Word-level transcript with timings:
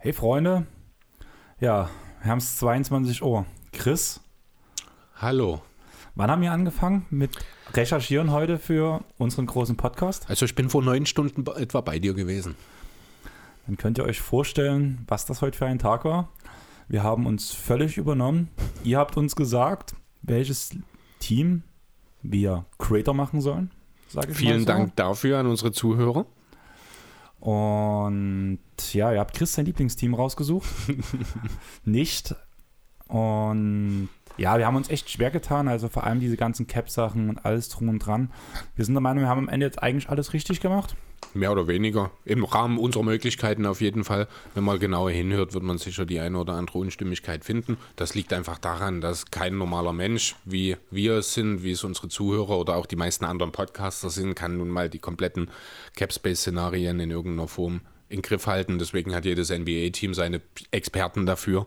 Hey 0.00 0.12
Freunde, 0.12 0.64
ja, 1.58 1.90
wir 2.22 2.30
haben 2.30 2.38
es 2.38 2.56
22 2.58 3.20
Uhr. 3.20 3.46
Chris, 3.72 4.20
Hallo. 5.16 5.60
wann 6.14 6.30
haben 6.30 6.40
wir 6.40 6.52
angefangen 6.52 7.04
mit 7.10 7.36
Recherchieren 7.74 8.30
heute 8.30 8.60
für 8.60 9.02
unseren 9.18 9.46
großen 9.46 9.76
Podcast? 9.76 10.30
Also 10.30 10.44
ich 10.44 10.54
bin 10.54 10.70
vor 10.70 10.84
neun 10.84 11.04
Stunden 11.04 11.44
etwa 11.56 11.80
bei 11.80 11.98
dir 11.98 12.14
gewesen. 12.14 12.54
Dann 13.66 13.76
könnt 13.76 13.98
ihr 13.98 14.04
euch 14.04 14.20
vorstellen, 14.20 15.04
was 15.08 15.26
das 15.26 15.42
heute 15.42 15.58
für 15.58 15.66
ein 15.66 15.80
Tag 15.80 16.04
war. 16.04 16.28
Wir 16.86 17.02
haben 17.02 17.26
uns 17.26 17.50
völlig 17.52 17.98
übernommen. 17.98 18.50
Ihr 18.84 18.98
habt 18.98 19.16
uns 19.16 19.34
gesagt, 19.34 19.96
welches 20.22 20.76
Team 21.18 21.64
wir 22.22 22.66
Creator 22.78 23.14
machen 23.14 23.40
sollen. 23.40 23.72
Vielen 24.28 24.60
so. 24.60 24.66
Dank 24.66 24.94
dafür 24.94 25.38
an 25.38 25.48
unsere 25.48 25.72
Zuhörer. 25.72 26.24
Und 27.40 28.58
ja, 28.92 29.12
ihr 29.12 29.20
habt 29.20 29.34
Chris 29.34 29.54
sein 29.54 29.64
Lieblingsteam 29.66 30.14
rausgesucht. 30.14 30.68
Nicht. 31.84 32.34
Und 33.06 34.08
ja, 34.36 34.58
wir 34.58 34.66
haben 34.66 34.76
uns 34.76 34.90
echt 34.90 35.10
schwer 35.10 35.30
getan. 35.30 35.68
Also 35.68 35.88
vor 35.88 36.04
allem 36.04 36.20
diese 36.20 36.36
ganzen 36.36 36.66
Cap-Sachen 36.66 37.28
und 37.28 37.44
alles 37.44 37.68
drum 37.68 37.88
und 37.88 38.00
dran. 38.00 38.30
Wir 38.76 38.84
sind 38.84 38.94
der 38.94 39.00
Meinung, 39.00 39.24
wir 39.24 39.28
haben 39.28 39.40
am 39.40 39.48
Ende 39.48 39.66
jetzt 39.66 39.82
eigentlich 39.82 40.08
alles 40.08 40.32
richtig 40.32 40.60
gemacht. 40.60 40.96
Mehr 41.34 41.52
oder 41.52 41.66
weniger. 41.66 42.10
Im 42.24 42.44
Rahmen 42.44 42.78
unserer 42.78 43.02
Möglichkeiten 43.02 43.66
auf 43.66 43.80
jeden 43.80 44.04
Fall. 44.04 44.28
Wenn 44.54 44.64
man 44.64 44.78
genauer 44.78 45.10
hinhört, 45.10 45.52
wird 45.54 45.62
man 45.62 45.78
sicher 45.78 46.06
die 46.06 46.20
eine 46.20 46.38
oder 46.38 46.54
andere 46.54 46.78
Unstimmigkeit 46.78 47.44
finden. 47.44 47.76
Das 47.96 48.14
liegt 48.14 48.32
einfach 48.32 48.58
daran, 48.58 49.00
dass 49.00 49.30
kein 49.30 49.58
normaler 49.58 49.92
Mensch, 49.92 50.36
wie 50.44 50.76
wir 50.90 51.18
es 51.18 51.34
sind, 51.34 51.62
wie 51.62 51.72
es 51.72 51.84
unsere 51.84 52.08
Zuhörer 52.08 52.58
oder 52.58 52.76
auch 52.76 52.86
die 52.86 52.96
meisten 52.96 53.24
anderen 53.24 53.52
Podcaster 53.52 54.10
sind, 54.10 54.34
kann 54.34 54.56
nun 54.56 54.68
mal 54.68 54.88
die 54.88 54.98
kompletten 54.98 55.50
Capspace-Szenarien 55.96 56.98
in 57.00 57.10
irgendeiner 57.10 57.48
Form 57.48 57.82
in 58.08 58.22
Griff 58.22 58.46
halten. 58.46 58.78
Deswegen 58.78 59.14
hat 59.14 59.24
jedes 59.24 59.50
NBA-Team 59.50 60.14
seine 60.14 60.40
Experten 60.70 61.26
dafür. 61.26 61.66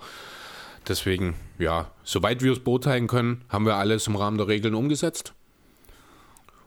Deswegen, 0.88 1.36
ja, 1.60 1.92
soweit 2.04 2.42
wir 2.42 2.52
es 2.52 2.60
beurteilen 2.60 3.08
können, 3.08 3.44
haben 3.50 3.66
wir 3.66 3.76
alles 3.76 4.08
im 4.08 4.16
Rahmen 4.16 4.38
der 4.38 4.48
Regeln 4.48 4.74
umgesetzt 4.74 5.34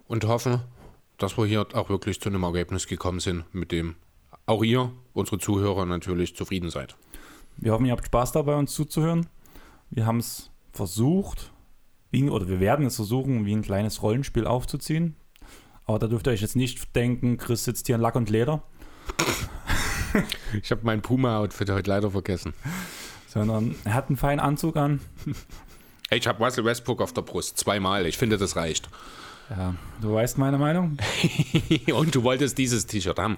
und 0.06 0.24
hoffen, 0.24 0.60
dass 1.24 1.38
wir 1.38 1.46
hier 1.46 1.66
auch 1.72 1.88
wirklich 1.88 2.20
zu 2.20 2.28
einem 2.28 2.42
Ergebnis 2.42 2.86
gekommen 2.86 3.18
sind, 3.18 3.44
mit 3.54 3.72
dem 3.72 3.96
auch 4.44 4.62
ihr, 4.62 4.92
unsere 5.14 5.38
Zuhörer, 5.38 5.86
natürlich 5.86 6.36
zufrieden 6.36 6.68
seid. 6.68 6.96
Wir 7.56 7.72
hoffen, 7.72 7.86
ihr 7.86 7.92
habt 7.92 8.04
Spaß 8.04 8.32
dabei, 8.32 8.56
uns 8.56 8.74
zuzuhören. 8.74 9.26
Wir 9.88 10.04
haben 10.04 10.18
es 10.18 10.50
versucht, 10.72 11.50
wie, 12.10 12.28
oder 12.28 12.46
wir 12.46 12.60
werden 12.60 12.84
es 12.84 12.96
versuchen, 12.96 13.46
wie 13.46 13.54
ein 13.54 13.62
kleines 13.62 14.02
Rollenspiel 14.02 14.46
aufzuziehen. 14.46 15.16
Aber 15.86 15.98
da 15.98 16.08
dürft 16.08 16.26
ihr 16.26 16.32
euch 16.32 16.42
jetzt 16.42 16.56
nicht 16.56 16.94
denken, 16.94 17.38
Chris 17.38 17.64
sitzt 17.64 17.86
hier 17.86 17.94
in 17.96 18.02
Lack 18.02 18.16
und 18.16 18.28
Leder, 18.28 18.62
Ich 20.62 20.70
habe 20.70 20.82
mein 20.84 21.02
Puma-Outfit 21.02 21.70
heute 21.70 21.90
leider 21.90 22.10
vergessen. 22.10 22.54
sondern 23.26 23.74
er 23.84 23.94
hat 23.94 24.08
einen 24.08 24.16
feinen 24.16 24.40
Anzug 24.40 24.76
an. 24.76 25.00
Hey, 26.10 26.18
ich 26.18 26.26
habe 26.26 26.44
Russell 26.44 26.64
Westbrook 26.64 27.00
auf 27.00 27.12
der 27.12 27.22
Brust, 27.22 27.58
zweimal. 27.58 28.06
Ich 28.06 28.18
finde, 28.18 28.36
das 28.36 28.56
reicht. 28.56 28.88
Ja, 29.50 29.74
du 30.00 30.14
weißt 30.14 30.38
meine 30.38 30.58
Meinung. 30.58 30.96
und 31.94 32.14
du 32.14 32.22
wolltest 32.22 32.56
dieses 32.58 32.86
T-Shirt 32.86 33.18
haben. 33.18 33.36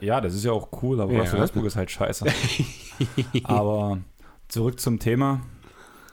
Ja, 0.00 0.20
das 0.20 0.34
ist 0.34 0.44
ja 0.44 0.52
auch 0.52 0.68
cool, 0.82 1.00
aber 1.00 1.12
Ja. 1.12 1.20
Russell 1.20 1.40
Westbrook 1.40 1.64
ist 1.66 1.76
halt 1.76 1.90
scheiße. 1.90 2.26
aber 3.44 3.98
zurück 4.48 4.80
zum 4.80 4.98
Thema. 4.98 5.40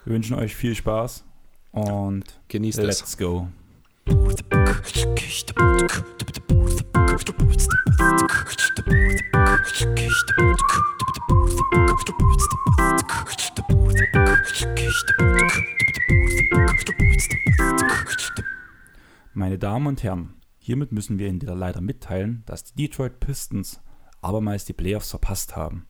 Wir 0.04 0.14
wünschen 0.14 0.36
euch 0.36 0.56
viel 0.56 0.76
Spaß 0.76 1.24
und 1.72 2.24
Genießt 2.48 2.80
es. 2.80 2.86
let's 2.86 3.18
go. 3.18 3.48
Meine 19.38 19.60
Damen 19.60 19.88
und 19.88 20.02
Herren, 20.02 20.36
hiermit 20.60 20.94
müssen 20.94 21.20
wir 21.20 21.28
Ihnen 21.28 21.42
leider 21.42 21.82
mitteilen, 21.82 22.44
dass 22.46 22.64
die 22.64 22.88
Detroit 22.88 23.20
Pistons 23.20 23.82
abermals 24.22 24.64
die 24.64 24.72
Playoffs 24.72 25.10
verpasst 25.10 25.58
haben. 25.58 25.88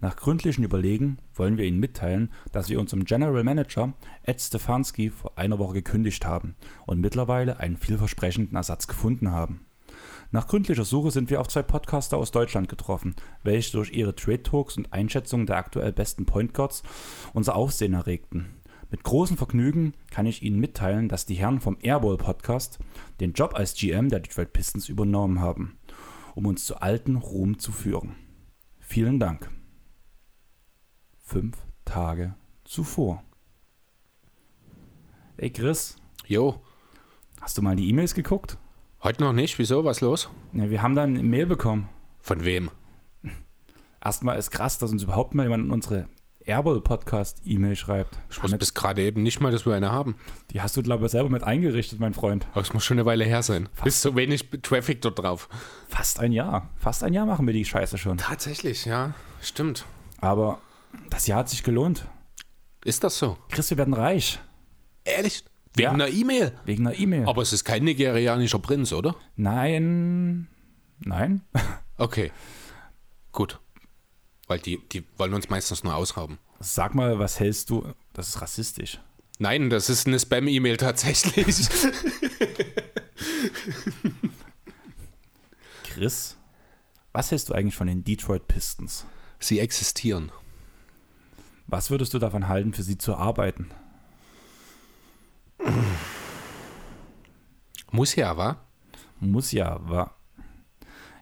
Nach 0.00 0.16
gründlichen 0.16 0.64
Überlegen 0.64 1.18
wollen 1.34 1.56
wir 1.56 1.66
Ihnen 1.66 1.78
mitteilen, 1.78 2.32
dass 2.50 2.68
wir 2.68 2.80
unserem 2.80 3.04
General 3.04 3.44
Manager 3.44 3.94
Ed 4.24 4.40
Stefanski 4.40 5.10
vor 5.10 5.38
einer 5.38 5.60
Woche 5.60 5.74
gekündigt 5.74 6.26
haben 6.26 6.56
und 6.84 6.98
mittlerweile 6.98 7.60
einen 7.60 7.76
vielversprechenden 7.76 8.56
Ersatz 8.56 8.88
gefunden 8.88 9.30
haben. 9.30 9.66
Nach 10.32 10.48
gründlicher 10.48 10.84
Suche 10.84 11.12
sind 11.12 11.30
wir 11.30 11.40
auf 11.40 11.46
zwei 11.46 11.62
Podcaster 11.62 12.16
aus 12.16 12.32
Deutschland 12.32 12.68
getroffen, 12.68 13.14
welche 13.44 13.70
durch 13.70 13.92
ihre 13.92 14.16
Trade 14.16 14.42
Talks 14.42 14.76
und 14.76 14.92
Einschätzungen 14.92 15.46
der 15.46 15.58
aktuell 15.58 15.92
besten 15.92 16.26
Point 16.26 16.54
Guards 16.54 16.82
unser 17.34 17.54
Aufsehen 17.54 17.94
erregten. 17.94 18.59
Mit 18.90 19.04
großem 19.04 19.36
Vergnügen 19.36 19.94
kann 20.10 20.26
ich 20.26 20.42
Ihnen 20.42 20.58
mitteilen, 20.58 21.08
dass 21.08 21.26
die 21.26 21.34
Herren 21.34 21.60
vom 21.60 21.78
Airball 21.80 22.16
Podcast 22.16 22.78
den 23.20 23.32
Job 23.32 23.54
als 23.54 23.74
GM 23.74 24.08
der 24.08 24.20
Detroit 24.20 24.52
Pistons 24.52 24.88
übernommen 24.88 25.40
haben, 25.40 25.78
um 26.34 26.46
uns 26.46 26.64
zu 26.64 26.76
alten 26.80 27.16
Ruhm 27.16 27.58
zu 27.58 27.70
führen. 27.70 28.16
Vielen 28.80 29.20
Dank. 29.20 29.48
Fünf 31.22 31.56
Tage 31.84 32.34
zuvor. 32.64 33.22
Ey 35.36 35.50
Chris, 35.50 35.96
Jo, 36.26 36.60
hast 37.40 37.56
du 37.56 37.62
mal 37.62 37.76
die 37.76 37.88
E-Mails 37.88 38.14
geguckt? 38.14 38.58
heute 39.02 39.22
noch 39.22 39.32
nicht. 39.32 39.58
Wieso? 39.58 39.84
Was 39.84 40.00
los? 40.00 40.28
Ja, 40.52 40.70
wir 40.70 40.82
haben 40.82 40.94
dann 40.94 41.10
eine 41.10 41.22
Mail 41.22 41.46
bekommen. 41.46 41.88
Von 42.20 42.44
wem? 42.44 42.70
Erstmal 44.02 44.38
ist 44.38 44.50
krass, 44.50 44.78
dass 44.78 44.92
uns 44.92 45.02
überhaupt 45.02 45.34
mal 45.34 45.44
jemand 45.44 45.64
in 45.64 45.70
unsere 45.70 46.08
Airball 46.44 46.80
Podcast 46.80 47.42
E-Mail 47.44 47.76
schreibt. 47.76 48.18
Ich 48.30 48.42
wusste 48.42 48.56
bis 48.58 48.74
gerade 48.74 49.02
eben 49.02 49.22
nicht 49.22 49.40
mal, 49.40 49.52
dass 49.52 49.66
wir 49.66 49.74
eine 49.74 49.92
haben. 49.92 50.16
Die 50.50 50.60
hast 50.62 50.76
du, 50.76 50.82
glaube 50.82 51.04
ich, 51.06 51.12
selber 51.12 51.28
mit 51.28 51.42
eingerichtet, 51.44 52.00
mein 52.00 52.14
Freund. 52.14 52.46
Aber 52.52 52.62
es 52.62 52.72
muss 52.72 52.84
schon 52.84 52.98
eine 52.98 53.04
Weile 53.06 53.24
her 53.24 53.42
sein. 53.42 53.68
Ist 53.84 54.00
so 54.02 54.16
wenig 54.16 54.48
Traffic 54.62 55.02
dort 55.02 55.18
drauf. 55.18 55.48
Fast 55.88 56.18
ein 56.20 56.32
Jahr. 56.32 56.70
Fast 56.76 57.04
ein 57.04 57.12
Jahr 57.12 57.26
machen 57.26 57.46
wir 57.46 57.52
die 57.54 57.64
Scheiße 57.64 57.98
schon. 57.98 58.16
Tatsächlich, 58.18 58.84
ja. 58.86 59.14
Stimmt. 59.42 59.84
Aber 60.20 60.60
das 61.10 61.26
Jahr 61.26 61.40
hat 61.40 61.48
sich 61.50 61.62
gelohnt. 61.62 62.06
Ist 62.84 63.04
das 63.04 63.18
so? 63.18 63.36
Chris, 63.50 63.68
wir 63.70 63.76
werden 63.78 63.94
reich. 63.94 64.40
Ehrlich? 65.04 65.44
Wegen 65.74 65.84
Ja. 65.84 65.92
einer 65.92 66.08
E-Mail? 66.08 66.52
Wegen 66.64 66.86
einer 66.86 66.98
E-Mail. 66.98 67.26
Aber 67.28 67.42
es 67.42 67.52
ist 67.52 67.64
kein 67.64 67.84
nigerianischer 67.84 68.58
Prinz, 68.58 68.92
oder? 68.92 69.14
Nein. 69.36 70.48
Nein. 71.00 71.42
Okay. 71.98 72.32
Gut. 73.30 73.60
Weil 74.50 74.58
die, 74.58 74.80
die 74.88 75.04
wollen 75.16 75.32
uns 75.32 75.48
meistens 75.48 75.84
nur 75.84 75.94
ausrauben. 75.94 76.40
Sag 76.58 76.96
mal, 76.96 77.20
was 77.20 77.38
hältst 77.38 77.70
du? 77.70 77.94
Das 78.14 78.26
ist 78.26 78.42
rassistisch. 78.42 78.98
Nein, 79.38 79.70
das 79.70 79.88
ist 79.88 80.08
eine 80.08 80.18
Spam-E-Mail 80.18 80.76
tatsächlich. 80.76 81.46
Chris, 85.84 86.36
was 87.12 87.30
hältst 87.30 87.48
du 87.48 87.52
eigentlich 87.52 87.76
von 87.76 87.86
den 87.86 88.02
Detroit 88.02 88.48
Pistons? 88.48 89.06
Sie 89.38 89.60
existieren. 89.60 90.32
Was 91.68 91.92
würdest 91.92 92.12
du 92.12 92.18
davon 92.18 92.48
halten, 92.48 92.74
für 92.74 92.82
sie 92.82 92.98
zu 92.98 93.14
arbeiten? 93.14 93.70
Muss 97.92 98.16
ja, 98.16 98.36
wa? 98.36 98.66
Muss 99.20 99.52
ja, 99.52 99.78
war. 99.88 100.19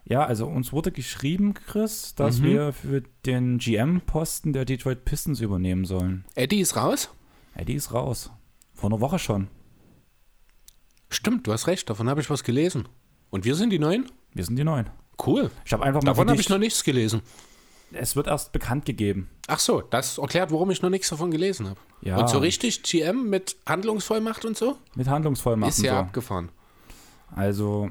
Ja, 0.09 0.25
also 0.25 0.47
uns 0.47 0.73
wurde 0.73 0.91
geschrieben, 0.91 1.53
Chris, 1.53 2.15
dass 2.15 2.39
Mhm. 2.39 2.43
wir 2.43 2.73
für 2.73 3.03
den 3.25 3.59
GM-Posten 3.59 4.51
der 4.53 4.65
Detroit 4.65 5.05
Pistons 5.05 5.39
übernehmen 5.39 5.85
sollen. 5.85 6.25
Eddie 6.35 6.59
ist 6.59 6.75
raus? 6.75 7.09
Eddie 7.55 7.75
ist 7.75 7.93
raus. 7.93 8.31
Vor 8.73 8.89
einer 8.89 8.99
Woche 8.99 9.19
schon. 9.19 9.47
Stimmt, 11.09 11.47
du 11.47 11.53
hast 11.53 11.67
recht, 11.67 11.89
davon 11.89 12.09
habe 12.09 12.21
ich 12.21 12.29
was 12.29 12.43
gelesen. 12.43 12.87
Und 13.29 13.45
wir 13.45 13.55
sind 13.55 13.71
die 13.71 13.79
Neuen? 13.79 14.09
Wir 14.33 14.43
sind 14.43 14.55
die 14.55 14.63
Neuen. 14.63 14.89
Cool. 15.25 15.51
Ich 15.65 15.73
habe 15.73 15.83
einfach 15.83 16.01
mal 16.01 16.11
Davon 16.11 16.29
habe 16.29 16.39
ich 16.41 16.49
noch 16.49 16.57
nichts 16.57 16.83
gelesen. 16.83 17.21
Es 17.91 18.15
wird 18.15 18.27
erst 18.27 18.51
bekannt 18.51 18.85
gegeben. 18.85 19.29
Ach 19.47 19.59
so, 19.59 19.81
das 19.81 20.19
erklärt, 20.19 20.51
warum 20.51 20.69
ich 20.69 20.81
noch 20.81 20.91
nichts 20.91 21.09
davon 21.09 21.31
gelesen 21.31 21.67
habe. 21.67 21.79
Ja. 22.01 22.17
Und 22.17 22.29
so 22.29 22.37
richtig 22.37 22.83
GM 22.83 23.29
mit 23.29 23.57
Handlungsvollmacht 23.67 24.45
und 24.45 24.55
so? 24.57 24.77
Mit 24.95 25.07
Handlungsvollmachten. 25.07 25.69
Ist 25.83 25.83
ja 25.83 25.93
so. 25.93 25.99
abgefahren. 25.99 26.49
Also, 27.35 27.89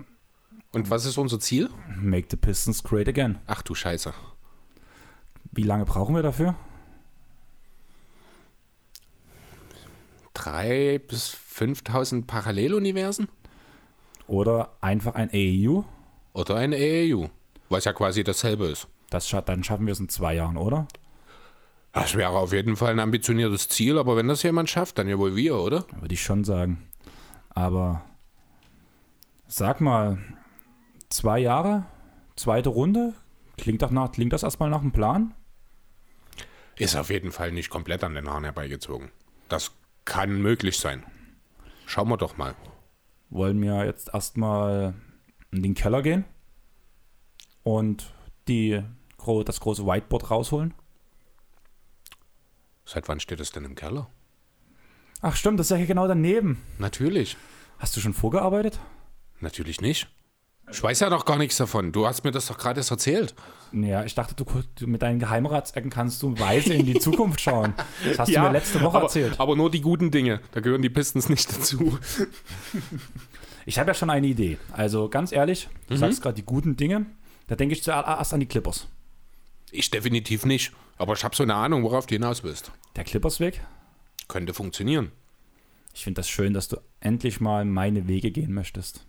Und 0.73 0.91
was 0.91 1.07
ist 1.07 1.19
unser 1.19 1.41
Ziel? 1.41 1.71
make 1.97 2.29
the 2.31 2.37
Pistons 2.37 2.83
great 2.83 3.09
again. 3.09 3.39
Ach 3.47 3.63
du 3.63 3.75
Scheiße. 3.75 4.13
Wie 5.53 5.63
lange 5.63 5.85
brauchen 5.85 6.15
wir 6.15 6.23
dafür? 6.23 6.55
Drei 10.35 10.99
bis 10.99 11.29
5000 11.29 12.27
Paralleluniversen? 12.27 13.29
Oder 14.27 14.77
einfach 14.81 15.15
ein 15.15 15.31
AEU? 15.33 15.83
Oder 16.35 16.57
ein 16.57 16.75
AAU? 16.75 17.31
Was 17.71 17.85
ja 17.85 17.93
quasi 17.93 18.23
dasselbe 18.23 18.67
ist. 18.67 18.87
Das 19.11 19.29
scha 19.29 19.41
dann 19.41 19.65
schaffen 19.65 19.87
wir 19.87 19.93
es 19.93 20.01
in 20.01 20.09
zwei 20.09 20.35
Jahren, 20.35 20.57
oder? 20.57 20.87
Das 21.93 22.15
wäre 22.15 22.31
auf 22.31 22.53
jeden 22.53 22.77
Fall 22.77 22.93
ein 22.93 23.01
ambitioniertes 23.01 23.69
Ziel, 23.69 23.99
aber 23.99 24.17
wenn 24.17 24.29
das 24.29 24.43
jemand 24.43 24.69
schafft, 24.69 24.99
dann 24.99 25.09
ja 25.09 25.19
wohl 25.19 25.35
wir, 25.35 25.57
oder? 25.57 25.87
Würde 25.99 26.15
ich 26.15 26.23
schon 26.23 26.45
sagen. 26.45 26.87
Aber 27.51 28.03
sag 29.49 29.81
mal, 29.81 30.19
zwei 31.09 31.39
Jahre, 31.39 31.87
zweite 32.37 32.69
Runde, 32.69 33.15
Klingt, 33.59 33.83
doch 33.83 33.91
nach, 33.91 34.13
klingt 34.13 34.33
das 34.33 34.45
erstmal 34.45 34.71
nach 34.71 34.81
einem 34.81 34.93
Plan? 34.93 35.35
Ist 36.77 36.97
auf 36.97 37.11
jeden 37.11 37.33
Fall 37.33 37.53
nicht 37.53 37.71
komplett 37.71 38.05
an 38.05 38.15
den 38.15 38.31
Haaren 38.31 38.45
herbeigezogen. 38.45 39.11
Das 39.49 39.73
kann 40.05 40.41
möglich 40.41 40.79
sein. 40.79 41.05
Schauen 41.85 42.09
wir 42.09 42.17
doch 42.17 42.37
mal. 42.37 42.55
Wollen 43.31 43.61
wir 43.61 43.85
jetzt 43.85 44.15
erstmal 44.15 44.95
in 45.51 45.63
den 45.63 45.75
Keller 45.75 46.03
gehen 46.03 46.25
und 47.65 48.15
die, 48.47 48.83
das 49.45 49.61
große 49.61 49.85
Whiteboard 49.85 50.31
rausholen? 50.31 50.73
Seit 52.85 53.09
wann 53.09 53.21
steht 53.21 53.41
es 53.41 53.51
denn 53.51 53.65
im 53.65 53.75
Keller? 53.75 54.09
Ach 55.21 55.35
stimmt, 55.35 55.59
das 55.59 55.67
ist 55.67 55.71
ja 55.71 55.77
hier 55.77 55.87
genau 55.87 56.07
daneben. 56.07 56.63
Natürlich. 56.79 57.37
Hast 57.79 57.97
du 57.97 58.01
schon 58.01 58.15
vorgearbeitet? 58.15 58.79
Natürlich 59.41 59.81
nicht. 59.81 60.09
Ich 60.71 60.83
weiß 60.83 61.01
ja 61.01 61.09
noch 61.11 61.25
gar 61.25 61.39
nichts 61.39 61.57
davon. 61.57 61.93
Du 61.93 62.07
hast 62.07 62.25
mir 62.25 62.31
das 62.31 62.47
doch 62.47 62.59
gerade 62.59 62.81
erst 62.81 62.91
erzählt. 62.91 63.35
Ja, 63.73 64.05
ich 64.05 64.15
dachte, 64.15 64.35
du, 64.35 64.45
du 64.77 64.87
mit 64.87 65.03
deinen 65.03 65.19
Geheimratsecken 65.19 65.91
kannst 65.91 66.23
du 66.23 66.39
weise 66.39 66.75
in 66.75 66.87
die 66.87 66.99
Zukunft 67.01 67.41
schauen. 67.41 67.75
Das 68.05 68.19
hast 68.19 68.29
ja, 68.31 68.43
du 68.43 68.47
mir 68.49 68.53
letzte 68.53 68.81
Woche 68.81 68.97
aber, 68.97 69.05
erzählt. 69.07 69.39
Aber 69.41 69.57
nur 69.57 69.71
die 69.71 69.81
guten 69.81 70.11
Dinge. 70.11 70.41
Da 70.53 70.61
gehören 70.61 70.83
die 70.83 70.91
Pistons 70.91 71.29
nicht 71.29 71.51
dazu. 71.55 71.99
Ich 73.67 73.79
habe 73.79 73.91
ja 73.91 73.95
schon 73.95 74.11
eine 74.11 74.27
Idee. 74.27 74.59
Also 74.73 75.09
ganz 75.09 75.33
ehrlich, 75.33 75.69
du 75.89 75.95
Mhm. 75.95 75.99
sagst 75.99 76.23
gerade 76.23 76.35
die 76.37 76.45
guten 76.45 76.77
Dinge. 76.77 77.07
Da 77.47 77.57
denke 77.57 77.75
ich 77.75 77.83
zuerst 77.83 78.33
an 78.35 78.41
die 78.41 78.47
Clippers. 78.47 78.89
Ich 79.71 79.91
definitiv 79.91 80.45
nicht. 80.45 80.73
Aber 80.97 81.13
ich 81.15 81.25
habe 81.25 81.37
so 81.37 81.43
eine 81.43 81.55
Ahnung, 81.55 81.83
worauf 81.83 82.07
du 82.07 82.15
hinaus 82.15 82.43
willst. 82.43 82.73
Der 82.97 83.05
Clippers-Weg. 83.05 83.61
Könnte 84.27 84.53
funktionieren. 84.55 85.13
Ich 85.95 86.05
finde 86.05 86.19
das 86.21 86.29
schön, 86.29 86.53
dass 86.55 86.69
du 86.69 86.77
endlich 87.01 87.41
mal 87.41 87.65
meine 87.65 88.07
Wege 88.09 88.31
gehen 88.31 88.53
möchtest. 88.53 89.07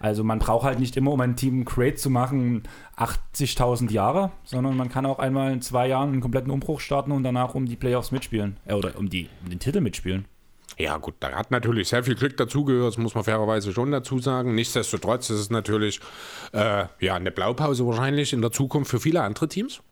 Also 0.00 0.24
man 0.24 0.38
braucht 0.38 0.64
halt 0.64 0.80
nicht 0.80 0.96
immer, 0.96 1.12
um 1.12 1.20
ein 1.20 1.36
Team 1.36 1.66
great 1.66 1.98
zu 1.98 2.08
machen, 2.08 2.62
80.000 2.96 3.90
Jahre, 3.92 4.32
sondern 4.44 4.74
man 4.74 4.88
kann 4.88 5.04
auch 5.04 5.18
einmal 5.18 5.52
in 5.52 5.60
zwei 5.60 5.86
Jahren 5.88 6.08
einen 6.08 6.22
kompletten 6.22 6.50
Umbruch 6.50 6.80
starten 6.80 7.12
und 7.12 7.22
danach 7.22 7.54
um 7.54 7.66
die 7.66 7.76
Playoffs 7.76 8.10
mitspielen. 8.10 8.56
Äh, 8.64 8.72
oder 8.72 8.98
um, 8.98 9.10
die, 9.10 9.28
um 9.44 9.50
den 9.50 9.58
Titel 9.58 9.82
mitspielen. 9.82 10.24
Ja, 10.78 10.96
gut, 10.96 11.16
da 11.20 11.32
hat 11.32 11.50
natürlich 11.50 11.88
sehr 11.88 12.02
viel 12.02 12.14
Glück 12.14 12.38
dazugehört, 12.38 12.94
das 12.94 12.98
muss 12.98 13.14
man 13.14 13.24
fairerweise 13.24 13.74
schon 13.74 13.90
dazu 13.90 14.18
sagen. 14.20 14.54
Nichtsdestotrotz 14.54 15.28
ist 15.28 15.38
es 15.38 15.50
natürlich 15.50 16.00
äh, 16.52 16.86
ja, 17.00 17.16
eine 17.16 17.30
Blaupause 17.30 17.86
wahrscheinlich 17.86 18.32
in 18.32 18.40
der 18.40 18.52
Zukunft 18.52 18.90
für 18.90 19.00
viele 19.00 19.22
andere 19.22 19.48
Teams, 19.48 19.82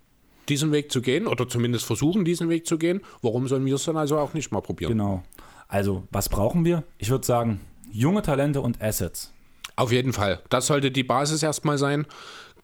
diesen 0.49 0.73
Weg 0.73 0.91
zu 0.91 1.03
gehen 1.03 1.27
oder 1.27 1.47
zumindest 1.47 1.85
versuchen, 1.85 2.25
diesen 2.25 2.49
Weg 2.49 2.67
zu 2.67 2.79
gehen. 2.79 3.03
Warum 3.21 3.47
sollen 3.47 3.67
wir 3.67 3.75
es 3.75 3.85
dann 3.85 3.99
also 3.99 4.17
auch 4.19 4.33
nicht 4.33 4.51
mal 4.53 4.63
probieren? 4.63 4.93
Genau. 4.93 5.23
Also, 5.67 6.05
was 6.11 6.31
brauchen 6.31 6.65
wir? 6.65 6.85
Ich 6.97 7.11
würde 7.11 7.27
sagen, 7.27 7.61
junge 7.91 8.23
Talente 8.23 8.63
und 8.63 8.81
Assets. 8.81 9.35
Auf 9.79 9.93
jeden 9.93 10.13
Fall. 10.13 10.41
Das 10.49 10.67
sollte 10.67 10.91
die 10.91 11.05
Basis 11.05 11.41
erstmal 11.41 11.79
sein. 11.79 12.05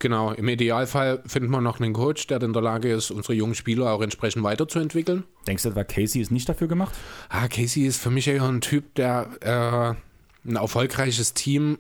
Genau, 0.01 0.33
im 0.33 0.49
Idealfall 0.49 1.23
finden 1.25 1.49
wir 1.53 1.61
noch 1.61 1.79
einen 1.79 1.93
Coach, 1.93 2.27
der 2.27 2.43
in 2.43 2.53
der 2.53 2.61
Lage 2.61 2.91
ist, 2.93 3.13
unsere 3.13 3.35
jungen 3.35 3.55
Spieler 3.55 3.93
auch 3.93 4.03
entsprechend 4.03 4.43
weiterzuentwickeln. 4.43 5.23
Denkst 5.47 5.63
du 5.63 5.69
etwa, 5.69 5.85
Casey 5.85 6.21
ist 6.21 6.33
nicht 6.33 6.49
dafür 6.49 6.67
gemacht? 6.67 6.93
Ah, 7.29 7.47
Casey 7.47 7.87
ist 7.87 8.03
für 8.03 8.11
mich 8.11 8.27
eher 8.27 8.43
ein 8.43 8.61
Typ, 8.61 8.97
der 8.97 9.29
äh, 9.43 10.49
ein 10.49 10.57
erfolgreiches 10.57 11.35
Team 11.35 11.79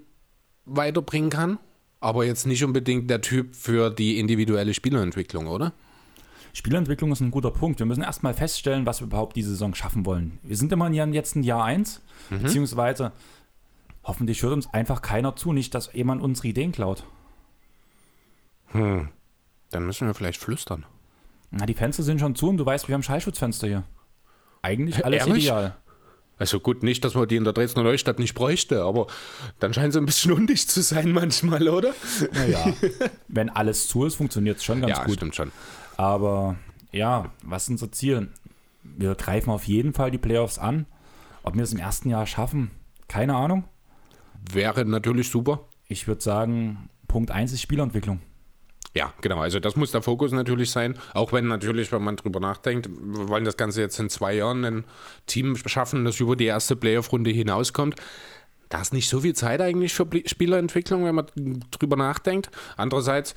weiterbringen 0.66 1.30
kann, 1.30 1.58
aber 1.98 2.24
jetzt 2.24 2.46
nicht 2.46 2.62
unbedingt 2.62 3.10
der 3.10 3.20
Typ 3.20 3.56
für 3.56 3.90
die 3.90 4.20
individuelle 4.20 4.72
Spielerentwicklung, 4.72 5.48
oder? 5.48 5.72
Spielentwicklung 6.52 7.10
ist 7.10 7.22
ein 7.22 7.32
guter 7.32 7.50
Punkt. 7.50 7.80
Wir 7.80 7.86
müssen 7.86 8.04
erstmal 8.04 8.34
feststellen, 8.34 8.86
was 8.86 9.00
wir 9.00 9.08
überhaupt 9.08 9.34
diese 9.34 9.50
Saison 9.50 9.74
schaffen 9.74 10.06
wollen. 10.06 10.38
Wir 10.44 10.56
sind 10.56 10.70
immer 10.70 10.88
jetzt 10.92 11.34
in 11.34 11.42
Jahr 11.42 11.64
1, 11.64 12.02
beziehungsweise 12.30 13.10
hoffentlich 14.04 14.42
hört 14.42 14.52
uns 14.52 14.72
einfach 14.72 15.02
keiner 15.02 15.36
zu, 15.36 15.52
nicht, 15.52 15.74
dass 15.74 15.92
jemand 15.92 16.22
unsere 16.22 16.48
Ideen 16.48 16.72
klaut. 16.72 17.04
Hm. 18.68 19.08
Dann 19.70 19.86
müssen 19.86 20.06
wir 20.06 20.14
vielleicht 20.14 20.40
flüstern. 20.40 20.86
Na, 21.50 21.66
die 21.66 21.74
Fenster 21.74 22.02
sind 22.02 22.20
schon 22.20 22.34
zu 22.34 22.48
und 22.48 22.56
du 22.56 22.66
weißt, 22.66 22.88
wir 22.88 22.94
haben 22.94 23.02
Schallschutzfenster 23.02 23.66
hier. 23.66 23.84
Eigentlich 24.62 25.04
alles 25.04 25.26
Ehrlich? 25.26 25.44
ideal. 25.44 25.76
Also 26.36 26.58
gut, 26.58 26.82
nicht, 26.82 27.04
dass 27.04 27.14
man 27.14 27.28
die 27.28 27.36
in 27.36 27.44
der 27.44 27.52
Dresdner 27.52 27.84
Neustadt 27.84 28.18
nicht 28.18 28.34
bräuchte, 28.34 28.82
aber 28.82 29.06
dann 29.60 29.72
scheint 29.72 29.90
es 29.90 29.96
ein 29.96 30.06
bisschen 30.06 30.32
undicht 30.38 30.68
zu 30.70 30.82
sein 30.82 31.12
manchmal, 31.12 31.68
oder? 31.68 31.94
Naja, 32.32 32.72
wenn 33.28 33.50
alles 33.50 33.86
zu 33.86 34.04
ist, 34.04 34.16
funktioniert 34.16 34.58
es 34.58 34.64
schon 34.64 34.80
ganz 34.80 34.98
ja, 34.98 35.04
gut. 35.04 35.14
stimmt 35.14 35.36
schon. 35.36 35.52
Aber 35.96 36.56
ja, 36.90 37.30
was 37.42 37.64
ist 37.64 37.70
unser 37.70 37.92
Ziel? 37.92 38.28
Wir 38.82 39.14
greifen 39.14 39.50
auf 39.50 39.64
jeden 39.64 39.92
Fall 39.92 40.10
die 40.10 40.18
Playoffs 40.18 40.58
an. 40.58 40.86
Ob 41.44 41.54
wir 41.54 41.62
es 41.62 41.72
im 41.72 41.78
ersten 41.78 42.08
Jahr 42.08 42.26
schaffen, 42.26 42.70
keine 43.06 43.36
Ahnung. 43.36 43.64
Wäre 44.52 44.84
natürlich 44.84 45.30
super. 45.30 45.68
Ich 45.88 46.06
würde 46.06 46.22
sagen, 46.22 46.88
Punkt 47.08 47.30
1 47.30 47.52
ist 47.52 47.62
Spielentwicklung. 47.62 48.20
Ja, 48.94 49.12
genau. 49.20 49.40
Also 49.40 49.58
das 49.58 49.74
muss 49.74 49.90
der 49.90 50.02
Fokus 50.02 50.30
natürlich 50.30 50.70
sein. 50.70 50.96
Auch 51.14 51.32
wenn 51.32 51.48
natürlich, 51.48 51.90
wenn 51.90 52.02
man 52.02 52.16
drüber 52.16 52.38
nachdenkt, 52.38 52.88
wir 52.88 53.28
wollen 53.28 53.44
das 53.44 53.56
Ganze 53.56 53.80
jetzt 53.80 53.98
in 53.98 54.08
zwei 54.08 54.34
Jahren 54.34 54.64
ein 54.64 54.84
Team 55.26 55.56
schaffen, 55.56 56.04
das 56.04 56.20
über 56.20 56.36
die 56.36 56.44
erste 56.44 56.76
Playoff-Runde 56.76 57.30
hinauskommt. 57.30 57.96
Da 58.68 58.80
ist 58.80 58.92
nicht 58.92 59.08
so 59.08 59.20
viel 59.20 59.34
Zeit 59.34 59.60
eigentlich 59.60 59.92
für 59.92 60.08
Spielerentwicklung, 60.26 61.04
wenn 61.04 61.14
man 61.16 61.26
drüber 61.72 61.96
nachdenkt. 61.96 62.50
Andererseits, 62.76 63.34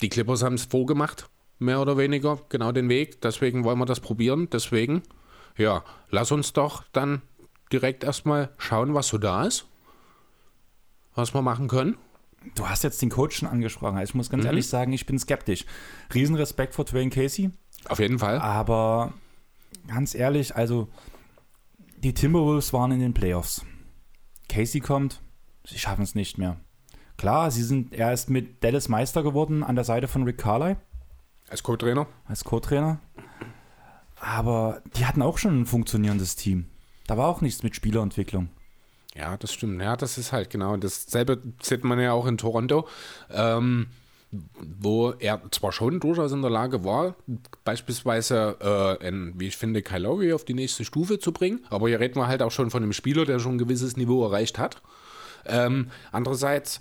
die 0.00 0.08
Clippers 0.08 0.42
haben 0.42 0.54
es 0.54 0.64
vorgemacht, 0.64 1.28
mehr 1.58 1.80
oder 1.80 1.98
weniger, 1.98 2.40
genau 2.48 2.72
den 2.72 2.88
Weg. 2.88 3.20
Deswegen 3.20 3.64
wollen 3.64 3.78
wir 3.78 3.86
das 3.86 4.00
probieren. 4.00 4.48
Deswegen, 4.50 5.02
ja, 5.58 5.84
lass 6.08 6.32
uns 6.32 6.54
doch 6.54 6.82
dann 6.92 7.20
direkt 7.70 8.04
erstmal 8.04 8.50
schauen, 8.56 8.94
was 8.94 9.08
so 9.08 9.18
da 9.18 9.44
ist. 9.44 9.66
Was 11.14 11.34
wir 11.34 11.42
machen 11.42 11.68
können. 11.68 11.96
Du 12.54 12.68
hast 12.68 12.82
jetzt 12.84 13.00
den 13.00 13.08
Coach 13.10 13.36
schon 13.38 13.48
angesprochen. 13.48 13.96
Also 13.96 14.10
ich 14.10 14.14
muss 14.14 14.28
ganz 14.30 14.44
ehrlich 14.44 14.68
sagen, 14.68 14.92
ich 14.92 15.06
bin 15.06 15.18
skeptisch. 15.18 15.64
Riesenrespekt 16.12 16.74
vor 16.74 16.84
Dwayne 16.84 17.10
Casey. 17.10 17.50
Auf 17.88 18.00
jeden 18.00 18.18
Fall. 18.18 18.38
Aber 18.38 19.14
ganz 19.88 20.14
ehrlich, 20.14 20.54
also 20.54 20.88
die 21.98 22.12
Timberwolves 22.12 22.72
waren 22.72 22.92
in 22.92 23.00
den 23.00 23.14
Playoffs. 23.14 23.64
Casey 24.48 24.80
kommt, 24.80 25.22
sie 25.64 25.78
schaffen 25.78 26.02
es 26.02 26.14
nicht 26.14 26.36
mehr. 26.36 26.58
Klar, 27.16 27.50
sie 27.50 27.62
sind, 27.62 27.94
er 27.94 28.12
ist 28.12 28.28
mit 28.28 28.62
Dallas 28.62 28.88
Meister 28.88 29.22
geworden 29.22 29.62
an 29.62 29.74
der 29.76 29.84
Seite 29.84 30.08
von 30.08 30.24
Rick 30.24 30.38
Carly 30.38 30.76
Als 31.48 31.62
Co-Trainer. 31.62 32.06
als 32.26 32.44
Co-Trainer. 32.44 32.98
Aber 34.20 34.82
die 34.96 35.06
hatten 35.06 35.22
auch 35.22 35.38
schon 35.38 35.60
ein 35.62 35.66
funktionierendes 35.66 36.36
Team. 36.36 36.66
Da 37.06 37.16
war 37.16 37.28
auch 37.28 37.40
nichts 37.40 37.62
mit 37.62 37.76
Spielerentwicklung. 37.76 38.48
Ja, 39.16 39.36
das 39.36 39.52
stimmt. 39.52 39.80
Ja, 39.80 39.96
das 39.96 40.18
ist 40.18 40.32
halt 40.32 40.50
genau. 40.50 40.76
Dasselbe 40.76 41.40
sieht 41.62 41.84
man 41.84 42.00
ja 42.00 42.12
auch 42.12 42.26
in 42.26 42.36
Toronto, 42.36 42.88
ähm, 43.30 43.86
wo 44.60 45.10
er 45.12 45.40
zwar 45.52 45.70
schon 45.70 46.00
durchaus 46.00 46.32
in 46.32 46.42
der 46.42 46.50
Lage 46.50 46.84
war, 46.84 47.14
beispielsweise, 47.64 48.56
äh, 49.00 49.06
einen, 49.06 49.38
wie 49.38 49.46
ich 49.46 49.56
finde, 49.56 49.82
Kyle 49.82 50.00
Lowry 50.00 50.32
auf 50.32 50.44
die 50.44 50.54
nächste 50.54 50.84
Stufe 50.84 51.20
zu 51.20 51.32
bringen. 51.32 51.64
Aber 51.70 51.88
hier 51.88 52.00
reden 52.00 52.16
wir 52.16 52.26
halt 52.26 52.42
auch 52.42 52.50
schon 52.50 52.70
von 52.70 52.82
einem 52.82 52.92
Spieler, 52.92 53.24
der 53.24 53.38
schon 53.38 53.54
ein 53.54 53.58
gewisses 53.58 53.96
Niveau 53.96 54.24
erreicht 54.24 54.58
hat. 54.58 54.82
Ähm, 55.46 55.90
andererseits, 56.10 56.80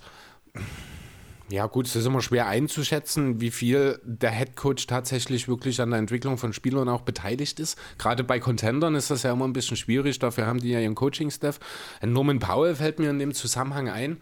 ja 1.54 1.68
gut, 1.68 1.86
es 1.86 1.96
ist 1.96 2.08
immer 2.08 2.24
schwer 2.24 2.48
einzuschätzen, 2.48 3.40
wie 3.40 3.52
viel 3.52 4.02
der 4.04 4.32
Head 4.32 4.56
Coach 4.56 4.88
tatsächlich 4.88 5.48
wirklich 5.48 5.80
an 5.82 5.92
der 5.92 6.00
Entwicklung 6.00 6.40
von 6.40 6.52
Spielern 6.52 6.90
auch 6.90 7.02
beteiligt 7.02 7.60
ist. 7.60 7.78
Gerade 8.00 8.24
bei 8.24 8.40
Contendern 8.40 8.96
ist 8.96 9.12
das 9.12 9.22
ja 9.22 9.32
immer 9.32 9.46
ein 9.46 9.54
bisschen 9.54 9.78
schwierig, 9.78 10.18
dafür 10.18 10.48
haben 10.48 10.60
die 10.60 10.72
ja 10.72 10.80
ihren 10.80 10.96
Coaching-Staff. 10.96 11.60
Norman 12.04 12.40
Powell 12.40 12.74
fällt 12.74 12.98
mir 12.98 13.12
in 13.12 13.20
dem 13.20 13.36
Zusammenhang 13.36 13.88
ein, 13.88 14.20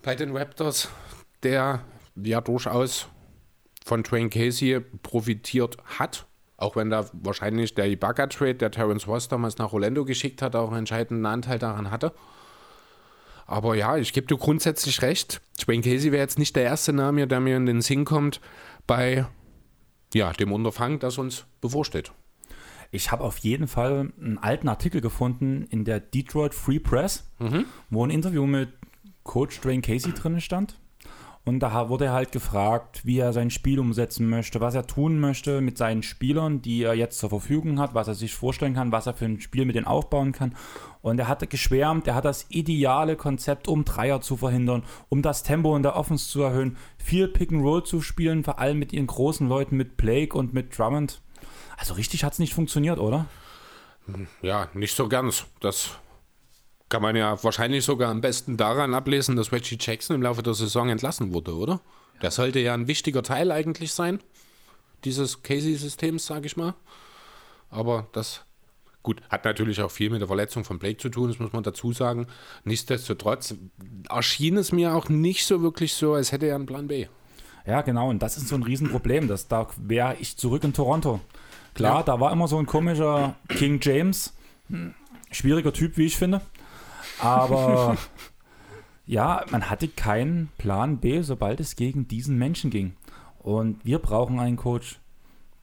bei 0.00 0.14
den 0.14 0.34
Raptors, 0.34 0.88
der 1.42 1.82
ja 2.16 2.40
durchaus 2.40 3.08
von 3.84 4.02
Dwayne 4.02 4.30
Casey 4.30 4.80
profitiert 5.02 5.76
hat. 5.98 6.26
Auch 6.56 6.76
wenn 6.76 6.88
da 6.88 7.10
wahrscheinlich 7.12 7.74
der 7.74 7.90
Ibaka-Trade, 7.90 8.54
der 8.54 8.70
Terrence 8.70 9.06
Ross 9.06 9.28
damals 9.28 9.58
nach 9.58 9.74
Orlando 9.74 10.06
geschickt 10.06 10.40
hat, 10.40 10.56
auch 10.56 10.68
einen 10.68 10.78
entscheidenden 10.78 11.26
Anteil 11.26 11.58
daran 11.58 11.90
hatte. 11.90 12.14
Aber 13.52 13.74
ja, 13.74 13.98
ich 13.98 14.14
gebe 14.14 14.26
dir 14.26 14.38
grundsätzlich 14.38 15.02
recht. 15.02 15.42
Dwayne 15.60 15.82
Casey 15.82 16.10
wäre 16.10 16.22
jetzt 16.22 16.38
nicht 16.38 16.56
der 16.56 16.62
erste 16.62 16.94
Name, 16.94 17.26
der 17.26 17.38
mir 17.38 17.58
in 17.58 17.66
den 17.66 17.82
Sinn 17.82 18.06
kommt 18.06 18.40
bei 18.86 19.26
ja, 20.14 20.32
dem 20.32 20.52
Unterfangen, 20.52 20.98
das 20.98 21.18
uns 21.18 21.44
bevorsteht. 21.60 22.12
Ich 22.92 23.12
habe 23.12 23.22
auf 23.24 23.36
jeden 23.38 23.68
Fall 23.68 24.10
einen 24.18 24.38
alten 24.38 24.68
Artikel 24.68 25.02
gefunden 25.02 25.66
in 25.68 25.84
der 25.84 26.00
Detroit 26.00 26.54
Free 26.54 26.78
Press, 26.78 27.30
wo 27.90 28.06
ein 28.06 28.10
Interview 28.10 28.46
mit 28.46 28.70
Coach 29.22 29.60
Dwayne 29.60 29.82
Casey 29.82 30.14
drin 30.14 30.40
stand. 30.40 30.78
Und 31.44 31.58
da 31.58 31.88
wurde 31.88 32.04
er 32.04 32.12
halt 32.12 32.30
gefragt, 32.30 33.04
wie 33.04 33.18
er 33.18 33.32
sein 33.32 33.50
Spiel 33.50 33.80
umsetzen 33.80 34.30
möchte, 34.30 34.60
was 34.60 34.76
er 34.76 34.86
tun 34.86 35.18
möchte 35.18 35.60
mit 35.60 35.76
seinen 35.76 36.04
Spielern, 36.04 36.62
die 36.62 36.84
er 36.84 36.94
jetzt 36.94 37.18
zur 37.18 37.30
Verfügung 37.30 37.80
hat, 37.80 37.94
was 37.94 38.06
er 38.06 38.14
sich 38.14 38.32
vorstellen 38.32 38.74
kann, 38.74 38.92
was 38.92 39.06
er 39.06 39.14
für 39.14 39.24
ein 39.24 39.40
Spiel 39.40 39.64
mit 39.64 39.74
denen 39.74 39.88
aufbauen 39.88 40.30
kann. 40.30 40.54
Und 41.00 41.18
er 41.18 41.26
hatte 41.26 41.48
geschwärmt, 41.48 42.06
er 42.06 42.14
hat 42.14 42.24
das 42.24 42.46
ideale 42.48 43.16
Konzept, 43.16 43.66
um 43.66 43.84
Dreier 43.84 44.20
zu 44.20 44.36
verhindern, 44.36 44.84
um 45.08 45.20
das 45.20 45.42
Tempo 45.42 45.74
in 45.74 45.82
der 45.82 45.96
Offense 45.96 46.28
zu 46.28 46.42
erhöhen, 46.42 46.76
viel 46.96 47.26
Pick 47.26 47.50
and 47.50 47.64
Roll 47.64 47.82
zu 47.82 48.00
spielen, 48.00 48.44
vor 48.44 48.60
allem 48.60 48.78
mit 48.78 48.92
ihren 48.92 49.08
großen 49.08 49.48
Leuten, 49.48 49.76
mit 49.76 49.96
Blake 49.96 50.38
und 50.38 50.54
mit 50.54 50.78
Drummond. 50.78 51.20
Also 51.76 51.94
richtig 51.94 52.22
hat 52.22 52.34
es 52.34 52.38
nicht 52.38 52.54
funktioniert, 52.54 53.00
oder? 53.00 53.26
Ja, 54.42 54.68
nicht 54.74 54.94
so 54.94 55.08
ganz. 55.08 55.46
Das 55.58 55.98
kann 56.92 57.00
man 57.00 57.16
ja 57.16 57.42
wahrscheinlich 57.42 57.86
sogar 57.86 58.10
am 58.10 58.20
besten 58.20 58.58
daran 58.58 58.92
ablesen, 58.92 59.34
dass 59.34 59.50
Reggie 59.50 59.78
Jackson 59.80 60.14
im 60.14 60.20
Laufe 60.20 60.42
der 60.42 60.52
Saison 60.52 60.90
entlassen 60.90 61.32
wurde, 61.32 61.56
oder? 61.56 61.80
Der 62.20 62.30
sollte 62.30 62.60
ja 62.60 62.74
ein 62.74 62.86
wichtiger 62.86 63.22
Teil 63.22 63.50
eigentlich 63.50 63.94
sein, 63.94 64.20
dieses 65.02 65.42
Casey-Systems, 65.42 66.26
sage 66.26 66.44
ich 66.44 66.58
mal. 66.58 66.74
Aber 67.70 68.08
das, 68.12 68.42
gut, 69.02 69.22
hat 69.30 69.46
natürlich 69.46 69.80
auch 69.80 69.90
viel 69.90 70.10
mit 70.10 70.20
der 70.20 70.28
Verletzung 70.28 70.64
von 70.64 70.78
Blake 70.78 70.98
zu 70.98 71.08
tun, 71.08 71.28
das 71.28 71.38
muss 71.38 71.54
man 71.54 71.62
dazu 71.62 71.94
sagen. 71.94 72.26
Nichtsdestotrotz 72.64 73.54
erschien 74.10 74.58
es 74.58 74.70
mir 74.70 74.94
auch 74.94 75.08
nicht 75.08 75.46
so 75.46 75.62
wirklich 75.62 75.94
so, 75.94 76.12
als 76.12 76.30
hätte 76.30 76.44
er 76.44 76.56
einen 76.56 76.66
Plan 76.66 76.88
B. 76.88 77.06
Ja, 77.66 77.80
genau, 77.80 78.10
und 78.10 78.20
das 78.20 78.36
ist 78.36 78.48
so 78.48 78.54
ein 78.54 78.64
Riesenproblem. 78.64 79.28
Das, 79.28 79.48
da 79.48 79.66
wäre 79.78 80.16
ich 80.20 80.36
zurück 80.36 80.62
in 80.62 80.74
Toronto. 80.74 81.20
Klar, 81.72 82.00
ja. 82.00 82.02
da 82.02 82.20
war 82.20 82.32
immer 82.32 82.48
so 82.48 82.58
ein 82.58 82.66
komischer 82.66 83.34
King 83.48 83.80
James. 83.80 84.34
Schwieriger 85.30 85.72
Typ, 85.72 85.96
wie 85.96 86.04
ich 86.04 86.18
finde. 86.18 86.42
Aber 87.22 87.96
ja, 89.06 89.44
man 89.50 89.70
hatte 89.70 89.88
keinen 89.88 90.48
Plan 90.58 90.98
B, 90.98 91.22
sobald 91.22 91.60
es 91.60 91.76
gegen 91.76 92.08
diesen 92.08 92.36
Menschen 92.38 92.70
ging. 92.70 92.96
Und 93.38 93.84
wir 93.84 93.98
brauchen 93.98 94.38
einen 94.38 94.56
Coach, 94.56 95.00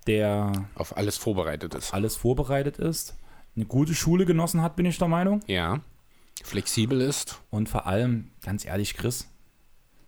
der 0.08 0.52
auf 0.76 0.98
alles 0.98 1.18
vorbereitet 1.18 1.76
ist. 1.76 1.94
Alles 1.94 2.16
vorbereitet 2.16 2.78
ist, 2.78 3.16
eine 3.56 3.66
gute 3.66 3.94
Schule 3.94 4.26
genossen 4.26 4.62
hat, 4.62 4.76
bin 4.76 4.86
ich 4.86 4.98
der 4.98 5.08
Meinung. 5.08 5.42
Ja. 5.48 5.82
Flexibel 6.44 7.02
ist. 7.02 7.42
Und 7.50 7.70
vor 7.70 7.88
allem, 7.88 8.32
ganz 8.42 8.66
ehrlich, 8.66 8.96
Chris, 8.96 9.30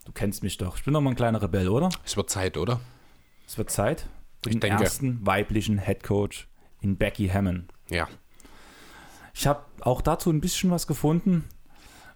du 0.05 0.11
kennst 0.11 0.43
mich 0.43 0.57
doch. 0.57 0.77
Ich 0.77 0.83
bin 0.83 0.93
doch 0.93 1.01
mal 1.01 1.11
ein 1.11 1.15
kleiner 1.15 1.41
Rebell, 1.41 1.69
oder? 1.69 1.89
Es 2.05 2.15
wird 2.17 2.29
Zeit, 2.29 2.57
oder? 2.57 2.79
Es 3.47 3.57
wird 3.57 3.69
Zeit. 3.69 4.07
Ich 4.45 4.53
den 4.53 4.59
denke. 4.59 4.83
ersten 4.83 5.25
weiblichen 5.25 5.77
Head 5.77 6.03
Coach 6.03 6.47
in 6.79 6.97
Becky 6.97 7.27
Hammond. 7.27 7.71
Ja. 7.89 8.07
Ich 9.33 9.47
habe 9.47 9.65
auch 9.81 10.01
dazu 10.01 10.29
ein 10.29 10.41
bisschen 10.41 10.71
was 10.71 10.87
gefunden. 10.87 11.45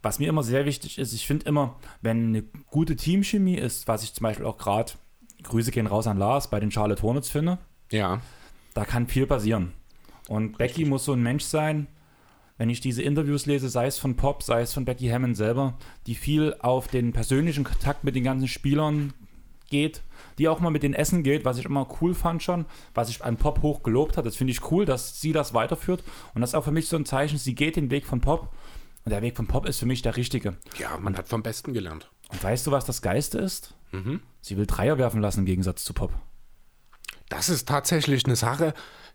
Was 0.02 0.20
mir 0.20 0.30
immer 0.30 0.44
sehr 0.44 0.66
wichtig 0.66 1.00
ist, 1.00 1.14
ich 1.14 1.26
finde 1.26 1.48
immer, 1.48 1.78
wenn 2.02 2.28
eine 2.28 2.44
gute 2.70 2.96
Teamchemie 2.96 3.56
ist, 3.58 3.88
was 3.88 4.04
ich 4.04 4.14
zum 4.14 4.24
Beispiel 4.24 4.46
auch 4.46 4.58
gerade, 4.58 4.94
Grüße 5.42 5.72
gehen 5.72 5.88
raus 5.88 6.08
an 6.08 6.18
Lars, 6.18 6.50
bei 6.50 6.60
den 6.60 6.72
Charlotte 6.72 7.02
Hornets 7.02 7.30
finde, 7.30 7.58
ja. 7.92 8.22
da 8.74 8.86
kann 8.86 9.08
viel 9.08 9.26
passieren. 9.26 9.74
Und 10.28 10.58
Becky 10.58 10.74
Richtig. 10.74 10.88
muss 10.88 11.06
so 11.06 11.14
ein 11.14 11.24
Mensch 11.24 11.44
sein, 11.44 11.88
wenn 12.58 12.70
ich 12.70 12.80
diese 12.80 13.02
Interviews 13.02 13.46
lese, 13.46 13.70
sei 13.70 13.88
es 13.88 13.98
von 13.98 14.16
Pop, 14.16 14.44
sei 14.44 14.62
es 14.62 14.74
von 14.74 14.86
Becky 14.86 15.08
Hammond 15.08 15.36
selber, 15.36 15.78
die 16.08 16.16
viel 16.16 16.56
auf 16.60 16.88
den 16.88 17.12
persönlichen 17.12 17.64
Kontakt 17.64 18.04
mit 18.04 18.16
den 18.16 18.24
ganzen 18.24 18.48
Spielern 18.48 19.14
geht, 19.70 20.02
die 20.38 20.48
auch 20.48 20.60
mal 20.60 20.70
mit 20.70 20.84
den 20.84 20.94
Essen 20.94 21.24
geht, 21.24 21.46
was 21.46 21.58
ich 21.58 21.66
immer 21.66 21.88
cool 22.02 22.14
fand 22.14 22.44
schon, 22.44 22.66
was 22.94 23.10
ich 23.10 23.24
an 23.24 23.38
Pop 23.38 23.62
hoch 23.62 23.84
gelobt 23.84 24.18
hat. 24.18 24.26
Das 24.26 24.36
finde 24.36 24.52
ich 24.52 24.72
cool, 24.72 24.86
dass 24.86 25.20
sie 25.22 25.32
das 25.32 25.54
weiterführt. 25.54 26.04
Und 26.34 26.42
das 26.42 26.52
ist 26.52 26.56
auch 26.56 26.64
für 26.64 26.72
mich 26.72 26.88
so 26.88 26.98
ein 26.98 27.06
Zeichen, 27.06 27.38
sie 27.38 27.56
geht 27.56 27.76
den 27.76 27.92
Weg 27.92 28.06
von 28.06 28.22
Pop. 28.22 28.54
Und 29.04 29.12
der 29.12 29.22
Weg 29.22 29.38
von 29.38 29.48
Pop 29.48 29.68
ist 29.68 29.80
für 29.80 29.86
mich 29.86 30.02
der 30.02 30.18
richtige. 30.18 30.58
Ja, 30.80 30.98
man 31.00 31.16
hat 31.16 31.28
vom 31.28 31.44
Besten 31.44 31.74
gelernt. 31.74 32.10
Und 32.32 32.44
weißt 32.44 32.66
du, 32.66 32.72
was 32.72 32.86
das 32.86 33.02
Geiste 33.02 33.38
ist? 33.38 33.76
Mhm. 33.92 34.22
Sie 34.42 34.58
will 34.58 34.66
Dreier 34.66 34.98
werfen 34.98 35.22
lassen 35.22 35.42
im 35.42 35.46
Gegensatz 35.46 35.84
zu 35.84 35.94
Pop. 35.94 36.12
Das 37.30 37.50
ist 37.50 37.68
tatsächlich 37.68 38.26
eine 38.26 38.36
Sache, 38.36 38.74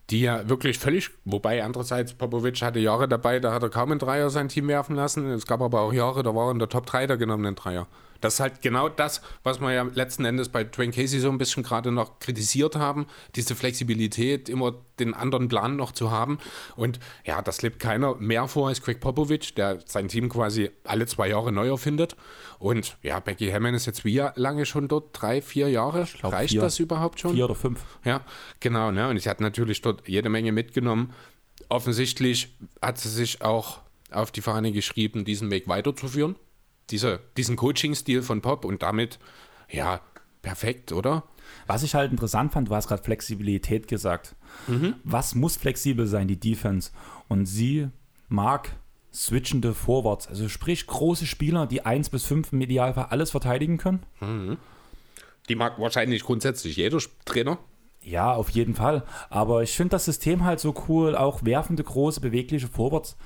die 0.09 0.21
ja 0.21 0.49
wirklich 0.49 0.79
völlig, 0.79 1.11
wobei 1.23 1.63
andererseits 1.63 2.13
Popovic 2.13 2.61
hatte 2.61 2.79
Jahre 2.79 3.07
dabei, 3.07 3.39
da 3.39 3.53
hat 3.53 3.63
er 3.63 3.69
kaum 3.69 3.91
einen 3.91 3.99
Dreier 3.99 4.29
sein 4.29 4.49
Team 4.49 4.67
werfen 4.67 4.95
lassen. 4.95 5.29
Es 5.31 5.45
gab 5.45 5.61
aber 5.61 5.81
auch 5.81 5.93
Jahre, 5.93 6.23
da 6.23 6.35
war 6.35 6.47
er 6.47 6.51
in 6.51 6.59
der 6.59 6.69
Top 6.69 6.85
3 6.85 7.07
der 7.07 7.17
genommenen 7.17 7.55
Dreier. 7.55 7.87
Das 8.21 8.35
ist 8.35 8.39
halt 8.39 8.61
genau 8.61 8.87
das, 8.87 9.21
was 9.43 9.59
wir 9.59 9.73
ja 9.73 9.83
letzten 9.83 10.25
Endes 10.25 10.49
bei 10.49 10.63
Dwayne 10.63 10.93
Casey 10.93 11.19
so 11.19 11.29
ein 11.29 11.37
bisschen 11.37 11.63
gerade 11.63 11.91
noch 11.91 12.19
kritisiert 12.19 12.75
haben, 12.75 13.07
diese 13.35 13.55
Flexibilität, 13.55 14.47
immer 14.47 14.75
den 14.99 15.13
anderen 15.13 15.47
Plan 15.47 15.75
noch 15.75 15.91
zu 15.91 16.11
haben. 16.11 16.37
Und 16.75 16.99
ja, 17.25 17.41
das 17.41 17.61
lebt 17.61 17.79
keiner 17.79 18.15
mehr 18.15 18.47
vor 18.47 18.69
als 18.69 18.81
Craig 18.81 18.99
Popovich, 18.99 19.55
der 19.55 19.79
sein 19.85 20.07
Team 20.07 20.29
quasi 20.29 20.69
alle 20.83 21.07
zwei 21.07 21.29
Jahre 21.29 21.51
neu 21.51 21.69
erfindet. 21.69 22.15
Und 22.59 22.97
ja, 23.01 23.19
Becky 23.19 23.49
Hammond 23.49 23.75
ist 23.75 23.87
jetzt 23.87 24.05
wie 24.05 24.23
lange 24.35 24.65
schon 24.65 24.87
dort? 24.87 25.09
Drei, 25.13 25.41
vier 25.41 25.69
Jahre? 25.69 26.07
Glaub, 26.19 26.33
Reicht 26.33 26.51
vier, 26.51 26.61
das 26.61 26.79
überhaupt 26.79 27.19
schon? 27.19 27.33
Vier 27.33 27.45
oder 27.45 27.55
fünf. 27.55 27.83
Ja, 28.05 28.21
genau. 28.59 28.91
Ne? 28.91 29.09
Und 29.09 29.19
sie 29.19 29.29
hat 29.29 29.41
natürlich 29.41 29.81
dort 29.81 30.07
jede 30.07 30.29
Menge 30.29 30.51
mitgenommen. 30.51 31.13
Offensichtlich 31.69 32.55
hat 32.81 32.99
sie 32.99 33.09
sich 33.09 33.41
auch 33.41 33.79
auf 34.11 34.31
die 34.31 34.41
Fahne 34.41 34.71
geschrieben, 34.71 35.25
diesen 35.25 35.49
Weg 35.49 35.67
weiterzuführen 35.67 36.35
dieser, 36.91 37.19
diesen 37.37 37.55
Coaching-Stil 37.55 38.21
von 38.21 38.41
Pop 38.41 38.65
und 38.65 38.83
damit, 38.83 39.19
ja, 39.69 40.01
perfekt, 40.41 40.91
oder? 40.91 41.23
Was 41.67 41.83
ich 41.83 41.95
halt 41.95 42.11
interessant 42.11 42.51
fand, 42.51 42.69
du 42.69 42.75
hast 42.75 42.87
gerade 42.87 43.03
Flexibilität 43.03 43.87
gesagt. 43.87 44.35
Mhm. 44.67 44.95
Was 45.03 45.35
muss 45.35 45.57
flexibel 45.57 46.07
sein, 46.07 46.27
die 46.27 46.39
Defense? 46.39 46.91
Und 47.27 47.45
sie 47.45 47.89
mag 48.27 48.71
switchende 49.13 49.73
Forwards, 49.73 50.27
also 50.27 50.47
sprich 50.47 50.87
große 50.87 51.25
Spieler, 51.25 51.67
die 51.67 51.85
1 51.85 52.09
bis 52.09 52.25
5 52.25 52.53
im 52.53 52.61
Idealfall 52.61 53.07
alles 53.09 53.31
verteidigen 53.31 53.77
können. 53.77 54.03
Mhm. 54.21 54.57
Die 55.49 55.55
mag 55.55 55.79
wahrscheinlich 55.79 56.23
grundsätzlich 56.23 56.77
jeder 56.77 56.99
Trainer. 57.25 57.57
Ja, 58.03 58.33
auf 58.33 58.49
jeden 58.49 58.73
Fall. 58.73 59.03
Aber 59.29 59.63
ich 59.63 59.75
finde 59.75 59.91
das 59.91 60.05
System 60.05 60.43
halt 60.43 60.59
so 60.59 60.73
cool, 60.87 61.15
auch 61.15 61.43
werfende, 61.43 61.83
große, 61.83 62.21
bewegliche 62.21 62.67
Forwards. 62.67 63.17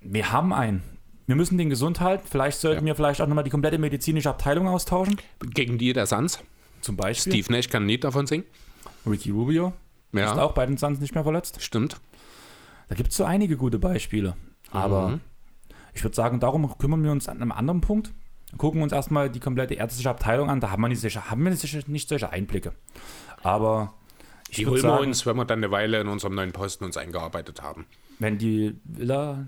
Wir 0.00 0.32
haben 0.32 0.52
einen 0.52 0.82
wir 1.26 1.36
müssen 1.36 1.58
den 1.58 1.70
gesund 1.70 2.00
halten. 2.00 2.26
Vielleicht 2.28 2.60
sollten 2.60 2.82
ja. 2.82 2.86
wir 2.86 2.94
vielleicht 2.94 3.20
auch 3.20 3.26
nochmal 3.26 3.44
die 3.44 3.50
komplette 3.50 3.78
medizinische 3.78 4.30
Abteilung 4.30 4.68
austauschen. 4.68 5.16
Gegen 5.40 5.78
die 5.78 5.92
der 5.92 6.06
Suns. 6.06 6.38
Zum 6.80 6.96
Beispiel. 6.96 7.32
Steve 7.32 7.52
Nash 7.52 7.68
kann 7.68 7.84
nicht 7.86 8.04
davon 8.04 8.26
singen. 8.26 8.44
Ricky 9.06 9.30
Rubio 9.30 9.72
ja. 10.12 10.32
ist 10.32 10.38
auch 10.38 10.52
bei 10.52 10.66
den 10.66 10.76
Suns 10.76 11.00
nicht 11.00 11.14
mehr 11.14 11.24
verletzt. 11.24 11.60
Stimmt. 11.62 12.00
Da 12.88 12.94
gibt 12.94 13.10
es 13.10 13.16
so 13.16 13.24
einige 13.24 13.56
gute 13.56 13.78
Beispiele. 13.78 14.36
Aber 14.70 15.08
mhm. 15.08 15.20
ich 15.94 16.04
würde 16.04 16.14
sagen, 16.14 16.40
darum 16.40 16.76
kümmern 16.78 17.02
wir 17.02 17.10
uns 17.10 17.28
an 17.28 17.42
einem 17.42 17.52
anderen 17.52 17.80
Punkt. 17.80 18.12
Gucken 18.58 18.82
uns 18.82 18.92
erstmal 18.92 19.28
die 19.28 19.40
komplette 19.40 19.74
ärztliche 19.74 20.10
Abteilung 20.10 20.48
an. 20.48 20.60
Da 20.60 20.70
haben 20.70 20.80
wir 20.80 20.88
nicht, 20.88 21.00
sicher, 21.00 21.30
haben 21.30 21.42
wir 21.42 21.50
nicht, 21.50 21.88
nicht 21.88 22.08
solche 22.08 22.30
Einblicke. 22.30 22.72
Aber 23.42 23.94
die 24.56 24.66
holen 24.66 24.82
wir 24.82 25.00
uns, 25.00 25.26
wenn 25.26 25.36
wir 25.36 25.44
dann 25.44 25.58
eine 25.58 25.72
Weile 25.72 26.00
in 26.00 26.08
unserem 26.08 26.36
neuen 26.36 26.52
Posten 26.52 26.84
uns 26.84 26.96
eingearbeitet 26.96 27.62
haben. 27.62 27.86
Wenn 28.18 28.38
die 28.38 28.76
Villa 28.84 29.46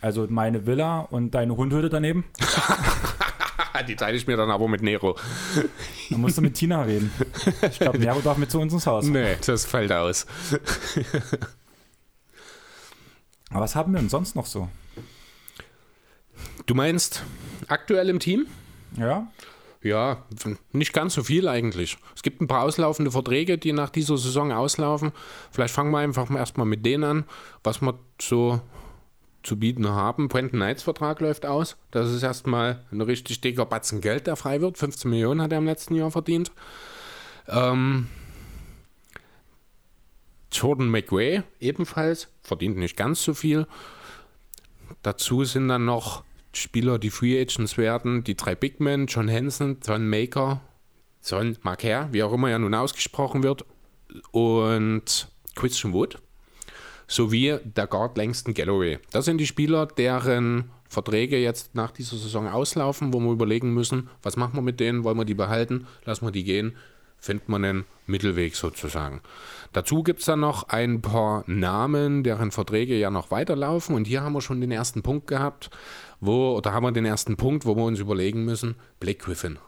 also 0.00 0.26
meine 0.28 0.66
Villa 0.66 1.00
und 1.00 1.32
deine 1.32 1.56
Hundhütte 1.56 1.88
daneben. 1.88 2.24
Die 3.88 3.96
teile 3.96 4.16
ich 4.16 4.26
mir 4.26 4.36
dann 4.36 4.50
aber 4.50 4.68
mit 4.68 4.82
Nero. 4.82 5.16
Dann 6.10 6.20
musst 6.20 6.36
du 6.36 6.42
mit 6.42 6.54
Tina 6.54 6.82
reden. 6.82 7.10
Ich 7.62 7.78
glaube, 7.78 7.98
Nero 8.02 8.20
darf 8.20 8.36
mit 8.36 8.50
zu 8.50 8.60
uns 8.60 8.74
ins 8.74 8.86
Haus. 8.86 9.06
Nee, 9.06 9.36
das 9.46 9.64
fällt 9.64 9.90
aus. 9.92 10.26
Aber 13.50 13.62
was 13.62 13.74
haben 13.74 13.92
wir 13.92 13.98
denn 13.98 14.08
sonst 14.08 14.36
noch 14.36 14.46
so? 14.46 14.68
Du 16.66 16.74
meinst 16.74 17.24
aktuell 17.66 18.08
im 18.08 18.20
Team? 18.20 18.46
Ja. 18.96 19.26
Ja, 19.82 20.24
nicht 20.72 20.92
ganz 20.92 21.14
so 21.14 21.22
viel 21.22 21.48
eigentlich. 21.48 21.96
Es 22.14 22.22
gibt 22.22 22.42
ein 22.42 22.46
paar 22.46 22.64
auslaufende 22.64 23.10
Verträge, 23.10 23.56
die 23.56 23.72
nach 23.72 23.88
dieser 23.88 24.18
Saison 24.18 24.52
auslaufen. 24.52 25.10
Vielleicht 25.50 25.72
fangen 25.74 25.90
wir 25.90 25.98
einfach 25.98 26.30
erstmal 26.30 26.66
mit 26.66 26.84
denen 26.84 27.04
an, 27.04 27.24
was 27.64 27.80
wir 27.80 27.98
so 28.20 28.60
zu 29.42 29.58
bieten 29.58 29.88
haben. 29.88 30.28
Brandon 30.28 30.60
Knights 30.60 30.82
Vertrag 30.82 31.20
läuft 31.20 31.46
aus. 31.46 31.76
Das 31.90 32.10
ist 32.10 32.22
erstmal 32.22 32.84
ein 32.92 33.00
richtig 33.00 33.40
dicker 33.40 33.66
Batzen 33.66 34.00
Geld, 34.00 34.26
der 34.26 34.36
frei 34.36 34.60
wird. 34.60 34.78
15 34.78 35.10
Millionen 35.10 35.40
hat 35.40 35.52
er 35.52 35.58
im 35.58 35.66
letzten 35.66 35.94
Jahr 35.94 36.10
verdient. 36.10 36.52
Ähm, 37.48 38.08
Jordan 40.52 40.90
McWay 40.90 41.42
ebenfalls, 41.60 42.28
verdient 42.42 42.76
nicht 42.76 42.96
ganz 42.96 43.22
so 43.22 43.34
viel. 43.34 43.66
Dazu 45.02 45.44
sind 45.44 45.68
dann 45.68 45.84
noch 45.84 46.24
Spieler, 46.52 46.98
die 46.98 47.10
Free 47.10 47.40
Agents 47.40 47.78
werden, 47.78 48.24
die 48.24 48.36
drei 48.36 48.54
Big 48.54 48.80
Men, 48.80 49.06
John 49.06 49.30
Hansen, 49.30 49.78
John 49.86 50.08
Maker, 50.08 50.60
John 51.24 51.56
Marker, 51.62 52.08
wie 52.12 52.22
auch 52.22 52.32
immer 52.32 52.50
er 52.50 52.58
nun 52.58 52.74
ausgesprochen 52.74 53.42
wird, 53.42 53.64
und 54.32 55.28
Christian 55.54 55.92
Wood 55.92 56.18
sowie 57.10 57.58
der 57.64 57.88
Guard 57.88 58.16
Langston 58.16 58.54
Galloway. 58.54 58.98
Das 59.10 59.24
sind 59.24 59.38
die 59.38 59.46
Spieler, 59.46 59.86
deren 59.86 60.70
Verträge 60.88 61.38
jetzt 61.38 61.74
nach 61.74 61.90
dieser 61.90 62.16
Saison 62.16 62.48
auslaufen, 62.48 63.12
wo 63.12 63.20
wir 63.20 63.32
überlegen 63.32 63.74
müssen, 63.74 64.08
was 64.22 64.36
machen 64.36 64.54
wir 64.54 64.62
mit 64.62 64.80
denen, 64.80 65.04
wollen 65.04 65.18
wir 65.18 65.24
die 65.24 65.34
behalten, 65.34 65.86
lassen 66.04 66.24
wir 66.24 66.30
die 66.30 66.44
gehen, 66.44 66.76
findet 67.18 67.48
man 67.48 67.64
einen 67.64 67.84
Mittelweg 68.06 68.54
sozusagen. 68.54 69.20
Dazu 69.72 70.02
gibt 70.04 70.20
es 70.20 70.26
dann 70.26 70.40
noch 70.40 70.68
ein 70.68 71.02
paar 71.02 71.42
Namen, 71.46 72.22
deren 72.22 72.52
Verträge 72.52 72.96
ja 72.96 73.10
noch 73.10 73.30
weiterlaufen 73.30 73.94
und 73.94 74.06
hier 74.06 74.22
haben 74.22 74.32
wir 74.32 74.40
schon 74.40 74.60
den 74.60 74.70
ersten 74.70 75.02
Punkt 75.02 75.26
gehabt, 75.26 75.70
wo, 76.20 76.56
oder 76.56 76.72
haben 76.72 76.84
wir 76.84 76.92
den 76.92 77.06
ersten 77.06 77.36
Punkt, 77.36 77.66
wo 77.66 77.74
wir 77.74 77.84
uns 77.84 77.98
überlegen 77.98 78.44
müssen, 78.44 78.76
Blake 79.00 79.18
Griffin. 79.18 79.58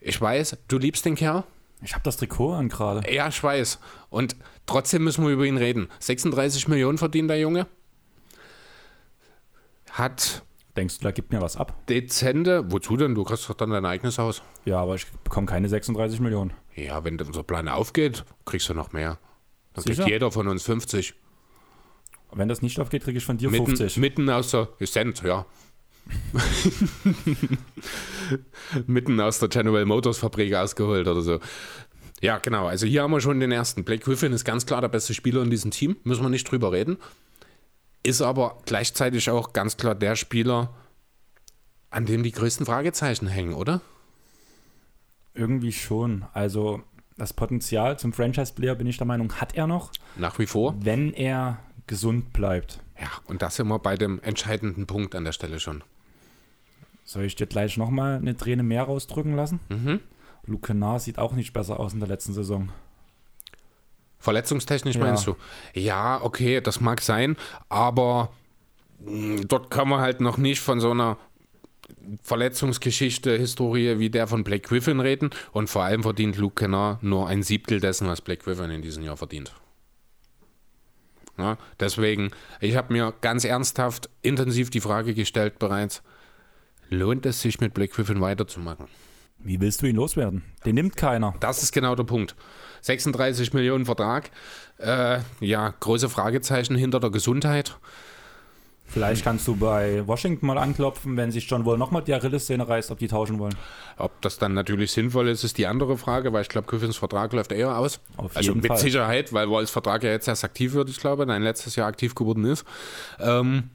Ich 0.00 0.20
weiß, 0.20 0.58
du 0.68 0.78
liebst 0.78 1.04
den 1.06 1.14
Kerl, 1.14 1.44
ich 1.82 1.94
habe 1.94 2.04
das 2.04 2.16
Trikot 2.16 2.52
an 2.52 2.68
gerade. 2.68 3.12
Ja, 3.12 3.28
ich 3.28 3.42
weiß. 3.42 3.78
Und 4.10 4.36
trotzdem 4.66 5.04
müssen 5.04 5.24
wir 5.24 5.32
über 5.32 5.44
ihn 5.44 5.56
reden. 5.56 5.88
36 5.98 6.68
Millionen 6.68 6.98
verdient 6.98 7.28
der 7.30 7.38
Junge. 7.40 7.66
Hat. 9.90 10.42
Denkst 10.76 10.98
du, 10.98 11.04
da 11.04 11.10
gibt 11.10 11.32
mir 11.32 11.42
was 11.42 11.56
ab? 11.56 11.86
Dezente. 11.88 12.70
Wozu 12.72 12.96
denn? 12.96 13.14
Du 13.14 13.24
kriegst 13.24 13.48
doch 13.48 13.54
dann 13.54 13.70
dein 13.70 13.84
eigenes 13.84 14.18
Haus. 14.18 14.42
Ja, 14.64 14.80
aber 14.80 14.94
ich 14.94 15.06
bekomme 15.06 15.46
keine 15.46 15.68
36 15.68 16.20
Millionen. 16.20 16.54
Ja, 16.74 17.04
wenn 17.04 17.20
unser 17.20 17.42
Plan 17.42 17.68
aufgeht, 17.68 18.24
kriegst 18.46 18.68
du 18.70 18.74
noch 18.74 18.92
mehr. 18.92 19.18
Dann 19.74 19.84
Sicher? 19.84 20.04
kriegt 20.04 20.12
jeder 20.12 20.30
von 20.30 20.48
uns 20.48 20.62
50. 20.62 21.14
Wenn 22.34 22.48
das 22.48 22.62
nicht 22.62 22.80
aufgeht, 22.80 23.04
kriege 23.04 23.18
ich 23.18 23.24
von 23.24 23.36
dir 23.36 23.50
mitten, 23.50 23.76
50. 23.76 23.98
Mitten 23.98 24.30
aus 24.30 24.50
der 24.52 24.68
Cent, 24.86 25.22
ja. 25.22 25.44
Mitten 28.86 29.20
aus 29.20 29.38
der 29.38 29.48
General 29.48 29.84
Motors 29.84 30.18
Fabrik 30.18 30.54
ausgeholt 30.54 31.06
oder 31.06 31.22
so. 31.22 31.40
Ja, 32.20 32.38
genau. 32.38 32.66
Also 32.66 32.86
hier 32.86 33.02
haben 33.02 33.10
wir 33.10 33.20
schon 33.20 33.40
den 33.40 33.52
ersten. 33.52 33.84
Blake 33.84 34.04
Griffin 34.04 34.32
ist 34.32 34.44
ganz 34.44 34.64
klar 34.64 34.80
der 34.80 34.88
beste 34.88 35.12
Spieler 35.12 35.42
in 35.42 35.50
diesem 35.50 35.70
Team. 35.70 35.96
Müssen 36.04 36.22
wir 36.22 36.30
nicht 36.30 36.50
drüber 36.50 36.72
reden. 36.72 36.98
Ist 38.04 38.22
aber 38.22 38.58
gleichzeitig 38.64 39.28
auch 39.30 39.52
ganz 39.52 39.76
klar 39.76 39.94
der 39.94 40.16
Spieler, 40.16 40.74
an 41.90 42.06
dem 42.06 42.22
die 42.22 42.32
größten 42.32 42.66
Fragezeichen 42.66 43.26
hängen, 43.26 43.54
oder? 43.54 43.80
Irgendwie 45.34 45.72
schon. 45.72 46.24
Also 46.32 46.82
das 47.16 47.32
Potenzial 47.32 47.98
zum 47.98 48.12
Franchise-Player, 48.12 48.74
bin 48.74 48.86
ich 48.86 48.98
der 48.98 49.06
Meinung, 49.06 49.32
hat 49.34 49.54
er 49.54 49.66
noch. 49.66 49.92
Nach 50.16 50.38
wie 50.38 50.46
vor. 50.46 50.74
Wenn 50.80 51.12
er 51.12 51.58
gesund 51.86 52.32
bleibt. 52.32 52.80
Ja, 53.00 53.08
und 53.26 53.42
das 53.42 53.56
sind 53.56 53.68
wir 53.68 53.78
bei 53.78 53.96
dem 53.96 54.20
entscheidenden 54.20 54.86
Punkt 54.86 55.14
an 55.14 55.24
der 55.24 55.32
Stelle 55.32 55.58
schon. 55.58 55.82
Soll 57.12 57.24
ich 57.24 57.36
dir 57.36 57.46
gleich 57.46 57.76
nochmal 57.76 58.16
eine 58.16 58.34
Träne 58.34 58.62
mehr 58.62 58.84
rausdrücken 58.84 59.36
lassen? 59.36 59.60
Mhm. 59.68 60.00
Luke 60.46 60.66
Kennard 60.66 61.02
sieht 61.02 61.18
auch 61.18 61.34
nicht 61.34 61.52
besser 61.52 61.78
aus 61.78 61.92
in 61.92 62.00
der 62.00 62.08
letzten 62.08 62.32
Saison. 62.32 62.70
Verletzungstechnisch 64.18 64.96
Ja. 64.96 65.02
meinst 65.04 65.26
du? 65.26 65.36
Ja, 65.74 66.20
okay, 66.22 66.62
das 66.62 66.80
mag 66.80 67.02
sein, 67.02 67.36
aber 67.68 68.30
mh, 69.04 69.42
dort 69.46 69.70
kann 69.70 69.90
man 69.90 70.00
halt 70.00 70.22
noch 70.22 70.38
nicht 70.38 70.60
von 70.60 70.80
so 70.80 70.90
einer 70.92 71.18
Verletzungsgeschichte, 72.22 73.36
Historie 73.36 73.98
wie 73.98 74.08
der 74.08 74.26
von 74.26 74.42
Blake 74.42 74.66
Griffin 74.66 74.98
reden. 75.00 75.28
Und 75.52 75.68
vor 75.68 75.82
allem 75.82 76.02
verdient 76.02 76.38
Luke 76.38 76.54
Kennard 76.54 77.02
nur 77.02 77.28
ein 77.28 77.42
Siebtel 77.42 77.78
dessen, 77.78 78.08
was 78.08 78.22
Blake 78.22 78.42
Griffin 78.42 78.70
in 78.70 78.80
diesem 78.80 79.02
Jahr 79.02 79.18
verdient. 79.18 79.52
Ja, 81.36 81.58
deswegen, 81.78 82.30
ich 82.60 82.74
habe 82.76 82.92
mir 82.92 83.12
ganz 83.20 83.44
ernsthaft 83.44 84.08
intensiv 84.22 84.70
die 84.70 84.80
Frage 84.80 85.12
gestellt 85.14 85.58
bereits, 85.58 86.02
lohnt 86.92 87.26
es 87.26 87.40
sich 87.40 87.60
mit 87.60 87.74
Blake 87.74 87.92
Griffin 87.92 88.20
weiterzumachen? 88.20 88.86
Wie 89.38 89.60
willst 89.60 89.82
du 89.82 89.86
ihn 89.86 89.96
loswerden? 89.96 90.44
Den 90.64 90.76
nimmt 90.76 90.96
keiner. 90.96 91.34
Das 91.40 91.62
ist 91.62 91.72
genau 91.72 91.96
der 91.96 92.04
Punkt. 92.04 92.36
36 92.82 93.52
Millionen 93.52 93.84
Vertrag. 93.84 94.30
Äh, 94.78 95.18
ja, 95.40 95.74
große 95.80 96.08
Fragezeichen 96.08 96.76
hinter 96.76 97.00
der 97.00 97.10
Gesundheit. 97.10 97.76
Vielleicht 98.86 99.24
kannst 99.24 99.48
du 99.48 99.56
bei 99.56 100.06
Washington 100.06 100.46
mal 100.46 100.58
anklopfen, 100.58 101.16
wenn 101.16 101.32
sich 101.32 101.48
John 101.48 101.64
Wall 101.64 101.78
nochmal 101.78 102.02
die 102.02 102.12
Achillessehne 102.12 102.68
reißt, 102.68 102.90
ob 102.90 102.98
die 102.98 103.08
tauschen 103.08 103.38
wollen. 103.38 103.54
Ob 103.96 104.20
das 104.20 104.38
dann 104.38 104.52
natürlich 104.52 104.92
sinnvoll 104.92 105.28
ist, 105.28 105.44
ist 105.44 105.56
die 105.56 105.66
andere 105.66 105.96
Frage, 105.96 106.32
weil 106.34 106.42
ich 106.42 106.48
glaube, 106.50 106.66
Griffins 106.66 106.98
Vertrag 106.98 107.32
läuft 107.32 107.52
eher 107.52 107.78
aus. 107.78 108.00
Auf 108.18 108.36
also 108.36 108.54
mit 108.54 108.66
Fall. 108.66 108.76
Sicherheit, 108.76 109.32
weil 109.32 109.50
Walls 109.50 109.70
Vertrag 109.70 110.04
ja 110.04 110.10
jetzt 110.10 110.28
erst 110.28 110.44
aktiv 110.44 110.74
wird, 110.74 110.90
ich 110.90 110.98
glaube, 110.98 111.24
nein, 111.24 111.42
letztes 111.42 111.74
Jahr 111.74 111.86
aktiv 111.86 112.14
geworden 112.14 112.44
ist. 112.44 112.66
Ähm, 113.18 113.70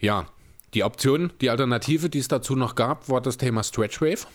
ja, 0.00 0.26
die 0.74 0.84
Option, 0.84 1.32
die 1.40 1.50
Alternative, 1.50 2.08
die 2.08 2.18
es 2.18 2.28
dazu 2.28 2.56
noch 2.56 2.74
gab, 2.74 3.08
war 3.08 3.20
das 3.20 3.36
Thema 3.36 3.62
Stretch 3.62 4.00
Wave. 4.00 4.26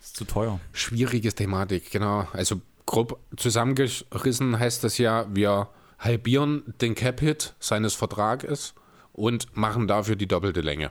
Ist 0.00 0.16
zu 0.16 0.24
teuer. 0.24 0.60
Schwieriges 0.72 1.34
Thematik, 1.34 1.90
genau. 1.90 2.26
Also 2.32 2.60
grob 2.86 3.18
zusammengerissen 3.36 4.58
heißt 4.58 4.82
das 4.84 4.98
ja, 4.98 5.26
wir 5.34 5.68
halbieren 5.98 6.62
den 6.80 6.94
Cap-Hit 6.94 7.54
seines 7.58 7.94
Vertrages 7.94 8.74
und 9.12 9.56
machen 9.56 9.88
dafür 9.88 10.16
die 10.16 10.28
doppelte 10.28 10.60
Länge. 10.60 10.90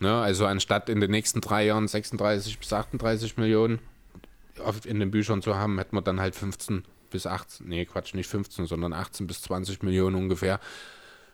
Ne, 0.00 0.14
also 0.14 0.46
anstatt 0.46 0.88
in 0.88 1.00
den 1.00 1.10
nächsten 1.10 1.40
drei 1.40 1.66
Jahren 1.66 1.88
36 1.88 2.58
bis 2.58 2.72
38 2.72 3.36
Millionen 3.36 3.80
in 4.84 5.00
den 5.00 5.10
Büchern 5.10 5.42
zu 5.42 5.56
haben, 5.56 5.78
hätten 5.78 5.96
wir 5.96 6.02
dann 6.02 6.20
halt 6.20 6.36
15 6.36 6.84
bis 7.10 7.26
18, 7.26 7.68
nee 7.68 7.84
Quatsch, 7.84 8.14
nicht 8.14 8.28
15, 8.28 8.66
sondern 8.66 8.92
18 8.92 9.26
bis 9.26 9.42
20 9.42 9.82
Millionen 9.82 10.14
ungefähr 10.14 10.60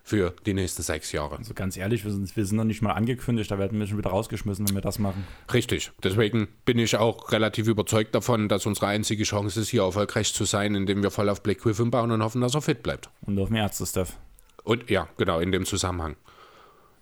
für 0.07 0.35
die 0.45 0.53
nächsten 0.53 0.83
sechs 0.83 1.13
Jahre. 1.13 1.39
Also 1.39 1.55
ganz 1.55 1.79
ehrlich, 1.79 2.05
wir 2.05 2.13
sind, 2.13 2.37
wir 2.37 2.45
sind 2.45 2.59
noch 2.59 2.65
nicht 2.65 2.83
mal 2.83 2.93
angekündigt, 2.93 3.51
da 3.51 3.59
werden 3.59 3.81
wir 3.81 3.87
schon 3.87 3.97
wieder 3.97 4.11
rausgeschmissen, 4.11 4.69
wenn 4.69 4.75
wir 4.75 4.83
das 4.83 4.99
machen. 4.99 5.27
Richtig. 5.53 5.93
Deswegen 6.03 6.47
bin 6.67 6.79
ich 6.79 6.97
auch 6.97 7.33
relativ 7.33 7.67
überzeugt 7.67 8.15
davon, 8.15 8.51
dass 8.51 8.67
unsere 8.67 8.87
einzige 8.89 9.25
Chance 9.25 9.61
ist, 9.61 9.71
hier 9.71 9.83
erfolgreich 9.83 10.35
zu 10.35 10.45
sein, 10.45 10.75
indem 10.75 11.03
wir 11.03 11.11
voll 11.11 11.31
auf 11.31 11.43
Blake 11.43 11.61
Griffin 11.61 11.91
bauen 11.91 12.11
und 12.11 12.23
hoffen, 12.23 12.43
dass 12.43 12.55
er 12.55 12.61
fit 12.61 12.83
bleibt. 12.83 13.09
Und 13.23 13.39
auf 13.39 13.49
dem 13.49 13.57
Ärzte-Stuff. 13.57 14.19
Und 14.63 14.91
ja, 14.91 15.09
genau, 15.17 15.41
in 15.41 15.53
dem 15.53 15.65
Zusammenhang. 15.65 16.17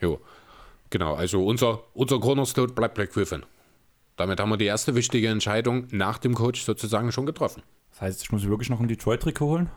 Jo. 0.00 0.20
Genau, 0.90 1.14
also 1.14 1.44
unser, 1.44 1.80
unser 1.94 2.20
Cornerstone 2.20 2.72
bleibt 2.72 2.94
Blake 2.94 3.12
Griffin. 3.12 3.42
Damit 4.16 4.38
haben 4.38 4.50
wir 4.50 4.58
die 4.58 4.66
erste 4.66 4.94
wichtige 4.94 5.26
Entscheidung 5.26 5.88
nach 5.90 6.18
dem 6.18 6.34
Coach 6.34 6.62
sozusagen 6.62 7.10
schon 7.10 7.26
getroffen. 7.26 7.64
Das 7.90 8.02
heißt, 8.02 8.22
ich 8.22 8.30
muss 8.30 8.46
wirklich 8.46 8.70
noch 8.70 8.78
ein 8.78 8.86
Detroit-Trikot 8.86 9.46
holen? 9.46 9.70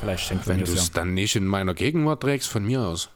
Vielleicht 0.00 0.24
schenkt 0.24 0.46
Wenn 0.46 0.58
du 0.58 0.72
es 0.72 0.88
ja. 0.88 0.94
dann 0.94 1.14
nicht 1.14 1.36
in 1.36 1.46
meiner 1.46 1.74
Gegenwart 1.74 2.22
trägst, 2.22 2.48
von 2.48 2.64
mir 2.64 2.82
aus. 2.82 3.10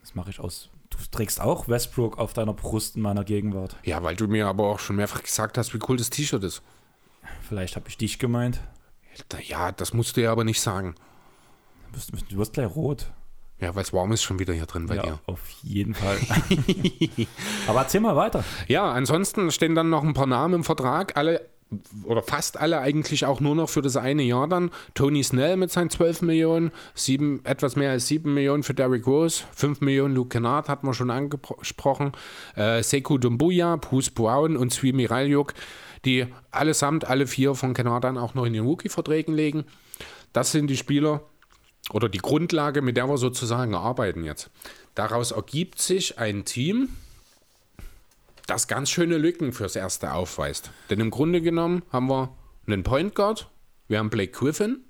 Das 0.00 0.14
mache 0.14 0.30
ich 0.30 0.40
aus. 0.40 0.70
Du 0.90 0.98
trägst 1.10 1.40
auch 1.40 1.68
Westbrook 1.68 2.18
auf 2.18 2.32
deiner 2.34 2.52
Brust 2.52 2.96
in 2.96 3.02
meiner 3.02 3.24
Gegenwart. 3.24 3.76
Ja, 3.82 4.02
weil 4.02 4.16
du 4.16 4.28
mir 4.28 4.46
aber 4.46 4.64
auch 4.64 4.78
schon 4.78 4.96
mehrfach 4.96 5.22
gesagt 5.22 5.58
hast, 5.58 5.74
wie 5.74 5.78
cool 5.88 5.96
das 5.96 6.10
T-Shirt 6.10 6.44
ist. 6.44 6.62
Vielleicht 7.48 7.76
habe 7.76 7.88
ich 7.88 7.96
dich 7.96 8.18
gemeint. 8.18 8.60
Ja, 9.42 9.72
das 9.72 9.94
musst 9.94 10.16
du 10.16 10.22
ja 10.22 10.32
aber 10.32 10.44
nicht 10.44 10.60
sagen. 10.60 10.94
Du 11.90 11.96
wirst, 11.96 12.12
du 12.32 12.36
wirst 12.36 12.52
gleich 12.52 12.74
rot. 12.74 13.10
Ja, 13.60 13.74
weil 13.74 13.82
es 13.82 13.92
warm 13.92 14.12
ist 14.12 14.22
schon 14.22 14.38
wieder 14.38 14.52
hier 14.52 14.66
drin 14.66 14.86
bei 14.86 14.96
ja, 14.96 15.02
dir. 15.02 15.20
auf 15.26 15.48
jeden 15.62 15.94
Fall. 15.94 16.18
Aber 17.68 17.80
erzähl 17.82 18.00
mal 18.00 18.16
weiter. 18.16 18.44
Ja, 18.66 18.90
ansonsten 18.92 19.50
stehen 19.52 19.76
dann 19.76 19.90
noch 19.90 20.02
ein 20.02 20.12
paar 20.12 20.26
Namen 20.26 20.54
im 20.54 20.64
Vertrag. 20.64 21.16
Alle 21.16 21.48
oder 22.04 22.22
fast 22.22 22.58
alle 22.60 22.80
eigentlich 22.80 23.24
auch 23.26 23.40
nur 23.40 23.54
noch 23.54 23.68
für 23.68 23.82
das 23.82 23.96
eine 23.96 24.22
Jahr 24.22 24.48
dann. 24.48 24.70
Tony 24.94 25.22
Snell 25.22 25.56
mit 25.56 25.70
seinen 25.70 25.90
12 25.90 26.22
Millionen, 26.22 26.72
sieben, 26.94 27.44
etwas 27.44 27.76
mehr 27.76 27.90
als 27.90 28.06
7 28.08 28.32
Millionen 28.32 28.62
für 28.62 28.74
Derrick 28.74 29.06
Rose, 29.06 29.44
5 29.54 29.80
Millionen 29.80 30.14
Luke 30.14 30.28
Kennard 30.28 30.68
hatten 30.68 30.86
wir 30.86 30.94
schon 30.94 31.10
angesprochen, 31.10 32.12
äh, 32.56 32.82
Sekou 32.82 33.18
Dumbuya, 33.18 33.76
Bruce 33.76 34.10
Brown 34.10 34.56
und 34.56 34.72
Swi 34.72 34.92
Miraljuk, 34.92 35.54
die 36.04 36.26
allesamt 36.50 37.06
alle 37.06 37.26
vier 37.26 37.54
von 37.54 37.74
Kennard 37.74 38.04
dann 38.04 38.18
auch 38.18 38.34
noch 38.34 38.44
in 38.44 38.52
den 38.52 38.64
Rookie-Verträgen 38.64 39.34
legen. 39.34 39.64
Das 40.32 40.52
sind 40.52 40.68
die 40.68 40.76
Spieler 40.76 41.22
oder 41.90 42.08
die 42.08 42.18
Grundlage, 42.18 42.82
mit 42.82 42.96
der 42.96 43.08
wir 43.08 43.18
sozusagen 43.18 43.74
arbeiten 43.74 44.24
jetzt. 44.24 44.50
Daraus 44.94 45.32
ergibt 45.32 45.80
sich 45.80 46.18
ein 46.18 46.44
Team, 46.44 46.88
das 48.46 48.68
ganz 48.68 48.90
schöne 48.90 49.18
Lücken 49.18 49.52
fürs 49.52 49.76
Erste 49.76 50.12
aufweist. 50.12 50.70
Denn 50.90 51.00
im 51.00 51.10
Grunde 51.10 51.40
genommen 51.40 51.82
haben 51.90 52.08
wir 52.08 52.36
einen 52.66 52.82
Point 52.82 53.14
Guard, 53.14 53.50
wir 53.88 53.98
haben 53.98 54.10
Blake 54.10 54.32
Griffin 54.32 54.84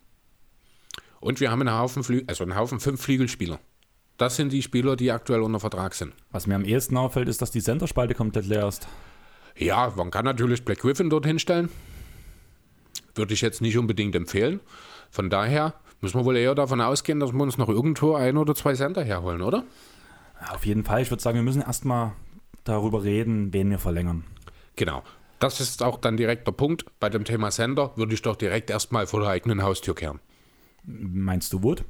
und 1.21 1.41
wir 1.41 1.51
haben 1.51 1.61
einen 1.61 1.77
Haufen, 1.79 2.05
Flü 2.05 2.23
also 2.27 2.45
einen 2.45 2.57
Haufen 2.57 2.81
fünf 2.81 3.03
Flügelspieler. 3.03 3.59
Das 4.17 4.37
sind 4.37 4.53
die 4.53 4.63
Spieler, 4.63 4.95
die 4.95 5.11
aktuell 5.11 5.43
unter 5.43 5.59
Vertrag 5.59 5.95
sind. 5.95 6.13
Was 6.31 6.47
mir 6.47 6.55
am 6.55 6.65
ehesten 6.65 6.97
auffällt, 6.97 7.29
ist, 7.29 7.43
dass 7.43 7.51
die 7.51 7.63
Centerspalte 7.63 8.15
komplett 8.15 8.47
leer 8.47 8.69
ist. 8.69 8.87
Ja, 9.57 9.93
man 9.97 10.11
kann 10.11 10.25
natürlich 10.25 10.65
Blake 10.65 10.81
Griffin 10.81 11.11
dorthin 11.11 11.39
stellen. 11.39 11.69
Würde 13.15 13.35
ich 13.35 13.41
jetzt 13.41 13.61
nicht 13.61 13.79
unbedingt 13.79 14.15
empfehlen. 14.15 14.61
Von 15.11 15.31
daher 15.31 15.75
müssen 16.01 16.19
wir 16.19 16.25
wohl 16.25 16.37
eher 16.37 16.55
davon 16.55 16.81
ausgehen, 16.81 17.21
dass 17.21 17.33
wir 17.33 17.41
uns 17.41 17.59
noch 17.59 17.69
irgendwo 17.69 18.15
ein 18.15 18.37
oder 18.37 18.55
zwei 18.55 18.75
Center 18.75 19.05
herholen, 19.05 19.43
oder? 19.43 19.65
Ja, 20.41 20.55
Auf 20.55 20.67
jeden 20.67 20.85
Fall. 20.85 21.03
Ich 21.03 21.11
würde 21.11 21.23
sagen, 21.23 21.37
wir 21.37 21.43
müssen 21.43 21.63
erstmal 21.63 22.13
darüber 22.65 23.05
reden, 23.05 23.53
wen 23.53 23.71
wir 23.71 23.79
verlängern. 23.79 24.25
Genau. 24.77 25.03
Das 25.39 25.61
ist 25.61 25.83
auch 25.83 25.99
dann 25.99 26.17
direkt 26.17 26.47
der 26.47 26.53
Punkt. 26.53 26.87
Bei 27.01 27.11
dem 27.11 27.25
Thema 27.25 27.51
Sender 27.51 27.93
würde 27.97 28.15
ich 28.15 28.23
doch 28.23 28.37
direkt 28.37 28.71
erstmal 28.71 29.07
vor 29.07 29.21
der 29.21 29.29
eigenen 29.29 29.63
Haustür 29.63 29.95
kehren. 29.95 30.21
Meinst 30.85 31.53
du 31.53 31.63
Wood? 31.63 31.85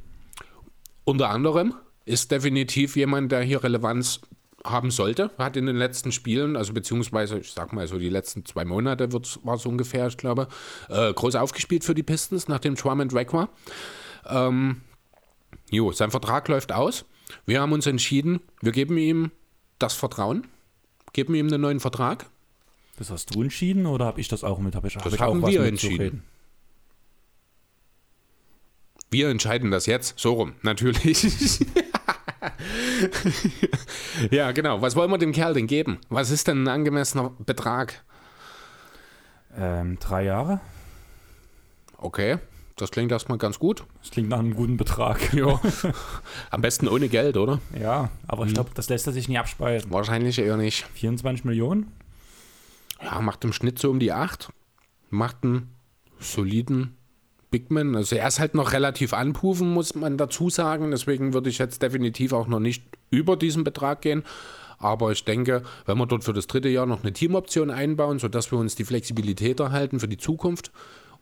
Unter 1.04 1.30
anderem 1.30 1.74
ist 2.04 2.30
definitiv 2.30 2.96
jemand, 2.96 3.32
der 3.32 3.42
hier 3.42 3.62
Relevanz 3.62 4.20
haben 4.64 4.90
sollte, 4.90 5.30
hat 5.36 5.56
in 5.56 5.66
den 5.66 5.76
letzten 5.76 6.10
Spielen, 6.10 6.56
also 6.56 6.72
beziehungsweise, 6.72 7.38
ich 7.38 7.52
sag 7.52 7.72
mal 7.74 7.86
so 7.86 7.98
die 7.98 8.08
letzten 8.08 8.46
zwei 8.46 8.64
Monate 8.64 9.12
war 9.12 9.54
es 9.56 9.66
ungefähr, 9.66 10.06
ich 10.06 10.16
glaube, 10.16 10.48
äh, 10.88 11.12
groß 11.12 11.34
aufgespielt 11.34 11.84
für 11.84 11.94
die 11.94 12.02
Pistons, 12.02 12.48
nachdem 12.48 12.74
Drummond 12.74 13.12
weg 13.12 13.34
war. 13.34 13.50
Ähm, 14.26 14.80
jo, 15.70 15.92
sein 15.92 16.10
Vertrag 16.10 16.48
läuft 16.48 16.72
aus. 16.72 17.04
Wir 17.44 17.60
haben 17.60 17.72
uns 17.72 17.86
entschieden, 17.86 18.40
wir 18.62 18.72
geben 18.72 18.96
ihm 18.96 19.30
das 19.78 19.92
Vertrauen, 19.94 20.46
geben 21.14 21.34
ihm 21.34 21.46
einen 21.46 21.62
neuen 21.62 21.80
Vertrag. 21.80 22.26
Das 22.98 23.10
hast 23.10 23.34
du 23.34 23.42
entschieden 23.42 23.86
oder 23.86 24.04
habe 24.04 24.20
ich 24.20 24.28
das 24.28 24.44
auch 24.44 24.58
mit? 24.58 24.74
Hab 24.76 24.84
ich, 24.84 24.96
hab 24.96 25.04
Das 25.04 25.14
ich 25.14 25.20
haben 25.20 25.42
auch 25.42 25.48
wir 25.48 25.64
entschieden. 25.64 26.22
Wir 29.10 29.30
entscheiden 29.30 29.70
das 29.70 29.86
jetzt, 29.86 30.18
so 30.18 30.34
rum, 30.34 30.54
natürlich. 30.62 31.60
ja, 34.30 34.52
genau. 34.52 34.82
Was 34.82 34.96
wollen 34.96 35.10
wir 35.10 35.18
dem 35.18 35.32
Kerl 35.32 35.54
denn 35.54 35.66
geben? 35.66 35.98
Was 36.08 36.30
ist 36.30 36.48
denn 36.48 36.64
ein 36.64 36.68
angemessener 36.68 37.30
Betrag? 37.38 38.02
Ähm, 39.56 39.98
drei 40.00 40.24
Jahre? 40.24 40.60
Okay, 41.96 42.38
das 42.76 42.90
klingt 42.90 43.12
erstmal 43.12 43.38
ganz 43.38 43.58
gut. 43.58 43.84
Das 44.00 44.10
klingt 44.10 44.28
nach 44.28 44.38
einem 44.38 44.54
guten 44.54 44.76
Betrag. 44.76 45.32
Ja. 45.34 45.60
Am 46.50 46.60
besten 46.60 46.88
ohne 46.88 47.08
Geld, 47.08 47.36
oder? 47.36 47.60
Ja, 47.80 48.10
aber 48.26 48.42
Mhm. 48.42 48.48
ich 48.48 48.54
glaube, 48.54 48.70
das 48.74 48.88
lässt 48.88 49.06
er 49.06 49.12
sich 49.12 49.28
nie 49.28 49.38
abspeisen. 49.38 49.90
Wahrscheinlich 49.92 50.38
eher 50.38 50.56
nicht. 50.56 50.86
24 50.94 51.44
Millionen? 51.44 51.92
Ja, 53.02 53.20
macht 53.20 53.44
im 53.44 53.52
Schnitt 53.52 53.78
so 53.78 53.90
um 53.90 53.98
die 54.00 54.12
8. 54.12 54.48
Macht 55.10 55.36
einen 55.44 55.70
soliden 56.18 56.96
Bigman. 57.50 57.94
Also 57.94 58.16
er 58.16 58.26
ist 58.28 58.40
halt 58.40 58.54
noch 58.54 58.72
relativ 58.72 59.12
anpufen, 59.12 59.72
muss 59.72 59.94
man 59.94 60.16
dazu 60.18 60.50
sagen. 60.50 60.90
Deswegen 60.90 61.34
würde 61.34 61.50
ich 61.50 61.58
jetzt 61.58 61.82
definitiv 61.82 62.32
auch 62.32 62.46
noch 62.48 62.60
nicht 62.60 62.82
über 63.10 63.36
diesen 63.36 63.62
Betrag 63.62 64.00
gehen. 64.02 64.24
Aber 64.78 65.12
ich 65.12 65.24
denke, 65.24 65.62
wenn 65.86 65.98
wir 65.98 66.06
dort 66.06 66.24
für 66.24 66.32
das 66.32 66.46
dritte 66.48 66.68
Jahr 66.68 66.86
noch 66.86 67.02
eine 67.02 67.12
Teamoption 67.12 67.70
einbauen, 67.70 68.18
sodass 68.18 68.50
wir 68.50 68.58
uns 68.58 68.74
die 68.74 68.84
Flexibilität 68.84 69.60
erhalten 69.60 70.00
für 70.00 70.08
die 70.08 70.16
Zukunft 70.18 70.72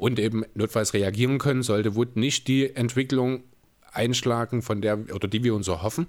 und 0.02 0.18
eben 0.18 0.44
notfalls 0.54 0.94
reagieren 0.94 1.38
können, 1.38 1.62
sollte 1.62 1.94
Wood 1.94 2.16
nicht 2.16 2.48
die 2.48 2.74
Entwicklung 2.74 3.44
einschlagen, 3.92 4.60
von 4.60 4.80
der 4.82 4.98
oder 5.14 5.28
die 5.28 5.44
wir 5.44 5.54
uns 5.54 5.68
erhoffen, 5.68 6.08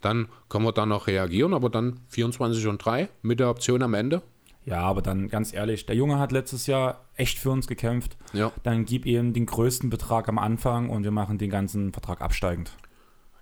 dann 0.00 0.26
können 0.48 0.64
wir 0.64 0.72
da 0.72 0.86
noch 0.86 1.06
reagieren, 1.06 1.54
aber 1.54 1.70
dann 1.70 2.00
24 2.08 2.66
und 2.66 2.84
3 2.84 3.08
mit 3.22 3.38
der 3.38 3.48
Option 3.48 3.84
am 3.84 3.94
Ende. 3.94 4.22
Ja, 4.64 4.80
aber 4.80 5.02
dann 5.02 5.28
ganz 5.28 5.54
ehrlich, 5.54 5.86
der 5.86 5.94
Junge 5.94 6.18
hat 6.18 6.32
letztes 6.32 6.66
Jahr 6.66 7.04
echt 7.14 7.38
für 7.38 7.50
uns 7.50 7.68
gekämpft. 7.68 8.16
Ja. 8.32 8.50
Dann 8.64 8.84
gib 8.84 9.06
ihm 9.06 9.32
den 9.32 9.46
größten 9.46 9.88
Betrag 9.88 10.28
am 10.28 10.38
Anfang 10.38 10.90
und 10.90 11.04
wir 11.04 11.12
machen 11.12 11.38
den 11.38 11.50
ganzen 11.50 11.92
Vertrag 11.92 12.20
absteigend. 12.20 12.72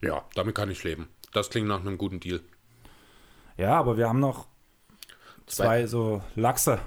Ja, 0.02 0.24
damit 0.34 0.54
kann 0.54 0.70
ich 0.70 0.84
leben. 0.84 1.08
Das 1.32 1.48
klingt 1.48 1.68
nach 1.68 1.80
einem 1.80 1.96
guten 1.96 2.20
Deal. 2.20 2.40
Ja, 3.56 3.78
aber 3.78 3.96
wir 3.96 4.10
haben 4.10 4.20
noch 4.20 4.46
zwei, 5.46 5.64
Zwei. 5.64 5.86
so 5.86 6.22
Lachse. 6.34 6.80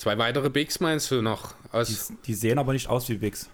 Zwei 0.00 0.16
weitere 0.16 0.48
Bigs 0.48 0.80
meinst 0.80 1.10
du 1.10 1.20
noch? 1.20 1.52
Die, 1.72 1.76
Aus, 1.76 2.10
die 2.24 2.32
sehen 2.32 2.58
aber 2.58 2.72
nicht 2.72 2.88
aus 2.88 3.06
wie 3.10 3.18
Bigs. 3.18 3.50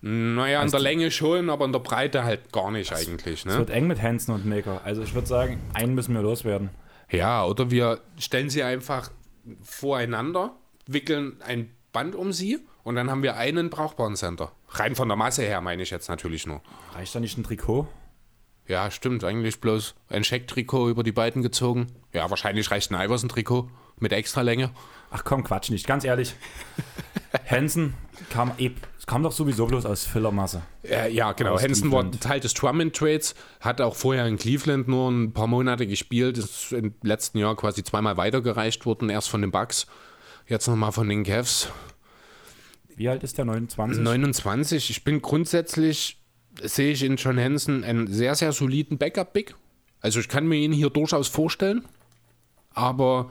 naja, 0.00 0.58
in 0.58 0.64
Weißt 0.64 0.74
der 0.74 0.80
Länge 0.80 1.12
schon, 1.12 1.50
aber 1.50 1.66
in 1.66 1.72
der 1.72 1.78
Breite 1.78 2.24
halt 2.24 2.50
gar 2.52 2.72
nicht 2.72 2.92
eigentlich. 2.92 3.40
Es 3.40 3.44
Ne? 3.44 3.58
wird 3.58 3.70
eng 3.70 3.86
mit 3.86 4.02
Hansen 4.02 4.32
und 4.34 4.44
Maker. 4.44 4.80
Also 4.84 5.02
ich 5.02 5.14
würde 5.14 5.28
sagen, 5.28 5.60
einen 5.72 5.94
müssen 5.94 6.14
wir 6.14 6.22
loswerden. 6.22 6.70
Ja, 7.10 7.44
oder 7.44 7.70
wir 7.70 8.00
stellen 8.18 8.50
sie 8.50 8.64
einfach 8.64 9.12
voreinander, 9.62 10.56
wickeln 10.86 11.36
ein 11.46 11.70
Band 11.92 12.16
um 12.16 12.32
sie 12.32 12.58
und 12.82 12.96
dann 12.96 13.08
haben 13.08 13.22
wir 13.22 13.36
einen 13.36 13.70
brauchbaren 13.70 14.16
Center. 14.16 14.50
Rein 14.70 14.96
von 14.96 15.06
der 15.06 15.16
Masse 15.16 15.42
her 15.42 15.60
meine 15.60 15.82
ich 15.84 15.90
jetzt 15.90 16.08
natürlich 16.08 16.44
nur. 16.46 16.60
Reicht 16.94 17.14
da 17.14 17.20
nicht 17.20 17.38
ein 17.38 17.44
Trikot? 17.44 17.86
Ja, 18.66 18.90
stimmt. 18.90 19.22
Eigentlich 19.22 19.60
bloß 19.60 19.94
ein 20.08 20.24
Schecktrikot 20.24 20.88
über 20.90 21.04
die 21.04 21.12
beiden 21.12 21.42
gezogen. 21.42 21.86
Ja, 22.12 22.30
wahrscheinlich 22.30 22.70
reicht 22.72 22.90
ein 22.92 23.00
Iverson-Trikot 23.00 23.68
mit 23.98 24.12
Extralänge. 24.12 24.70
Ach 25.10 25.24
komm, 25.24 25.44
Quatsch 25.44 25.70
nicht. 25.70 25.86
Ganz 25.86 26.04
ehrlich. 26.04 26.34
Hansen 27.46 27.94
kam, 28.30 28.52
kam 29.06 29.24
doch 29.24 29.32
sowieso 29.32 29.66
bloß 29.66 29.86
aus 29.86 30.04
Fillermasse. 30.04 30.62
Äh, 30.84 31.12
ja, 31.12 31.32
genau. 31.32 31.54
Aus 31.54 31.62
Henson 31.62 31.90
war 31.90 32.02
Cleveland. 32.02 32.22
Teil 32.22 32.40
des 32.40 32.54
Drummond-Trades, 32.54 33.34
hat 33.60 33.80
auch 33.80 33.96
vorher 33.96 34.26
in 34.26 34.36
Cleveland 34.36 34.86
nur 34.86 35.10
ein 35.10 35.32
paar 35.32 35.48
Monate 35.48 35.86
gespielt, 35.86 36.38
ist 36.38 36.72
im 36.72 36.94
letzten 37.02 37.38
Jahr 37.38 37.56
quasi 37.56 37.82
zweimal 37.82 38.16
weitergereicht 38.16 38.86
worden, 38.86 39.10
erst 39.10 39.28
von 39.28 39.40
den 39.40 39.50
Bucks, 39.50 39.86
jetzt 40.46 40.68
nochmal 40.68 40.92
von 40.92 41.08
den 41.08 41.24
Cavs. 41.24 41.68
Wie 42.94 43.08
alt 43.08 43.24
ist 43.24 43.36
der? 43.36 43.46
29? 43.46 44.00
29. 44.00 44.90
Ich 44.90 45.02
bin 45.02 45.20
grundsätzlich, 45.20 46.22
sehe 46.62 46.92
ich 46.92 47.02
in 47.02 47.16
John 47.16 47.36
Henson 47.36 47.82
einen 47.82 48.06
sehr, 48.06 48.36
sehr 48.36 48.52
soliden 48.52 48.96
Backup-Big. 48.96 49.56
Also 50.00 50.20
ich 50.20 50.28
kann 50.28 50.46
mir 50.46 50.56
ihn 50.56 50.72
hier 50.72 50.90
durchaus 50.90 51.26
vorstellen, 51.26 51.84
aber 52.74 53.30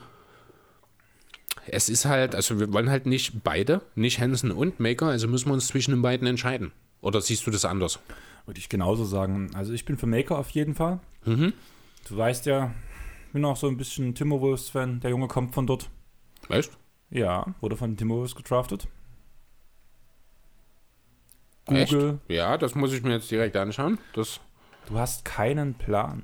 es 1.72 1.90
ist 1.90 2.06
halt, 2.06 2.36
also 2.36 2.60
wir 2.60 2.72
wollen 2.74 2.90
halt 2.90 3.06
nicht 3.06 3.44
beide, 3.44 3.82
nicht 3.96 4.20
Henson 4.20 4.52
und 4.52 4.80
Maker, 4.80 5.08
also 5.08 5.28
müssen 5.28 5.48
wir 5.48 5.54
uns 5.54 5.68
zwischen 5.68 5.92
den 5.92 6.02
beiden 6.02 6.28
entscheiden. 6.28 6.72
Oder 7.02 7.22
siehst 7.22 7.46
du 7.48 7.52
das 7.52 7.66
anders? 7.66 8.00
Würde 8.46 8.60
ich 8.60 8.70
genauso 8.70 9.06
sagen. 9.06 9.52
Also 9.54 9.74
ich 9.74 9.86
bin 9.86 9.98
für 9.98 10.08
Maker 10.08 10.38
auf 10.38 10.50
jeden 10.52 10.76
Fall. 10.76 11.00
Mhm. 11.26 11.54
Du 12.08 12.18
weißt 12.18 12.46
ja, 12.46 12.74
ich 13.28 13.34
bin 13.34 13.46
auch 13.46 13.58
so 13.58 13.68
ein 13.68 13.78
bisschen 13.78 14.16
Timberwolves-Fan. 14.16 15.00
Der 15.02 15.12
Junge 15.12 15.28
kommt 15.28 15.54
von 15.54 15.68
dort. 15.68 15.90
Weißt 16.48 16.72
Ja, 17.12 17.54
wurde 17.62 17.78
von 17.78 17.96
Timberwolves 17.96 18.36
gedraftet. 18.36 18.88
Echt? 21.68 21.92
Google, 21.92 22.20
Ja, 22.28 22.58
das 22.58 22.76
muss 22.76 22.94
ich 22.94 23.04
mir 23.04 23.12
jetzt 23.12 23.30
direkt 23.30 23.56
anschauen. 23.56 24.00
Das, 24.14 24.40
du 24.88 24.98
hast 24.98 25.26
keinen 25.26 25.76
Plan. 25.76 26.24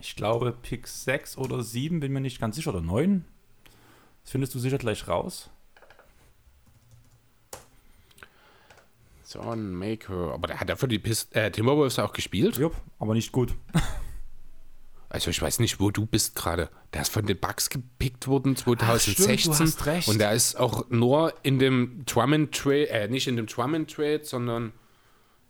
Ich 0.00 0.14
glaube, 0.14 0.52
Pick 0.52 0.86
6 0.86 1.38
oder 1.38 1.62
7, 1.62 2.00
bin 2.00 2.12
mir 2.12 2.20
nicht 2.20 2.40
ganz 2.40 2.56
sicher, 2.56 2.70
oder 2.70 2.82
9. 2.82 3.24
Das 4.28 4.32
findest 4.32 4.54
du 4.54 4.58
sicher 4.58 4.76
gleich 4.76 5.08
raus. 5.08 5.48
John 9.32 9.72
Maker. 9.72 10.34
Aber 10.34 10.48
der 10.48 10.60
hat 10.60 10.68
ja 10.68 10.76
für 10.76 10.86
die 10.86 10.98
Pist 10.98 11.34
äh, 11.34 11.50
Timberwolves 11.50 11.98
auch 11.98 12.12
gespielt. 12.12 12.58
Jupp, 12.58 12.74
aber 12.98 13.14
nicht 13.14 13.32
gut. 13.32 13.54
Also 15.10 15.30
ich 15.30 15.40
weiß 15.40 15.60
nicht, 15.60 15.80
wo 15.80 15.90
du 15.90 16.04
bist 16.04 16.34
gerade. 16.34 16.68
Der 16.92 17.00
ist 17.00 17.10
von 17.10 17.24
den 17.24 17.38
Bucks 17.40 17.70
gepickt 17.70 18.28
worden 18.28 18.56
2016. 18.56 19.38
stimmt, 19.38 19.58
du 19.58 19.64
hast 19.64 19.86
recht. 19.86 20.08
Und 20.08 20.18
der 20.18 20.32
ist 20.32 20.56
auch 20.56 20.90
nur 20.90 21.32
in 21.42 21.58
dem 21.58 22.02
Drummond 22.04 22.54
Trade, 22.54 22.90
äh, 22.90 23.08
nicht 23.08 23.26
in 23.26 23.36
dem 23.36 23.46
Drummond 23.46 23.90
Trade, 23.90 24.20
sondern 24.24 24.74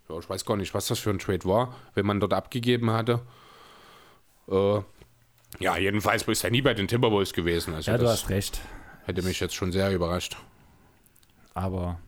ja, 0.07 0.17
ich 0.17 0.29
weiß 0.29 0.45
gar 0.45 0.55
nicht, 0.55 0.73
was 0.73 0.87
das 0.87 0.99
für 0.99 1.09
ein 1.09 1.19
Trade 1.19 1.43
war, 1.43 1.75
wenn 1.93 2.05
man 2.05 2.21
dort 2.21 2.31
abgegeben 2.31 2.89
hatte. 2.91 3.19
Äh, 4.47 4.79
ja, 5.57 5.77
jedenfalls 5.77 6.23
ist 6.23 6.43
er 6.43 6.51
nie 6.51 6.61
bei 6.61 6.73
den 6.73 6.87
Timberwolves 6.87 7.33
gewesen. 7.33 7.73
Also 7.73 7.91
Ja, 7.91 7.97
du 7.97 8.07
hast 8.07 8.29
recht. 8.29 8.61
hätte 9.05 9.23
mich 9.23 9.39
jetzt 9.39 9.55
schon 9.55 9.71
sehr 9.71 9.91
überrascht. 9.91 10.37
Aber 11.53 11.99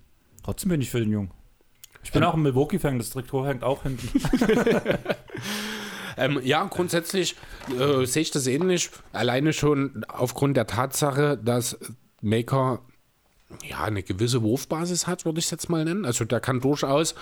trotzdem 0.44 0.70
bin 0.70 0.82
ich 0.82 0.90
für 0.92 1.00
den 1.00 1.12
Jungen. 1.12 1.32
Ich 2.04 2.12
bin 2.12 2.24
auch 2.24 2.34
ein 2.34 2.42
Milwaukee-Fan, 2.42 2.98
das 2.98 3.12
Trikot 3.12 3.46
hängt 3.46 3.64
auch 3.64 3.84
hinten. 3.84 4.10
Ähm, 6.18 6.40
ja, 6.44 6.64
grundsätzlich 6.66 7.36
äh, 7.80 8.06
sehe 8.06 8.22
ich 8.22 8.32
das 8.32 8.48
ähnlich. 8.48 8.90
Alleine 9.14 9.54
schon 9.54 10.04
aufgrund 10.08 10.58
der 10.58 10.68
Tatsache, 10.68 11.38
dass 11.38 11.80
Maker 12.22 12.80
ja 13.68 13.84
eine 13.84 14.04
gewisse 14.04 14.42
Wurfbasis 14.42 15.08
hat, 15.08 15.26
würde 15.26 15.40
ich 15.40 15.46
es 15.46 15.52
jetzt 15.52 15.70
mal 15.70 15.84
nennen. 15.84 16.06
Also 16.06 16.26
der 16.26 16.40
kann 16.40 16.60
durchaus, 16.60 17.16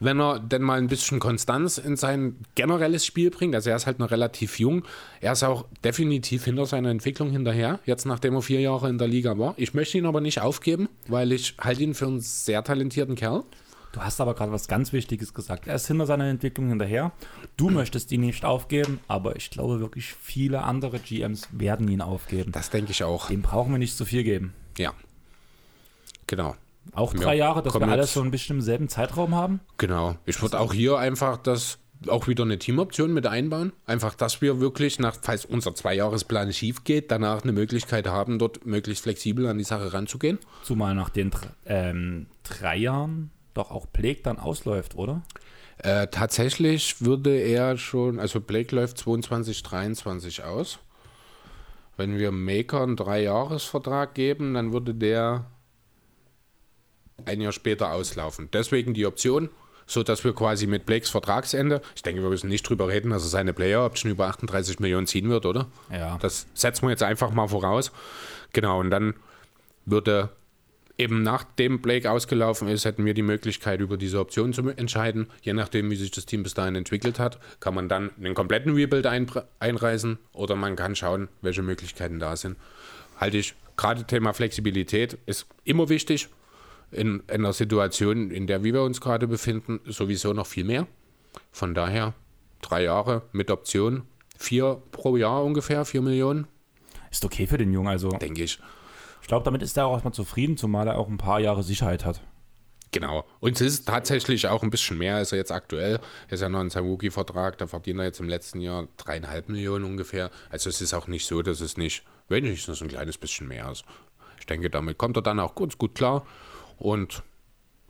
wenn 0.00 0.20
er 0.20 0.38
denn 0.38 0.62
mal 0.62 0.78
ein 0.78 0.88
bisschen 0.88 1.20
Konstanz 1.20 1.78
in 1.78 1.96
sein 1.96 2.36
generelles 2.54 3.04
Spiel 3.04 3.30
bringt, 3.30 3.54
also 3.54 3.70
er 3.70 3.76
ist 3.76 3.86
halt 3.86 3.98
noch 3.98 4.10
relativ 4.10 4.58
jung, 4.58 4.84
er 5.20 5.32
ist 5.32 5.42
auch 5.42 5.66
definitiv 5.84 6.44
hinter 6.44 6.66
seiner 6.66 6.90
Entwicklung 6.90 7.30
hinterher, 7.30 7.80
jetzt 7.84 8.06
nachdem 8.06 8.34
er 8.34 8.42
vier 8.42 8.60
Jahre 8.60 8.88
in 8.88 8.98
der 8.98 9.08
Liga 9.08 9.38
war. 9.38 9.54
Ich 9.56 9.74
möchte 9.74 9.98
ihn 9.98 10.06
aber 10.06 10.20
nicht 10.20 10.40
aufgeben, 10.40 10.88
weil 11.06 11.32
ich 11.32 11.54
halte 11.60 11.82
ihn 11.82 11.94
für 11.94 12.06
einen 12.06 12.20
sehr 12.20 12.62
talentierten 12.62 13.14
Kerl. 13.14 13.44
Du 13.92 14.00
hast 14.00 14.20
aber 14.20 14.34
gerade 14.34 14.52
was 14.52 14.68
ganz 14.68 14.92
Wichtiges 14.92 15.32
gesagt. 15.32 15.66
Er 15.66 15.74
ist 15.74 15.86
hinter 15.86 16.06
seiner 16.06 16.26
Entwicklung 16.26 16.68
hinterher. 16.68 17.12
Du 17.56 17.70
möchtest 17.70 18.12
ihn 18.12 18.20
nicht 18.20 18.44
aufgeben, 18.44 19.00
aber 19.08 19.36
ich 19.36 19.50
glaube 19.50 19.80
wirklich, 19.80 20.14
viele 20.20 20.62
andere 20.62 20.98
GMs 20.98 21.48
werden 21.52 21.88
ihn 21.88 22.02
aufgeben. 22.02 22.52
Das 22.52 22.70
denke 22.70 22.92
ich 22.92 23.02
auch. 23.02 23.28
Dem 23.28 23.42
brauchen 23.42 23.72
wir 23.72 23.78
nicht 23.78 23.96
zu 23.96 24.04
viel 24.04 24.24
geben. 24.24 24.52
Ja. 24.76 24.92
Genau. 26.28 26.54
Auch 26.92 27.12
Ja, 27.14 27.20
drei 27.20 27.36
Jahre, 27.36 27.62
dass 27.62 27.74
wir 27.74 27.88
alles 27.88 28.14
so 28.14 28.22
ein 28.22 28.30
bisschen 28.30 28.56
im 28.56 28.62
selben 28.62 28.88
Zeitraum 28.88 29.34
haben. 29.34 29.60
Genau. 29.76 30.16
Ich 30.24 30.40
würde 30.40 30.60
auch 30.60 30.72
hier 30.72 30.98
einfach 30.98 31.36
das 31.36 31.78
auch 32.06 32.28
wieder 32.28 32.44
eine 32.44 32.58
Teamoption 32.58 33.12
mit 33.12 33.26
einbauen. 33.26 33.72
Einfach, 33.84 34.14
dass 34.14 34.40
wir 34.40 34.60
wirklich, 34.60 35.00
nach, 35.00 35.16
falls 35.20 35.44
unser 35.44 35.74
Zweijahresplan 35.74 36.52
schief 36.52 36.84
geht, 36.84 37.10
danach 37.10 37.42
eine 37.42 37.52
Möglichkeit 37.52 38.06
haben, 38.06 38.38
dort 38.38 38.64
möglichst 38.64 39.02
flexibel 39.02 39.48
an 39.48 39.58
die 39.58 39.64
Sache 39.64 39.92
ranzugehen. 39.92 40.38
Zumal 40.62 40.94
nach 40.94 41.08
den 41.08 41.32
ähm, 41.66 42.26
drei 42.44 42.76
Jahren 42.76 43.30
doch 43.54 43.72
auch 43.72 43.86
Blake 43.86 44.22
dann 44.22 44.38
ausläuft, 44.38 44.94
oder? 44.94 45.22
Äh, 45.78 46.08
tatsächlich 46.08 47.00
würde 47.00 47.36
er 47.36 47.76
schon, 47.76 48.20
also 48.20 48.40
Blake 48.40 48.74
läuft 48.74 48.98
22, 48.98 49.62
23 49.62 50.44
aus. 50.44 50.78
Wenn 51.96 52.16
wir 52.16 52.30
Maker 52.30 52.82
einen 52.82 52.96
Dreijahresvertrag 52.96 54.14
geben, 54.14 54.54
dann 54.54 54.72
würde 54.72 54.94
der 54.94 55.46
ein 57.24 57.40
Jahr 57.40 57.52
später 57.52 57.92
auslaufen. 57.92 58.48
Deswegen 58.52 58.94
die 58.94 59.06
Option, 59.06 59.48
so 59.86 60.02
dass 60.02 60.24
wir 60.24 60.34
quasi 60.34 60.66
mit 60.66 60.86
Blakes 60.86 61.10
Vertragsende, 61.10 61.80
ich 61.94 62.02
denke, 62.02 62.22
wir 62.22 62.28
müssen 62.28 62.48
nicht 62.48 62.68
drüber 62.68 62.88
reden, 62.88 63.10
dass 63.10 63.22
er 63.24 63.28
seine 63.28 63.52
Player 63.52 63.84
Option 63.84 64.10
über 64.10 64.26
38 64.26 64.80
Millionen 64.80 65.06
ziehen 65.06 65.28
wird, 65.28 65.46
oder? 65.46 65.66
Ja. 65.90 66.18
Das 66.20 66.46
setzen 66.54 66.82
wir 66.82 66.90
jetzt 66.90 67.02
einfach 67.02 67.30
mal 67.30 67.48
voraus. 67.48 67.92
Genau, 68.52 68.80
und 68.80 68.90
dann 68.90 69.14
würde 69.84 70.30
eben 70.98 71.22
nachdem 71.22 71.80
Blake 71.80 72.10
ausgelaufen 72.10 72.66
ist, 72.68 72.84
hätten 72.84 73.04
wir 73.04 73.14
die 73.14 73.22
Möglichkeit, 73.22 73.80
über 73.80 73.96
diese 73.96 74.18
Option 74.18 74.52
zu 74.52 74.68
entscheiden. 74.68 75.28
Je 75.42 75.52
nachdem, 75.52 75.90
wie 75.90 75.96
sich 75.96 76.10
das 76.10 76.26
Team 76.26 76.42
bis 76.42 76.54
dahin 76.54 76.74
entwickelt 76.74 77.20
hat, 77.20 77.38
kann 77.60 77.74
man 77.74 77.88
dann 77.88 78.10
einen 78.18 78.34
kompletten 78.34 78.74
Rebuild 78.74 79.06
einpre- 79.06 79.44
einreißen 79.60 80.18
oder 80.32 80.56
man 80.56 80.74
kann 80.74 80.96
schauen, 80.96 81.28
welche 81.40 81.62
Möglichkeiten 81.62 82.18
da 82.18 82.36
sind. 82.36 82.56
Halte 83.16 83.38
ich, 83.38 83.54
gerade 83.76 84.04
Thema 84.04 84.32
Flexibilität 84.32 85.18
ist 85.26 85.46
immer 85.64 85.88
wichtig. 85.88 86.28
In, 86.90 87.20
in 87.20 87.22
einer 87.28 87.52
Situation, 87.52 88.30
in 88.30 88.46
der 88.46 88.64
wir 88.64 88.82
uns 88.82 89.00
gerade 89.00 89.26
befinden, 89.28 89.80
sowieso 89.84 90.32
noch 90.32 90.46
viel 90.46 90.64
mehr. 90.64 90.86
Von 91.52 91.74
daher 91.74 92.14
drei 92.62 92.84
Jahre 92.84 93.22
mit 93.32 93.50
Option, 93.50 94.02
vier 94.38 94.80
pro 94.90 95.16
Jahr 95.16 95.44
ungefähr, 95.44 95.84
vier 95.84 96.00
Millionen, 96.00 96.46
Ist 97.10 97.24
okay 97.24 97.46
für 97.46 97.58
den 97.58 97.72
Jungen. 97.72 97.88
Also 97.88 98.10
denke 98.10 98.42
ich. 98.42 98.58
ich 99.20 99.28
glaube, 99.28 99.44
damit 99.44 99.62
ist 99.62 99.76
er 99.76 99.86
auch 99.86 99.94
erstmal 99.94 100.14
zufrieden, 100.14 100.56
zumal 100.56 100.86
er 100.88 100.98
auch 100.98 101.08
ein 101.08 101.18
paar 101.18 101.40
Jahre 101.40 101.62
Sicherheit 101.62 102.04
hat. 102.04 102.20
Genau. 102.90 103.26
Und 103.40 103.60
es 103.60 103.60
ist 103.60 103.86
tatsächlich 103.86 104.46
auch 104.48 104.62
ein 104.62 104.70
bisschen 104.70 104.96
mehr 104.96 105.16
als 105.16 105.32
er 105.32 105.38
jetzt 105.38 105.52
aktuell. 105.52 106.00
Er 106.28 106.32
ist 106.32 106.40
ja 106.40 106.48
noch 106.48 106.60
in 106.62 106.70
seinem 106.70 106.86
Rookie-Vertrag, 106.86 107.58
da 107.58 107.66
verdient 107.66 107.98
er 107.98 108.06
jetzt 108.06 108.20
im 108.20 108.28
letzten 108.28 108.60
Jahr 108.60 108.88
dreieinhalb 108.96 109.48
Millionen 109.48 109.84
ungefähr. 109.84 110.30
Also 110.48 110.70
es 110.70 110.80
ist 110.80 110.94
auch 110.94 111.06
nicht 111.06 111.26
so, 111.26 111.42
dass 111.42 111.60
es 111.60 111.76
nicht 111.76 112.04
wenigstens 112.28 112.80
ein 112.80 112.88
kleines 112.88 113.18
bisschen 113.18 113.48
mehr 113.48 113.70
ist. 113.70 113.84
Ich 114.40 114.46
denke, 114.46 114.70
damit 114.70 114.96
kommt 114.96 115.16
er 115.18 115.22
dann 115.22 115.40
auch 115.40 115.54
ganz 115.54 115.76
gut 115.76 115.94
klar. 115.94 116.26
Und 116.78 117.22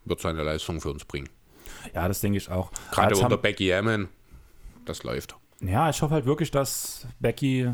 wird 0.04 0.20
seine 0.20 0.42
Leistung 0.42 0.80
für 0.80 0.90
uns 0.90 1.04
bringen. 1.04 1.28
Ja, 1.94 2.08
das 2.08 2.20
denke 2.20 2.38
ich 2.38 2.50
auch. 2.50 2.70
Gerade 2.90 3.14
unter 3.14 3.30
haben- 3.30 3.42
Becky 3.42 3.68
Hammond, 3.68 4.08
das 4.84 5.02
läuft. 5.02 5.36
Ja, 5.60 5.90
ich 5.90 6.00
hoffe 6.02 6.14
halt 6.14 6.24
wirklich, 6.24 6.50
dass 6.50 7.06
Becky. 7.20 7.70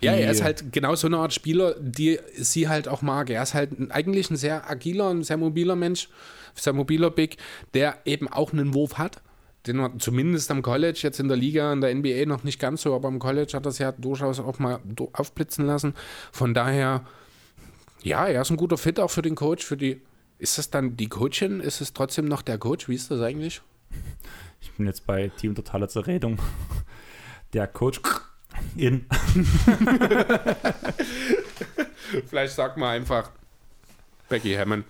Ja, 0.00 0.12
er 0.12 0.30
ist 0.30 0.42
halt 0.42 0.72
genau 0.72 0.94
so 0.94 1.06
eine 1.06 1.16
Art 1.18 1.32
Spieler, 1.32 1.74
die 1.78 2.18
sie 2.36 2.68
halt 2.68 2.88
auch 2.88 3.00
mag. 3.02 3.30
Er 3.30 3.42
ist 3.42 3.54
halt 3.54 3.70
eigentlich 3.90 4.30
ein 4.30 4.36
sehr 4.36 4.68
agiler, 4.70 5.08
ein 5.10 5.22
sehr 5.22 5.36
mobiler 5.36 5.76
Mensch, 5.76 6.08
sehr 6.54 6.72
mobiler 6.72 7.10
Big, 7.10 7.38
der 7.72 7.98
eben 8.04 8.28
auch 8.28 8.52
einen 8.52 8.74
Wurf 8.74 8.98
hat. 8.98 9.22
Den 9.66 9.78
er 9.80 9.98
zumindest 9.98 10.50
am 10.50 10.60
College, 10.60 10.98
jetzt 11.02 11.20
in 11.20 11.28
der 11.28 11.38
Liga, 11.38 11.72
in 11.72 11.80
der 11.80 11.94
NBA 11.94 12.26
noch 12.26 12.44
nicht 12.44 12.58
ganz 12.58 12.82
so, 12.82 12.94
aber 12.94 13.08
am 13.08 13.18
College 13.18 13.52
hat 13.54 13.64
er 13.66 13.70
es 13.70 13.78
ja 13.78 13.92
durchaus 13.92 14.38
auch 14.40 14.58
mal 14.58 14.78
aufblitzen 15.14 15.64
lassen. 15.66 15.94
Von 16.32 16.52
daher, 16.52 17.06
ja, 18.02 18.26
er 18.26 18.42
ist 18.42 18.50
ein 18.50 18.58
guter 18.58 18.76
Fit 18.76 19.00
auch 19.00 19.10
für 19.10 19.22
den 19.22 19.34
Coach, 19.34 19.64
für 19.64 19.76
die. 19.78 20.02
Ist 20.38 20.58
das 20.58 20.70
dann 20.70 20.96
die 20.96 21.08
Coachin? 21.08 21.60
Ist 21.60 21.80
es 21.80 21.92
trotzdem 21.92 22.26
noch 22.26 22.42
der 22.42 22.58
Coach? 22.58 22.88
Wie 22.88 22.94
ist 22.94 23.10
das 23.10 23.20
eigentlich? 23.20 23.62
Ich 24.60 24.70
bin 24.72 24.86
jetzt 24.86 25.06
bei 25.06 25.28
Team 25.28 25.54
Totale 25.54 25.88
Zerredung. 25.88 26.38
Der 27.52 27.66
Coach 27.66 28.00
in. 28.76 29.06
Vielleicht 32.26 32.54
sagt 32.54 32.76
man 32.76 32.90
einfach 32.90 33.30
Becky 34.28 34.54
Hammond. 34.54 34.84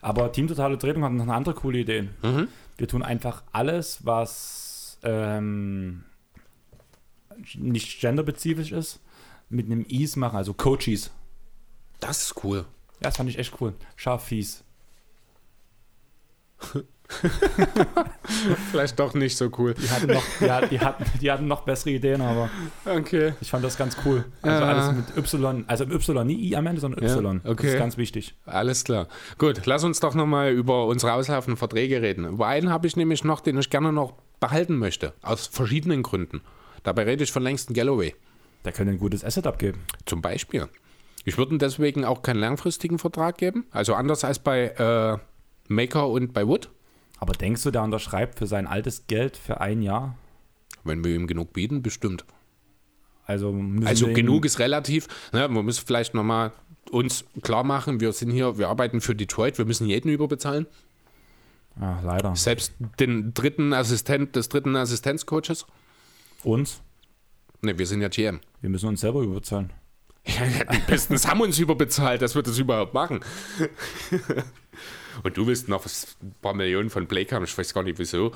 Aber 0.00 0.30
Team 0.32 0.48
Totale 0.48 0.78
Zerredung 0.78 1.04
hat 1.04 1.12
noch 1.12 1.22
eine 1.22 1.34
andere 1.34 1.54
coole 1.54 1.78
Idee. 1.78 2.08
Mhm. 2.22 2.48
Wir 2.76 2.88
tun 2.88 3.02
einfach 3.02 3.42
alles, 3.52 4.04
was 4.04 4.98
ähm, 5.02 6.04
nicht 7.54 8.00
genderspezifisch 8.00 8.72
ist, 8.72 9.00
mit 9.48 9.66
einem 9.66 9.84
Is 9.86 10.16
machen, 10.16 10.36
also 10.36 10.52
Coaches. 10.52 11.10
Das 12.00 12.24
ist 12.24 12.44
cool. 12.44 12.66
Ja, 13.00 13.08
das 13.08 13.16
fand 13.16 13.28
ich 13.30 13.38
echt 13.38 13.54
cool. 13.60 13.74
Scharf 13.96 14.24
fies. 14.24 14.62
Vielleicht 18.70 18.98
doch 18.98 19.12
nicht 19.14 19.36
so 19.36 19.50
cool. 19.58 19.74
Die 19.74 19.90
hatten 19.90 20.06
noch, 20.12 20.22
die, 20.40 20.50
hat- 20.50 20.70
die, 20.70 20.80
hatten, 20.80 21.04
die 21.20 21.30
hatten 21.30 21.46
noch 21.46 21.62
bessere 21.62 21.90
Ideen, 21.90 22.20
aber 22.22 22.48
Okay. 22.86 23.34
ich 23.40 23.50
fand 23.50 23.62
das 23.64 23.76
ganz 23.76 23.96
cool. 24.04 24.24
Also 24.42 24.60
Ja. 24.64 24.68
alles 24.68 24.96
mit 24.96 25.16
Y, 25.16 25.64
also 25.66 25.84
Y, 25.84 26.26
nie 26.26 26.48
I 26.50 26.56
am 26.56 26.66
Ende, 26.66 26.80
sondern 26.80 27.04
Ja, 27.04 27.14
Y. 27.14 27.40
Das 27.42 27.52
okay. 27.52 27.68
ist 27.68 27.78
ganz 27.78 27.96
wichtig. 27.98 28.34
Alles 28.46 28.84
klar. 28.84 29.08
Gut, 29.38 29.66
lass 29.66 29.84
uns 29.84 30.00
doch 30.00 30.14
nochmal 30.14 30.52
über 30.52 30.86
unsere 30.86 31.12
auslaufenden 31.12 31.56
Verträge 31.58 32.00
reden. 32.00 32.24
Über 32.26 32.46
einen 32.46 32.70
habe 32.70 32.86
ich 32.86 32.96
nämlich 32.96 33.22
noch, 33.24 33.40
den 33.40 33.58
ich 33.58 33.68
gerne 33.70 33.92
noch 33.92 34.14
behalten 34.40 34.76
möchte. 34.78 35.12
Aus 35.22 35.46
verschiedenen 35.46 36.02
Gründen. 36.02 36.40
Dabei 36.82 37.02
rede 37.04 37.24
ich 37.24 37.32
von 37.32 37.42
Langston 37.42 37.74
Galloway. 37.74 38.14
Der 38.64 38.72
könnte 38.72 38.92
ein 38.92 38.98
gutes 38.98 39.24
Asset 39.24 39.46
abgeben. 39.46 39.80
Zum 40.06 40.22
Beispiel. 40.22 40.68
Ich 41.24 41.38
würde 41.38 41.54
ihm 41.54 41.58
deswegen 41.58 42.04
auch 42.04 42.22
keinen 42.22 42.40
langfristigen 42.40 42.98
Vertrag 42.98 43.38
geben. 43.38 43.66
Also 43.70 43.94
anders 43.94 44.24
als 44.24 44.38
bei 44.38 44.68
äh, 44.68 45.18
Maker 45.68 46.08
und 46.08 46.32
bei 46.32 46.46
Wood. 46.46 46.70
Aber 47.18 47.32
denkst 47.32 47.62
du, 47.62 47.70
der 47.70 47.82
unterschreibt 47.82 48.38
für 48.38 48.46
sein 48.46 48.66
altes 48.66 49.06
Geld 49.06 49.36
für 49.36 49.60
ein 49.60 49.82
Jahr? 49.82 50.16
Wenn 50.84 51.02
wir 51.02 51.14
ihm 51.14 51.26
genug 51.26 51.52
bieten, 51.54 51.82
bestimmt. 51.82 52.24
Also, 53.24 53.52
müssen 53.52 53.86
Also 53.86 54.08
wir 54.08 54.14
genug 54.14 54.44
ist 54.44 54.58
relativ. 54.58 55.08
Ne, 55.32 55.48
man 55.48 55.64
muss 55.64 55.78
vielleicht 55.78 56.12
nochmal 56.12 56.52
uns 56.90 57.24
klar 57.42 57.64
machen, 57.64 58.00
wir 58.00 58.12
sind 58.12 58.30
hier, 58.30 58.58
wir 58.58 58.68
arbeiten 58.68 59.00
für 59.00 59.14
Detroit, 59.14 59.56
wir 59.56 59.64
müssen 59.64 59.86
jeden 59.86 60.10
überbezahlen. 60.10 60.66
Ah, 61.80 62.00
leider. 62.04 62.36
Selbst 62.36 62.74
den 63.00 63.32
dritten 63.32 63.72
Assistent 63.72 64.36
des 64.36 64.50
dritten 64.50 64.76
Assistenzcoaches. 64.76 65.66
Uns? 66.44 66.82
Ne, 67.62 67.78
wir 67.78 67.86
sind 67.86 68.02
ja 68.02 68.08
GM. 68.08 68.40
Wir 68.60 68.70
müssen 68.70 68.88
uns 68.88 69.00
selber 69.00 69.22
überzahlen. 69.22 69.72
Ja, 70.26 70.64
die 70.72 70.78
Pistons 70.78 71.26
haben 71.26 71.40
uns 71.40 71.58
überbezahlt, 71.58 72.22
dass 72.22 72.34
wir 72.34 72.42
das 72.42 72.58
überhaupt 72.58 72.94
machen. 72.94 73.20
Und 75.22 75.36
du 75.36 75.46
willst 75.46 75.68
noch 75.68 75.84
ein 75.84 76.34
paar 76.40 76.54
Millionen 76.54 76.90
von 76.90 77.06
Blake 77.06 77.34
haben, 77.34 77.44
ich 77.44 77.56
weiß 77.56 77.74
gar 77.74 77.82
nicht 77.82 77.98
wieso. 77.98 78.32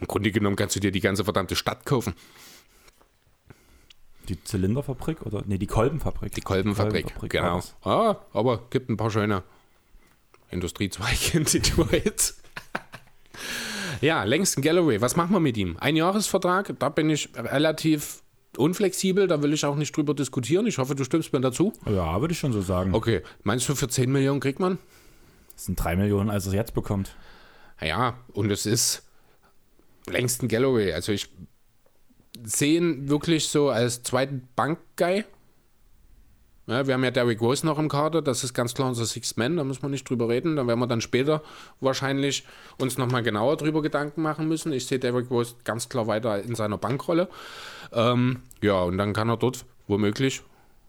Im 0.00 0.06
Grunde 0.06 0.30
genommen 0.30 0.56
kannst 0.56 0.76
du 0.76 0.80
dir 0.80 0.92
die 0.92 1.00
ganze 1.00 1.24
verdammte 1.24 1.56
Stadt 1.56 1.84
kaufen. 1.84 2.14
Die 4.28 4.42
Zylinderfabrik 4.42 5.24
oder? 5.24 5.42
Nee, 5.46 5.58
die 5.58 5.66
Kolbenfabrik. 5.66 6.34
Die 6.34 6.40
Kolbenfabrik. 6.40 7.14
war 7.20 7.28
genau. 7.28 7.56
das. 7.56 7.76
Ah, 7.82 8.16
aber 8.32 8.66
gibt 8.70 8.90
ein 8.90 8.96
paar 8.96 9.10
schöne 9.10 9.42
Industriezweige 10.50 11.38
in 11.38 11.44
Detroit. 11.44 12.34
ja, 14.00 14.24
Langston 14.24 14.62
Galloway, 14.62 15.00
was 15.00 15.16
machen 15.16 15.32
wir 15.32 15.40
mit 15.40 15.56
ihm? 15.56 15.76
Ein 15.78 15.96
Jahresvertrag, 15.96 16.74
da 16.78 16.88
bin 16.88 17.10
ich 17.10 17.30
relativ 17.36 18.22
unflexibel, 18.58 19.26
da 19.26 19.42
will 19.42 19.52
ich 19.52 19.64
auch 19.64 19.76
nicht 19.76 19.96
drüber 19.96 20.14
diskutieren. 20.14 20.66
Ich 20.66 20.78
hoffe, 20.78 20.94
du 20.94 21.04
stimmst 21.04 21.32
mir 21.32 21.40
dazu. 21.40 21.72
Ja, 21.86 22.20
würde 22.20 22.32
ich 22.32 22.38
schon 22.38 22.52
so 22.52 22.60
sagen. 22.62 22.94
Okay, 22.94 23.22
meinst 23.42 23.68
du, 23.68 23.74
für 23.74 23.88
10 23.88 24.10
Millionen 24.10 24.40
kriegt 24.40 24.60
man? 24.60 24.78
Das 25.54 25.66
sind 25.66 25.82
drei 25.82 25.96
Millionen, 25.96 26.30
als 26.30 26.46
er 26.46 26.50
es 26.50 26.54
jetzt 26.54 26.74
bekommt. 26.74 27.16
Ja, 27.80 28.18
und 28.32 28.50
es 28.50 28.66
ist 28.66 29.02
Langston 30.06 30.48
Galloway. 30.48 30.92
Also 30.92 31.12
ich 31.12 31.30
sehe 32.44 32.78
ihn 32.78 33.08
wirklich 33.08 33.48
so 33.48 33.70
als 33.70 34.02
zweiten 34.02 34.48
Bankguy. 34.56 35.24
Ja, 36.68 36.84
wir 36.86 36.94
haben 36.94 37.04
ja 37.04 37.12
Derrick 37.12 37.40
Rose 37.40 37.64
noch 37.64 37.78
im 37.78 37.88
Kader, 37.88 38.22
das 38.22 38.42
ist 38.42 38.52
ganz 38.52 38.74
klar 38.74 38.88
unser 38.88 39.06
Sixth 39.06 39.36
Man, 39.36 39.56
da 39.56 39.62
müssen 39.62 39.82
wir 39.82 39.88
nicht 39.88 40.08
drüber 40.08 40.28
reden. 40.28 40.56
Da 40.56 40.66
werden 40.66 40.80
wir 40.80 40.88
dann 40.88 41.00
später 41.00 41.42
wahrscheinlich 41.80 42.44
uns 42.78 42.98
nochmal 42.98 43.22
genauer 43.22 43.56
drüber 43.56 43.82
Gedanken 43.82 44.22
machen 44.22 44.48
müssen. 44.48 44.72
Ich 44.72 44.86
sehe 44.86 44.98
Derrick 44.98 45.30
Rose 45.30 45.54
ganz 45.62 45.88
klar 45.88 46.08
weiter 46.08 46.42
in 46.42 46.56
seiner 46.56 46.76
Bankrolle. 46.76 47.28
Ähm, 47.92 48.42
ja, 48.62 48.82
und 48.82 48.98
dann 48.98 49.12
kann 49.12 49.28
er 49.28 49.36
dort 49.36 49.64
womöglich 49.86 50.42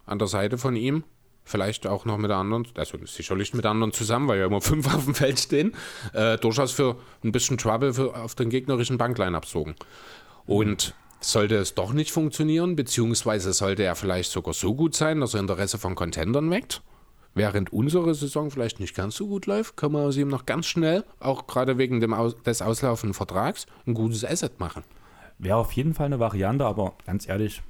an 0.07 0.17
der 0.17 0.27
Seite 0.27 0.57
von 0.57 0.75
ihm 0.75 1.03
vielleicht 1.43 1.87
auch 1.87 2.05
noch 2.05 2.17
mit 2.17 2.29
der 2.29 2.37
anderen, 2.37 2.67
also 2.75 2.97
sicherlich 3.05 3.53
mit 3.53 3.65
anderen 3.65 3.93
zusammen, 3.93 4.27
weil 4.27 4.39
ja 4.39 4.47
immer 4.47 4.61
fünf 4.61 4.93
auf 4.93 5.05
dem 5.05 5.15
Feld 5.15 5.39
stehen, 5.39 5.73
äh, 6.13 6.37
durchaus 6.37 6.71
für 6.71 6.97
ein 7.23 7.31
bisschen 7.31 7.57
Trouble 7.57 7.93
für, 7.93 8.15
auf 8.15 8.33
den 8.35 8.49
gegnerischen 8.49 8.97
Bankline 8.97 9.37
absorgen. 9.37 9.75
Und 10.45 10.93
sollte 11.19 11.55
es 11.55 11.75
doch 11.75 11.93
nicht 11.93 12.11
funktionieren, 12.11 12.75
beziehungsweise 12.75 13.53
sollte 13.53 13.83
er 13.83 13.95
vielleicht 13.95 14.31
sogar 14.31 14.53
so 14.53 14.75
gut 14.75 14.95
sein, 14.95 15.19
dass 15.19 15.33
er 15.33 15.39
Interesse 15.39 15.77
von 15.77 15.95
Contendern 15.95 16.49
weckt, 16.51 16.81
während 17.33 17.71
unsere 17.73 18.13
Saison 18.13 18.51
vielleicht 18.51 18.79
nicht 18.79 18.95
ganz 18.95 19.15
so 19.15 19.27
gut 19.27 19.45
läuft, 19.45 19.77
können 19.77 19.93
wir 19.93 20.01
aus 20.01 20.17
ihm 20.17 20.27
noch 20.27 20.45
ganz 20.45 20.67
schnell, 20.67 21.03
auch 21.19 21.47
gerade 21.47 21.77
wegen 21.77 21.99
dem 21.99 22.13
Aus 22.13 22.35
des 22.43 22.61
auslaufenden 22.61 23.13
Vertrags, 23.13 23.65
ein 23.85 23.93
gutes 23.93 24.23
Asset 24.23 24.59
machen. 24.59 24.83
Wäre 25.39 25.57
auf 25.57 25.71
jeden 25.73 25.93
Fall 25.93 26.07
eine 26.07 26.19
Variante, 26.19 26.65
aber 26.65 26.95
ganz 27.05 27.27
ehrlich, 27.27 27.61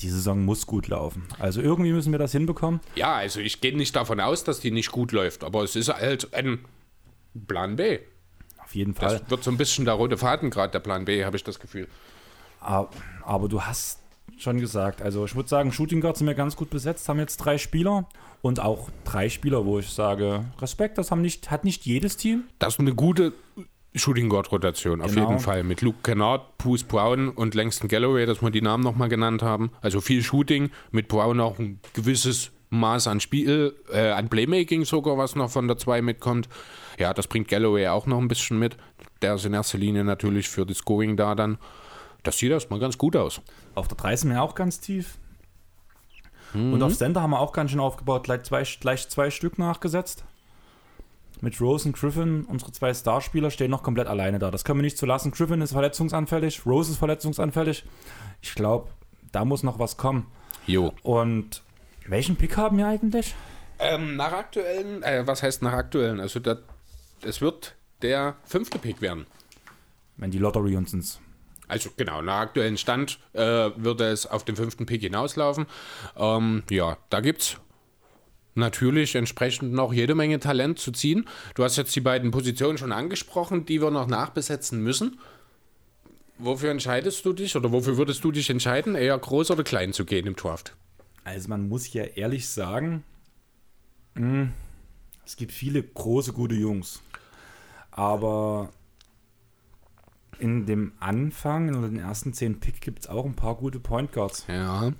die 0.00 0.10
Saison 0.10 0.44
muss 0.44 0.66
gut 0.66 0.88
laufen. 0.88 1.26
Also 1.38 1.62
irgendwie 1.62 1.92
müssen 1.92 2.12
wir 2.12 2.18
das 2.18 2.32
hinbekommen. 2.32 2.80
Ja, 2.94 3.14
also 3.14 3.40
ich 3.40 3.60
gehe 3.60 3.76
nicht 3.76 3.96
davon 3.96 4.20
aus, 4.20 4.44
dass 4.44 4.60
die 4.60 4.70
nicht 4.70 4.92
gut 4.92 5.12
läuft, 5.12 5.44
aber 5.44 5.62
es 5.62 5.76
ist 5.76 5.88
halt 5.88 6.34
ein 6.34 6.64
Plan 7.46 7.76
B. 7.76 8.00
Auf 8.62 8.74
jeden 8.74 8.94
Fall. 8.94 9.20
Das 9.20 9.30
wird 9.30 9.44
so 9.44 9.50
ein 9.50 9.56
bisschen 9.56 9.84
der 9.84 9.94
rote 9.94 10.18
Faden 10.18 10.50
gerade, 10.50 10.72
der 10.72 10.80
Plan 10.80 11.04
B, 11.04 11.24
habe 11.24 11.36
ich 11.36 11.44
das 11.44 11.60
Gefühl. 11.60 11.88
Aber, 12.66 12.88
aber 13.24 13.48
du 13.48 13.62
hast 13.62 14.00
schon 14.38 14.58
gesagt, 14.60 15.00
also 15.00 15.24
ich 15.24 15.34
würde 15.34 15.48
sagen, 15.48 15.72
Shooting 15.72 16.00
Guards 16.00 16.18
sind 16.18 16.26
wir 16.28 16.34
ganz 16.34 16.56
gut 16.56 16.68
besetzt, 16.68 17.08
haben 17.08 17.18
jetzt 17.18 17.38
drei 17.38 17.56
Spieler 17.58 18.06
und 18.42 18.60
auch 18.60 18.90
drei 19.04 19.28
Spieler, 19.30 19.64
wo 19.64 19.78
ich 19.78 19.88
sage, 19.88 20.44
Respekt, 20.60 20.98
das 20.98 21.10
haben 21.10 21.22
nicht, 21.22 21.50
hat 21.50 21.64
nicht 21.64 21.86
jedes 21.86 22.16
Team. 22.16 22.44
Das 22.58 22.74
ist 22.74 22.80
eine 22.80 22.94
gute 22.94 23.32
Shooting 23.94 24.28
Guard 24.28 24.52
Rotation, 24.52 25.00
auf 25.00 25.14
Genau. 25.14 25.28
jeden 25.30 25.40
Fall. 25.40 25.62
Mit 25.64 25.80
Luke 25.80 26.00
Kennard, 26.02 26.58
Bruce 26.58 26.82
Brown 26.84 27.30
und 27.30 27.54
Langston 27.54 27.88
Galloway, 27.88 28.26
dass 28.26 28.42
wir 28.42 28.50
die 28.50 28.60
Namen 28.60 28.82
nochmal 28.84 29.08
genannt 29.08 29.42
haben. 29.42 29.70
Also 29.80 30.02
viel 30.02 30.22
Shooting, 30.22 30.70
mit 30.90 31.08
Brown 31.08 31.40
auch 31.40 31.58
ein 31.58 31.80
gewisses 31.94 32.50
Maß 32.68 33.06
an 33.06 33.20
Spiel, 33.20 33.74
äh, 33.90 34.10
an 34.10 34.28
Playmaking 34.28 34.84
sogar, 34.84 35.16
was 35.16 35.34
noch 35.34 35.50
von 35.50 35.66
der 35.66 35.78
2 35.78 36.02
mitkommt. 36.02 36.48
Ja, 36.98 37.14
das 37.14 37.26
bringt 37.26 37.48
Galloway 37.48 37.88
auch 37.88 38.06
noch 38.06 38.18
ein 38.18 38.28
bisschen 38.28 38.58
mit. 38.58 38.76
Der 39.22 39.36
ist 39.36 39.46
in 39.46 39.54
erster 39.54 39.78
Linie 39.78 40.04
natürlich 40.04 40.48
für 40.48 40.66
das 40.66 40.78
Scoring 40.78 41.16
da 41.16 41.34
dann. 41.34 41.56
Das 42.26 42.38
sieht 42.38 42.50
erstmal 42.50 42.80
ganz 42.80 42.98
gut 42.98 43.14
aus. 43.14 43.40
Auf 43.76 43.86
der 43.86 43.96
3 43.96 44.16
sind 44.16 44.30
wir 44.30 44.42
auch 44.42 44.56
ganz 44.56 44.80
tief. 44.80 45.18
Mhm. 46.54 46.72
Und 46.72 46.82
auf 46.82 46.96
Center 46.96 47.22
haben 47.22 47.30
wir 47.30 47.38
auch 47.38 47.52
ganz 47.52 47.70
schön 47.70 47.80
aufgebaut, 47.80 48.24
gleich 48.24 48.42
zwei, 48.42 48.64
gleich 48.80 49.08
zwei 49.08 49.30
Stück 49.30 49.58
nachgesetzt. 49.58 50.24
Mit 51.40 51.60
Rose 51.60 51.88
und 51.88 51.96
Griffin, 51.96 52.44
unsere 52.46 52.72
zwei 52.72 52.92
Starspieler, 52.94 53.50
stehen 53.50 53.70
noch 53.70 53.82
komplett 53.82 54.08
alleine 54.08 54.38
da. 54.38 54.50
Das 54.50 54.64
können 54.64 54.80
wir 54.80 54.84
nicht 54.84 54.98
so 54.98 55.06
lassen. 55.06 55.30
Griffin 55.30 55.60
ist 55.60 55.72
verletzungsanfällig, 55.72 56.66
Rose 56.66 56.92
ist 56.92 56.98
verletzungsanfällig. 56.98 57.84
Ich 58.40 58.54
glaube, 58.54 58.88
da 59.32 59.44
muss 59.44 59.62
noch 59.62 59.78
was 59.78 59.96
kommen. 59.96 60.26
Jo. 60.66 60.92
Und 61.02 61.62
welchen 62.06 62.36
Pick 62.36 62.56
haben 62.56 62.78
wir 62.78 62.88
eigentlich? 62.88 63.34
Ähm, 63.78 64.16
nach 64.16 64.32
aktuellen, 64.32 65.02
äh, 65.02 65.26
was 65.26 65.42
heißt 65.42 65.62
nach 65.62 65.74
aktuellen? 65.74 66.18
Also 66.20 66.40
das, 66.40 66.58
es 67.22 67.40
wird 67.40 67.76
der 68.02 68.36
fünfte 68.44 68.78
Pick 68.78 69.00
werden. 69.00 69.26
Wenn 70.16 70.30
die 70.30 70.38
Lottery 70.38 70.76
uns 70.76 70.92
ins. 70.92 71.20
Also 71.68 71.90
genau, 71.96 72.22
nach 72.22 72.40
aktuellen 72.40 72.76
Stand 72.78 73.18
äh, 73.32 73.40
wird 73.76 74.00
es 74.00 74.26
auf 74.26 74.44
den 74.44 74.56
fünften 74.56 74.86
Pick 74.86 75.02
hinauslaufen. 75.02 75.66
Ähm, 76.16 76.62
ja, 76.70 76.96
da 77.10 77.20
gibt 77.20 77.42
es 77.42 77.56
natürlich 78.54 79.14
entsprechend 79.14 79.72
noch 79.72 79.92
jede 79.92 80.14
Menge 80.14 80.38
Talent 80.40 80.78
zu 80.78 80.92
ziehen. 80.92 81.28
Du 81.54 81.64
hast 81.64 81.76
jetzt 81.76 81.94
die 81.96 82.00
beiden 82.00 82.30
Positionen 82.30 82.78
schon 82.78 82.92
angesprochen, 82.92 83.66
die 83.66 83.82
wir 83.82 83.90
noch 83.90 84.06
nachbesetzen 84.06 84.82
müssen. 84.82 85.18
Wofür 86.38 86.70
entscheidest 86.70 87.24
du 87.24 87.32
dich 87.32 87.56
oder 87.56 87.72
wofür 87.72 87.96
würdest 87.96 88.22
du 88.22 88.30
dich 88.30 88.50
entscheiden, 88.50 88.94
eher 88.94 89.18
groß 89.18 89.50
oder 89.50 89.64
klein 89.64 89.92
zu 89.92 90.04
gehen 90.04 90.26
im 90.26 90.36
Draft? 90.36 90.76
Also 91.24 91.48
man 91.48 91.68
muss 91.68 91.92
ja 91.92 92.04
ehrlich 92.04 92.48
sagen, 92.48 93.02
mh, 94.14 94.48
Es 95.24 95.36
gibt 95.36 95.52
viele 95.52 95.82
große, 95.82 96.32
gute 96.32 96.54
Jungs. 96.54 97.02
Aber 97.90 98.72
in 100.38 100.66
dem 100.66 100.92
Anfang, 101.00 101.68
in 101.68 101.82
den 101.82 101.98
ersten 101.98 102.32
zehn 102.32 102.60
Pick, 102.60 102.80
gibt 102.80 103.00
es 103.00 103.06
auch 103.08 103.24
ein 103.24 103.34
paar 103.34 103.54
gute 103.56 103.80
Point 103.80 104.12
Guards. 104.12 104.44
Ja. 104.48 104.92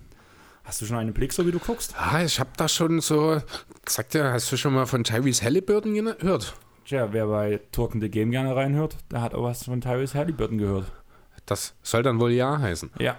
Hast 0.65 0.81
du 0.81 0.87
schon 0.87 0.97
einen 0.97 1.13
Blick, 1.13 1.33
so 1.33 1.47
wie 1.47 1.53
du 1.53 1.61
guckst? 1.61 1.95
Ah, 1.97 2.25
ich 2.25 2.41
habe 2.41 2.51
da 2.57 2.69
schon 2.69 3.01
so, 3.01 3.41
sagt 3.89 4.15
ja, 4.15 4.33
hast 4.33 4.51
du 4.51 4.57
schon 4.57 4.75
mal 4.75 4.87
von 4.87 5.05
Tyrese 5.05 5.45
Halliburton 5.45 5.95
gehört? 5.95 6.57
Tja, 6.85 7.13
wer 7.13 7.27
bei 7.27 7.61
Turken 7.71 8.01
the 8.01 8.09
Game 8.09 8.31
gerne 8.31 8.55
reinhört, 8.55 8.97
der 9.11 9.23
hat 9.23 9.35
auch 9.35 9.45
was 9.45 9.65
von 9.65 9.81
Tyrese 9.81 10.19
Halliburton 10.19 10.59
gehört. 10.59 10.91
Das 11.47 11.75
soll 11.83 12.03
dann 12.03 12.19
wohl 12.19 12.33
ja 12.33 12.59
heißen. 12.59 12.91
Ja. 12.99 13.17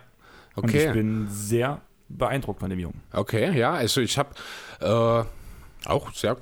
Okay. 0.55 0.65
Und 0.65 0.75
ich 0.75 0.93
bin 0.93 1.27
sehr 1.29 1.81
beeindruckt 2.09 2.59
von 2.59 2.69
dem 2.69 2.79
Jungen. 2.79 3.01
Okay, 3.13 3.57
ja, 3.57 3.73
also 3.73 4.01
ich 4.01 4.17
habe 4.17 4.29
äh, 4.81 5.89
auch 5.89 6.13
sehr 6.13 6.35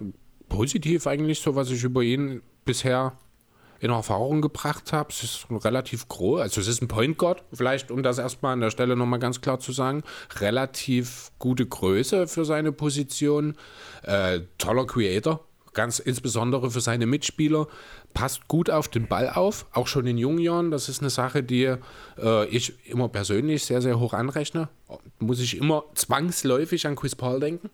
positiv 0.49 1.05
eigentlich 1.05 1.39
so, 1.39 1.55
was 1.55 1.69
ich 1.69 1.83
über 1.83 2.01
ihn 2.01 2.41
bisher 2.63 3.13
in 3.79 3.91
Erfahrung 3.91 4.41
gebracht 4.41 4.93
habe. 4.93 5.09
Es 5.11 5.23
ist 5.23 5.47
relativ 5.49 6.07
groß, 6.07 6.41
also 6.41 6.61
es 6.61 6.67
ist 6.67 6.81
ein 6.81 6.87
Point 6.87 7.17
Guard, 7.17 7.43
vielleicht 7.53 7.91
um 7.91 8.03
das 8.03 8.17
erstmal 8.17 8.53
an 8.53 8.61
der 8.61 8.71
Stelle 8.71 8.95
nochmal 8.95 9.19
ganz 9.19 9.41
klar 9.41 9.59
zu 9.59 9.71
sagen. 9.71 10.03
Relativ 10.39 11.31
gute 11.39 11.65
Größe 11.65 12.27
für 12.27 12.45
seine 12.45 12.71
Position, 12.71 13.55
äh, 14.03 14.41
toller 14.57 14.85
Creator, 14.85 15.45
ganz 15.73 15.99
insbesondere 15.99 16.71
für 16.71 16.81
seine 16.81 17.05
Mitspieler, 17.05 17.67
passt 18.13 18.47
gut 18.47 18.69
auf 18.69 18.87
den 18.87 19.07
Ball 19.07 19.29
auf, 19.29 19.67
auch 19.73 19.87
schon 19.87 20.07
in 20.07 20.17
jungen 20.17 20.39
Jahren. 20.39 20.71
Das 20.71 20.89
ist 20.89 21.01
eine 21.01 21.11
Sache, 21.11 21.43
die 21.43 21.75
äh, 22.17 22.45
ich 22.47 22.73
immer 22.89 23.09
persönlich 23.09 23.65
sehr, 23.65 23.81
sehr 23.81 23.99
hoch 23.99 24.13
anrechne. 24.13 24.69
Muss 25.19 25.39
ich 25.39 25.57
immer 25.57 25.83
zwangsläufig 25.93 26.87
an 26.87 26.95
Chris 26.95 27.15
Paul 27.15 27.39
denken. 27.39 27.69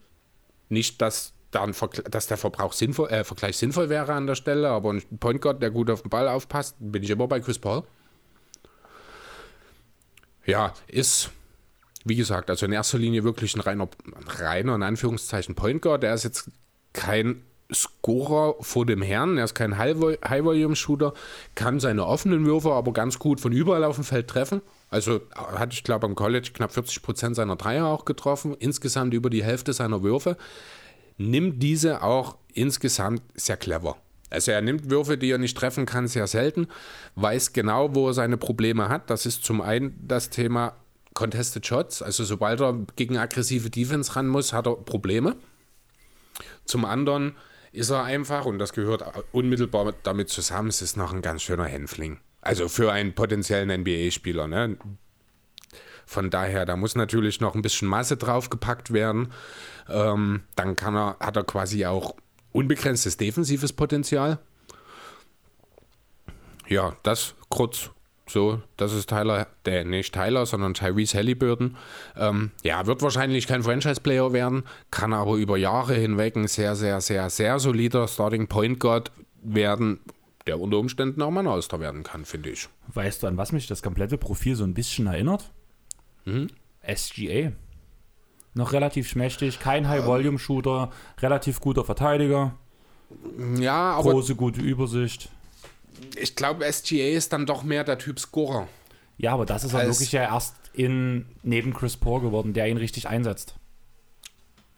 Nicht, 0.68 1.02
dass 1.02 1.34
dann, 1.52 1.76
dass 2.10 2.28
der 2.28 2.38
Verbrauch 2.38 2.74
sinnvoll, 2.74 3.10
äh, 3.10 3.24
Vergleich 3.24 3.58
sinnvoll 3.58 3.90
wäre 3.90 4.14
an 4.14 4.26
der 4.26 4.36
Stelle, 4.36 4.70
aber 4.70 4.94
ein 4.94 5.04
Point 5.20 5.42
Guard, 5.42 5.62
der 5.62 5.70
gut 5.70 5.90
auf 5.90 6.02
den 6.02 6.10
Ball 6.10 6.28
aufpasst, 6.28 6.76
bin 6.80 7.04
ich 7.04 7.10
immer 7.10 7.28
bei 7.28 7.40
Chris 7.40 7.60
Paul. 7.60 7.84
Ja, 10.46 10.74
ist, 10.88 11.30
wie 12.06 12.16
gesagt, 12.16 12.50
also 12.50 12.66
in 12.66 12.72
erster 12.72 12.98
Linie 12.98 13.24
wirklich 13.24 13.56
ein 13.56 13.62
reiner, 13.62 13.88
reiner 14.26 14.76
in 14.76 14.84
Anführungszeichen 14.84 15.56
Point 15.56 15.82
Guard. 15.82 16.04
Der 16.04 16.14
ist 16.14 16.24
jetzt 16.24 16.50
kein 16.94 17.44
Scorer 17.74 18.56
vor 18.62 18.86
dem 18.86 19.02
Herrn, 19.02 19.38
er 19.38 19.46
ist 19.46 19.56
kein 19.56 19.78
High-Volume-Shooter, 19.78 21.14
kann 21.56 21.80
seine 21.80 22.06
offenen 22.06 22.46
Würfe 22.46 22.72
aber 22.72 22.92
ganz 22.92 23.20
gut 23.20 23.40
von 23.40 23.52
überall 23.52 23.84
auf 23.84 23.96
dem 23.96 24.04
Feld 24.04 24.28
treffen. 24.28 24.62
Also 24.90 25.22
hat, 25.34 25.74
ich 25.74 25.84
glaube, 25.84 26.06
am 26.06 26.16
College 26.16 26.50
knapp 26.54 26.74
40 26.74 27.02
Prozent 27.02 27.36
seiner 27.36 27.56
Dreier 27.56 27.86
auch 27.86 28.04
getroffen, 28.04 28.56
insgesamt 28.60 29.14
über 29.14 29.30
die 29.30 29.44
Hälfte 29.44 29.72
seiner 29.72 30.04
Würfe 30.04 30.38
nimmt 31.30 31.62
diese 31.62 32.04
auch 32.04 32.38
insgesamt 32.54 33.22
sehr 33.36 33.58
clever. 33.58 33.98
Also 34.30 34.52
er 34.52 34.62
nimmt 34.62 34.90
Würfe, 34.90 35.18
die 35.18 35.30
er 35.30 35.38
nicht 35.38 35.58
treffen 35.58 35.86
kann, 35.86 36.08
sehr 36.08 36.26
selten, 36.26 36.68
weiß 37.16 37.54
genau, 37.54 37.94
wo 37.96 38.08
er 38.08 38.14
seine 38.14 38.38
Probleme 38.38 38.88
hat. 38.90 39.10
Das 39.10 39.26
ist 39.26 39.44
zum 39.44 39.62
einen 39.62 40.00
das 40.08 40.30
Thema 40.30 40.76
Contested 41.14 41.66
Shots. 41.68 42.02
Also 42.02 42.24
sobald 42.24 42.62
er 42.62 42.80
gegen 42.96 43.18
aggressive 43.18 43.70
Defense 43.70 44.16
ran 44.16 44.28
muss, 44.28 44.54
hat 44.54 44.68
er 44.68 44.78
Probleme. 44.78 45.36
Zum 46.66 46.86
anderen 46.86 47.36
ist 47.74 47.90
er 47.90 48.04
einfach, 48.04 48.46
und 48.46 48.60
das 48.60 48.74
gehört 48.74 49.04
unmittelbar 49.34 49.94
damit 50.04 50.30
zusammen, 50.30 50.70
es 50.70 50.82
ist 50.82 50.98
noch 50.98 51.14
ein 51.14 51.22
ganz 51.22 51.42
schöner 51.42 51.66
Hänfling. 51.66 52.20
Also 52.42 52.70
für 52.70 52.92
einen 52.92 53.14
potenziellen 53.14 53.82
NBA-Spieler. 53.82 54.48
Ne? 54.48 54.78
Von 56.06 56.30
daher, 56.30 56.66
da 56.66 56.76
muss 56.76 56.96
natürlich 56.96 57.40
noch 57.40 57.56
ein 57.56 57.62
bisschen 57.62 57.88
Masse 57.88 58.18
draufgepackt 58.18 58.92
werden. 58.92 59.32
Ähm, 59.90 60.44
dann 60.56 60.76
kann 60.76 60.96
er, 60.96 61.18
hat 61.20 61.36
er 61.36 61.44
quasi 61.44 61.86
auch 61.86 62.16
unbegrenztes 62.52 63.18
defensives 63.18 63.74
Potenzial. 63.74 64.40
Ja, 66.68 66.96
das 67.04 67.36
kurz 67.50 67.92
so, 68.32 68.62
das 68.78 68.94
ist 68.94 69.10
Tyler, 69.10 69.48
der 69.66 69.84
nicht 69.84 70.14
Tyler, 70.14 70.46
sondern 70.46 70.74
Tyrese 70.74 71.18
Halliburton. 71.18 71.76
Ähm, 72.16 72.52
ja, 72.64 72.86
wird 72.86 73.02
wahrscheinlich 73.02 73.46
kein 73.46 73.62
Franchise-Player 73.62 74.32
werden, 74.32 74.64
kann 74.90 75.12
aber 75.12 75.36
über 75.36 75.58
Jahre 75.58 75.96
hinweg 75.96 76.38
ein 76.38 76.48
sehr, 76.48 76.76
sehr, 76.76 77.02
sehr, 77.02 77.30
sehr 77.30 77.60
solider 77.60 78.08
Starting 78.08 78.48
Point 78.48 78.80
Guard 78.80 79.12
werden, 79.42 80.00
der 80.48 80.62
unter 80.62 80.78
Umständen 80.78 81.22
auch 81.22 81.32
mal 81.32 81.42
ein 81.42 81.48
Auster 81.48 81.82
werden 81.82 82.04
kann, 82.04 82.24
finde 82.24 82.52
ich. 82.52 82.70
Weißt 82.88 83.22
du, 83.22 83.28
an 83.28 83.38
was 83.38 83.52
mich 83.52 83.68
das 83.68 83.84
komplette 83.84 84.18
Profil 84.18 84.56
so 84.56 84.64
ein 84.64 84.74
bisschen 84.74 85.08
erinnert? 85.08 85.52
Mhm. 86.24 86.48
SGA. 86.88 87.52
Noch 88.54 88.74
relativ 88.74 89.08
schmächtig, 89.08 89.60
kein 89.60 89.88
High-Volume-Shooter, 89.88 90.92
relativ 91.20 91.62
guter 91.62 91.86
Verteidiger. 91.86 92.54
Ja, 93.58 93.94
aber. 93.94 94.12
Große, 94.12 94.36
gute 94.36 94.62
Übersicht. 94.62 95.30
Ich 96.16 96.36
glaube, 96.36 96.72
SGA 96.72 97.10
ist 97.16 97.32
dann 97.32 97.46
doch 97.46 97.64
mehr 97.64 97.84
der 97.84 97.98
Typ 97.98 98.20
Scorer. 98.20 98.68
Ja, 99.18 99.34
aber 99.34 99.46
das 99.46 99.64
ist 99.64 99.74
er 99.74 99.86
wirklich 99.86 100.12
ja 100.12 100.24
erst 100.24 100.56
in, 100.74 101.26
neben 101.44 101.74
Chris 101.74 101.96
Paul 101.96 102.22
geworden, 102.22 102.54
der 102.54 102.68
ihn 102.68 102.78
richtig 102.78 103.08
einsetzt. 103.08 103.56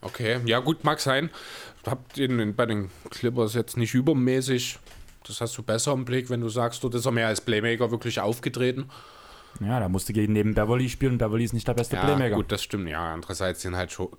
Okay, 0.02 0.40
ja 0.46 0.60
gut, 0.60 0.84
mag 0.84 1.00
sein. 1.00 1.30
Habt 1.86 2.18
ihn 2.18 2.56
bei 2.56 2.66
den 2.66 2.90
Clippers 3.10 3.54
jetzt 3.54 3.78
nicht 3.78 3.94
übermäßig. 3.94 4.80
Das 5.26 5.40
hast 5.40 5.58
du 5.58 5.64
besser 5.64 5.94
im 5.94 6.04
Blick, 6.04 6.30
wenn 6.30 6.42
du 6.42 6.50
sagst, 6.50 6.84
dort 6.84 6.96
ist 6.96 7.06
er 7.06 7.12
mehr 7.12 7.28
als 7.28 7.42
Playmaker 7.42 7.92
wirklich 7.92 8.20
aufgetreten. 8.20 8.90
Ja, 9.60 9.80
da 9.80 9.90
musste 9.90 10.14
gegen 10.14 10.34
neben 10.34 10.54
Beverly 10.54 10.90
spielen 10.90 11.14
und 11.14 11.18
Beverly 11.18 11.44
ist 11.44 11.54
nicht 11.54 11.68
der 11.68 11.74
beste 11.74 11.96
ja, 11.96 12.04
Playmaker. 12.04 12.36
gut, 12.36 12.52
das 12.52 12.64
stimmt. 12.64 12.90
Ja, 12.90 13.14
andererseits 13.14 13.62
sind 13.62 13.76
halt 13.76 13.92
schon. 13.92 14.10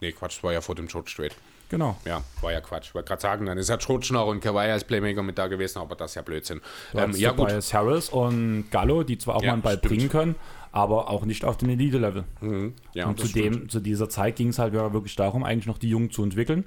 Nee, 0.00 0.12
Quatsch, 0.12 0.36
das 0.36 0.44
war 0.44 0.52
ja 0.52 0.60
vor 0.60 0.74
dem 0.74 0.86
George 0.86 1.10
Strait. 1.10 1.34
Genau. 1.68 1.96
Ja, 2.04 2.22
war 2.42 2.52
ja 2.52 2.60
Quatsch. 2.60 2.88
Ich 2.88 2.94
wollte 2.94 3.08
gerade 3.08 3.22
sagen, 3.22 3.46
dann 3.46 3.58
ist 3.58 3.68
ja 3.68 3.80
Schrotschnauer 3.80 4.28
und 4.28 4.40
Kawhi 4.40 4.70
als 4.70 4.84
Playmaker 4.84 5.22
mit 5.22 5.36
da 5.36 5.48
gewesen, 5.48 5.80
aber 5.80 5.96
das 5.96 6.12
ist 6.12 6.14
ja 6.14 6.22
Blödsinn. 6.22 6.60
Ähm, 6.94 7.12
ja, 7.16 7.32
gut. 7.32 7.50
Harris 7.50 8.08
und 8.08 8.70
Gallo, 8.70 9.02
die 9.02 9.18
zwar 9.18 9.36
auch 9.36 9.42
ja, 9.42 9.48
mal 9.48 9.52
einen 9.54 9.62
Ball 9.62 9.78
stimmt. 9.78 9.94
bringen 9.94 10.08
können, 10.08 10.34
aber 10.70 11.10
auch 11.10 11.24
nicht 11.24 11.44
auf 11.44 11.56
dem 11.56 11.70
Elite-Level. 11.70 12.24
Mhm. 12.40 12.74
Ja, 12.92 13.06
und 13.06 13.18
zudem, 13.18 13.68
zu 13.68 13.80
dieser 13.80 14.08
Zeit 14.08 14.36
ging 14.36 14.48
es 14.48 14.58
halt 14.58 14.74
wirklich 14.74 15.16
darum, 15.16 15.42
eigentlich 15.42 15.66
noch 15.66 15.78
die 15.78 15.88
Jungen 15.88 16.10
zu 16.10 16.22
entwickeln. 16.22 16.66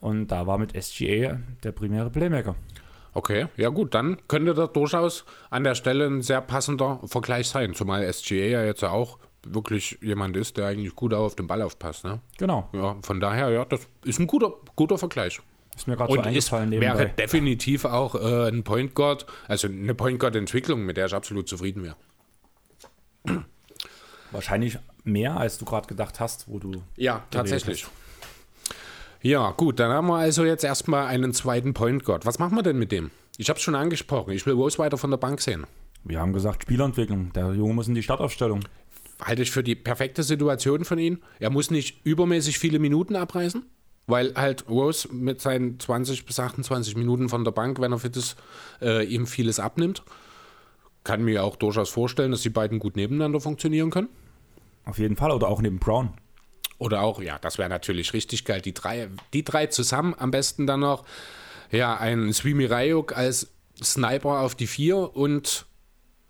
Und 0.00 0.28
da 0.28 0.46
war 0.46 0.58
mit 0.58 0.80
SGA 0.80 1.40
der 1.64 1.72
primäre 1.72 2.10
Playmaker. 2.10 2.54
Okay, 3.14 3.46
ja 3.56 3.68
gut, 3.70 3.94
dann 3.94 4.18
könnte 4.28 4.54
das 4.54 4.72
durchaus 4.72 5.24
an 5.50 5.64
der 5.64 5.74
Stelle 5.74 6.06
ein 6.06 6.22
sehr 6.22 6.40
passender 6.40 7.00
Vergleich 7.04 7.48
sein, 7.48 7.74
zumal 7.74 8.10
SGA 8.12 8.34
ja 8.34 8.64
jetzt 8.64 8.84
auch 8.84 9.18
wirklich 9.44 9.98
jemand 10.02 10.36
ist, 10.36 10.56
der 10.56 10.66
eigentlich 10.66 10.94
gut 10.94 11.14
auf 11.14 11.34
den 11.34 11.46
Ball 11.46 11.62
aufpasst. 11.62 12.04
Ne? 12.04 12.20
Genau. 12.38 12.68
Ja, 12.72 12.96
von 13.02 13.20
daher, 13.20 13.50
ja, 13.50 13.64
das 13.64 13.88
ist 14.04 14.18
ein 14.18 14.26
guter, 14.26 14.52
guter 14.76 14.98
Vergleich. 14.98 15.40
Ist 15.76 15.86
mir 15.86 15.96
gerade 15.96 16.12
so 16.12 16.20
eingefallen. 16.20 16.72
Und 16.72 16.80
wäre 16.80 17.08
definitiv 17.10 17.84
auch 17.84 18.14
äh, 18.16 18.48
ein 18.48 18.64
Point 18.64 18.94
Guard, 18.94 19.26
also 19.46 19.68
eine 19.68 19.94
Point 19.94 20.18
Guard 20.18 20.34
Entwicklung, 20.34 20.84
mit 20.84 20.96
der 20.96 21.06
ich 21.06 21.14
absolut 21.14 21.48
zufrieden 21.48 21.84
wäre. 21.84 21.96
Wahrscheinlich 24.32 24.78
mehr, 25.04 25.36
als 25.36 25.58
du 25.58 25.64
gerade 25.64 25.86
gedacht 25.86 26.20
hast, 26.20 26.48
wo 26.48 26.58
du. 26.58 26.82
Ja, 26.96 27.24
tatsächlich. 27.30 27.84
Hast. 27.84 27.92
Ja, 29.20 29.50
gut, 29.50 29.80
dann 29.80 29.90
haben 29.90 30.06
wir 30.06 30.16
also 30.16 30.44
jetzt 30.44 30.62
erstmal 30.62 31.06
einen 31.06 31.32
zweiten 31.32 31.74
Point 31.74 32.04
Guard. 32.04 32.24
Was 32.24 32.38
machen 32.38 32.56
wir 32.56 32.62
denn 32.62 32.78
mit 32.78 32.92
dem? 32.92 33.10
Ich 33.36 33.48
habe 33.48 33.56
es 33.56 33.62
schon 33.62 33.74
angesprochen. 33.74 34.32
Ich 34.32 34.46
will 34.46 34.54
Rose 34.54 34.78
weiter 34.78 34.96
von 34.96 35.10
der 35.10 35.18
Bank 35.18 35.40
sehen. 35.40 35.66
Wir 36.04 36.20
haben 36.20 36.32
gesagt, 36.32 36.62
Spielentwicklung. 36.62 37.32
Der 37.32 37.52
Junge 37.52 37.74
muss 37.74 37.88
in 37.88 37.94
die 37.94 38.02
Startaufstellung. 38.02 38.60
Halte 39.20 39.42
ich 39.42 39.50
für 39.50 39.64
die 39.64 39.74
perfekte 39.74 40.22
Situation 40.22 40.84
von 40.84 40.98
ihm. 40.98 41.18
Er 41.40 41.50
muss 41.50 41.70
nicht 41.70 42.00
übermäßig 42.04 42.60
viele 42.60 42.78
Minuten 42.78 43.16
abreißen, 43.16 43.64
weil 44.06 44.34
halt 44.36 44.68
Rose 44.68 45.08
mit 45.12 45.40
seinen 45.40 45.80
20 45.80 46.24
bis 46.24 46.38
28 46.38 46.96
Minuten 46.96 47.28
von 47.28 47.44
der 47.44 47.50
Bank, 47.50 47.80
wenn 47.80 47.92
er 47.92 47.98
fit 47.98 48.16
ist, 48.16 48.36
äh, 48.80 49.04
ihm 49.04 49.26
vieles 49.26 49.58
abnimmt. 49.58 50.04
Kann 51.02 51.24
mir 51.24 51.42
auch 51.42 51.56
durchaus 51.56 51.90
vorstellen, 51.90 52.30
dass 52.30 52.42
die 52.42 52.50
beiden 52.50 52.78
gut 52.78 52.94
nebeneinander 52.94 53.40
funktionieren 53.40 53.90
können. 53.90 54.08
Auf 54.84 54.98
jeden 54.98 55.16
Fall. 55.16 55.32
Oder 55.32 55.48
auch 55.48 55.60
neben 55.60 55.80
Brown. 55.80 56.10
Oder 56.78 57.02
auch, 57.02 57.20
ja, 57.20 57.38
das 57.38 57.58
wäre 57.58 57.68
natürlich 57.68 58.12
richtig 58.12 58.44
geil. 58.44 58.60
Die 58.60 58.74
drei, 58.74 59.08
die 59.32 59.44
drei 59.44 59.66
zusammen 59.66 60.14
am 60.16 60.30
besten 60.30 60.66
dann 60.66 60.80
noch. 60.80 61.04
Ja, 61.70 61.96
ein 61.96 62.32
Swimi 62.32 62.64
Rayuk 62.64 63.16
als 63.16 63.48
Sniper 63.82 64.40
auf 64.40 64.54
die 64.54 64.66
vier 64.66 65.14
und 65.16 65.66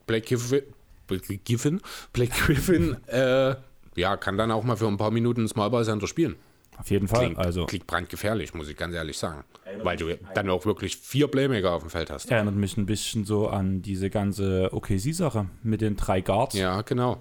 Black 0.07 0.27
Griffin, 0.27 0.63
Griffin, 1.07 1.81
Black 2.13 2.31
Griffin 2.31 2.97
äh, 3.07 3.55
ja, 3.95 4.17
kann 4.17 4.39
dann 4.39 4.51
auch 4.51 4.65
mal 4.65 4.77
für 4.77 4.87
ein 4.87 4.97
paar 4.97 5.11
Minuten 5.11 5.47
Smallball 5.49 5.85
Center 5.85 6.07
spielen. 6.07 6.37
Auf 6.79 6.91
jeden 6.91 7.09
Fall. 7.09 7.27
Klingt, 7.27 7.39
also. 7.39 7.67
klingt 7.67 7.87
brandgefährlich, 7.87 8.55
muss 8.55 8.69
ich 8.69 8.77
ganz 8.77 8.95
ehrlich 8.95 9.19
sagen. 9.19 9.43
Weil 9.83 9.97
du 9.97 10.17
dann 10.35 10.49
auch 10.49 10.65
wirklich 10.65 10.97
vier 10.97 11.27
Playmaker 11.27 11.73
auf 11.73 11.83
dem 11.83 11.91
Feld 11.91 12.11
hast. 12.11 12.31
Erinnert 12.31 12.55
mich 12.55 12.77
ein 12.77 12.87
bisschen 12.87 13.25
so 13.25 13.49
an 13.49 13.83
diese 13.83 14.11
ganze 14.11 14.73
OKC-Sache 14.73 15.47
mit 15.63 15.81
den 15.81 15.97
drei 15.97 16.21
Guards. 16.21 16.55
Ja, 16.55 16.83
genau. 16.83 17.19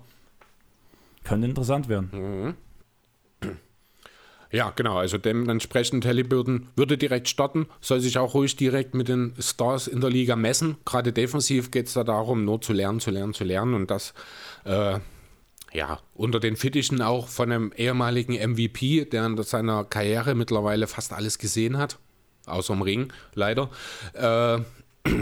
Könnte 1.23 1.47
interessant 1.47 1.89
werden. 1.89 2.09
Mhm. 2.11 2.55
Ja, 4.51 4.71
genau. 4.75 4.97
Also 4.97 5.17
dementsprechend 5.17 6.05
Halliburton 6.05 6.69
würde 6.75 6.97
direkt 6.97 7.27
starten, 7.27 7.67
soll 7.81 7.99
sich 7.99 8.17
auch 8.17 8.33
ruhig 8.33 8.55
direkt 8.55 8.93
mit 8.93 9.07
den 9.07 9.33
Stars 9.39 9.87
in 9.87 10.01
der 10.01 10.09
Liga 10.09 10.35
messen. 10.35 10.77
Gerade 10.85 11.11
defensiv 11.11 11.71
geht 11.71 11.87
es 11.87 11.93
da 11.93 12.03
darum, 12.03 12.45
nur 12.45 12.61
zu 12.61 12.73
lernen, 12.73 12.99
zu 12.99 13.11
lernen, 13.11 13.33
zu 13.33 13.43
lernen 13.43 13.73
und 13.73 13.91
das 13.91 14.13
äh, 14.63 14.99
ja, 15.73 15.99
unter 16.13 16.39
den 16.39 16.55
Fittichen 16.55 17.01
auch 17.01 17.27
von 17.27 17.51
einem 17.51 17.73
ehemaligen 17.75 18.33
MVP, 18.33 19.05
der 19.05 19.25
in 19.25 19.41
seiner 19.43 19.83
Karriere 19.83 20.33
mittlerweile 20.33 20.87
fast 20.87 21.13
alles 21.13 21.37
gesehen 21.37 21.77
hat, 21.77 21.99
außer 22.45 22.73
im 22.73 22.81
Ring, 22.81 23.13
leider. 23.33 23.69
Äh, 24.13 24.59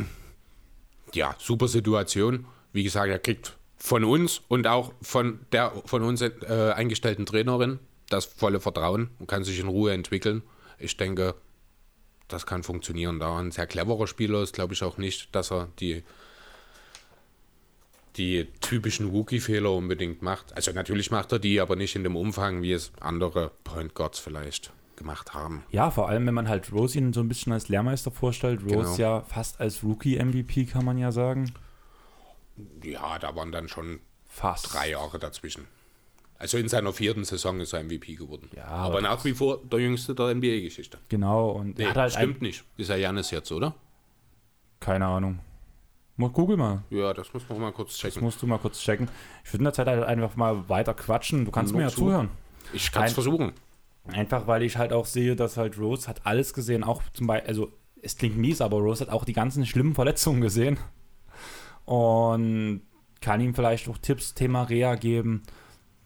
ja, 1.14 1.36
super 1.40 1.68
Situation. 1.68 2.46
Wie 2.74 2.84
gesagt, 2.84 3.10
er 3.10 3.20
kriegt 3.20 3.58
von 3.78 4.04
uns 4.04 4.42
und 4.48 4.68
auch 4.68 4.94
von 5.02 5.40
der 5.52 5.72
von 5.86 6.04
uns 6.04 6.22
äh, 6.22 6.74
eingestellten 6.76 7.26
Trainerin 7.26 7.80
das 8.10 8.26
volle 8.26 8.60
Vertrauen 8.60 9.10
und 9.20 9.28
kann 9.28 9.44
sich 9.44 9.60
in 9.60 9.68
Ruhe 9.68 9.94
entwickeln. 9.94 10.44
Ich 10.78 10.98
denke, 10.98 11.36
das 12.28 12.46
kann 12.46 12.64
funktionieren. 12.64 13.20
Da 13.20 13.38
ein 13.38 13.52
sehr 13.52 13.68
cleverer 13.68 14.08
Spieler 14.08 14.42
ist, 14.42 14.54
glaube 14.54 14.74
ich 14.74 14.84
auch 14.84 14.98
nicht, 14.98 15.34
dass 15.36 15.52
er 15.52 15.70
die, 15.80 16.04
die 18.18 18.48
typischen 18.62 19.10
Rookie-Fehler 19.10 19.72
unbedingt 19.72 20.22
macht. 20.22 20.56
Also 20.56 20.72
natürlich 20.72 21.12
macht 21.12 21.32
er 21.32 21.40
die, 21.40 21.60
aber 21.60 21.76
nicht 21.76 21.96
in 21.96 22.04
dem 22.04 22.16
Umfang, 22.16 22.62
wie 22.62 22.74
es 22.74 22.92
andere 23.00 23.52
Point 23.64 23.94
Guards 23.94 24.20
vielleicht 24.20 24.72
gemacht 24.96 25.34
haben. 25.34 25.64
Ja, 25.72 25.92
vor 25.92 26.10
allem, 26.10 26.26
wenn 26.26 26.34
man 26.34 26.48
halt 26.48 26.72
Rose 26.72 26.98
ihn 26.98 27.14
so 27.14 27.20
ein 27.20 27.28
bisschen 27.28 27.52
als 27.54 27.68
Lehrmeister 27.68 28.12
vorstellt. 28.12 28.62
Rose 28.64 28.96
genau. 28.96 28.98
ja 28.98 29.22
fast 29.22 29.60
als 29.60 29.84
Rookie-MVP, 29.84 30.66
kann 30.66 30.86
man 30.86 30.98
ja 30.98 31.12
sagen. 31.12 31.54
Ja, 32.82 33.20
da 33.20 33.36
waren 33.36 33.52
dann 33.52 33.68
schon 33.68 34.00
fast 34.28 34.74
drei 34.74 34.92
Jahre 34.92 35.20
dazwischen. 35.20 35.68
Also 36.38 36.58
in 36.58 36.68
seiner 36.68 36.92
vierten 36.92 37.24
Saison 37.24 37.60
ist 37.62 37.74
er 37.74 37.84
MVP 37.84 38.16
geworden. 38.16 38.50
Ja, 38.56 38.66
aber, 38.66 38.86
aber 38.86 39.02
nach 39.02 39.24
wie 39.24 39.34
vor 39.34 39.62
der 39.64 39.80
jüngste 39.80 40.14
der 40.14 40.36
NBA-Geschichte. 40.36 40.98
Genau. 41.08 41.52
Und 41.52 41.78
nee, 41.78 41.86
halt 41.86 42.14
stimmt 42.14 42.42
nicht. 42.42 42.64
Ist 42.78 42.90
er 42.90 42.98
Janis 42.98 43.32
jetzt, 43.32 43.52
oder? 43.52 43.74
Keine 44.80 45.06
Ahnung. 45.06 45.40
Google 46.18 46.58
mal. 46.58 46.84
Ja, 46.90 47.14
das 47.14 47.34
muss 47.34 47.48
man 47.50 47.60
mal 47.60 47.72
kurz 47.72 47.98
checken. 47.98 48.16
Das 48.16 48.22
musst 48.22 48.42
du 48.42 48.48
mal 48.48 48.58
kurz 48.58 48.80
checken. 48.80 49.10
Ich 49.44 49.52
würde 49.52 49.62
in 49.62 49.64
der 49.66 49.74
Zeit 49.74 49.88
halt 49.88 50.04
einfach 50.04 50.36
mal 50.36 50.68
weiter 50.70 50.94
quatschen. 50.94 51.46
Du 51.46 51.52
kannst 51.52 51.74
mir 51.74 51.84
ja 51.84 51.90
zu. 51.90 52.02
zuhören. 52.02 52.30
Ich 52.74 52.92
kann 52.92 53.04
es 53.06 53.14
versuchen. 53.14 53.54
Einfach, 54.08 54.48
weil 54.48 54.64
ich 54.64 54.78
halt 54.78 54.94
auch 54.94 55.06
sehe, 55.06 55.36
dass 55.36 55.58
halt 55.58 55.78
Rose 55.78 56.08
hat 56.08 56.26
alles 56.26 56.54
gesehen. 56.54 56.84
Auch 56.84 57.02
zum 57.14 57.28
Beispiel, 57.28 57.48
also 57.48 57.72
es 58.02 58.18
klingt 58.18 58.38
mies, 58.38 58.62
aber 58.62 58.78
Rose 58.78 59.02
hat 59.02 59.12
auch 59.12 59.26
die 59.26 59.34
ganzen 59.34 59.66
schlimmen 59.66 59.96
Verletzungen 59.96 60.42
gesehen. 60.42 60.78
Und 61.86 62.82
kann 63.22 63.42
ihm 63.42 63.56
vielleicht 63.56 63.90
auch 63.90 63.98
Tipps, 63.98 64.34
Thema 64.34 64.64
Reha 64.64 64.96
geben 64.96 65.44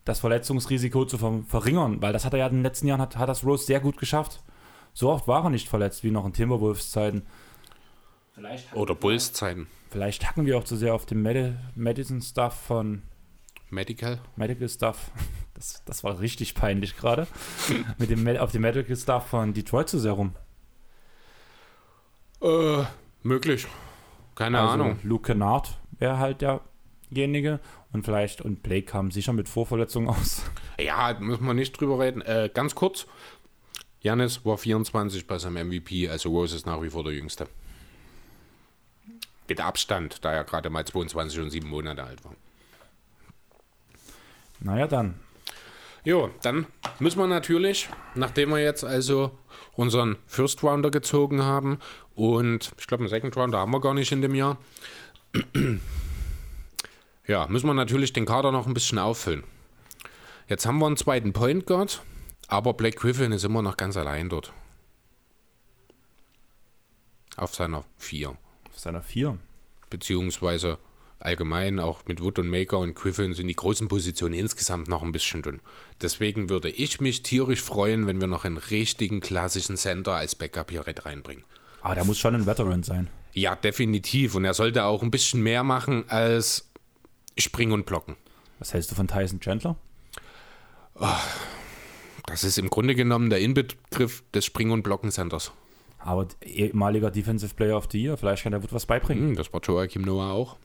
das 0.10 0.20
Verletzungsrisiko 0.20 1.06
zu 1.06 1.18
ver 1.18 1.44
verringern, 1.48 2.02
weil 2.02 2.14
das 2.14 2.26
hat 2.26 2.34
er 2.34 2.40
ja 2.40 2.48
in 2.48 2.56
den 2.56 2.64
letzten 2.64 2.88
Jahren, 2.88 3.02
hat, 3.02 3.18
hat 3.18 3.30
das 3.30 3.46
Rose 3.46 3.66
sehr 3.66 3.80
gut 3.80 3.98
geschafft. 3.98 4.42
So 4.94 5.10
oft 5.10 5.28
war 5.28 5.44
er 5.44 5.50
nicht 5.50 5.70
verletzt 5.70 6.04
wie 6.04 6.12
noch 6.12 6.26
in 6.26 6.34
Timberwolves-Zeiten. 6.34 7.24
Oder 8.74 8.96
Bulls-Zeiten. 8.96 9.68
Vielleicht 9.90 10.28
hacken 10.28 10.46
wir 10.46 10.58
auch 10.58 10.64
zu 10.64 10.76
sehr 10.76 10.94
auf 10.94 11.06
dem 11.06 11.22
Medi 11.22 11.54
Medicine-Stuff 11.76 12.54
von 12.54 13.02
Medical? 13.70 14.20
Medical 14.36 14.70
Stuff. 14.70 15.12
Das, 15.56 15.84
das 15.84 16.06
war 16.06 16.22
richtig 16.22 16.56
peinlich 16.56 16.96
gerade. 16.96 17.28
Mit 17.98 18.10
dem 18.10 18.26
auf 18.38 18.54
dem 18.54 18.62
Medical 18.62 18.96
Stuff 18.96 19.28
von 19.28 19.54
Detroit 19.54 19.90
zu 19.90 20.00
sehr 20.00 20.14
rum. 20.14 20.34
Äh, 22.42 22.84
möglich. 23.24 23.68
Keine 24.36 24.62
also, 24.62 24.72
Ahnung. 24.72 25.00
Luke 25.04 25.34
Kennard 25.34 25.78
wäre 25.98 26.18
halt 26.18 26.46
derjenige. 27.12 27.60
Und 27.92 28.06
vielleicht, 28.06 28.42
und 28.42 28.62
Blake 28.62 28.86
kam 28.86 29.12
sicher 29.12 29.34
mit 29.34 29.50
Vorverletzungen 29.50 30.10
aus. 30.10 30.44
Ja, 30.80 31.16
müssen 31.20 31.46
wir 31.46 31.54
nicht 31.54 31.80
drüber 31.80 32.00
reden. 32.00 32.22
Äh, 32.22 32.50
ganz 32.54 32.76
kurz, 32.76 33.08
Janis 34.02 34.46
war 34.46 34.58
24 34.58 35.28
bei 35.28 35.40
seinem 35.40 35.68
MVP, 35.68 36.08
also 36.08 36.30
Rose 36.30 36.56
ist 36.56 36.66
nach 36.66 36.82
wie 36.82 36.90
vor 36.90 37.04
der 37.04 37.14
Jüngste. 37.14 37.48
Mit 39.48 39.60
Abstand, 39.60 40.24
da 40.24 40.32
er 40.32 40.44
gerade 40.44 40.70
mal 40.70 40.86
22 40.86 41.40
und 41.40 41.50
7 41.50 41.68
Monate 41.68 42.04
alt 42.04 42.24
war. 42.24 42.36
Naja, 44.60 44.88
dann. 44.88 45.20
Jo, 46.06 46.30
dann 46.44 46.66
müssen 47.00 47.20
wir 47.20 47.28
natürlich, 47.28 47.90
nachdem 48.16 48.52
wir 48.52 48.60
jetzt 48.60 48.84
also 48.84 49.38
unseren 49.76 50.18
First 50.28 50.64
Rounder 50.64 50.92
gezogen 50.92 51.44
haben 51.44 51.80
und 52.16 52.72
ich 52.78 52.88
glaube, 52.88 53.04
einen 53.04 53.10
Second 53.10 53.36
Rounder 53.36 53.60
haben 53.60 53.72
wir 53.72 53.82
gar 53.82 53.94
nicht 53.94 54.12
in 54.12 54.22
dem 54.22 54.36
Jahr, 54.36 54.58
ja, 57.30 57.46
müssen 57.48 57.68
wir 57.68 57.76
natürlich 57.76 58.12
den 58.12 58.26
Kader 58.26 58.52
noch 58.52 58.66
ein 58.66 58.74
bisschen 58.74 58.98
auffüllen. 58.98 59.44
Jetzt 60.48 60.66
haben 60.66 60.80
wir 60.80 60.88
einen 60.88 60.98
zweiten 60.98 61.32
Point 61.32 61.68
Guard, 61.68 62.02
aber 62.48 62.74
Black 62.74 62.96
Griffin 62.96 63.32
ist 63.32 63.46
immer 63.46 63.62
noch 63.62 63.78
ganz 63.78 63.96
allein 63.98 64.30
dort. 64.30 64.52
Auf 67.38 67.54
seiner 67.54 67.86
4. 67.98 68.30
Auf 68.30 68.80
seiner 68.80 69.04
4. 69.04 69.38
Beziehungsweise 69.92 70.80
allgemein 71.20 71.80
auch 71.80 72.02
mit 72.08 72.20
Wood 72.20 72.40
und 72.40 72.50
Maker 72.50 72.80
und 72.80 72.96
Griffin 72.96 73.36
sind 73.36 73.48
die 73.48 73.56
großen 73.56 73.88
Positionen 73.88 74.34
insgesamt 74.34 74.88
noch 74.88 75.04
ein 75.04 75.12
bisschen 75.12 75.44
dünn. 75.44 75.60
Deswegen 76.02 76.50
würde 76.50 76.70
ich 76.70 77.00
mich 77.00 77.22
tierisch 77.22 77.62
freuen, 77.62 78.08
wenn 78.08 78.20
wir 78.20 78.28
noch 78.28 78.44
einen 78.44 78.58
richtigen 78.58 79.20
klassischen 79.20 79.78
Center 79.78 80.14
als 80.14 80.34
Backup 80.34 80.72
hier 80.72 80.84
reinbringen. 80.88 81.44
Aber 81.82 81.94
der 81.94 82.06
muss 82.06 82.18
schon 82.18 82.34
ein 82.34 82.48
Veteran 82.48 82.82
sein. 82.82 83.08
Ja, 83.34 83.56
definitiv. 83.56 84.34
Und 84.34 84.46
er 84.46 84.56
sollte 84.56 84.86
auch 84.86 85.04
ein 85.04 85.12
bisschen 85.12 85.44
mehr 85.44 85.64
machen 85.64 86.10
als 86.10 86.69
Springen 87.38 87.72
und 87.72 87.86
Blocken. 87.86 88.16
Was 88.60 88.74
hältst 88.74 88.92
du 88.92 88.96
von 88.96 89.08
Tyson 89.08 89.40
Chandler? 89.40 89.76
Oh, 90.96 91.08
das 92.26 92.44
ist 92.44 92.58
im 92.58 92.70
Grunde 92.70 92.96
genommen 92.96 93.30
der 93.30 93.40
Inbegriff 93.40 94.24
des 94.34 94.46
Springen- 94.46 94.72
und 94.72 94.84
Blocken-Centers. 94.84 95.52
Aber 96.00 96.28
ehemaliger 96.42 97.12
Defensive 97.12 97.54
Player 97.56 97.78
of 97.78 97.88
the 97.92 98.02
Year, 98.02 98.18
vielleicht 98.18 98.44
kann 98.44 98.54
er 98.54 98.62
wird 98.62 98.74
was 98.74 98.86
beibringen. 98.86 99.30
Hm, 99.30 99.36
das 99.36 99.52
war 99.54 99.62
Joachim 99.62 100.02
Noah 100.02 100.32
auch. 100.32 100.58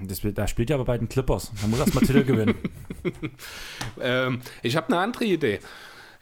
Das, 0.00 0.20
da 0.22 0.48
spielt 0.48 0.70
ja 0.70 0.76
aber 0.76 0.84
bei 0.84 0.98
den 0.98 1.08
Clippers. 1.08 1.52
Da 1.60 1.66
muss 1.68 1.78
erstmal 1.78 2.04
Titel 2.04 2.24
gewinnen. 2.24 2.56
ähm, 4.00 4.40
ich 4.62 4.76
habe 4.76 4.88
eine 4.88 4.98
andere 4.98 5.24
Idee. 5.24 5.60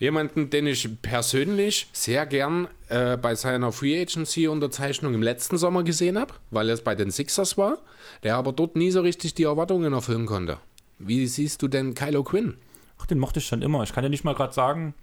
Jemanden, 0.02 0.50
den 0.50 0.66
ich 0.66 1.00
persönlich 1.00 1.86
sehr 1.92 2.26
gern 2.26 2.66
äh, 2.88 3.16
bei 3.16 3.36
seiner 3.36 3.70
Free 3.70 4.02
Agency 4.02 4.48
Unterzeichnung 4.48 5.14
im 5.14 5.22
letzten 5.22 5.58
Sommer 5.58 5.84
gesehen 5.84 6.18
habe, 6.18 6.34
weil 6.50 6.68
er 6.68 6.74
es 6.74 6.82
bei 6.82 6.96
den 6.96 7.12
Sixers 7.12 7.56
war, 7.56 7.78
der 8.24 8.34
aber 8.34 8.50
dort 8.50 8.74
nie 8.74 8.90
so 8.90 9.00
richtig 9.00 9.34
die 9.34 9.44
Erwartungen 9.44 9.92
erfüllen 9.92 10.26
konnte. 10.26 10.58
Wie 10.98 11.28
siehst 11.28 11.62
du 11.62 11.68
denn 11.68 11.94
Kylo 11.94 12.24
Quinn? 12.24 12.56
Ach, 12.98 13.06
den 13.06 13.20
mochte 13.20 13.38
ich 13.38 13.46
schon 13.46 13.62
immer. 13.62 13.84
Ich 13.84 13.92
kann 13.92 14.02
dir 14.02 14.10
nicht 14.10 14.24
mal 14.24 14.34
gerade 14.34 14.52
sagen. 14.52 14.94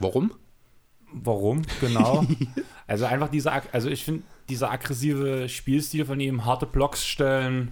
Warum? 0.00 0.32
Warum, 1.12 1.62
genau. 1.80 2.26
also 2.88 3.04
einfach 3.04 3.28
dieser, 3.28 3.62
also 3.70 3.88
ich 3.88 4.04
finde, 4.04 4.24
dieser 4.48 4.68
aggressive 4.68 5.48
Spielstil 5.48 6.06
von 6.06 6.18
ihm, 6.18 6.44
harte 6.44 6.66
Blocks 6.66 7.06
stellen, 7.06 7.70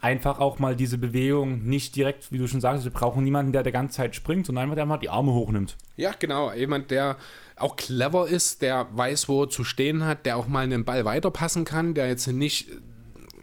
einfach 0.00 0.38
auch 0.38 0.58
mal 0.58 0.76
diese 0.76 0.98
Bewegung 0.98 1.64
nicht 1.64 1.96
direkt, 1.96 2.30
wie 2.32 2.38
du 2.38 2.46
schon 2.46 2.60
sagst, 2.60 2.84
wir 2.84 2.92
brauchen 2.92 3.24
niemanden, 3.24 3.52
der 3.52 3.62
die 3.62 3.72
ganze 3.72 3.96
Zeit 3.96 4.14
springt, 4.14 4.46
sondern 4.46 4.64
einfach, 4.64 4.76
der 4.76 4.86
mal 4.86 4.98
die 4.98 5.10
Arme 5.10 5.32
hochnimmt. 5.32 5.76
Ja, 5.96 6.12
genau. 6.18 6.52
Jemand, 6.52 6.90
der 6.90 7.16
auch 7.56 7.76
clever 7.76 8.28
ist, 8.28 8.62
der 8.62 8.86
weiß, 8.92 9.28
wo 9.28 9.44
er 9.44 9.48
zu 9.48 9.64
stehen 9.64 10.04
hat, 10.04 10.26
der 10.26 10.36
auch 10.36 10.46
mal 10.46 10.64
einen 10.64 10.84
Ball 10.84 11.04
weiterpassen 11.04 11.64
kann, 11.64 11.94
der 11.94 12.08
jetzt 12.08 12.26
nicht, 12.28 12.68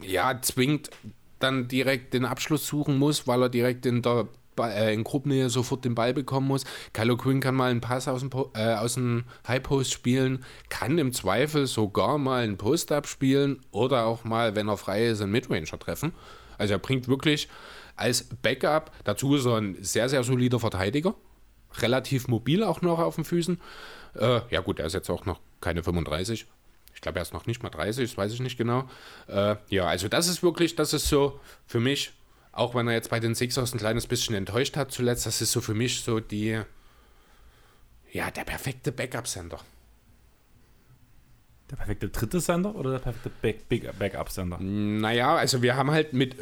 ja, 0.00 0.40
zwingend 0.40 0.90
dann 1.38 1.68
direkt 1.68 2.14
den 2.14 2.24
Abschluss 2.24 2.66
suchen 2.66 2.98
muss, 2.98 3.26
weil 3.26 3.42
er 3.42 3.48
direkt 3.50 3.84
in 3.84 4.00
der 4.00 4.28
äh, 4.58 4.94
in 4.94 5.04
Gruppennähe 5.04 5.50
sofort 5.50 5.84
den 5.84 5.94
Ball 5.94 6.14
bekommen 6.14 6.48
muss. 6.48 6.64
Kylo 6.92 7.16
Quinn 7.16 7.40
kann 7.40 7.54
mal 7.54 7.70
einen 7.70 7.80
Pass 7.80 8.08
aus 8.08 8.20
dem, 8.20 8.30
äh, 8.54 8.74
aus 8.74 8.94
dem 8.94 9.24
High 9.46 9.62
Post 9.62 9.92
spielen, 9.92 10.44
kann 10.68 10.98
im 10.98 11.12
Zweifel 11.12 11.66
sogar 11.66 12.18
mal 12.18 12.44
einen 12.44 12.56
Post-Up 12.56 13.06
spielen 13.06 13.60
oder 13.70 14.06
auch 14.06 14.24
mal, 14.24 14.56
wenn 14.56 14.68
er 14.68 14.76
frei 14.76 15.06
ist, 15.06 15.20
einen 15.20 15.32
Midranger 15.32 15.78
treffen. 15.78 16.12
Also 16.58 16.74
er 16.74 16.78
bringt 16.78 17.08
wirklich 17.08 17.48
als 17.96 18.24
Backup, 18.24 18.92
dazu 19.04 19.34
ist 19.36 19.46
er 19.46 19.56
ein 19.56 19.76
sehr, 19.82 20.08
sehr 20.08 20.22
solider 20.22 20.60
Verteidiger, 20.60 21.14
relativ 21.78 22.28
mobil 22.28 22.62
auch 22.62 22.82
noch 22.82 22.98
auf 22.98 23.16
den 23.16 23.24
Füßen. 23.24 23.60
Äh, 24.14 24.40
ja 24.50 24.60
gut, 24.60 24.78
er 24.78 24.86
ist 24.86 24.92
jetzt 24.92 25.10
auch 25.10 25.24
noch 25.24 25.40
keine 25.60 25.82
35. 25.82 26.46
Ich 26.94 27.00
glaube, 27.00 27.18
er 27.18 27.22
ist 27.22 27.34
noch 27.34 27.46
nicht 27.46 27.62
mal 27.62 27.70
30, 27.70 28.08
das 28.08 28.16
weiß 28.16 28.32
ich 28.32 28.40
nicht 28.40 28.56
genau. 28.56 28.88
Äh, 29.28 29.56
ja, 29.68 29.86
also 29.86 30.08
das 30.08 30.28
ist 30.28 30.42
wirklich, 30.42 30.76
das 30.76 30.92
ist 30.92 31.08
so 31.08 31.40
für 31.66 31.80
mich, 31.80 32.12
auch 32.52 32.74
wenn 32.74 32.88
er 32.88 32.94
jetzt 32.94 33.10
bei 33.10 33.20
den 33.20 33.34
Sixers 33.34 33.74
ein 33.74 33.78
kleines 33.78 34.06
bisschen 34.06 34.34
enttäuscht 34.34 34.76
hat 34.76 34.92
zuletzt, 34.92 35.26
das 35.26 35.42
ist 35.42 35.52
so 35.52 35.60
für 35.60 35.74
mich 35.74 36.00
so 36.00 36.20
die, 36.20 36.60
ja, 38.12 38.30
der 38.30 38.44
perfekte 38.44 38.92
Backup-Center. 38.92 39.58
Der 41.70 41.76
perfekte 41.76 42.08
dritte 42.08 42.40
Sender 42.40 42.74
oder 42.76 42.92
der 42.92 42.98
perfekte 42.98 43.30
Back 43.68 43.98
Backup-Sender? 43.98 44.58
Naja, 44.60 45.34
also 45.34 45.62
wir 45.62 45.76
haben 45.76 45.90
halt 45.90 46.12
mit 46.12 46.36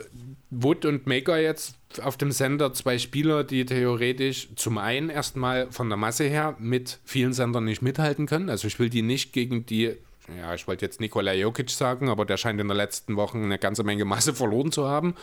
Wood 0.50 0.84
und 0.84 1.06
Maker 1.06 1.38
jetzt 1.38 1.76
auf 2.02 2.16
dem 2.16 2.30
Sender 2.30 2.74
zwei 2.74 2.98
Spieler, 2.98 3.42
die 3.42 3.64
theoretisch 3.64 4.48
zum 4.56 4.78
einen 4.78 5.08
erstmal 5.08 5.70
von 5.70 5.88
der 5.88 5.96
Masse 5.96 6.24
her 6.24 6.56
mit 6.58 7.00
vielen 7.04 7.32
Sendern 7.32 7.64
nicht 7.64 7.80
mithalten 7.80 8.26
können. 8.26 8.50
Also 8.50 8.66
ich 8.68 8.78
will 8.78 8.90
die 8.90 9.02
nicht 9.02 9.32
gegen 9.32 9.64
die, 9.64 9.96
ja, 10.38 10.54
ich 10.54 10.68
wollte 10.68 10.84
jetzt 10.84 11.00
Nikola 11.00 11.32
Jokic 11.32 11.70
sagen, 11.70 12.10
aber 12.10 12.26
der 12.26 12.36
scheint 12.36 12.60
in 12.60 12.68
den 12.68 12.76
letzten 12.76 13.16
Wochen 13.16 13.42
eine 13.44 13.58
ganze 13.58 13.82
Menge 13.82 14.04
Masse 14.04 14.34
verloren 14.34 14.72
zu 14.72 14.86
haben. 14.86 15.14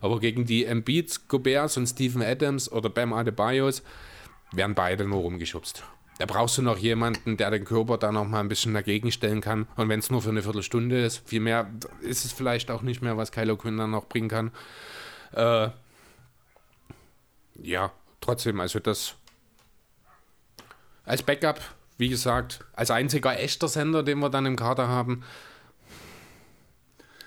Aber 0.00 0.20
gegen 0.20 0.46
die 0.46 0.64
Embiids, 0.64 1.28
Goberts 1.28 1.76
und 1.76 1.86
Stephen 1.86 2.22
Adams 2.22 2.72
oder 2.72 2.88
Bam 2.88 3.12
Adebayos 3.12 3.82
werden 4.52 4.74
beide 4.74 5.04
nur 5.04 5.20
rumgeschubst. 5.20 5.84
Da 6.20 6.26
brauchst 6.26 6.58
du 6.58 6.62
noch 6.62 6.76
jemanden, 6.76 7.38
der 7.38 7.50
den 7.50 7.64
Körper 7.64 7.96
da 7.96 8.12
noch 8.12 8.26
mal 8.26 8.40
ein 8.40 8.48
bisschen 8.48 8.74
dagegen 8.74 9.10
stellen 9.10 9.40
kann. 9.40 9.66
Und 9.76 9.88
wenn 9.88 10.00
es 10.00 10.10
nur 10.10 10.20
für 10.20 10.28
eine 10.28 10.42
Viertelstunde 10.42 11.02
ist, 11.02 11.26
viel 11.26 11.40
mehr 11.40 11.70
ist 12.02 12.26
es 12.26 12.32
vielleicht 12.32 12.70
auch 12.70 12.82
nicht 12.82 13.00
mehr, 13.00 13.16
was 13.16 13.32
Kylo 13.32 13.56
Quinn 13.56 13.78
dann 13.78 13.92
noch 13.92 14.04
bringen 14.04 14.28
kann. 14.28 14.50
Äh, 15.32 15.70
ja, 17.62 17.90
trotzdem, 18.20 18.60
also 18.60 18.80
das 18.80 19.14
als 21.06 21.22
Backup, 21.22 21.58
wie 21.96 22.10
gesagt, 22.10 22.66
als 22.74 22.90
einziger 22.90 23.38
echter 23.40 23.68
Sender, 23.68 24.02
den 24.02 24.18
wir 24.18 24.28
dann 24.28 24.44
im 24.44 24.56
Kader 24.56 24.88
haben. 24.88 25.22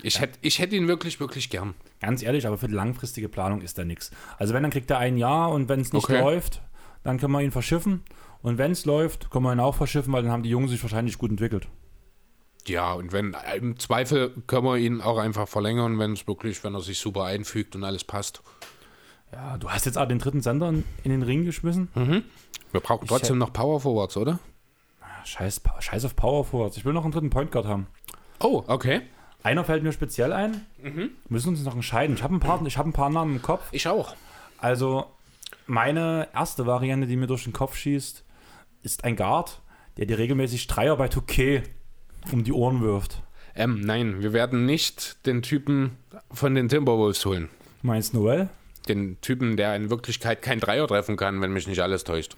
Ich, 0.03 0.19
hätte, 0.19 0.37
ich 0.43 0.59
hätte 0.59 0.75
ihn 0.75 0.87
wirklich, 0.87 1.19
wirklich 1.19 1.49
gern. 1.49 1.73
Ganz 1.99 2.21
ehrlich, 2.21 2.45
aber 2.45 2.59
für 2.59 2.67
die 2.67 2.75
langfristige 2.75 3.27
Planung 3.27 3.61
ist 3.61 3.75
da 3.75 3.85
nichts. 3.85 4.11
Also 4.37 4.53
wenn, 4.53 4.61
dann 4.61 4.71
kriegt 4.71 4.91
er 4.91 4.99
ein 4.99 5.17
Jahr 5.17 5.49
und 5.49 5.67
wenn 5.67 5.79
es 5.79 5.93
nicht 5.93 6.03
Okay. 6.03 6.19
läuft, 6.19 6.61
dann 7.03 7.19
können 7.19 7.33
wir 7.33 7.41
ihn 7.41 7.51
verschiffen. 7.51 8.03
Und 8.41 8.57
wenn 8.57 8.71
es 8.71 8.85
läuft, 8.85 9.29
können 9.29 9.45
wir 9.45 9.53
ihn 9.53 9.59
auch 9.59 9.75
verschiffen, 9.75 10.11
weil 10.13 10.23
dann 10.23 10.31
haben 10.31 10.43
die 10.43 10.49
Jungs 10.49 10.71
sich 10.71 10.81
wahrscheinlich 10.83 11.17
gut 11.17 11.31
entwickelt. 11.31 11.67
Ja, 12.67 12.93
und 12.93 13.11
wenn 13.11 13.35
im 13.57 13.77
Zweifel 13.77 14.31
können 14.47 14.65
wir 14.65 14.77
ihn 14.77 15.01
auch 15.01 15.17
einfach 15.17 15.47
verlängern, 15.47 15.99
wenn 15.99 16.13
es 16.13 16.27
wirklich, 16.27 16.63
wenn 16.63 16.73
er 16.73 16.81
sich 16.81 16.97
super 16.99 17.25
einfügt 17.25 17.75
und 17.75 17.83
alles 17.83 18.03
passt. 18.05 18.41
Ja, 19.33 19.57
du 19.57 19.69
hast 19.69 19.85
jetzt 19.85 19.97
auch 19.97 20.07
den 20.07 20.19
dritten 20.19 20.41
Sender 20.41 20.69
in, 20.69 20.83
in 21.03 21.11
den 21.11 21.23
Ring 21.23 21.43
geschmissen. 21.45 21.89
Wir 22.71 22.81
brauchen 22.81 23.07
trotzdem 23.07 23.37
noch 23.37 23.51
Power 23.51 23.81
Forwards, 23.81 24.15
oder? 24.15 24.39
Ah, 25.01 25.25
Scheiß, 25.25 25.61
Scheiß 25.79 26.05
auf 26.05 26.15
Power 26.15 26.45
Forwards. 26.45 26.77
Ich 26.77 26.85
will 26.85 26.93
noch 26.93 27.03
einen 27.03 27.11
dritten 27.11 27.29
Point 27.29 27.51
Guard 27.51 27.65
haben. 27.65 27.87
Oh, 28.39 28.63
okay. 28.67 29.01
Einer 29.41 29.63
fällt 29.65 29.83
mir 29.83 29.91
speziell 29.91 30.31
ein. 30.31 30.65
Wir 30.81 31.09
müssen 31.29 31.49
uns 31.49 31.63
noch 31.65 31.75
entscheiden. 31.75 32.15
Ich 32.15 32.23
habe 32.23 32.33
ein, 32.35 32.39
paar- 32.39 32.65
ich 32.65 32.77
hab 32.77 32.85
ein 32.85 32.93
paar 32.93 33.09
Namen 33.09 33.35
im 33.37 33.41
Kopf. 33.41 33.67
Ich 33.71 33.87
auch. 33.87 34.15
Also, 34.57 35.05
meine 35.67 36.27
erste 36.33 36.65
Variante, 36.65 37.07
die 37.07 37.15
mir 37.15 37.27
durch 37.27 37.43
den 37.43 37.53
Kopf 37.53 37.75
schießt, 37.75 38.23
ist 38.81 39.03
ein 39.03 39.15
Guard, 39.15 39.61
der 39.97 40.05
dir 40.05 40.17
regelmäßig 40.17 40.67
Dreier 40.67 40.97
bei 40.97 41.07
2K 41.07 41.63
um 42.31 42.43
die 42.43 42.53
Ohren 42.53 42.81
wirft. 42.81 43.21
Ähm, 43.55 43.81
nein, 43.81 44.21
wir 44.21 44.33
werden 44.33 44.65
nicht 44.65 45.25
den 45.25 45.41
Typen 45.41 45.97
von 46.31 46.55
den 46.55 46.69
Timberwolves 46.69 47.25
holen. 47.25 47.49
Du 47.81 47.87
meinst 47.87 48.13
Noel? 48.13 48.49
Den 48.87 49.19
Typen, 49.21 49.55
der 49.55 49.75
in 49.75 49.89
Wirklichkeit 49.89 50.41
kein 50.41 50.59
Dreier 50.59 50.87
treffen 50.87 51.15
kann, 51.15 51.41
wenn 51.41 51.53
mich 51.53 51.67
nicht 51.67 51.81
alles 51.81 52.03
täuscht. 52.03 52.35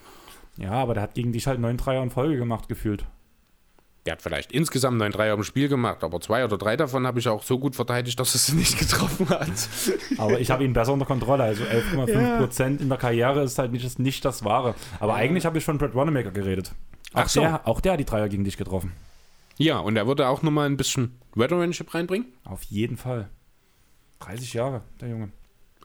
Ja, 0.57 0.71
aber 0.71 0.93
der 0.93 1.03
hat 1.03 1.15
gegen 1.15 1.31
dich 1.31 1.47
halt 1.47 1.59
neun 1.59 1.77
Dreier 1.77 2.03
in 2.03 2.11
Folge 2.11 2.37
gemacht, 2.37 2.67
gefühlt. 2.67 3.05
Der 4.05 4.11
hat 4.13 4.21
vielleicht 4.21 4.51
insgesamt 4.51 4.99
neun 4.99 5.11
Dreier 5.11 5.33
im 5.33 5.43
Spiel 5.43 5.67
gemacht, 5.67 6.03
aber 6.03 6.21
zwei 6.21 6.45
oder 6.45 6.57
drei 6.59 6.77
davon 6.77 7.07
habe 7.07 7.19
ich 7.19 7.27
auch 7.27 7.41
so 7.41 7.57
gut 7.57 7.75
verteidigt, 7.75 8.19
dass 8.19 8.35
er 8.35 8.39
sie 8.39 8.53
nicht 8.55 8.77
getroffen 8.79 9.27
hat. 9.29 9.49
Aber 10.19 10.39
ich 10.39 10.51
habe 10.51 10.63
ihn 10.63 10.73
besser 10.73 10.93
unter 10.93 11.07
Kontrolle. 11.07 11.43
Also 11.43 11.63
11,5% 11.63 12.81
in 12.81 12.89
der 12.89 12.97
Karriere 12.99 13.41
ist 13.43 13.57
halt 13.57 13.71
nicht 13.71 13.83
das, 13.83 13.97
nicht 13.97 14.23
das 14.23 14.43
Wahre. 14.45 14.75
Aber 14.99 15.15
eigentlich 15.15 15.45
habe 15.47 15.57
ich 15.57 15.65
von 15.65 15.79
Brad 15.79 15.95
Wanamaker 15.95 16.29
geredet. 16.31 16.71
Auch, 17.13 17.21
Ach 17.21 17.29
so. 17.29 17.41
der, 17.41 17.67
auch 17.67 17.81
der 17.81 17.93
hat 17.93 17.99
die 17.99 18.05
Dreier 18.05 18.29
gegen 18.29 18.43
dich 18.43 18.57
getroffen. 18.57 18.91
Ja, 19.57 19.79
und 19.79 19.95
er 19.95 20.05
würde 20.05 20.27
auch 20.27 20.43
nochmal 20.43 20.67
ein 20.67 20.77
bisschen 20.77 21.17
Veteranship 21.33 21.93
reinbringen. 21.95 22.27
Auf 22.43 22.61
jeden 22.63 22.97
Fall. 22.97 23.29
30 24.19 24.53
Jahre, 24.53 24.81
der 25.01 25.09
Junge. 25.09 25.29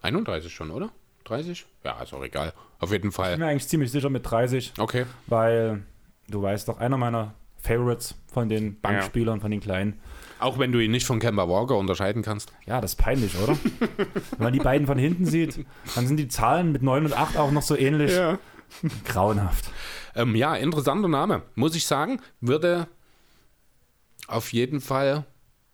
31 0.02 0.52
schon, 0.52 0.70
oder? 0.70 0.90
30? 1.24 1.64
Ja, 1.84 2.02
ist 2.02 2.12
auch 2.12 2.22
egal. 2.24 2.52
Auf 2.80 2.90
jeden 2.92 3.08
Ich 3.08 3.14
Fall. 3.14 3.30
bin 3.32 3.40
mir 3.40 3.46
eigentlich 3.46 3.68
ziemlich 3.68 3.90
sicher 3.90 4.10
mit 4.10 4.28
30, 4.30 4.72
Okay. 4.78 5.06
weil 5.26 5.82
du 6.28 6.42
weißt 6.42 6.68
doch, 6.68 6.78
einer 6.78 6.96
meiner 6.98 7.34
Favorites 7.62 8.14
von 8.32 8.48
den 8.48 8.80
Bankspielern, 8.80 9.40
von 9.40 9.50
den 9.50 9.60
Kleinen. 9.60 10.00
Auch 10.38 10.58
wenn 10.58 10.72
du 10.72 10.78
ihn 10.78 10.90
nicht 10.90 11.06
von 11.06 11.20
Kemba 11.20 11.48
Walker 11.48 11.76
unterscheiden 11.76 12.22
kannst. 12.22 12.52
Ja, 12.66 12.80
das 12.80 12.92
ist 12.92 12.96
peinlich, 12.96 13.36
oder? 13.38 13.58
Wenn 13.96 14.44
man 14.44 14.52
die 14.54 14.58
beiden 14.58 14.86
von 14.86 14.96
hinten 14.96 15.26
sieht, 15.26 15.66
dann 15.94 16.06
sind 16.06 16.16
die 16.16 16.28
Zahlen 16.28 16.72
mit 16.72 16.82
9 16.82 17.04
und 17.04 17.12
8 17.12 17.36
auch 17.36 17.50
noch 17.50 17.60
so 17.62 17.76
ähnlich. 17.76 18.12
Grauenhaft. 19.04 19.70
Ähm, 20.14 20.34
ja, 20.34 20.54
interessanter 20.54 21.08
Name. 21.08 21.42
Muss 21.56 21.74
ich 21.74 21.84
sagen, 21.86 22.22
würde 22.40 22.88
auf 24.28 24.52
jeden 24.52 24.80
Fall 24.80 25.26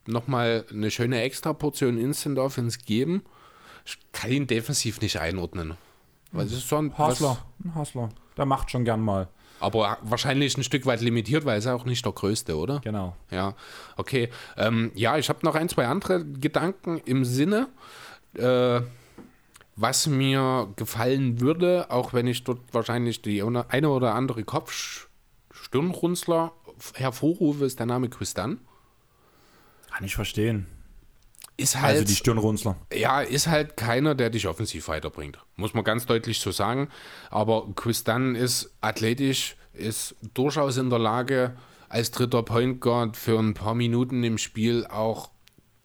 nochmal 0.07 0.64
eine 0.70 0.91
schöne 0.91 1.20
Extraportion 1.22 1.99
Instant 1.99 2.39
Offense 2.39 2.78
geben. 2.84 3.22
Ich 3.84 3.99
kann 4.12 4.32
ihn 4.32 4.47
defensiv 4.47 5.01
nicht 5.01 5.20
einordnen. 5.20 5.76
Es 6.32 6.53
ist 6.53 6.68
so 6.68 6.76
ein 6.76 6.97
Hasler, 6.99 7.39
ein 7.64 7.74
Hasler. 7.74 8.09
Der 8.37 8.47
macht 8.47 8.70
schon 8.70 8.84
gern 8.84 9.01
mal. 9.01 9.28
Aber 9.61 9.98
wahrscheinlich 10.02 10.57
ein 10.57 10.64
Stück 10.64 10.86
weit 10.86 11.00
limitiert, 11.00 11.44
weil 11.44 11.64
er 11.64 11.74
auch 11.74 11.84
nicht 11.84 12.04
der 12.04 12.12
Größte, 12.12 12.57
oder? 12.57 12.80
Genau. 12.80 13.16
Ja, 13.30 13.54
okay. 13.96 14.28
Ähm, 14.57 14.90
ja, 14.94 15.18
ich 15.18 15.28
habe 15.28 15.44
noch 15.44 15.54
ein, 15.54 15.68
zwei 15.68 15.86
andere 15.86 16.24
Gedanken 16.24 17.00
im 17.04 17.24
Sinne, 17.24 17.68
äh, 18.34 18.80
was 19.76 20.07
mir 20.07 20.72
gefallen 20.76 21.40
würde, 21.40 21.90
auch 21.90 22.12
wenn 22.12 22.26
ich 22.26 22.44
dort 22.44 22.61
wahrscheinlich 22.72 23.22
die 23.22 23.42
eine 23.42 23.90
oder 23.90 24.14
andere 24.14 24.44
Kopf-Stirnrunzler 24.44 26.52
hervorrufe, 26.94 27.64
ist 27.64 27.78
der 27.78 27.86
Name 27.86 28.09
Chris 28.09 28.34
Dunn. 28.34 28.61
Kann 29.90 30.04
ich 30.04 30.14
verstehen. 30.14 30.66
Ist 31.59 31.80
halt, 31.80 31.94
Also 31.94 32.04
die 32.04 32.14
Stirnrunzler. 32.14 32.76
ja, 32.92 33.22
ist 33.22 33.46
halt 33.46 33.76
keiner, 33.76 34.14
der 34.14 34.30
dich 34.30 34.46
offensiv 34.46 34.88
weiterbringt. 34.88 35.38
Muss 35.57 35.72
man 35.72 35.84
ganz 35.84 36.04
deutlich 36.04 36.38
so 36.40 36.50
sagen. 36.50 36.88
Aber 37.30 37.66
Chris 37.74 38.04
Dunn 38.04 38.34
ist 38.34 38.74
athletisch, 38.82 39.57
ist 39.72 40.14
durchaus 40.34 40.76
in 40.76 40.90
der 40.90 40.98
Lage, 40.98 41.57
als 41.88 42.11
dritter 42.11 42.42
Point 42.42 42.80
Guard 42.80 43.16
für 43.16 43.38
ein 43.38 43.54
paar 43.54 43.74
Minuten 43.74 44.22
im 44.22 44.38
Spiel 44.38 44.86
auch 44.86 45.30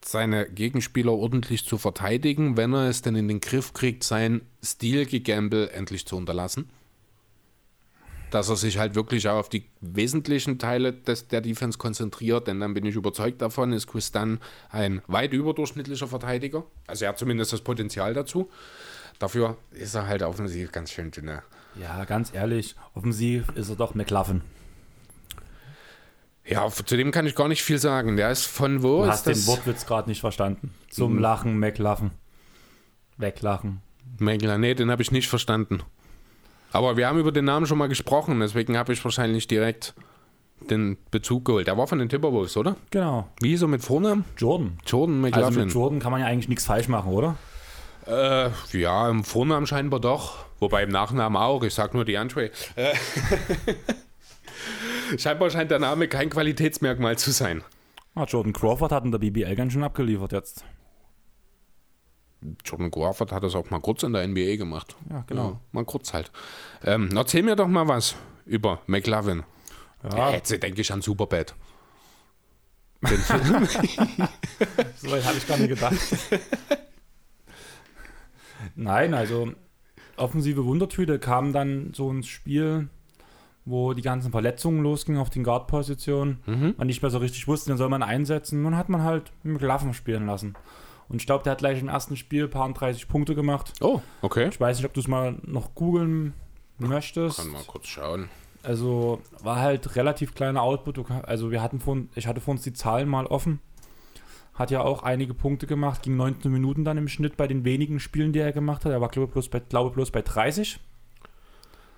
seine 0.03 0.49
Gegenspieler 0.49 1.13
ordentlich 1.13 1.65
zu 1.65 1.77
verteidigen, 1.77 2.57
wenn 2.57 2.73
er 2.73 2.89
es 2.89 3.01
denn 3.01 3.15
in 3.15 3.27
den 3.27 3.39
Griff 3.39 3.73
kriegt, 3.73 4.03
sein 4.03 4.41
Stilgegamble 4.63 5.69
endlich 5.71 6.05
zu 6.05 6.17
unterlassen. 6.17 6.69
Dass 8.31 8.49
er 8.49 8.55
sich 8.55 8.77
halt 8.77 8.95
wirklich 8.95 9.27
auch 9.27 9.37
auf 9.37 9.49
die 9.49 9.65
wesentlichen 9.81 10.57
Teile 10.57 10.93
des, 10.93 11.27
der 11.27 11.41
Defense 11.41 11.77
konzentriert, 11.77 12.47
denn 12.47 12.59
dann 12.59 12.73
bin 12.73 12.85
ich 12.85 12.95
überzeugt 12.95 13.41
davon, 13.41 13.73
ist 13.73 13.87
Chris 13.87 14.11
Dunn 14.11 14.39
ein 14.69 15.01
weit 15.07 15.33
überdurchschnittlicher 15.33 16.07
Verteidiger. 16.07 16.63
Also 16.87 17.05
er 17.05 17.09
hat 17.09 17.19
zumindest 17.19 17.53
das 17.53 17.61
Potenzial 17.61 18.13
dazu. 18.13 18.49
Dafür 19.19 19.57
ist 19.71 19.93
er 19.93 20.07
halt 20.07 20.23
offensiv 20.23 20.71
ganz 20.71 20.91
schön 20.91 21.11
dünne. 21.11 21.43
Ja, 21.79 22.05
ganz 22.05 22.33
ehrlich, 22.33 22.75
offensiv 22.95 23.49
ist 23.55 23.69
er 23.69 23.75
doch 23.75 23.93
McLaughlin. 23.93 24.41
Ja, 26.45 26.67
zu 26.69 26.97
dem 26.97 27.11
kann 27.11 27.27
ich 27.27 27.35
gar 27.35 27.47
nicht 27.47 27.61
viel 27.61 27.77
sagen. 27.77 28.17
Der 28.17 28.31
ist 28.31 28.45
von 28.45 28.81
wo? 28.81 29.03
Du 29.03 29.11
hast 29.11 29.27
den? 29.27 29.45
Wortwitz 29.45 29.85
gerade 29.85 30.09
nicht 30.09 30.21
verstanden. 30.21 30.73
Zum 30.89 31.19
Lachen, 31.19 31.59
McLaughlin. 31.59 32.11
Weglachen. 33.17 33.81
Nee, 34.19 34.37
den 34.37 34.89
habe 34.89 35.01
ich 35.01 35.11
nicht 35.11 35.27
verstanden. 35.29 35.83
Aber 36.71 36.97
wir 36.97 37.07
haben 37.07 37.19
über 37.19 37.31
den 37.31 37.45
Namen 37.45 37.65
schon 37.65 37.77
mal 37.77 37.87
gesprochen, 37.89 38.39
deswegen 38.39 38.77
habe 38.77 38.93
ich 38.93 39.03
wahrscheinlich 39.03 39.47
direkt 39.47 39.93
den 40.69 40.97
Bezug 41.09 41.45
geholt. 41.45 41.67
Der 41.67 41.77
war 41.77 41.87
von 41.87 41.99
den 41.99 42.07
Timberwolves, 42.09 42.55
oder? 42.55 42.75
Genau. 42.91 43.27
Wie 43.41 43.55
er 43.55 43.67
mit 43.67 43.81
Vornamen? 43.83 44.25
Jordan. 44.37 44.77
Jordan 44.85 45.23
Also 45.25 45.35
McLaughlin. 45.37 45.65
mit 45.65 45.73
Jordan 45.73 45.99
kann 45.99 46.11
man 46.11 46.21
ja 46.21 46.27
eigentlich 46.27 46.49
nichts 46.49 46.65
falsch 46.65 46.87
machen, 46.87 47.11
oder? 47.11 47.35
äh, 48.07 48.49
ja, 48.77 49.09
im 49.09 49.23
Vornamen 49.23 49.67
scheinbar 49.67 49.99
doch. 49.99 50.45
Wobei 50.59 50.83
im 50.83 50.89
Nachnamen 50.89 51.37
auch. 51.41 51.63
Ich 51.63 51.73
sag 51.73 51.93
nur 51.93 52.05
die 52.05 52.17
Andre. 52.17 52.51
Äh, 52.75 52.93
scheinbar 55.17 55.49
scheint 55.49 55.71
der 55.71 55.79
Name 55.79 56.07
kein 56.07 56.29
Qualitätsmerkmal 56.29 57.17
zu 57.17 57.31
sein. 57.31 57.63
Ah, 58.15 58.25
Jordan 58.25 58.53
Crawford 58.53 58.91
hat 58.91 59.05
in 59.05 59.11
der 59.11 59.19
BBL 59.19 59.55
ganz 59.55 59.73
schön 59.73 59.83
abgeliefert 59.83 60.31
jetzt. 60.33 60.63
Jordan 62.65 62.91
Crawford 62.91 63.31
hat 63.31 63.43
das 63.43 63.55
auch 63.55 63.69
mal 63.69 63.79
kurz 63.79 64.03
in 64.03 64.13
der 64.13 64.27
NBA 64.27 64.55
gemacht. 64.55 64.95
Ja, 65.09 65.23
genau. 65.27 65.49
Ja, 65.51 65.59
mal 65.71 65.85
kurz 65.85 66.13
halt. 66.13 66.31
Ähm, 66.83 67.09
erzähl 67.15 67.43
mir 67.43 67.55
doch 67.55 67.67
mal 67.67 67.87
was 67.87 68.15
über 68.45 68.81
McLovin. 68.87 69.43
Ja, 70.03 70.31
Jetzt 70.31 70.51
denke 70.51 70.81
ich 70.81 70.91
an 70.91 71.01
Superbad. 71.01 71.53
so 73.03 73.09
weit 75.11 75.25
habe 75.25 75.37
ich 75.37 75.47
gar 75.47 75.57
nicht 75.57 75.69
gedacht. 75.69 75.95
Nein, 78.75 79.13
also 79.13 79.51
offensive 80.17 80.65
Wundertüte 80.65 81.17
kam 81.19 81.51
dann 81.53 81.93
so 81.95 82.11
ins 82.11 82.27
Spiel, 82.27 82.89
wo 83.65 83.93
die 83.93 84.01
ganzen 84.03 84.31
Verletzungen 84.31 84.83
losgingen 84.83 85.19
auf 85.21 85.29
den 85.29 85.43
Guard-Positionen. 85.43 86.39
Man 86.77 86.87
nicht 86.87 87.01
mehr 87.01 87.11
so 87.11 87.17
richtig 87.17 87.47
wusste, 87.47 87.71
den 87.71 87.77
soll 87.77 87.89
man 87.89 88.03
einsetzen. 88.03 88.61
Nun 88.61 88.77
hat 88.77 88.89
man 88.89 89.03
halt 89.03 89.31
McLaughlin 89.43 89.93
spielen 89.93 90.25
lassen. 90.27 90.55
Und 91.11 91.21
ich 91.21 91.25
glaube, 91.25 91.43
der 91.43 91.51
hat 91.51 91.59
gleich 91.59 91.81
im 91.81 91.89
ersten 91.89 92.15
Spiel 92.15 92.45
ein 92.45 92.49
paar 92.49 92.71
30 92.71 93.09
Punkte 93.09 93.35
gemacht. 93.35 93.73
Oh, 93.81 93.99
okay. 94.21 94.47
Ich 94.49 94.61
weiß 94.61 94.77
nicht, 94.77 94.85
ob 94.85 94.93
du 94.93 95.01
es 95.01 95.09
mal 95.09 95.35
noch 95.43 95.75
googeln 95.75 96.33
möchtest. 96.77 97.37
Kann 97.37 97.49
mal 97.49 97.63
kurz 97.67 97.87
schauen. 97.87 98.29
Also 98.63 99.21
war 99.43 99.57
halt 99.57 99.97
relativ 99.97 100.33
kleiner 100.35 100.61
Output. 100.61 101.11
Also 101.23 101.51
wir 101.51 101.61
hatten 101.61 101.81
von, 101.81 102.09
ich 102.15 102.27
hatte 102.27 102.39
vor 102.39 102.53
uns 102.53 102.61
die 102.61 102.71
Zahlen 102.71 103.09
mal 103.09 103.25
offen. 103.25 103.59
Hat 104.53 104.71
ja 104.71 104.81
auch 104.81 105.03
einige 105.03 105.33
Punkte 105.33 105.67
gemacht, 105.67 106.03
ging 106.03 106.15
19 106.15 106.49
Minuten 106.49 106.85
dann 106.85 106.97
im 106.97 107.09
Schnitt 107.09 107.35
bei 107.35 107.47
den 107.47 107.65
wenigen 107.65 107.99
Spielen, 107.99 108.31
die 108.31 108.39
er 108.39 108.53
gemacht 108.53 108.85
hat. 108.85 108.93
Er 108.93 109.01
war, 109.01 109.09
glaube 109.09 109.27
ich, 109.27 109.33
bloß 109.33 109.49
bei, 109.49 109.59
glaube 109.59 109.91
bloß 109.91 110.11
bei 110.11 110.21
30. 110.21 110.79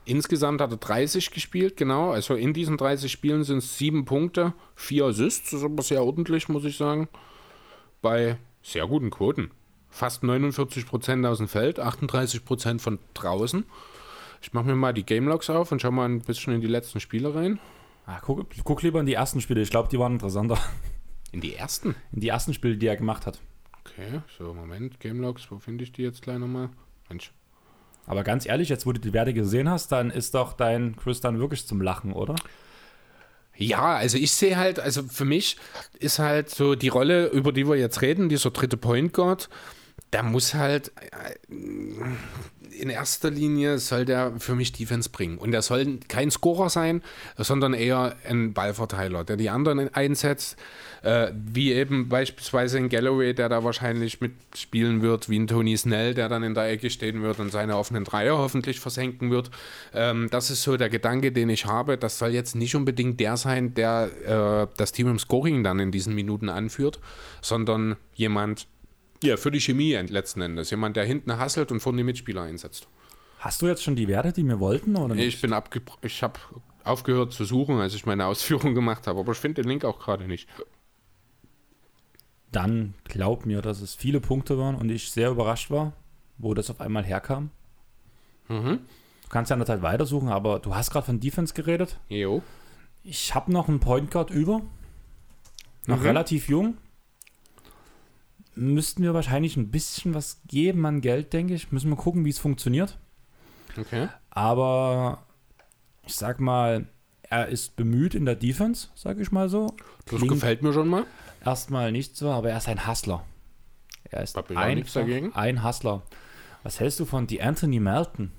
Insgesamt 0.06 0.60
hat 0.60 0.72
er 0.72 0.78
30 0.78 1.30
gespielt, 1.30 1.78
genau. 1.78 2.12
Also 2.12 2.34
in 2.34 2.54
diesen 2.54 2.78
30 2.78 3.12
Spielen 3.12 3.44
sind 3.44 3.60
es 3.60 3.78
sieben 3.78 4.06
Punkte, 4.06 4.54
vier 4.76 5.06
Assists. 5.06 5.52
Das 5.52 5.60
ist 5.60 5.66
aber 5.66 5.84
sehr 5.84 6.04
ordentlich, 6.04 6.50
muss 6.50 6.66
ich 6.66 6.78
sagen. 6.78 7.10
Bei 8.02 8.38
sehr 8.64 8.88
guten 8.88 9.12
Quoten. 9.12 9.52
Fast 9.90 10.24
49% 10.24 11.28
aus 11.28 11.38
dem 11.38 11.48
Feld, 11.48 11.80
38% 11.80 12.80
von 12.80 12.98
draußen. 13.14 13.66
Ich 14.42 14.54
mache 14.54 14.66
mir 14.66 14.76
mal 14.76 14.94
die 14.94 15.06
Game 15.06 15.28
Logs 15.28 15.50
auf 15.50 15.72
und 15.72 15.82
schau 15.82 15.92
mal 15.92 16.06
ein 16.06 16.22
bisschen 16.22 16.54
in 16.54 16.62
die 16.62 16.68
letzten 16.68 17.00
Spiele 17.00 17.36
rein. 17.36 17.60
Ah, 18.06 18.20
guck, 18.22 18.48
guck 18.64 18.82
lieber 18.82 19.00
in 19.00 19.06
die 19.06 19.14
ersten 19.14 19.40
Spiele. 19.40 19.62
Ich 19.62 19.70
glaube, 19.70 19.90
die 19.90 20.00
waren 20.00 20.14
interessanter. 20.14 20.58
In 21.32 21.42
die 21.42 21.56
ersten? 21.56 21.96
In 22.12 22.22
die 22.22 22.28
ersten 22.28 22.54
Spiele, 22.54 22.78
die 22.78 22.88
er 22.88 22.98
gemacht 22.98 23.26
hat. 23.26 23.40
Okay, 23.86 24.22
so, 24.38 24.54
Moment. 24.54 25.00
Game 25.00 25.20
Logs, 25.20 25.50
wo 25.50 25.60
finde 25.60 25.84
ich 25.84 25.92
die 25.92 26.04
jetzt 26.04 26.22
gleich 26.22 26.38
nochmal? 26.38 26.70
Mensch. 27.10 27.32
Aber 28.06 28.24
ganz 28.24 28.46
ehrlich, 28.46 28.70
jetzt 28.70 28.86
wo 28.86 28.92
du 28.92 29.00
die 29.00 29.14
Werte 29.14 29.34
gesehen 29.34 29.70
hast, 29.70 29.92
dann 29.92 30.10
ist 30.10 30.36
doch 30.36 30.54
dein 30.54 30.96
Chris 30.96 31.22
dann 31.22 31.40
wirklich 31.40 31.66
zum 31.66 31.82
Lachen, 31.82 32.14
oder? 32.14 32.36
Ja, 33.56 33.96
also 33.96 34.18
ich 34.18 34.32
sehe 34.32 34.58
halt, 34.58 34.80
also 34.80 35.04
für 35.04 35.26
mich 35.26 35.58
ist 36.00 36.20
halt 36.20 36.50
so 36.50 36.76
die 36.76 36.88
Rolle, 36.88 37.28
über 37.28 37.52
die 37.52 37.68
wir 37.68 37.76
jetzt 37.76 38.02
reden, 38.02 38.30
dieser 38.30 38.52
dritte 38.52 38.78
Point 38.78 39.14
Guard, 39.14 39.50
der 40.12 40.24
muss 40.24 40.54
halt 40.54 40.92
äh, 40.98 41.54
in 42.84 42.90
erster 42.90 43.32
Linie 43.32 43.80
soll 43.80 44.04
der 44.04 44.34
für 44.40 44.56
mich 44.56 44.74
Defense 44.74 45.10
bringen. 45.10 45.38
Und 45.38 45.52
der 45.52 45.62
soll 45.62 46.00
kein 46.10 46.30
Scorer 46.30 46.70
sein, 46.70 47.02
sondern 47.38 47.74
eher 47.74 48.18
ein 48.28 48.54
Ballverteiler, 48.54 49.24
der 49.24 49.38
die 49.38 49.50
anderen 49.50 49.94
einsetzt, 49.96 50.58
äh, 51.02 51.32
wie 51.34 51.72
eben 51.72 52.10
beispielsweise 52.10 52.78
ein 52.80 52.90
Galloway, 52.90 53.34
der 53.34 53.48
da 53.48 53.64
wahrscheinlich 53.64 54.20
mitspielen 54.20 55.02
wird, 55.02 55.30
wie 55.30 55.40
ein 55.40 55.48
Tony 55.48 55.78
Snell, 55.78 56.14
der 56.14 56.28
dann 56.28 56.44
in 56.44 56.56
der 56.56 56.70
Ecke 56.70 56.90
stehen 56.90 57.24
wird 57.24 57.40
und 57.40 57.54
seine 57.54 57.78
offenen 57.78 58.04
Dreier 58.04 58.38
hoffentlich 58.38 58.82
versenken 58.82 59.32
wird. 59.32 59.50
Ähm, 59.94 60.28
das 60.30 60.50
ist 60.50 60.64
so 60.64 60.76
der 60.76 60.90
Gedanke, 60.90 61.32
den 61.32 61.50
ich 61.50 61.66
habe. 61.66 61.98
Das 61.98 62.20
soll 62.20 62.32
jetzt 62.32 62.54
nicht 62.54 62.76
unbedingt 62.76 63.18
der 63.22 63.38
sein, 63.38 63.74
der 63.76 64.10
äh, 64.26 64.68
das 64.76 64.92
Team 64.92 65.08
im 65.08 65.20
Scoring 65.20 65.64
dann 65.64 65.80
in 65.80 65.92
diesen 65.92 66.16
Minuten 66.16 66.50
anführt, 66.50 67.00
sondern 67.42 67.96
jemand, 68.14 68.68
ja, 69.24 69.38
für 69.38 69.52
die 69.52 69.60
Chemie 69.60 69.94
letzten 69.94 70.42
Endes. 70.42 70.70
Jemand, 70.70 70.96
der 70.96 71.06
hinten 71.06 71.38
hasselt 71.38 71.72
und 71.72 71.80
vorne 71.80 71.98
die 71.98 72.04
Mitspieler 72.04 72.44
einsetzt. 72.44 72.88
Hast 73.40 73.62
du 73.62 73.68
jetzt 73.68 73.84
schon 73.84 73.96
die 73.96 74.08
Werte, 74.08 74.32
die 74.32 74.44
wir 74.44 74.60
wollten? 74.60 74.96
Oder 74.96 75.16
nicht? 75.16 75.28
Ich 75.28 75.42
bin 75.42 75.54
ich 76.02 76.24
habe 76.24 76.40
aufgehört 76.84 77.34
zu 77.34 77.46
suchen, 77.46 77.80
als 77.80 77.94
ich 77.94 78.06
meine 78.06 78.26
Ausführung 78.26 78.74
gemacht 78.76 79.08
habe, 79.08 79.20
aber 79.20 79.32
ich 79.32 79.38
finde 79.38 79.62
den 79.62 79.70
Link 79.70 79.86
auch 79.86 80.00
gerade 80.00 80.26
nicht. 80.28 80.48
Dann 82.52 82.94
glaub 83.06 83.46
mir, 83.46 83.62
dass 83.62 83.82
es 83.82 83.96
viele 83.96 84.22
Punkte 84.22 84.58
waren 84.58 84.76
und 84.76 84.90
ich 84.90 85.12
sehr 85.12 85.32
überrascht 85.32 85.72
war, 85.72 85.94
wo 86.38 86.54
das 86.54 86.70
auf 86.70 86.80
einmal 86.80 87.04
herkam. 87.04 87.50
Mhm. 88.48 88.80
Du 89.24 89.30
kannst 89.30 89.50
ja 89.50 89.56
in 89.56 89.60
der 89.60 89.68
Zeit 89.68 89.82
weitersuchen, 89.82 90.30
aber 90.30 90.60
du 90.60 90.76
hast 90.76 90.92
gerade 90.92 91.06
von 91.06 91.20
Defense 91.20 91.54
geredet. 91.54 92.00
Jo. 92.10 92.44
Ich 93.04 93.34
habe 93.34 93.52
noch 93.52 93.68
einen 93.68 93.80
Point 93.80 94.12
Guard 94.12 94.30
über. 94.30 94.62
Noch 95.88 96.00
mhm. 96.00 96.04
relativ 96.06 96.48
jung 96.48 96.78
müssten 98.56 99.04
wir 99.04 99.14
wahrscheinlich 99.14 99.58
ein 99.58 99.72
bisschen 99.72 100.14
was 100.14 100.42
geben 100.48 100.86
an 100.86 101.02
Geld, 101.02 101.34
denke 101.34 101.54
ich. 101.54 101.72
Müssen 101.72 101.90
wir 101.90 101.96
gucken, 101.96 102.26
wie 102.26 102.30
es 102.30 102.40
funktioniert. 102.40 102.98
Okay. 103.78 104.08
Aber 104.30 105.24
ich 106.06 106.16
sag 106.16 106.40
mal, 106.40 106.88
er 107.24 107.48
ist 107.48 107.76
bemüht 107.76 108.16
in 108.16 108.26
der 108.26 108.36
Defense, 108.36 108.90
sag 108.96 109.20
ich 109.20 109.32
mal 109.32 109.50
so. 109.50 109.76
Das 110.06 110.18
Klingt 110.18 110.34
gefällt 110.34 110.62
mir 110.62 110.74
schon 110.74 110.88
mal. 110.88 111.06
Erstmal 111.44 111.92
nicht 111.92 112.16
so, 112.16 112.30
aber 112.32 112.52
er 112.52 112.58
ist 112.58 112.68
ein 112.68 112.88
Hustler. 112.88 113.26
Er 114.04 114.22
ist 114.24 114.38
ein, 114.38 115.34
ein 115.34 115.64
Hustler. 115.64 116.04
Was 116.62 116.80
hältst 116.80 117.00
du 117.00 117.06
von 117.06 117.28
die 117.28 117.42
Anthony 117.42 117.80
Melton? 117.80 118.32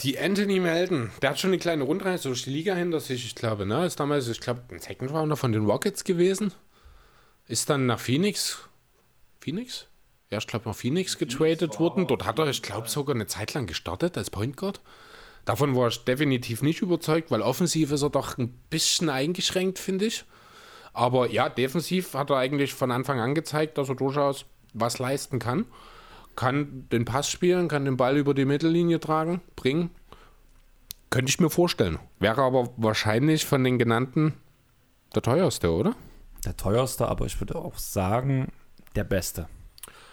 Die 0.00 0.18
Anthony 0.18 0.60
Melton, 0.60 1.10
der 1.22 1.30
hat 1.30 1.40
schon 1.40 1.50
eine 1.50 1.58
kleine 1.58 1.84
Rundreise 1.84 2.28
durch 2.28 2.44
die 2.44 2.50
Liga 2.50 2.74
hinter 2.74 3.00
sich, 3.00 3.24
ich 3.24 3.34
glaube, 3.34 3.64
ne? 3.64 3.86
Ist 3.86 3.98
damals, 3.98 4.28
ich 4.28 4.40
glaube, 4.40 4.62
ein 4.70 4.78
Second 4.78 5.10
Rounder 5.10 5.36
von 5.36 5.52
den 5.52 5.64
Rockets 5.64 6.04
gewesen. 6.04 6.52
Ist 7.48 7.70
dann 7.70 7.86
nach 7.86 8.00
Phoenix. 8.00 8.68
Phoenix? 9.40 9.86
Ja, 10.30 10.38
ich 10.38 10.46
glaube 10.46 10.68
nach 10.68 10.74
Phoenix 10.74 11.18
getradet 11.18 11.78
worden. 11.78 12.06
Dort 12.06 12.24
hat 12.24 12.38
er, 12.38 12.48
ich 12.48 12.62
glaube, 12.62 12.88
sogar 12.88 13.14
eine 13.14 13.26
Zeit 13.26 13.54
lang 13.54 13.66
gestartet 13.66 14.18
als 14.18 14.30
Point 14.30 14.56
Guard. 14.56 14.80
Davon 15.44 15.76
war 15.76 15.88
ich 15.88 16.04
definitiv 16.04 16.62
nicht 16.62 16.82
überzeugt, 16.82 17.30
weil 17.30 17.40
offensiv 17.40 17.92
ist 17.92 18.02
er 18.02 18.10
doch 18.10 18.36
ein 18.36 18.48
bisschen 18.68 19.08
eingeschränkt, 19.08 19.78
finde 19.78 20.06
ich. 20.06 20.24
Aber 20.92 21.30
ja, 21.30 21.48
defensiv 21.48 22.14
hat 22.14 22.30
er 22.30 22.38
eigentlich 22.38 22.74
von 22.74 22.90
Anfang 22.90 23.20
an 23.20 23.34
gezeigt, 23.34 23.78
dass 23.78 23.88
er 23.88 23.94
durchaus 23.94 24.44
was 24.72 24.98
leisten 24.98 25.38
kann. 25.38 25.66
Kann 26.34 26.88
den 26.90 27.04
Pass 27.04 27.30
spielen, 27.30 27.68
kann 27.68 27.84
den 27.84 27.96
Ball 27.96 28.16
über 28.16 28.34
die 28.34 28.44
Mittellinie 28.44 28.98
tragen, 28.98 29.40
bringen. 29.54 29.90
Könnte 31.10 31.30
ich 31.30 31.38
mir 31.38 31.50
vorstellen. 31.50 32.00
Wäre 32.18 32.42
aber 32.42 32.70
wahrscheinlich 32.76 33.46
von 33.46 33.62
den 33.62 33.78
genannten 33.78 34.34
der 35.14 35.22
teuerste, 35.22 35.70
oder? 35.70 35.94
Der 36.46 36.56
teuerste, 36.56 37.08
aber 37.08 37.26
ich 37.26 37.40
würde 37.40 37.56
auch 37.56 37.78
sagen, 37.78 38.52
der 38.94 39.04
beste. 39.04 39.48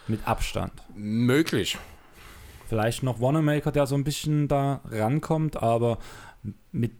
Mit 0.07 0.27
Abstand. 0.27 0.73
Möglich. 0.93 1.77
Vielleicht 2.67 3.03
noch 3.03 3.21
Wanamaker, 3.21 3.71
der 3.71 3.85
so 3.87 3.95
ein 3.95 4.03
bisschen 4.03 4.47
da 4.47 4.81
rankommt, 4.85 5.61
aber 5.61 5.99
mit, 6.71 6.93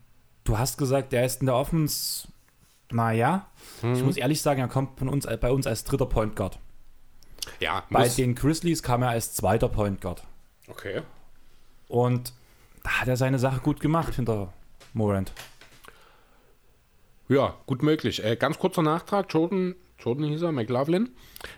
du 0.43 0.57
hast 0.57 0.77
gesagt, 0.77 1.11
der 1.11 1.25
ist 1.25 1.41
in 1.41 1.47
der 1.47 1.55
Offense, 1.55 2.27
naja. 2.91 3.47
Mhm. 3.81 3.95
Ich 3.95 4.03
muss 4.03 4.17
ehrlich 4.17 4.41
sagen, 4.41 4.61
er 4.61 4.67
kommt 4.67 4.99
von 4.99 5.09
uns, 5.09 5.25
bei 5.25 5.51
uns 5.51 5.67
als 5.67 5.83
dritter 5.83 6.05
Point 6.05 6.35
Guard. 6.35 6.59
Ja, 7.59 7.83
bei 7.89 8.07
den 8.07 8.35
Grizzlies 8.35 8.83
kam 8.83 9.01
er 9.01 9.09
als 9.09 9.33
zweiter 9.33 9.67
Point 9.67 9.99
Guard. 9.99 10.23
Okay. 10.67 11.01
Und 11.87 12.33
da 12.83 13.01
hat 13.01 13.07
er 13.07 13.17
seine 13.17 13.39
Sache 13.39 13.59
gut 13.59 13.79
gemacht 13.79 14.15
hinter 14.15 14.53
Morant. 14.93 15.33
Ja, 17.29 17.55
gut 17.65 17.83
möglich. 17.83 18.23
Äh, 18.23 18.35
ganz 18.35 18.59
kurzer 18.59 18.81
Nachtrag: 18.81 19.27
Jordan, 19.29 19.75
Jordan 19.99 20.25
hieß 20.25 20.41
er, 20.43 20.51
McLaughlin. 20.51 21.11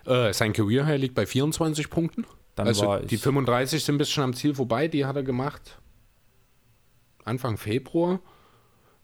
Äh, 0.06 0.34
sein 0.34 0.54
Career 0.54 0.86
High 0.86 1.00
liegt 1.00 1.16
bei 1.16 1.26
24 1.26 1.90
Punkten. 1.90 2.26
Dann 2.56 2.68
also 2.68 2.98
die 3.00 3.18
35 3.18 3.84
sind 3.84 3.96
ein 3.96 3.98
bisschen 3.98 4.24
am 4.24 4.34
Ziel 4.34 4.56
vorbei. 4.56 4.88
Die 4.88 5.06
hat 5.06 5.16
er 5.16 5.24
gemacht 5.24 5.80
Anfang 7.24 7.58
Februar. 7.58 8.20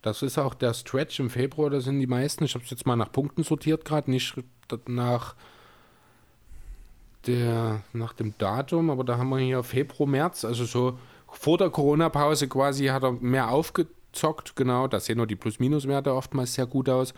Das 0.02 0.22
ist 0.22 0.38
auch 0.38 0.54
der 0.54 0.74
Stretch 0.74 1.20
im 1.20 1.30
Februar. 1.30 1.70
Da 1.70 1.82
sind 1.82 2.00
die 2.00 2.08
meisten. 2.08 2.44
Ich 2.44 2.54
habe 2.56 2.64
es 2.64 2.72
jetzt 2.72 2.86
mal 2.86 2.96
nach 2.96 3.12
Punkten 3.12 3.44
sortiert, 3.44 3.84
gerade 3.84 4.10
nicht 4.10 4.36
nach 4.88 5.36
der 7.28 7.84
nach 7.94 8.14
dem 8.14 8.36
Datum, 8.38 8.90
aber 8.90 9.04
da 9.04 9.18
haben 9.18 9.30
wir 9.30 9.38
hier 9.38 9.62
Februar, 9.64 10.10
März, 10.10 10.44
also 10.44 10.66
so 10.66 10.98
vor 11.28 11.58
der 11.58 11.70
Corona-Pause 11.70 12.48
quasi 12.48 12.88
hat 12.88 13.04
er 13.04 13.12
mehr 13.12 13.52
aufgezogen 13.52 14.01
zockt, 14.14 14.56
genau. 14.56 14.88
Da 14.88 15.00
sehen 15.00 15.18
nur 15.18 15.28
die 15.28 15.36
Plus-Minus-Werte 15.36 16.14
oftmals 16.14 16.54
sehr 16.54 16.66
gut 16.66 16.90
aus. 16.90 17.14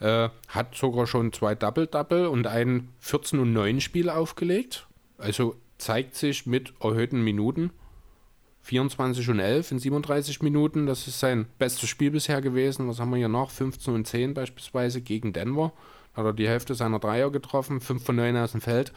Äh, 0.00 0.28
hat 0.48 0.74
sogar 0.74 1.06
schon 1.06 1.32
zwei 1.32 1.54
Double-Double 1.54 2.26
und 2.26 2.46
ein 2.46 2.88
14- 3.02 3.40
und 3.40 3.54
9-Spiel 3.54 4.10
aufgelegt. 4.10 4.86
Also 5.18 5.56
zeigt 5.78 6.14
sich 6.14 6.46
mit 6.46 6.74
erhöhten 6.80 7.22
Minuten. 7.22 7.70
24 8.62 9.28
und 9.28 9.40
11 9.40 9.72
in 9.72 9.78
37 9.78 10.42
Minuten. 10.42 10.86
Das 10.86 11.06
ist 11.06 11.20
sein 11.20 11.46
bestes 11.58 11.88
Spiel 11.88 12.10
bisher 12.10 12.40
gewesen. 12.40 12.88
Was 12.88 12.98
haben 12.98 13.10
wir 13.10 13.18
hier 13.18 13.28
noch? 13.28 13.50
15 13.50 13.94
und 13.94 14.06
10 14.06 14.34
beispielsweise 14.34 15.02
gegen 15.02 15.32
Denver. 15.32 15.72
Da 16.14 16.20
hat 16.20 16.26
er 16.26 16.32
die 16.32 16.48
Hälfte 16.48 16.74
seiner 16.74 16.98
Dreier 16.98 17.30
getroffen, 17.30 17.80
5 17.80 18.02
von 18.02 18.16
9 18.16 18.36
aus 18.36 18.52
dem 18.52 18.62
Feld. 18.62 18.92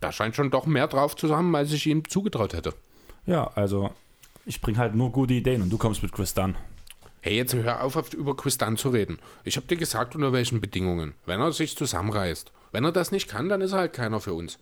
Da 0.00 0.12
scheint 0.12 0.34
schon 0.34 0.50
doch 0.50 0.66
mehr 0.66 0.88
drauf 0.88 1.16
zu 1.16 1.34
haben, 1.34 1.54
als 1.54 1.72
ich 1.72 1.86
ihm 1.86 2.08
zugetraut 2.08 2.54
hätte. 2.54 2.74
Ja, 3.24 3.50
also 3.54 3.90
ich 4.46 4.60
bringe 4.60 4.78
halt 4.78 4.94
nur 4.94 5.12
gute 5.12 5.34
Ideen 5.34 5.60
und 5.60 5.70
du 5.70 5.76
kommst 5.76 6.02
mit 6.02 6.12
Chris 6.12 6.32
Dunn. 6.32 6.56
Hey, 7.20 7.36
jetzt 7.36 7.52
hör 7.52 7.82
auf, 7.82 8.12
über 8.14 8.36
Chris 8.36 8.56
Dunn 8.56 8.76
zu 8.76 8.90
reden. 8.90 9.18
Ich 9.42 9.56
habe 9.56 9.66
dir 9.66 9.76
gesagt, 9.76 10.14
unter 10.14 10.32
welchen 10.32 10.60
Bedingungen. 10.60 11.14
Wenn 11.26 11.40
er 11.40 11.52
sich 11.52 11.76
zusammenreißt. 11.76 12.52
Wenn 12.70 12.84
er 12.84 12.92
das 12.92 13.10
nicht 13.10 13.28
kann, 13.28 13.48
dann 13.48 13.60
ist 13.60 13.72
er 13.72 13.80
halt 13.80 13.92
keiner 13.92 14.20
für 14.20 14.34
uns. 14.34 14.58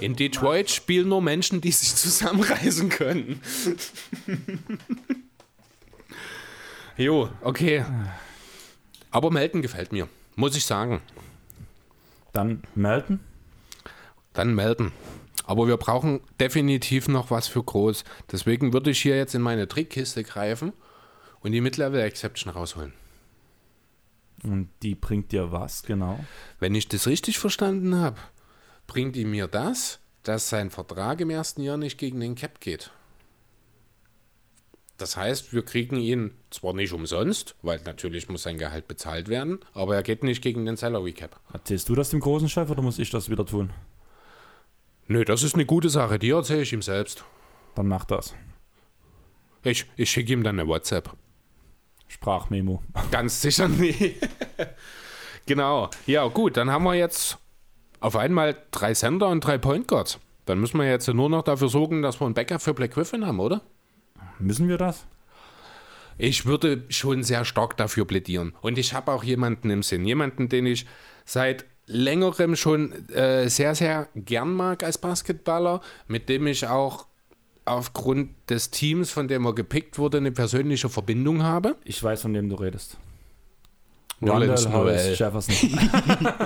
In 0.00 0.16
Detroit 0.16 0.70
spielen 0.70 1.08
nur 1.08 1.20
Menschen, 1.20 1.60
die 1.60 1.72
sich 1.72 1.94
zusammenreißen 1.96 2.88
können. 2.88 3.40
jo, 6.96 7.28
okay. 7.42 7.84
Aber 9.10 9.30
Melton 9.30 9.60
gefällt 9.60 9.92
mir, 9.92 10.08
muss 10.36 10.56
ich 10.56 10.64
sagen. 10.64 11.02
Dann 12.32 12.62
Melton? 12.74 13.20
Dann 14.32 14.54
Melton. 14.54 14.92
Aber 15.46 15.66
wir 15.68 15.76
brauchen 15.76 16.20
definitiv 16.40 17.08
noch 17.08 17.30
was 17.30 17.48
für 17.48 17.62
groß. 17.62 18.04
Deswegen 18.30 18.72
würde 18.72 18.90
ich 18.90 19.00
hier 19.00 19.16
jetzt 19.16 19.34
in 19.34 19.42
meine 19.42 19.68
Trickkiste 19.68 20.24
greifen 20.24 20.72
und 21.40 21.52
die 21.52 21.60
Mid-Level 21.60 22.00
Exception 22.00 22.52
rausholen. 22.52 22.92
Und 24.42 24.68
die 24.82 24.94
bringt 24.94 25.32
dir 25.32 25.52
was, 25.52 25.82
genau? 25.82 26.18
Wenn 26.58 26.74
ich 26.74 26.88
das 26.88 27.06
richtig 27.06 27.38
verstanden 27.38 27.94
habe, 27.96 28.18
bringt 28.86 29.16
die 29.16 29.24
mir 29.24 29.46
das, 29.46 30.00
dass 30.22 30.48
sein 30.48 30.70
Vertrag 30.70 31.20
im 31.20 31.30
ersten 31.30 31.62
Jahr 31.62 31.76
nicht 31.76 31.98
gegen 31.98 32.20
den 32.20 32.34
Cap 32.34 32.60
geht. 32.60 32.90
Das 34.98 35.16
heißt, 35.16 35.52
wir 35.52 35.62
kriegen 35.62 35.96
ihn 35.96 36.32
zwar 36.50 36.72
nicht 36.72 36.92
umsonst, 36.92 37.54
weil 37.62 37.80
natürlich 37.84 38.28
muss 38.28 38.44
sein 38.44 38.56
Gehalt 38.56 38.88
bezahlt 38.88 39.28
werden, 39.28 39.58
aber 39.74 39.94
er 39.94 40.02
geht 40.02 40.22
nicht 40.22 40.42
gegen 40.42 40.64
den 40.64 40.76
Salary 40.76 41.12
Cap. 41.12 41.38
Erzählst 41.52 41.88
du 41.88 41.94
das 41.94 42.10
dem 42.10 42.20
großen 42.20 42.48
Chef 42.48 42.70
oder 42.70 42.82
muss 42.82 42.98
ich 42.98 43.10
das 43.10 43.28
wieder 43.28 43.44
tun? 43.44 43.70
Nö, 45.08 45.24
das 45.24 45.42
ist 45.42 45.54
eine 45.54 45.66
gute 45.66 45.88
Sache, 45.88 46.18
die 46.18 46.30
erzähle 46.30 46.62
ich 46.62 46.72
ihm 46.72 46.82
selbst. 46.82 47.24
Dann 47.74 47.86
mach 47.86 48.04
das. 48.04 48.34
Ich, 49.62 49.86
ich 49.96 50.10
schicke 50.10 50.32
ihm 50.32 50.42
dann 50.42 50.58
eine 50.58 50.68
WhatsApp. 50.68 51.10
Sprachmemo. 52.08 52.82
Ganz 53.10 53.40
sicher 53.40 53.68
nie. 53.68 54.14
genau. 55.46 55.90
Ja, 56.06 56.26
gut, 56.28 56.56
dann 56.56 56.70
haben 56.70 56.84
wir 56.84 56.94
jetzt 56.94 57.38
auf 58.00 58.16
einmal 58.16 58.56
drei 58.70 58.94
Sender 58.94 59.28
und 59.28 59.44
drei 59.44 59.58
Point 59.58 59.88
Guards. 59.88 60.18
Dann 60.44 60.60
müssen 60.60 60.78
wir 60.78 60.88
jetzt 60.88 61.08
nur 61.08 61.28
noch 61.28 61.42
dafür 61.42 61.68
sorgen, 61.68 62.02
dass 62.02 62.20
wir 62.20 62.26
ein 62.26 62.34
Backup 62.34 62.62
für 62.62 62.74
Black 62.74 62.92
Griffin 62.92 63.26
haben, 63.26 63.40
oder? 63.40 63.62
Müssen 64.38 64.68
wir 64.68 64.78
das? 64.78 65.06
Ich 66.18 66.46
würde 66.46 66.84
schon 66.88 67.22
sehr 67.22 67.44
stark 67.44 67.76
dafür 67.76 68.06
plädieren. 68.06 68.54
Und 68.60 68.78
ich 68.78 68.94
habe 68.94 69.12
auch 69.12 69.24
jemanden 69.24 69.70
im 69.70 69.82
Sinn. 69.82 70.04
Jemanden, 70.04 70.48
den 70.48 70.66
ich 70.66 70.86
seit 71.24 71.66
längerem 71.86 72.56
schon 72.56 73.08
äh, 73.10 73.48
sehr, 73.48 73.74
sehr 73.74 74.08
gern 74.14 74.52
mag 74.54 74.82
als 74.82 74.98
Basketballer, 74.98 75.80
mit 76.08 76.28
dem 76.28 76.46
ich 76.46 76.66
auch 76.66 77.06
aufgrund 77.64 78.30
des 78.50 78.70
Teams, 78.70 79.10
von 79.10 79.28
dem 79.28 79.44
er 79.44 79.54
gepickt 79.54 79.98
wurde, 79.98 80.18
eine 80.18 80.32
persönliche 80.32 80.88
Verbindung 80.88 81.42
habe. 81.42 81.76
Ich 81.84 82.02
weiß, 82.02 82.22
von 82.22 82.34
wem 82.34 82.48
du 82.48 82.56
redest. 82.56 82.96
Hollis 84.22 84.68
Noel. 84.68 85.14
Jefferson. 85.16 85.54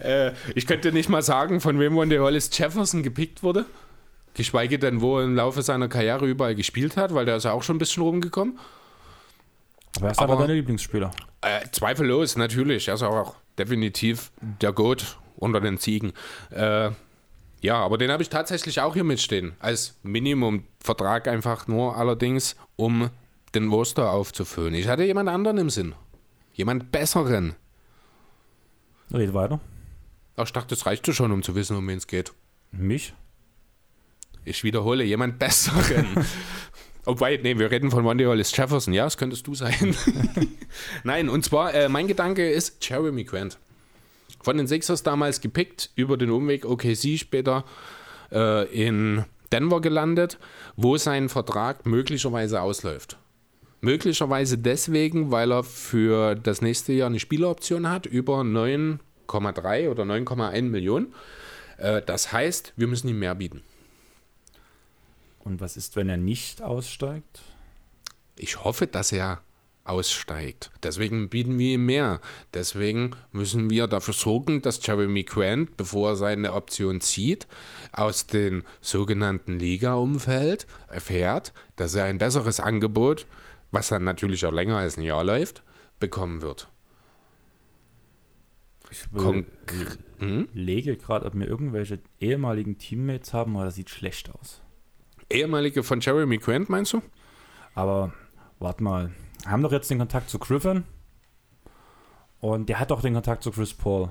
Äh, 0.00 0.30
ich 0.54 0.68
könnte 0.68 0.92
nicht 0.92 1.08
mal 1.08 1.22
sagen, 1.22 1.60
von 1.60 1.80
wem 1.80 1.96
Wanda 1.96 2.16
Hollis 2.18 2.50
Jefferson 2.56 3.02
gepickt 3.02 3.42
wurde. 3.42 3.66
Geschweige 4.34 4.78
denn, 4.78 5.00
wo 5.00 5.18
er 5.18 5.24
im 5.24 5.34
Laufe 5.34 5.60
seiner 5.62 5.88
Karriere 5.88 6.24
überall 6.24 6.54
gespielt 6.54 6.96
hat, 6.96 7.12
weil 7.14 7.24
der 7.24 7.34
ist 7.38 7.44
ja 7.44 7.50
auch 7.52 7.64
schon 7.64 7.74
ein 7.74 7.78
bisschen 7.80 8.04
rumgekommen. 8.04 8.60
Aber 9.96 10.06
er 10.06 10.12
ist 10.12 10.18
Aber- 10.20 10.34
aber 10.34 10.46
dein 10.46 10.54
Lieblingsspieler. 10.54 11.10
Äh, 11.40 11.66
zweifellos, 11.72 12.36
natürlich. 12.36 12.86
Er 12.86 12.94
ist 12.94 13.02
auch 13.02 13.34
definitiv 13.58 14.30
der 14.40 14.72
Goat 14.72 15.18
unter 15.36 15.60
den 15.60 15.78
Ziegen. 15.78 16.12
Äh, 16.50 16.90
ja, 17.60 17.76
aber 17.76 17.98
den 17.98 18.10
habe 18.10 18.22
ich 18.22 18.28
tatsächlich 18.28 18.80
auch 18.80 18.94
hier 18.94 19.04
mitstehen. 19.04 19.52
Als 19.58 19.96
Minimumvertrag 20.02 21.26
einfach 21.26 21.66
nur 21.66 21.96
allerdings, 21.96 22.56
um 22.76 23.10
den 23.54 23.68
Roster 23.68 24.12
aufzufüllen. 24.12 24.74
Ich 24.74 24.88
hatte 24.88 25.04
jemand 25.04 25.28
anderen 25.28 25.58
im 25.58 25.70
Sinn. 25.70 25.94
Jemand 26.52 26.92
besseren. 26.92 27.54
Red 29.12 29.34
weiter. 29.34 29.60
Ach, 30.36 30.44
ich 30.44 30.52
dachte, 30.52 30.74
das 30.74 30.86
reicht 30.86 31.12
schon, 31.12 31.32
um 31.32 31.42
zu 31.42 31.54
wissen, 31.54 31.76
um 31.76 31.88
wen 31.88 31.98
es 31.98 32.06
geht. 32.06 32.32
Mich? 32.70 33.14
Ich 34.44 34.64
wiederhole, 34.64 35.04
jemand 35.04 35.38
besseren. 35.38 36.06
Wobei, 37.08 37.40
nee, 37.42 37.58
wir 37.58 37.70
reden 37.70 37.90
von 37.90 38.04
Wanda 38.04 38.26
Hollis 38.26 38.54
Jefferson. 38.54 38.92
Ja, 38.92 39.04
das 39.04 39.16
könntest 39.16 39.46
du 39.46 39.54
sein. 39.54 39.96
Nein, 41.04 41.30
und 41.30 41.42
zwar, 41.42 41.72
äh, 41.72 41.88
mein 41.88 42.06
Gedanke 42.06 42.50
ist 42.50 42.86
Jeremy 42.86 43.24
Grant. 43.24 43.56
Von 44.42 44.58
den 44.58 44.66
Sixers 44.66 45.04
damals 45.04 45.40
gepickt, 45.40 45.90
über 45.94 46.18
den 46.18 46.30
Umweg 46.30 46.66
OKC 46.66 47.18
später 47.18 47.64
äh, 48.30 48.66
in 48.68 49.24
Denver 49.50 49.80
gelandet, 49.80 50.38
wo 50.76 50.98
sein 50.98 51.30
Vertrag 51.30 51.86
möglicherweise 51.86 52.60
ausläuft. 52.60 53.16
Möglicherweise 53.80 54.58
deswegen, 54.58 55.30
weil 55.30 55.50
er 55.50 55.64
für 55.64 56.34
das 56.34 56.60
nächste 56.60 56.92
Jahr 56.92 57.08
eine 57.08 57.20
Spieleroption 57.20 57.88
hat 57.88 58.04
über 58.04 58.40
9,3 58.40 59.88
oder 59.88 60.02
9,1 60.02 60.62
Millionen. 60.64 61.14
Äh, 61.78 62.02
das 62.04 62.34
heißt, 62.34 62.74
wir 62.76 62.86
müssen 62.86 63.08
ihm 63.08 63.18
mehr 63.18 63.34
bieten. 63.34 63.62
Und 65.48 65.62
was 65.62 65.78
ist, 65.78 65.96
wenn 65.96 66.10
er 66.10 66.18
nicht 66.18 66.60
aussteigt? 66.60 67.40
Ich 68.36 68.64
hoffe, 68.64 68.86
dass 68.86 69.12
er 69.12 69.40
aussteigt. 69.84 70.70
Deswegen 70.82 71.30
bieten 71.30 71.58
wir 71.58 71.72
ihm 71.72 71.86
mehr. 71.86 72.20
Deswegen 72.52 73.16
müssen 73.32 73.70
wir 73.70 73.86
dafür 73.86 74.12
sorgen, 74.12 74.60
dass 74.60 74.86
Jeremy 74.86 75.22
Grant, 75.22 75.78
bevor 75.78 76.10
er 76.10 76.16
seine 76.16 76.52
Option 76.52 77.00
zieht, 77.00 77.46
aus 77.92 78.26
dem 78.26 78.62
sogenannten 78.82 79.58
Liga-Umfeld 79.58 80.66
erfährt, 80.88 81.54
dass 81.76 81.94
er 81.94 82.04
ein 82.04 82.18
besseres 82.18 82.60
Angebot, 82.60 83.26
was 83.70 83.88
dann 83.88 84.04
natürlich 84.04 84.44
auch 84.44 84.52
länger 84.52 84.76
als 84.76 84.98
ein 84.98 85.02
Jahr 85.02 85.24
läuft, 85.24 85.62
bekommen 85.98 86.42
wird. 86.42 86.68
Ich 88.90 89.10
Konk 89.16 89.46
hm? 90.18 90.48
lege 90.52 90.98
gerade, 90.98 91.24
ob 91.24 91.34
wir 91.34 91.48
irgendwelche 91.48 92.00
ehemaligen 92.20 92.76
Teammates 92.76 93.32
haben, 93.32 93.56
aber 93.56 93.64
das 93.64 93.76
sieht 93.76 93.88
schlecht 93.88 94.30
aus. 94.34 94.60
Ehemalige 95.30 95.82
von 95.82 96.00
Jeremy 96.00 96.38
Grant, 96.38 96.68
meinst 96.68 96.92
du? 96.92 97.02
Aber 97.74 98.12
warte 98.58 98.82
mal, 98.82 99.10
wir 99.42 99.50
haben 99.50 99.62
doch 99.62 99.72
jetzt 99.72 99.90
den 99.90 99.98
Kontakt 99.98 100.30
zu 100.30 100.38
Griffin 100.38 100.84
und 102.40 102.68
der 102.68 102.80
hat 102.80 102.90
doch 102.90 103.02
den 103.02 103.14
Kontakt 103.14 103.42
zu 103.42 103.50
Chris 103.50 103.74
Paul. 103.74 104.10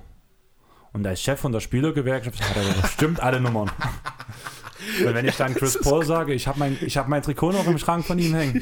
Und 0.93 1.05
als 1.05 1.21
Chef 1.21 1.39
von 1.39 1.51
der 1.51 1.59
Spielergewerkschaft 1.59 2.41
hat 2.41 2.55
er 2.55 2.81
bestimmt 2.81 3.19
alle 3.19 3.41
Nummern. 3.41 3.71
Weil 5.03 5.13
wenn 5.15 5.27
ich 5.27 5.35
dann 5.35 5.53
Chris 5.53 5.79
Paul 5.79 6.05
sage, 6.05 6.33
ich 6.33 6.47
habe 6.47 6.59
mein, 6.59 6.77
ich 6.81 6.97
hab 6.97 7.07
mein 7.07 7.21
Trikot 7.21 7.51
noch 7.51 7.67
im 7.67 7.77
Schrank 7.77 8.05
von 8.05 8.17
ihm 8.19 8.33
hängen, 8.33 8.61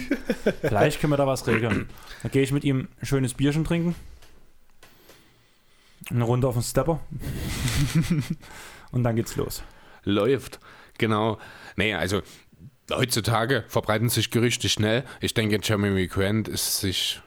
vielleicht 0.62 1.00
können 1.00 1.14
wir 1.14 1.18
da 1.18 1.28
was 1.28 1.46
regeln. 1.48 1.90
Dann 2.24 2.32
gehe 2.32 2.42
ich 2.42 2.52
mit 2.52 2.64
ihm 2.64 2.88
ein 3.00 3.06
schönes 3.06 3.34
Bierchen 3.34 3.64
trinken, 3.64 3.96
eine 6.10 6.24
Runde 6.24 6.48
auf 6.48 6.56
den 6.56 6.64
Stepper 6.64 7.00
und 8.92 9.04
dann 9.04 9.16
geht's 9.16 9.36
los. 9.36 9.62
läuft. 10.04 10.60
Genau. 10.98 11.38
Naja, 11.76 12.00
also 12.00 12.22
heutzutage 12.92 13.64
verbreiten 13.68 14.10
sich 14.10 14.32
Gerüchte 14.32 14.70
schnell. 14.70 15.04
Ich 15.22 15.34
denke, 15.34 15.60
Jeremy 15.62 16.08
Grant 16.08 16.48
ist 16.48 16.80
sich 16.80 17.22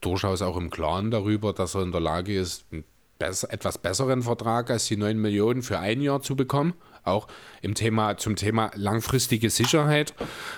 durchaus 0.00 0.42
auch 0.42 0.56
im 0.56 0.70
Klaren 0.70 1.10
darüber, 1.10 1.52
dass 1.52 1.74
er 1.74 1.82
in 1.82 1.92
der 1.92 2.00
Lage 2.00 2.36
ist, 2.36 2.64
einen 2.72 2.84
bess 3.18 3.44
etwas 3.44 3.78
besseren 3.78 4.22
Vertrag 4.22 4.70
als 4.70 4.86
die 4.86 4.96
9 4.96 5.16
Millionen 5.16 5.62
für 5.62 5.78
ein 5.78 6.00
Jahr 6.00 6.22
zu 6.22 6.36
bekommen. 6.36 6.74
Auch 7.04 7.28
im 7.62 7.74
Thema, 7.74 8.16
zum 8.16 8.36
Thema 8.36 8.70
langfristige 8.74 9.50
Sicherheit. 9.50 10.14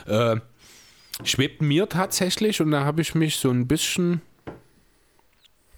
Äh, 0.06 0.36
schwebt 1.22 1.62
mir 1.62 1.88
tatsächlich, 1.88 2.60
und 2.60 2.70
da 2.70 2.84
habe 2.84 3.02
ich 3.02 3.14
mich 3.14 3.36
so 3.36 3.50
ein 3.50 3.66
bisschen, 3.66 4.22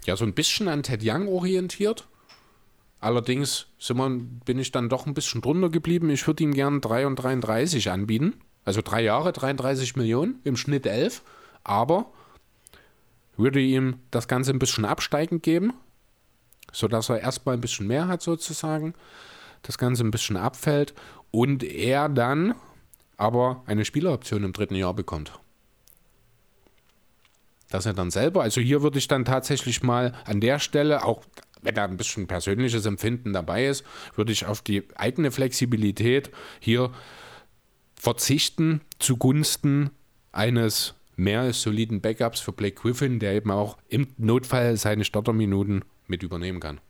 ja, 0.04 0.16
so 0.16 0.24
ein 0.24 0.34
bisschen 0.34 0.68
an 0.68 0.82
Ted 0.82 1.02
Young 1.04 1.28
orientiert. 1.28 2.06
Allerdings 3.06 3.66
wir, 3.78 4.40
bin 4.44 4.58
ich 4.58 4.72
dann 4.72 4.88
doch 4.88 5.06
ein 5.06 5.14
bisschen 5.14 5.40
drunter 5.40 5.68
geblieben. 5.68 6.10
Ich 6.10 6.26
würde 6.26 6.42
ihm 6.42 6.52
gern 6.52 6.80
3 6.80 7.06
und 7.06 7.14
33 7.14 7.88
anbieten. 7.88 8.34
Also 8.64 8.80
drei 8.82 9.00
Jahre, 9.00 9.32
33 9.32 9.94
Millionen, 9.94 10.40
im 10.42 10.56
Schnitt 10.56 10.86
11. 10.86 11.22
Aber 11.62 12.06
würde 13.36 13.60
ihm 13.60 14.00
das 14.10 14.26
Ganze 14.26 14.50
ein 14.50 14.58
bisschen 14.58 14.84
absteigend 14.84 15.44
geben, 15.44 15.74
sodass 16.72 17.08
er 17.08 17.20
erstmal 17.20 17.54
ein 17.54 17.60
bisschen 17.60 17.86
mehr 17.86 18.08
hat 18.08 18.22
sozusagen, 18.22 18.92
das 19.62 19.78
Ganze 19.78 20.02
ein 20.02 20.10
bisschen 20.10 20.36
abfällt 20.36 20.92
und 21.30 21.62
er 21.62 22.08
dann 22.08 22.56
aber 23.16 23.62
eine 23.66 23.84
Spieleroption 23.84 24.42
im 24.42 24.52
dritten 24.52 24.74
Jahr 24.74 24.94
bekommt. 24.94 25.38
Dass 27.70 27.86
er 27.86 27.94
dann 27.94 28.10
selber, 28.10 28.42
also 28.42 28.60
hier 28.60 28.82
würde 28.82 28.98
ich 28.98 29.06
dann 29.06 29.24
tatsächlich 29.24 29.84
mal 29.84 30.12
an 30.24 30.40
der 30.40 30.58
Stelle, 30.58 31.04
auch 31.04 31.22
wenn 31.66 31.74
da 31.74 31.84
ein 31.84 31.96
bisschen 31.96 32.28
persönliches 32.28 32.86
Empfinden 32.86 33.32
dabei 33.32 33.66
ist, 33.66 33.84
würde 34.14 34.32
ich 34.32 34.46
auf 34.46 34.62
die 34.62 34.84
eigene 34.94 35.32
Flexibilität 35.32 36.30
hier 36.60 36.92
verzichten 37.94 38.80
zugunsten 38.98 39.90
eines 40.30 40.94
mehr 41.16 41.40
als 41.40 41.62
soliden 41.62 42.00
Backups 42.00 42.40
für 42.40 42.52
Blake 42.52 42.80
Griffin, 42.80 43.18
der 43.18 43.32
eben 43.34 43.50
auch 43.50 43.78
im 43.88 44.06
Notfall 44.16 44.76
seine 44.76 45.04
Starterminuten 45.04 45.84
mit 46.06 46.22
übernehmen 46.22 46.60
kann. 46.60 46.80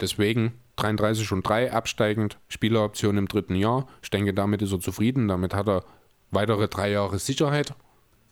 Deswegen 0.00 0.52
33 0.76 1.32
und 1.32 1.42
3 1.42 1.72
absteigend, 1.72 2.38
Spieleroption 2.48 3.16
im 3.16 3.26
dritten 3.26 3.56
Jahr. 3.56 3.88
Ich 4.02 4.10
denke, 4.10 4.32
damit 4.34 4.62
ist 4.62 4.72
er 4.72 4.80
zufrieden. 4.80 5.26
Damit 5.26 5.54
hat 5.54 5.68
er 5.68 5.84
weitere 6.30 6.68
drei 6.68 6.90
Jahre 6.90 7.18
Sicherheit. 7.18 7.74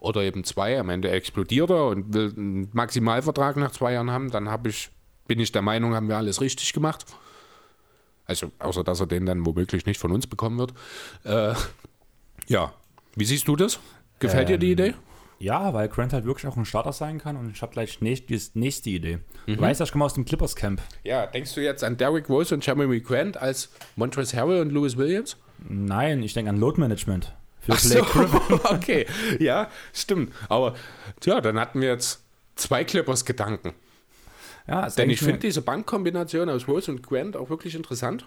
Oder 0.05 0.21
eben 0.23 0.45
zwei. 0.45 0.79
Am 0.79 0.91
Ende 0.91 1.11
explodiert 1.11 1.71
er 1.71 1.87
und 1.87 2.13
will 2.13 2.35
einen 2.37 2.69
Maximalvertrag 2.73 3.57
nach 3.57 3.71
zwei 3.71 3.95
Jahren 3.95 4.11
haben. 4.11 4.31
Dann 4.31 4.51
habe 4.51 4.69
ich, 4.69 4.91
bin 5.27 5.41
ich 5.41 5.51
der 5.51 5.63
Meinung, 5.63 5.95
haben 5.95 6.09
wir 6.09 6.19
alles 6.19 6.43
richtig 6.43 6.75
gemacht. 6.75 7.07
Also, 8.27 8.53
außer 8.59 8.85
dass 8.85 9.01
er 9.01 9.07
den 9.07 9.25
dann 9.25 9.47
womöglich 9.47 9.87
nicht 9.87 9.99
von 9.99 10.13
uns 10.13 10.27
bekommen 10.27 10.59
wird. 10.59 10.75
Äh, 11.25 11.55
ja. 12.49 12.73
Wie 13.17 13.25
siehst 13.25 13.49
du 13.49 13.57
das? 13.57 13.81
Gefällt 14.19 14.51
dir 14.51 14.59
die 14.59 14.67
Ähm, 14.67 14.73
Idee? 14.73 14.95
Ja, 15.39 15.73
weil 15.73 15.89
Grant 15.89 16.13
halt 16.13 16.25
wirklich 16.27 16.47
auch 16.47 16.57
ein 16.57 16.65
Starter 16.65 16.93
sein 16.93 17.19
kann 17.19 17.37
und 17.37 17.51
ich 17.51 17.63
habe 17.63 17.73
gleich 17.73 18.01
nächst, 18.01 18.29
die 18.29 18.41
nächste 18.59 18.91
Idee. 18.91 19.21
Mhm. 19.47 19.57
Du 19.57 19.61
weißt 19.63 19.81
ja, 19.81 19.85
ich 19.85 19.93
komme 19.93 20.05
aus 20.05 20.15
dem 20.15 20.25
Clippers 20.25 20.55
Camp. 20.55 20.83
Ja, 21.03 21.27
denkst 21.27 21.55
du 21.55 21.63
jetzt 21.63 21.83
an 21.83 21.97
Derrick 21.97 22.29
Rose 22.29 22.55
und 22.55 22.65
Jeremy 22.65 23.01
Grant 23.01 23.37
als 23.37 23.71
Montrezl 23.97 24.37
Harrell 24.37 24.61
und 24.61 24.71
Lewis 24.71 24.97
Williams? 24.97 25.37
Nein, 25.67 26.23
ich 26.23 26.35
denke 26.35 26.51
an 26.51 26.59
Load 26.59 26.79
Management. 26.81 27.35
Für 27.65 27.73
Ach 27.73 27.81
Blake 27.83 28.07
so, 28.07 28.21
Griffin. 28.21 28.61
okay. 28.77 29.07
Ja, 29.39 29.71
stimmt. 29.93 30.33
Aber 30.49 30.75
ja, 31.25 31.41
dann 31.41 31.59
hatten 31.59 31.81
wir 31.81 31.89
jetzt 31.89 32.23
zwei 32.57 32.85
Clippers 32.85 33.25
Gedanken. 33.25 33.73
Ja, 34.67 34.89
Denn 34.89 35.11
ich 35.11 35.19
finde 35.21 35.41
diese 35.41 35.61
Bankkombination 35.63 36.49
aus 36.49 36.69
Rose 36.69 36.91
und 36.91 37.03
Grant 37.03 37.37
auch 37.37 37.51
wirklich 37.51 37.75
interessant. 37.75 38.25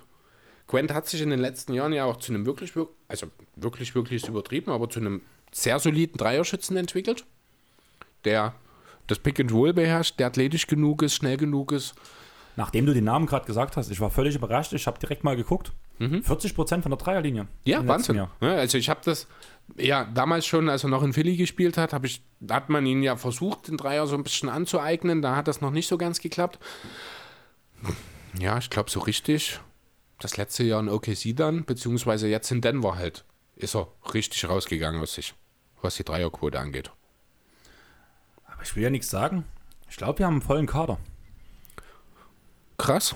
Grant 0.67 0.93
hat 0.93 1.07
sich 1.07 1.21
in 1.21 1.29
den 1.29 1.39
letzten 1.39 1.73
Jahren 1.73 1.93
ja 1.93 2.05
auch 2.05 2.17
zu 2.17 2.31
einem 2.31 2.45
wirklich, 2.45 2.75
wir- 2.75 2.87
also 3.07 3.27
wirklich, 3.55 3.95
wirklich 3.95 4.21
ist 4.23 4.29
übertrieben, 4.29 4.71
aber 4.71 4.89
zu 4.89 4.99
einem 4.99 5.21
sehr 5.51 5.79
soliden 5.79 6.17
Dreierschützen 6.17 6.77
entwickelt, 6.77 7.25
der 8.25 8.53
das 9.07 9.19
Pick 9.19 9.39
and 9.39 9.51
Roll 9.51 9.73
beherrscht, 9.73 10.19
der 10.19 10.27
athletisch 10.27 10.67
genug 10.67 11.01
ist, 11.01 11.15
schnell 11.15 11.37
genug 11.37 11.71
ist. 11.71 11.95
Nachdem 12.57 12.85
du 12.85 12.93
den 12.93 13.05
Namen 13.05 13.25
gerade 13.25 13.45
gesagt 13.45 13.77
hast, 13.77 13.89
ich 13.89 13.99
war 14.01 14.09
völlig 14.09 14.35
überrascht. 14.35 14.73
Ich 14.73 14.85
habe 14.87 14.99
direkt 14.99 15.23
mal 15.23 15.35
geguckt. 15.35 15.71
40% 15.99 16.81
von 16.81 16.91
der 16.91 16.97
Dreierlinie. 16.97 17.43
Mhm. 17.43 17.49
Ja, 17.65 17.87
Wahnsinn. 17.87 18.15
Jahr. 18.15 18.31
Ja, 18.41 18.53
also 18.55 18.77
ich 18.77 18.89
habe 18.89 19.01
das, 19.03 19.27
ja, 19.77 20.05
damals 20.05 20.45
schon, 20.45 20.69
als 20.69 20.83
er 20.83 20.89
noch 20.89 21.03
in 21.03 21.13
Philly 21.13 21.35
gespielt 21.35 21.77
hat, 21.77 21.93
hab 21.93 22.05
ich, 22.05 22.23
hat 22.49 22.69
man 22.69 22.85
ihn 22.85 23.03
ja 23.03 23.15
versucht, 23.15 23.67
den 23.67 23.77
Dreier 23.77 24.07
so 24.07 24.15
ein 24.15 24.23
bisschen 24.23 24.49
anzueignen. 24.49 25.21
Da 25.21 25.35
hat 25.35 25.47
das 25.47 25.61
noch 25.61 25.71
nicht 25.71 25.87
so 25.87 25.97
ganz 25.97 26.21
geklappt. 26.21 26.59
Ja, 28.39 28.57
ich 28.57 28.69
glaube 28.69 28.89
so 28.89 28.99
richtig. 28.99 29.59
Das 30.19 30.37
letzte 30.37 30.63
Jahr 30.63 30.79
in 30.79 30.89
OKC 30.89 31.35
dann, 31.35 31.65
beziehungsweise 31.65 32.27
jetzt 32.27 32.51
in 32.51 32.61
Denver 32.61 32.95
halt, 32.95 33.23
ist 33.55 33.75
er 33.75 33.87
richtig 34.13 34.47
rausgegangen 34.47 35.01
aus 35.01 35.13
sich, 35.13 35.35
was 35.81 35.95
die 35.95 36.03
Dreierquote 36.03 36.59
angeht. 36.59 36.91
Aber 38.45 38.63
ich 38.63 38.75
will 38.75 38.83
ja 38.83 38.89
nichts 38.89 39.09
sagen. 39.09 39.45
Ich 39.89 39.97
glaube, 39.97 40.19
wir 40.19 40.25
haben 40.25 40.35
einen 40.35 40.41
vollen 40.41 40.65
Kader. 40.65 40.99
Krass. 42.77 43.15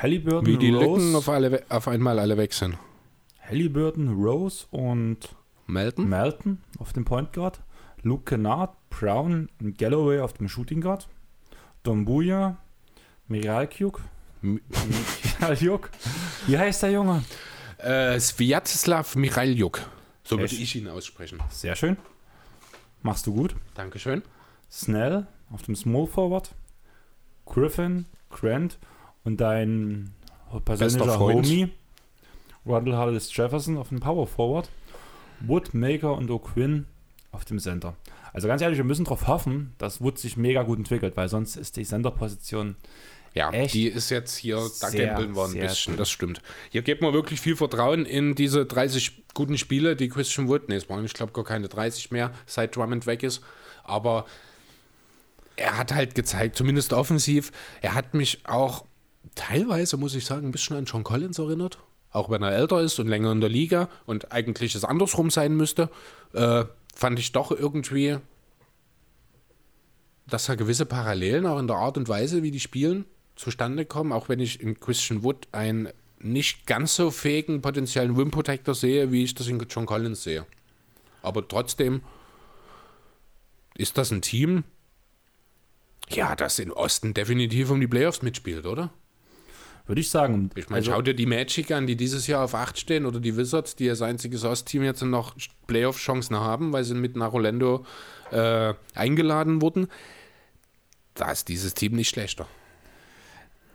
Halliburton, 0.00 0.46
Wie 0.46 0.56
die 0.56 0.70
Rose, 0.70 1.00
Lücken 1.02 1.14
auf, 1.16 1.28
alle, 1.28 1.62
auf 1.68 1.88
einmal 1.88 2.18
alle 2.18 2.36
weg 2.36 2.52
sind. 2.52 2.76
Halliburton, 3.40 4.08
Rose 4.14 4.66
und 4.70 5.18
Melton? 5.66 6.08
Melton 6.08 6.58
auf 6.78 6.92
dem 6.92 7.04
Point 7.04 7.32
Guard. 7.32 7.60
Luke 8.02 8.24
Kennard, 8.24 8.76
Brown 8.90 9.48
und 9.60 9.76
Galloway 9.76 10.20
auf 10.20 10.34
dem 10.34 10.48
Shooting 10.48 10.80
Guard. 10.80 11.08
Dombuya, 11.82 12.58
Miralkjuk. 13.26 14.00
M- 14.42 14.60
Miraljuk. 15.40 15.90
Wie 16.46 16.56
heißt 16.56 16.82
der 16.84 16.92
Junge? 16.92 17.24
Äh, 17.78 18.18
Sviatoslav 18.20 19.16
Michailjuk. 19.16 19.80
So 20.22 20.38
würde 20.38 20.54
ich 20.54 20.76
ihn 20.76 20.88
aussprechen. 20.88 21.40
Sehr 21.50 21.74
schön. 21.74 21.96
Machst 23.02 23.26
du 23.26 23.34
gut. 23.34 23.56
Dankeschön. 23.74 24.22
Snell 24.70 25.26
auf 25.50 25.62
dem 25.62 25.74
Small 25.74 26.06
Forward. 26.06 26.50
Griffin, 27.46 28.06
Grant 28.30 28.78
und 29.28 29.40
dein 29.42 30.10
persönlicher. 30.64 31.18
Homie 31.18 31.68
Rundle 32.66 32.96
Hollis 32.96 33.34
Jefferson 33.36 33.76
auf 33.76 33.90
dem 33.90 34.00
Power 34.00 34.26
Forward. 34.26 34.70
Wood, 35.40 35.74
Maker 35.74 36.14
und 36.14 36.30
O'Quinn 36.30 36.84
auf 37.30 37.44
dem 37.44 37.58
Center. 37.58 37.94
Also 38.32 38.48
ganz 38.48 38.62
ehrlich, 38.62 38.78
wir 38.78 38.84
müssen 38.84 39.04
darauf 39.04 39.26
hoffen, 39.26 39.74
dass 39.78 40.00
Wood 40.00 40.18
sich 40.18 40.36
mega 40.36 40.62
gut 40.62 40.78
entwickelt, 40.78 41.16
weil 41.16 41.28
sonst 41.28 41.56
ist 41.56 41.76
die 41.76 41.84
Center-Position 41.84 42.76
Ja, 43.34 43.50
Echt? 43.50 43.74
die 43.74 43.86
ist 43.86 44.10
jetzt 44.10 44.36
hier, 44.36 44.66
da 44.80 44.90
gambeln 44.90 45.36
wir 45.36 45.44
ein 45.44 45.52
bisschen, 45.52 45.96
das 45.96 46.10
stimmt. 46.10 46.40
Hier 46.70 46.82
gibt 46.82 47.02
man 47.02 47.12
wirklich 47.12 47.40
viel 47.40 47.54
Vertrauen 47.54 48.04
in 48.06 48.34
diese 48.34 48.66
30 48.66 49.24
guten 49.34 49.58
Spiele, 49.58 49.94
die 49.94 50.08
Christian 50.08 50.48
Wood, 50.48 50.68
nee, 50.68 50.76
es 50.76 50.88
waren, 50.88 51.04
ich 51.04 51.14
glaube, 51.14 51.32
gar 51.32 51.44
keine 51.44 51.68
30 51.68 52.10
mehr, 52.10 52.32
seit 52.46 52.74
Drummond 52.74 53.06
weg 53.06 53.22
ist, 53.22 53.42
aber 53.84 54.24
er 55.56 55.76
hat 55.76 55.94
halt 55.94 56.14
gezeigt, 56.14 56.56
zumindest 56.56 56.92
offensiv, 56.92 57.52
er 57.82 57.94
hat 57.94 58.14
mich 58.14 58.40
auch 58.46 58.84
teilweise, 59.38 59.96
muss 59.96 60.14
ich 60.14 60.26
sagen, 60.26 60.48
ein 60.48 60.52
bisschen 60.52 60.76
an 60.76 60.84
John 60.84 61.04
Collins 61.04 61.38
erinnert. 61.38 61.78
Auch 62.10 62.30
wenn 62.30 62.42
er 62.42 62.52
älter 62.52 62.80
ist 62.80 62.98
und 62.98 63.06
länger 63.06 63.32
in 63.32 63.40
der 63.40 63.50
Liga 63.50 63.88
und 64.06 64.32
eigentlich 64.32 64.74
es 64.74 64.84
andersrum 64.84 65.30
sein 65.30 65.56
müsste, 65.56 65.90
äh, 66.32 66.64
fand 66.94 67.18
ich 67.18 67.32
doch 67.32 67.52
irgendwie, 67.52 68.18
dass 70.26 70.46
da 70.46 70.54
gewisse 70.54 70.86
Parallelen 70.86 71.46
auch 71.46 71.58
in 71.58 71.66
der 71.66 71.76
Art 71.76 71.96
und 71.96 72.08
Weise, 72.08 72.42
wie 72.42 72.50
die 72.50 72.60
spielen, 72.60 73.04
zustande 73.36 73.84
kommen, 73.84 74.12
auch 74.12 74.28
wenn 74.28 74.40
ich 74.40 74.60
in 74.60 74.80
Christian 74.80 75.22
Wood 75.22 75.48
einen 75.52 75.88
nicht 76.18 76.66
ganz 76.66 76.96
so 76.96 77.10
fähigen 77.10 77.62
potenziellen 77.62 78.16
Rim 78.16 78.30
Protector 78.30 78.74
sehe, 78.74 79.12
wie 79.12 79.22
ich 79.22 79.34
das 79.34 79.46
in 79.46 79.64
John 79.70 79.86
Collins 79.86 80.24
sehe. 80.24 80.44
Aber 81.22 81.46
trotzdem 81.46 82.02
ist 83.76 83.96
das 83.96 84.10
ein 84.10 84.22
Team, 84.22 84.64
ja, 86.08 86.34
das 86.34 86.58
in 86.58 86.72
Osten 86.72 87.14
definitiv 87.14 87.70
um 87.70 87.80
die 87.80 87.86
Playoffs 87.86 88.22
mitspielt, 88.22 88.66
oder? 88.66 88.90
Würde 89.88 90.02
ich 90.02 90.10
sagen. 90.10 90.50
Ich 90.54 90.68
meine, 90.68 90.80
also, 90.80 90.92
schau 90.92 91.02
dir 91.02 91.14
die 91.14 91.24
Magic 91.24 91.72
an, 91.72 91.86
die 91.86 91.96
dieses 91.96 92.26
Jahr 92.26 92.44
auf 92.44 92.54
8 92.54 92.78
stehen, 92.78 93.06
oder 93.06 93.20
die 93.20 93.38
Wizards, 93.38 93.74
die 93.74 93.88
als 93.88 94.02
einziges 94.02 94.44
Ostteam 94.44 94.84
jetzt 94.84 95.02
noch 95.02 95.34
Playoff-Chancen 95.66 96.36
haben, 96.36 96.74
weil 96.74 96.84
sie 96.84 96.94
mit 96.94 97.16
nach 97.16 97.32
Orlando 97.32 97.86
äh, 98.30 98.74
eingeladen 98.94 99.62
wurden. 99.62 99.88
Da 101.14 101.32
ist 101.32 101.48
dieses 101.48 101.72
Team 101.72 101.94
nicht 101.94 102.10
schlechter. 102.10 102.46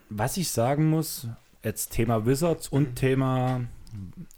was 0.10 0.38
ich 0.38 0.50
sagen 0.50 0.88
muss, 0.88 1.28
jetzt 1.64 1.92
Thema 1.92 2.28
Wizards 2.28 2.68
und 2.68 2.96
Thema 2.96 3.62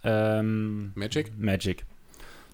ähm, 0.03 0.93
Magic? 0.95 1.37
Magic. 1.37 1.85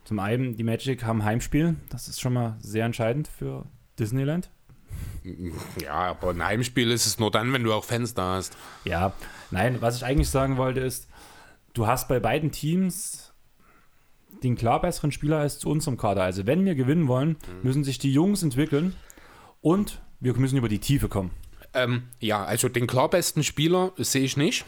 Zum 0.04 0.18
einen, 0.18 0.58
die 0.58 0.64
Magic 0.64 1.04
haben 1.04 1.24
Heimspiel. 1.24 1.76
Das 1.90 2.08
ist 2.08 2.20
schon 2.20 2.34
mal 2.34 2.58
sehr 2.60 2.86
entscheidend 2.86 3.28
für 3.28 3.66
Disneyland. 4.00 4.50
Ja, 5.82 5.94
aber 5.94 6.32
ein 6.32 6.44
Heimspiel 6.44 6.90
ist 6.92 7.06
es 7.06 7.20
nur 7.20 7.32
dann, 7.32 7.54
wenn 7.54 7.64
du 7.64 7.74
auch 7.74 7.84
Fans 7.84 8.14
da 8.14 8.36
hast. 8.36 8.58
Ja, 8.86 9.14
nein, 9.52 9.82
was 9.82 9.98
ich 9.98 10.06
eigentlich 10.06 10.30
sagen 10.30 10.58
wollte 10.58 10.80
ist, 10.80 11.08
du 11.74 11.88
hast 11.88 12.08
bei 12.08 12.20
beiden 12.20 12.52
Teams 12.52 13.34
den 14.44 14.56
klar 14.56 14.82
besseren 14.82 15.12
Spieler 15.12 15.38
als 15.38 15.60
zu 15.60 15.70
unserem 15.70 15.98
Kader. 15.98 16.24
Also 16.24 16.48
wenn 16.48 16.66
wir 16.66 16.76
gewinnen 16.76 17.08
wollen, 17.08 17.38
müssen 17.62 17.84
sich 17.84 18.00
die 18.00 18.12
Jungs 18.12 18.42
entwickeln 18.42 18.96
und 19.62 20.02
wir 20.20 20.34
müssen 20.34 20.58
über 20.58 20.70
die 20.70 20.80
Tiefe 20.80 21.10
kommen. 21.10 21.32
Ähm, 21.74 22.04
ja, 22.20 22.44
also 22.44 22.68
den 22.68 22.88
klar 22.88 23.10
besten 23.10 23.44
Spieler 23.44 23.94
sehe 23.98 24.24
ich 24.24 24.38
nicht. 24.38 24.66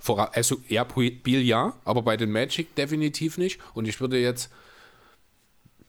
Voraus, 0.00 0.32
also 0.32 0.56
ja, 0.68 0.84
Biel 0.84 1.42
ja, 1.42 1.74
aber 1.84 2.02
bei 2.02 2.16
den 2.16 2.30
Magic 2.30 2.74
definitiv 2.76 3.36
nicht. 3.36 3.60
Und 3.74 3.88
ich 3.88 4.00
würde 4.00 4.18
jetzt, 4.18 4.50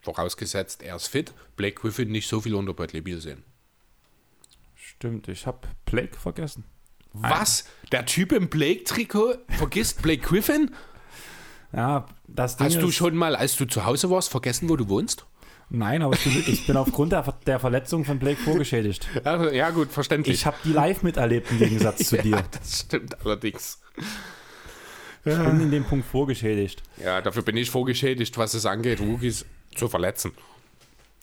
vorausgesetzt 0.02 0.82
er 0.84 0.96
ist 0.96 1.08
fit, 1.08 1.34
Blake 1.56 1.82
Griffin 1.82 2.12
nicht 2.12 2.28
so 2.28 2.42
viel 2.42 2.56
unter 2.56 2.74
Bradley 2.74 3.02
Beal 3.02 3.20
sehen. 3.22 3.44
stimmt, 4.76 5.28
ich 5.28 5.46
habe 5.48 5.68
Blake 5.86 6.18
vergessen. 6.18 6.64
Was? 7.14 7.66
Der 7.92 8.06
Typ 8.06 8.32
im 8.32 8.50
Blake-Trikot 8.50 9.36
vergisst 9.58 10.02
Blake 10.02 10.22
Griffin? 10.22 10.72
Ja, 11.72 12.06
das 12.28 12.58
Ding 12.58 12.68
Hast 12.68 12.82
du 12.82 12.92
schon 12.92 13.16
mal, 13.16 13.36
als 13.36 13.56
du 13.56 13.66
zu 13.66 13.86
Hause 13.86 14.10
warst, 14.10 14.30
vergessen, 14.30 14.70
wo 14.70 14.76
du 14.76 14.90
wohnst? 14.90 15.26
Nein, 15.72 16.02
aber 16.02 16.16
ich 16.16 16.24
bin, 16.24 16.44
ich 16.48 16.68
bin 16.68 16.78
aufgrund 16.78 17.12
der, 17.12 17.22
der 17.46 17.60
Verletzung 17.60 18.04
von 18.04 18.18
Blake 18.18 18.42
vorgeschädigt. 18.42 19.08
Ja, 19.24 19.52
ja 19.52 19.70
gut, 19.70 19.92
verständlich. 19.92 20.36
Ich 20.36 20.46
habe 20.48 20.58
die 20.64 20.72
live 20.74 21.04
miterlebt 21.04 21.52
im 21.52 21.60
Gegensatz 21.60 21.98
zu 22.10 22.18
dir. 22.18 22.38
Ja, 22.38 22.44
das 22.52 22.80
stimmt 22.82 23.24
allerdings. 23.24 23.80
Ich 25.26 25.36
bin 25.36 25.62
in 25.62 25.72
dem 25.72 25.84
Punkt 25.84 26.06
vorgeschädigt. 26.06 26.82
Ja, 27.04 27.22
dafür 27.22 27.44
bin 27.44 27.58
ich 27.58 27.70
vorgeschädigt, 27.70 28.38
was 28.38 28.54
es 28.54 28.66
angeht, 28.66 29.00
Rookies 29.02 29.46
zu 29.76 29.90
verletzen. 29.90 30.32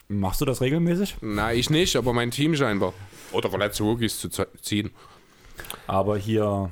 Machst 0.07 0.39
du 0.39 0.45
das 0.45 0.61
regelmäßig? 0.61 1.17
Na, 1.21 1.53
ich 1.53 1.69
nicht, 1.69 1.95
aber 1.95 2.13
mein 2.13 2.31
Team 2.31 2.55
scheinbar. 2.55 2.93
Oder 3.31 3.49
verletzte 3.49 3.83
Rookies 3.83 4.19
zu 4.19 4.29
ziehen. 4.61 4.91
Aber 5.87 6.17
hier, 6.17 6.71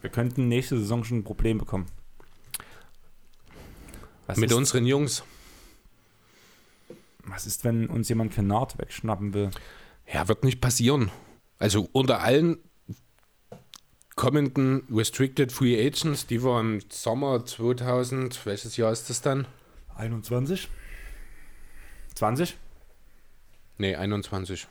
wir 0.00 0.10
könnten 0.10 0.48
nächste 0.48 0.78
Saison 0.78 1.04
schon 1.04 1.18
ein 1.18 1.24
Problem 1.24 1.58
bekommen. 1.58 1.86
Was 4.26 4.38
Mit 4.38 4.50
ist, 4.50 4.56
unseren 4.56 4.86
Jungs. 4.86 5.22
Was 7.24 7.46
ist, 7.46 7.64
wenn 7.64 7.86
uns 7.86 8.08
jemand 8.08 8.32
Kennard 8.32 8.78
wegschnappen 8.78 9.34
will? 9.34 9.50
Ja, 10.12 10.26
wird 10.26 10.42
nicht 10.42 10.60
passieren. 10.60 11.10
Also 11.58 11.88
unter 11.92 12.20
allen 12.20 12.58
kommenden 14.20 14.82
Restricted 14.92 15.50
Free 15.50 15.80
Agents, 15.80 16.26
die 16.26 16.44
wir 16.44 16.60
im 16.60 16.80
Sommer 16.90 17.46
2000, 17.46 18.44
welches 18.44 18.76
Jahr 18.76 18.92
ist 18.92 19.08
das 19.08 19.22
dann? 19.22 19.46
21? 19.96 20.68
20? 22.16 22.58
Nee, 23.78 23.94
21. 23.96 24.68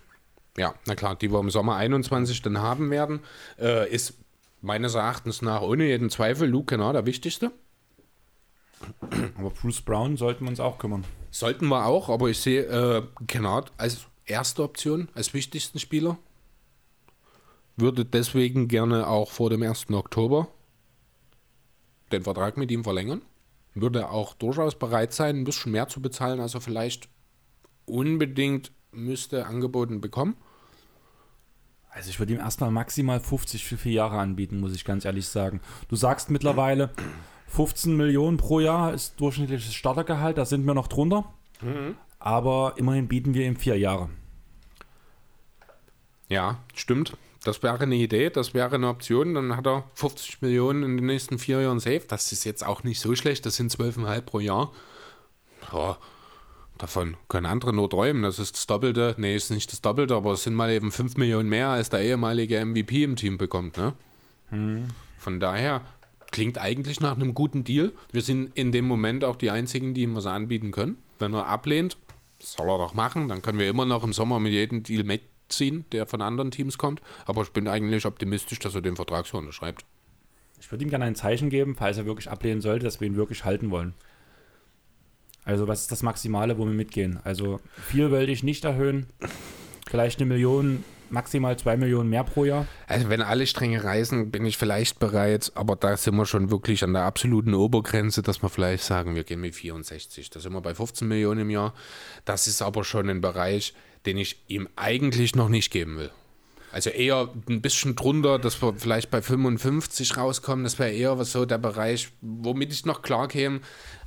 Ja, 0.55 0.75
na 0.85 0.93
klar, 0.93 1.15
die 1.15 1.31
wir 1.31 1.39
im 1.39 1.49
Sommer 1.49 1.77
21 1.77 2.43
dann 2.43 2.59
haben 2.59 2.91
werden, 2.91 3.21
äh, 3.57 3.89
ist 3.91 4.19
meines 4.61 4.93
Erachtens 4.93 5.41
nach 5.41 5.61
ohne 5.61 5.87
jeden 5.87 6.11
Zweifel 6.11 6.47
Luke 6.47 6.67
Kennard 6.67 6.93
der 6.93 7.07
wichtigste. 7.07 7.51
Aber 9.35 9.49
Bruce 9.49 9.81
Brown 9.81 10.15
sollten 10.15 10.45
wir 10.45 10.49
uns 10.49 10.59
auch 10.59 10.77
kümmern. 10.77 11.05
Sollten 11.31 11.69
wir 11.69 11.87
auch, 11.87 12.09
aber 12.09 12.29
ich 12.29 12.37
sehe 12.39 12.65
äh, 12.65 13.01
Kennard 13.25 13.71
als 13.77 14.05
erste 14.27 14.61
Option, 14.61 15.09
als 15.15 15.33
wichtigsten 15.33 15.79
Spieler. 15.79 16.19
Würde 17.79 18.05
deswegen 18.05 18.67
gerne 18.67 19.07
auch 19.07 19.31
vor 19.31 19.49
dem 19.49 19.63
1. 19.63 19.91
Oktober 19.91 20.47
den 22.11 22.23
Vertrag 22.23 22.57
mit 22.57 22.71
ihm 22.71 22.83
verlängern. 22.83 23.21
Würde 23.75 24.09
auch 24.09 24.33
durchaus 24.33 24.77
bereit 24.77 25.13
sein, 25.13 25.37
ein 25.37 25.43
bisschen 25.43 25.71
mehr 25.71 25.87
zu 25.87 26.01
bezahlen, 26.01 26.39
als 26.39 26.55
er 26.55 26.61
vielleicht 26.61 27.07
unbedingt 27.85 28.71
müsste 28.91 29.45
angeboten 29.45 30.01
bekommen. 30.01 30.35
Also 31.91 32.09
ich 32.09 32.19
würde 32.19 32.33
ihm 32.33 32.39
erstmal 32.39 32.71
maximal 32.71 33.19
50 33.19 33.65
für 33.65 33.77
vier 33.77 33.93
Jahre 33.93 34.19
anbieten, 34.19 34.59
muss 34.59 34.75
ich 34.75 34.85
ganz 34.85 35.05
ehrlich 35.05 35.27
sagen. 35.27 35.61
Du 35.87 35.95
sagst 35.95 36.29
mittlerweile, 36.29 36.91
15 37.47 37.95
Millionen 37.95 38.37
pro 38.37 38.59
Jahr 38.59 38.93
ist 38.93 39.19
durchschnittliches 39.19 39.73
Startergehalt, 39.73 40.37
da 40.37 40.45
sind 40.45 40.65
wir 40.65 40.73
noch 40.73 40.87
drunter. 40.87 41.25
Aber 42.19 42.73
immerhin 42.77 43.07
bieten 43.07 43.33
wir 43.33 43.45
ihm 43.45 43.55
vier 43.55 43.77
Jahre. 43.77 44.09
Ja, 46.27 46.59
stimmt. 46.75 47.17
Das 47.43 47.63
wäre 47.63 47.79
eine 47.79 47.95
Idee, 47.95 48.29
das 48.29 48.53
wäre 48.53 48.75
eine 48.75 48.89
Option. 48.89 49.33
Dann 49.33 49.55
hat 49.55 49.65
er 49.65 49.85
50 49.93 50.41
Millionen 50.41 50.83
in 50.83 50.97
den 50.97 51.05
nächsten 51.05 51.39
vier 51.39 51.61
Jahren 51.61 51.79
safe. 51.79 52.03
Das 52.07 52.31
ist 52.31 52.43
jetzt 52.43 52.65
auch 52.65 52.83
nicht 52.83 52.99
so 52.99 53.15
schlecht. 53.15 53.45
Das 53.45 53.55
sind 53.55 53.71
12,5 53.71 54.21
pro 54.21 54.39
Jahr. 54.39 54.71
Ja, 55.71 55.97
davon 56.77 57.15
können 57.29 57.45
andere 57.45 57.73
nur 57.73 57.89
träumen. 57.89 58.23
Das 58.23 58.39
ist 58.39 58.55
das 58.55 58.67
Doppelte. 58.67 59.15
Nee, 59.17 59.35
ist 59.35 59.51
nicht 59.51 59.71
das 59.71 59.81
Doppelte, 59.81 60.15
aber 60.15 60.33
es 60.33 60.43
sind 60.43 60.55
mal 60.55 60.69
eben 60.69 60.91
5 60.91 61.15
Millionen 61.17 61.47
mehr, 61.47 61.69
als 61.69 61.89
der 61.89 62.01
ehemalige 62.01 62.63
MVP 62.65 63.03
im 63.03 63.15
Team 63.15 63.37
bekommt. 63.37 63.77
Ne? 63.77 63.93
Von 65.17 65.39
daher 65.39 65.81
klingt 66.31 66.57
eigentlich 66.57 66.99
nach 66.99 67.15
einem 67.15 67.33
guten 67.33 67.63
Deal. 67.63 67.93
Wir 68.11 68.21
sind 68.21 68.51
in 68.55 68.71
dem 68.71 68.85
Moment 68.85 69.23
auch 69.23 69.35
die 69.35 69.51
Einzigen, 69.51 69.93
die 69.93 70.01
ihm 70.01 70.15
was 70.15 70.25
anbieten 70.25 70.71
können. 70.71 70.97
Wenn 71.19 71.33
er 71.33 71.47
ablehnt, 71.47 71.97
soll 72.39 72.69
er 72.69 72.77
doch 72.77 72.93
machen. 72.93 73.27
Dann 73.27 73.41
können 73.41 73.59
wir 73.59 73.69
immer 73.69 73.85
noch 73.85 74.03
im 74.03 74.13
Sommer 74.13 74.39
mit 74.39 74.51
jedem 74.51 74.83
Deal 74.83 75.03
mitziehen, 75.49 75.85
der 75.91 76.05
von 76.05 76.21
anderen 76.21 76.51
Teams 76.51 76.77
kommt. 76.77 77.01
Aber 77.25 77.41
ich 77.41 77.51
bin 77.51 77.67
eigentlich 77.67 78.05
optimistisch, 78.05 78.59
dass 78.59 78.75
er 78.75 78.81
den 78.81 78.95
Vertrag 78.95 79.25
so 79.25 79.37
unterschreibt. 79.37 79.83
Ich 80.59 80.71
würde 80.71 80.83
ihm 80.83 80.89
gerne 80.89 81.05
ein 81.05 81.15
Zeichen 81.15 81.49
geben, 81.49 81.75
falls 81.75 81.97
er 81.97 82.05
wirklich 82.05 82.29
ablehnen 82.29 82.61
sollte, 82.61 82.85
dass 82.85 82.99
wir 82.99 83.07
ihn 83.07 83.15
wirklich 83.15 83.45
halten 83.45 83.71
wollen. 83.71 83.93
Also 85.45 85.67
was 85.67 85.81
ist 85.81 85.91
das 85.91 86.03
Maximale, 86.03 86.57
wo 86.57 86.65
wir 86.65 86.73
mitgehen? 86.73 87.19
Also 87.23 87.59
viel 87.87 88.11
wollte 88.11 88.31
ich 88.31 88.43
nicht 88.43 88.65
erhöhen. 88.65 89.07
Vielleicht 89.87 90.19
eine 90.19 90.27
Million, 90.27 90.83
maximal 91.09 91.57
zwei 91.57 91.77
Millionen 91.77 92.09
mehr 92.09 92.23
pro 92.23 92.45
Jahr. 92.45 92.67
Also 92.87 93.09
wenn 93.09 93.21
alle 93.21 93.47
Stränge 93.47 93.83
reißen, 93.83 94.29
bin 94.29 94.45
ich 94.45 94.57
vielleicht 94.57 94.99
bereit, 94.99 95.51
aber 95.55 95.75
da 95.75 95.97
sind 95.97 96.15
wir 96.17 96.25
schon 96.25 96.51
wirklich 96.51 96.83
an 96.83 96.93
der 96.93 97.03
absoluten 97.03 97.55
Obergrenze, 97.55 98.21
dass 98.21 98.43
wir 98.43 98.49
vielleicht 98.49 98.83
sagen, 98.83 99.15
wir 99.15 99.23
gehen 99.23 99.41
mit 99.41 99.55
64. 99.55 100.29
Da 100.29 100.39
sind 100.39 100.53
wir 100.53 100.61
bei 100.61 100.75
15 100.75 101.07
Millionen 101.07 101.41
im 101.41 101.49
Jahr. 101.49 101.73
Das 102.25 102.45
ist 102.45 102.61
aber 102.61 102.83
schon 102.83 103.09
ein 103.09 103.21
Bereich, 103.21 103.73
den 104.09 104.17
ich 104.17 104.41
ihm 104.47 104.67
eigentlich 104.75 105.35
noch 105.35 105.49
nicht 105.49 105.69
geben 105.69 105.99
will. 105.99 106.09
Also 106.71 106.89
eher 106.89 107.29
ein 107.47 107.61
bisschen 107.61 107.95
drunter, 107.95 108.39
dass 108.39 108.59
wir 108.59 108.73
vielleicht 108.73 109.11
bei 109.11 109.21
55 109.21 110.17
rauskommen. 110.17 110.63
Das 110.63 110.79
wäre 110.79 110.91
eher 110.91 111.19
was 111.19 111.31
so 111.31 111.45
der 111.45 111.59
Bereich, 111.59 112.09
womit 112.21 112.73
ich 112.73 112.85
noch 112.87 113.03
klar 113.03 113.27
käme. 113.27 113.61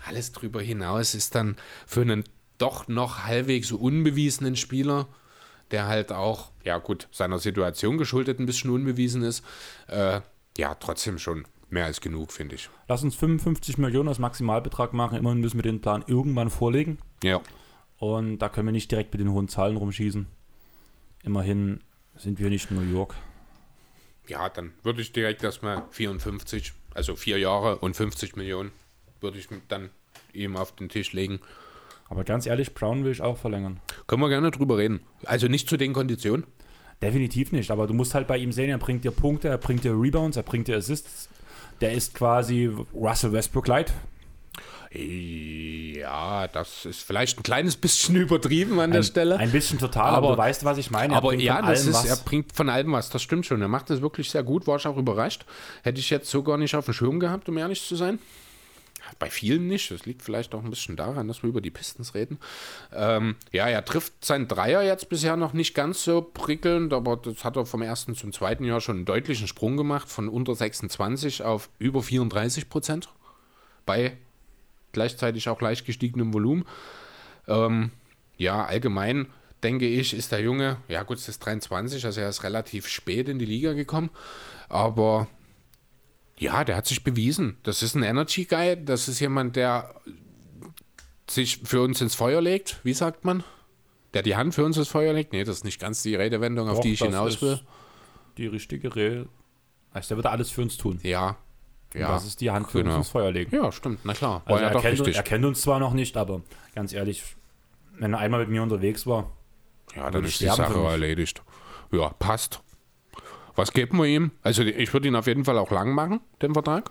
Alles 0.05 0.33
drüber 0.33 0.61
hinaus 0.61 1.15
ist 1.15 1.37
dann 1.37 1.57
für 1.87 2.01
einen 2.01 2.25
doch 2.59 2.89
noch 2.89 3.25
halbwegs 3.25 3.71
unbewiesenen 3.71 4.57
Spieler, 4.57 5.07
der 5.71 5.87
halt 5.87 6.11
auch, 6.11 6.51
ja 6.65 6.79
gut, 6.79 7.07
seiner 7.13 7.39
Situation 7.39 7.97
geschuldet 7.97 8.41
ein 8.41 8.47
bisschen 8.47 8.71
unbewiesen 8.71 9.23
ist, 9.23 9.45
äh, 9.87 10.21
ja, 10.59 10.75
trotzdem 10.75 11.19
schon 11.19 11.45
mehr 11.71 11.85
als 11.85 12.01
genug, 12.01 12.33
finde 12.33 12.57
ich. 12.57 12.69
Lass 12.89 13.05
uns 13.05 13.15
55 13.15 13.79
Millionen 13.79 14.09
als 14.09 14.19
Maximalbetrag 14.19 14.95
machen. 14.95 15.17
Immerhin 15.17 15.41
müssen 15.41 15.59
wir 15.59 15.63
den 15.63 15.81
Plan 15.81 16.03
irgendwann 16.09 16.51
vorlegen. 16.51 16.99
Ja. 17.23 17.41
Und 18.03 18.41
da 18.41 18.49
können 18.49 18.67
wir 18.67 18.73
nicht 18.73 18.91
direkt 18.91 19.13
mit 19.13 19.21
den 19.21 19.31
hohen 19.31 19.47
Zahlen 19.47 19.77
rumschießen. 19.77 20.27
Immerhin 21.23 21.83
sind 22.17 22.41
wir 22.41 22.51
nicht 22.51 22.69
in 22.69 22.77
New 22.77 22.93
York. 22.93 23.15
Ja, 24.27 24.49
dann 24.49 24.73
würde 24.83 25.01
ich 25.01 25.13
direkt 25.13 25.45
erstmal 25.45 25.85
54, 25.93 26.73
also 26.95 27.15
vier 27.15 27.39
Jahre 27.39 27.77
und 27.77 27.95
50 27.95 28.35
Millionen, 28.35 28.73
würde 29.21 29.39
ich 29.39 29.47
dann 29.69 29.91
ihm 30.33 30.57
auf 30.57 30.75
den 30.75 30.89
Tisch 30.89 31.13
legen. 31.13 31.39
Aber 32.09 32.25
ganz 32.25 32.45
ehrlich, 32.45 32.75
Brown 32.75 33.05
will 33.05 33.13
ich 33.13 33.23
auch 33.23 33.39
verlängern. 33.39 33.81
Können 34.09 34.23
wir 34.23 34.29
gerne 34.29 34.51
drüber 34.51 34.79
reden. 34.79 34.99
Also 35.25 35.47
nicht 35.47 35.69
zu 35.69 35.77
den 35.77 35.93
Konditionen. 35.93 36.45
Definitiv 37.01 37.53
nicht, 37.53 37.71
aber 37.71 37.87
du 37.87 37.95
musst 37.95 38.17
halt 38.17 38.27
bei 38.27 38.37
ihm 38.37 38.51
sehen, 38.51 38.71
er 38.71 38.79
bringt 38.79 39.05
dir 39.05 39.13
Punkte, 39.13 39.47
er 39.47 39.59
bringt 39.59 39.85
dir 39.85 39.93
Rebounds, 39.93 40.37
er 40.37 40.43
bringt 40.43 40.67
dir 40.67 40.77
Assists. 40.77 41.29
Der 41.81 41.93
ist 41.93 42.15
quasi 42.17 42.69
Russell 42.93 43.31
Westbrook 43.31 43.69
Light. 43.69 43.93
Ja, 44.95 46.49
das 46.49 46.85
ist 46.85 47.03
vielleicht 47.03 47.39
ein 47.39 47.43
kleines 47.43 47.77
bisschen 47.77 48.17
übertrieben 48.17 48.79
an 48.81 48.91
der 48.91 49.01
Ein, 49.01 49.05
Stelle. 49.05 49.37
ein 49.39 49.51
bisschen 49.51 49.79
total, 49.79 50.15
aber, 50.15 50.29
Aber- 50.29 50.37
du 50.37 50.43
weißt, 50.43 50.65
was 50.65 50.79
ich 50.79 50.91
meine. 50.91 51.15
Er 51.15 51.17
Aber 51.19 51.35
ja, 51.35 51.63
das 51.63 51.87
ist, 51.87 51.95
was. 51.95 52.05
er 52.07 52.17
bringt 52.17 52.53
von 52.53 52.69
allem 52.69 52.93
was, 52.93 53.09
das 53.11 53.23
stimmt 53.23 53.47
schon. 53.47 53.61
Er 53.63 53.69
macht 53.69 53.91
das 53.91 54.01
wirklich 54.03 54.31
sehr 54.31 54.43
gut, 54.43 54.67
war 54.67 54.77
ich 54.77 54.87
auch 54.87 54.97
überrascht. 54.97 55.45
Hätte 55.83 56.01
ich 56.01 56.11
jetzt 56.11 56.31
so 56.31 56.43
gar 56.43 56.59
nicht 56.59 56.75
auf 56.75 56.85
dem 56.85 56.95
Schirm 56.95 57.21
gehabt, 57.21 57.49
um 57.49 57.57
ehrlich 57.59 57.87
zu 57.87 57.97
sein. 57.97 58.19
Bei 59.19 59.29
vielen 59.31 59.67
nicht. 59.67 59.91
Das 59.91 60.07
liegt 60.07 60.23
vielleicht 60.23 60.55
auch 60.55 60.63
ein 60.63 60.71
bisschen 60.71 60.97
daran, 60.97 61.27
dass 61.27 61.43
wir 61.43 61.49
über 61.51 61.61
die 61.61 61.71
Pistons 61.71 62.15
reden. 62.15 62.39
Ähm, 62.95 63.35
ja, 63.51 63.67
er 63.69 63.85
trifft 63.85 64.25
seinen 64.25 64.47
Dreier 64.49 64.83
jetzt 64.83 65.09
bisher 65.09 65.37
noch 65.37 65.53
nicht 65.55 65.75
ganz 65.75 66.05
so 66.05 66.23
prickelnd, 66.23 66.93
aber 66.93 67.17
das 67.17 67.45
hat 67.45 67.57
er 67.57 67.67
vom 67.67 67.83
ersten 67.83 68.15
zum 68.15 68.33
zweiten 68.33 68.65
Jahr 68.65 68.81
schon 68.81 68.97
einen 68.97 69.05
deutlichen 69.05 69.49
Sprung 69.49 69.77
gemacht, 69.77 70.09
von 70.09 70.29
unter 70.29 70.55
26 70.55 71.43
auf 71.43 71.69
über 71.79 72.03
34 72.03 72.69
Prozent. 72.71 73.09
Bei 73.85 74.17
gleichzeitig 74.93 75.49
auch 75.49 75.61
leicht 75.61 75.87
gestiegenem 75.87 76.33
Volumen. 76.33 76.65
Ähm, 77.49 77.91
ja, 78.37 78.65
allgemein 78.65 79.27
denke 79.63 79.87
ich, 79.87 80.15
ist 80.15 80.33
der 80.33 80.41
Junge, 80.41 80.79
ja 80.89 81.03
gut, 81.03 81.19
es 81.19 81.29
ist 81.29 81.39
23, 81.41 82.05
also 82.05 82.21
er 82.21 82.29
ist 82.29 82.43
relativ 82.43 82.89
spät 82.89 83.29
in 83.29 83.39
die 83.39 83.45
Liga 83.45 83.73
gekommen, 83.73 84.11
aber 84.69 85.29
ja, 86.39 86.65
der 86.65 86.77
hat 86.77 86.87
sich 86.87 87.05
bewiesen. 87.05 87.57
Das 87.63 87.83
ist 87.83 87.95
ein 87.95 88.03
Energy 88.03 88.45
Guy, 88.45 88.83
das 88.85 89.09
ist 89.09 89.21
jemand, 89.21 89.55
der 89.57 89.95
sich 91.31 91.61
für 91.65 91.81
uns 91.83 92.01
ins 92.01 92.15
Feuer 92.15 92.41
legt, 92.41 92.81
wie 92.83 92.95
sagt 92.95 93.25
man? 93.25 93.45
Der 94.15 94.23
die 94.23 94.37
Hand 94.37 94.55
für 94.55 94.65
uns 94.65 94.77
ins 94.77 94.89
Feuer 94.89 95.13
legt? 95.13 95.33
Nee, 95.33 95.45
das 95.45 95.59
ist 95.59 95.65
nicht 95.65 95.81
ganz 95.81 96.03
die 96.03 96.15
Redewendung, 96.15 96.69
auf 96.69 96.79
Doch, 96.79 96.83
die 96.83 96.93
ich 96.93 97.03
hinaus 97.03 97.41
will. 97.41 97.61
Die 98.37 98.47
richtige 98.47 98.95
Regel. 98.95 99.29
Also 99.93 100.09
der 100.09 100.17
wird 100.19 100.27
alles 100.27 100.51
für 100.51 100.63
uns 100.63 100.77
tun. 100.77 100.99
Ja, 101.03 101.37
ja. 101.95 102.09
das 102.09 102.27
ist 102.27 102.41
die 102.41 102.51
Hand 102.51 102.71
für 102.71 102.79
genau. 102.83 102.97
uns 102.97 103.07
ins 103.07 103.13
Feuer 103.13 103.31
legen. 103.31 103.55
Ja, 103.55 103.71
stimmt, 103.73 104.01
na 104.05 104.15
klar. 104.15 104.43
Also 104.45 104.61
ja 104.61 104.69
er, 104.69 104.73
doch 104.73 104.83
kennt, 104.83 105.07
er 105.07 105.23
kennt 105.23 105.45
uns 105.45 105.61
zwar 105.61 105.79
noch 105.79 105.93
nicht, 105.93 106.17
aber 106.17 106.43
ganz 106.75 106.93
ehrlich, 106.93 107.23
wenn 107.99 108.13
er 108.13 108.19
einmal 108.21 108.41
mit 108.41 108.49
mir 108.49 108.63
unterwegs 108.63 109.07
war, 109.07 109.31
Ja, 109.95 110.05
dann 110.05 110.15
Würde 110.15 110.29
ist 110.29 110.41
die 110.41 110.47
Sache 110.47 110.79
erledigt. 110.85 111.43
Ja, 111.91 112.09
passt. 112.19 112.63
Was 113.55 113.73
geben 113.73 113.99
wir 113.99 114.07
ihm? 114.07 114.31
Also 114.43 114.63
ich 114.63 114.93
würde 114.93 115.09
ihn 115.09 115.17
auf 115.17 115.27
jeden 115.27 115.45
Fall 115.45 115.59
auch 115.59 115.71
lang 115.71 115.93
machen, 115.93 116.21
den 116.41 116.55
Vertrag. 116.55 116.91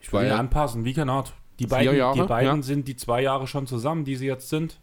ich 0.00 0.12
will 0.12 0.20
Weil- 0.20 0.28
ihn 0.28 0.32
anpassen, 0.32 0.84
wie 0.84 0.94
Kanat. 0.94 1.34
Die 1.58 1.66
beiden, 1.66 1.94
Jahre, 1.94 2.14
die 2.14 2.26
beiden 2.26 2.56
ja. 2.56 2.62
sind 2.62 2.88
die 2.88 2.96
zwei 2.96 3.20
Jahre 3.20 3.46
schon 3.46 3.66
zusammen, 3.66 4.06
die 4.06 4.16
sie 4.16 4.26
jetzt 4.26 4.48
sind. 4.48 4.80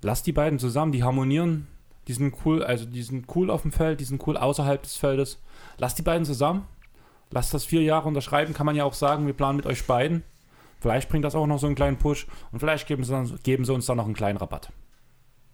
Lass 0.00 0.22
die 0.22 0.30
beiden 0.30 0.60
zusammen, 0.60 0.92
die 0.92 1.02
harmonieren. 1.02 1.66
Die 2.06 2.12
sind 2.12 2.34
cool, 2.44 2.62
also 2.62 2.86
die 2.86 3.02
sind 3.02 3.26
cool 3.34 3.50
auf 3.50 3.62
dem 3.62 3.72
Feld, 3.72 3.98
die 3.98 4.04
sind 4.04 4.24
cool 4.26 4.36
außerhalb 4.36 4.80
des 4.80 4.96
Feldes. 4.96 5.42
Lass 5.76 5.96
die 5.96 6.02
beiden 6.02 6.24
zusammen. 6.24 6.66
Lass 7.30 7.50
das 7.50 7.64
vier 7.64 7.82
Jahre 7.82 8.08
unterschreiben, 8.08 8.54
kann 8.54 8.66
man 8.66 8.76
ja 8.76 8.84
auch 8.84 8.94
sagen, 8.94 9.26
wir 9.26 9.34
planen 9.34 9.56
mit 9.56 9.66
euch 9.66 9.86
beiden. 9.86 10.22
Vielleicht 10.80 11.08
bringt 11.08 11.24
das 11.24 11.34
auch 11.34 11.46
noch 11.46 11.58
so 11.58 11.66
einen 11.66 11.74
kleinen 11.74 11.96
Push 11.96 12.26
und 12.52 12.60
vielleicht 12.60 12.86
geben 12.86 13.04
sie, 13.04 13.12
dann, 13.12 13.38
geben 13.42 13.64
sie 13.64 13.72
uns 13.72 13.86
dann 13.86 13.96
noch 13.96 14.04
einen 14.04 14.14
kleinen 14.14 14.38
Rabatt. 14.38 14.70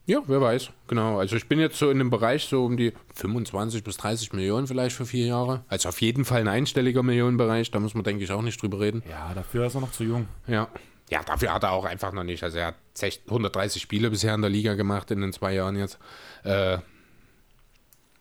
Ja, 0.07 0.21
wer 0.27 0.41
weiß. 0.41 0.71
Genau. 0.87 1.19
Also 1.19 1.37
ich 1.37 1.49
bin 1.49 1.59
jetzt 1.59 1.79
so 1.79 1.91
in 1.91 1.99
dem 1.99 2.11
Bereich 2.11 2.45
so 2.45 2.67
um 2.67 2.77
die 2.77 2.93
25 3.15 3.83
bis 3.83 3.97
30 3.97 4.35
Millionen 4.35 4.67
vielleicht 4.67 4.95
für 4.95 5.07
vier 5.07 5.27
Jahre. 5.27 5.65
Also 5.69 5.89
auf 5.89 6.01
jeden 6.03 6.27
Fall 6.27 6.43
ein 6.43 6.49
einstelliger 6.49 7.03
Millionenbereich. 7.03 7.71
Da 7.71 7.81
muss 7.81 7.95
man, 7.95 8.05
denke 8.05 8.23
ich, 8.23 8.31
auch 8.31 8.43
nicht 8.43 8.61
drüber 8.61 8.81
reden. 8.81 9.03
Ja, 9.09 9.33
dafür 9.35 9.67
ist 9.67 9.75
er 9.75 9.81
noch 9.81 9.93
zu 9.93 10.05
jung. 10.05 10.29
Ja. 10.47 10.69
Ja, 11.11 11.23
dafür 11.23 11.55
hat 11.55 11.63
er 11.63 11.73
auch 11.73 11.87
einfach 11.87 12.13
noch 12.13 12.25
nicht. 12.25 12.43
Also 12.43 12.59
er 12.59 12.69
hat 12.69 12.75
60 12.95 13.25
130 13.27 13.81
Spiele 13.81 14.11
bisher 14.11 14.35
in 14.35 14.43
der 14.43 14.51
Liga 14.51 14.75
gemacht 14.75 15.11
in 15.11 15.23
den 15.23 15.33
zwei 15.33 15.55
Jahren 15.55 15.77
jetzt. 15.77 15.99
Äh, 16.45 16.79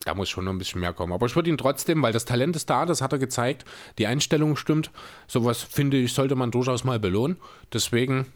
da 0.04 0.14
muss 0.14 0.28
schon 0.28 0.44
noch 0.44 0.52
ein 0.52 0.58
bisschen 0.58 0.80
mehr 0.80 0.92
kommen. 0.92 1.12
Aber 1.12 1.26
ich 1.26 1.34
würde 1.34 1.50
ihn 1.50 1.58
trotzdem, 1.58 2.02
weil 2.02 2.12
das 2.12 2.24
Talent 2.24 2.56
ist 2.56 2.68
da, 2.68 2.86
das 2.86 3.00
hat 3.00 3.12
er 3.12 3.18
gezeigt, 3.18 3.64
die 3.98 4.06
Einstellung 4.06 4.56
stimmt. 4.56 4.90
Sowas 5.26 5.62
finde 5.62 5.96
ich, 5.96 6.12
sollte 6.12 6.36
man 6.36 6.50
durchaus 6.50 6.84
mal 6.84 7.00
belohnen. 7.00 7.36
Deswegen, 7.72 8.26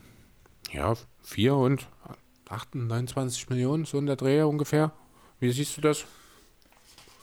ja, 0.73 0.95
4 1.23 1.55
und 1.55 1.87
28, 2.49 2.89
29 2.89 3.51
Millionen, 3.51 3.85
so 3.85 3.99
in 3.99 4.07
der 4.07 4.17
Dreh 4.17 4.43
ungefähr. 4.43 4.93
Wie 5.41 5.51
siehst 5.51 5.77
du 5.77 5.81
das? 5.81 6.07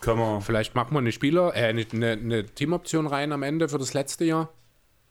Können 0.00 0.20
wir. 0.20 0.40
Vielleicht 0.40 0.74
machen 0.74 0.94
wir 0.94 0.98
eine 0.98 1.12
Spieler, 1.12 1.54
äh, 1.56 1.66
eine, 1.66 1.84
eine, 1.92 2.46
Teamoption 2.46 3.06
rein 3.06 3.32
am 3.32 3.42
Ende 3.42 3.68
für 3.68 3.78
das 3.78 3.94
letzte 3.94 4.24
Jahr, 4.24 4.50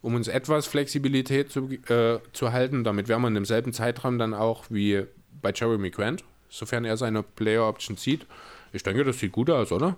um 0.01 0.15
uns 0.15 0.27
etwas 0.27 0.67
Flexibilität 0.67 1.51
zu, 1.51 1.69
äh, 1.89 2.19
zu 2.33 2.53
halten. 2.53 2.83
Damit 2.83 3.07
wären 3.07 3.21
wir 3.21 3.27
in 3.27 3.33
demselben 3.33 3.73
Zeitraum 3.73 4.17
dann 4.17 4.33
auch 4.33 4.65
wie 4.69 5.05
bei 5.41 5.51
Jeremy 5.53 5.89
Grant, 5.89 6.23
sofern 6.49 6.85
er 6.85 6.97
seine 6.97 7.23
Player 7.23 7.67
Option 7.67 7.97
zieht. 7.97 8.25
Ich 8.75 8.83
denke, 8.83 9.05
das 9.05 9.19
sieht 9.19 9.31
gut 9.31 9.49
aus, 9.49 9.71
oder? 9.71 9.95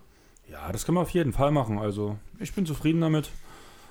Ja, 0.51 0.71
das 0.71 0.85
können 0.85 0.97
wir 0.97 1.01
auf 1.01 1.09
jeden 1.09 1.33
Fall 1.33 1.51
machen. 1.51 1.79
Also, 1.79 2.17
ich 2.39 2.53
bin 2.53 2.65
zufrieden 2.65 3.01
damit. 3.01 3.29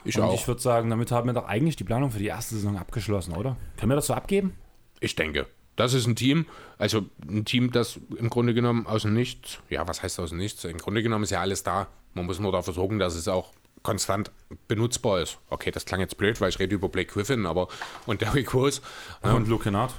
Ich 0.05 0.17
Und 0.17 0.25
auch. 0.25 0.35
ich 0.35 0.47
würde 0.47 0.61
sagen, 0.61 0.89
damit 0.91 1.11
haben 1.11 1.29
wir 1.29 1.33
doch 1.33 1.47
eigentlich 1.47 1.75
die 1.75 1.83
Planung 1.83 2.13
für 2.13 2.21
die 2.21 2.27
erste 2.27 2.55
Saison 2.55 2.79
abgeschlossen, 2.79 3.35
oder? 3.35 3.57
Können 3.77 3.91
wir 3.91 3.97
das 3.97 4.07
so 4.07 4.15
abgeben? 4.15 4.55
Ich 5.01 5.17
denke. 5.17 5.47
Das 5.75 5.93
ist 5.93 6.07
ein 6.07 6.15
Team, 6.17 6.47
also 6.79 7.05
ein 7.29 7.45
Team, 7.45 7.73
das 7.73 7.99
im 8.17 8.31
Grunde 8.31 8.55
genommen 8.55 8.87
aus 8.87 9.03
dem 9.03 9.13
Nichts, 9.13 9.59
ja, 9.69 9.87
was 9.87 10.03
heißt 10.03 10.19
aus 10.21 10.31
dem 10.31 10.39
Nichts? 10.39 10.65
Im 10.65 10.79
Grunde 10.79 11.03
genommen 11.03 11.25
ist 11.25 11.31
ja 11.31 11.41
alles 11.41 11.65
da. 11.65 11.89
Man 12.15 12.25
muss 12.25 12.39
nur 12.39 12.53
dafür 12.53 12.73
sorgen, 12.73 12.99
dass 12.99 13.15
es 13.17 13.27
auch 13.29 13.53
konstant 13.83 14.31
benutzbar 14.69 15.21
ist. 15.21 15.39
Okay, 15.51 15.71
das 15.73 15.85
klang 15.85 16.01
jetzt 16.01 16.17
blöd, 16.17 16.41
weil 16.41 16.49
ich 16.49 16.59
rede 16.61 16.75
über 16.77 16.89
Blake 16.89 17.13
Griffin, 17.13 17.45
aber 17.45 17.69
und 18.07 18.23
Derrick 18.23 18.55
Rose. 18.55 18.81
Ja, 19.23 19.35
Und 19.35 19.49
Luke 19.49 19.65
Kennard? 19.65 19.93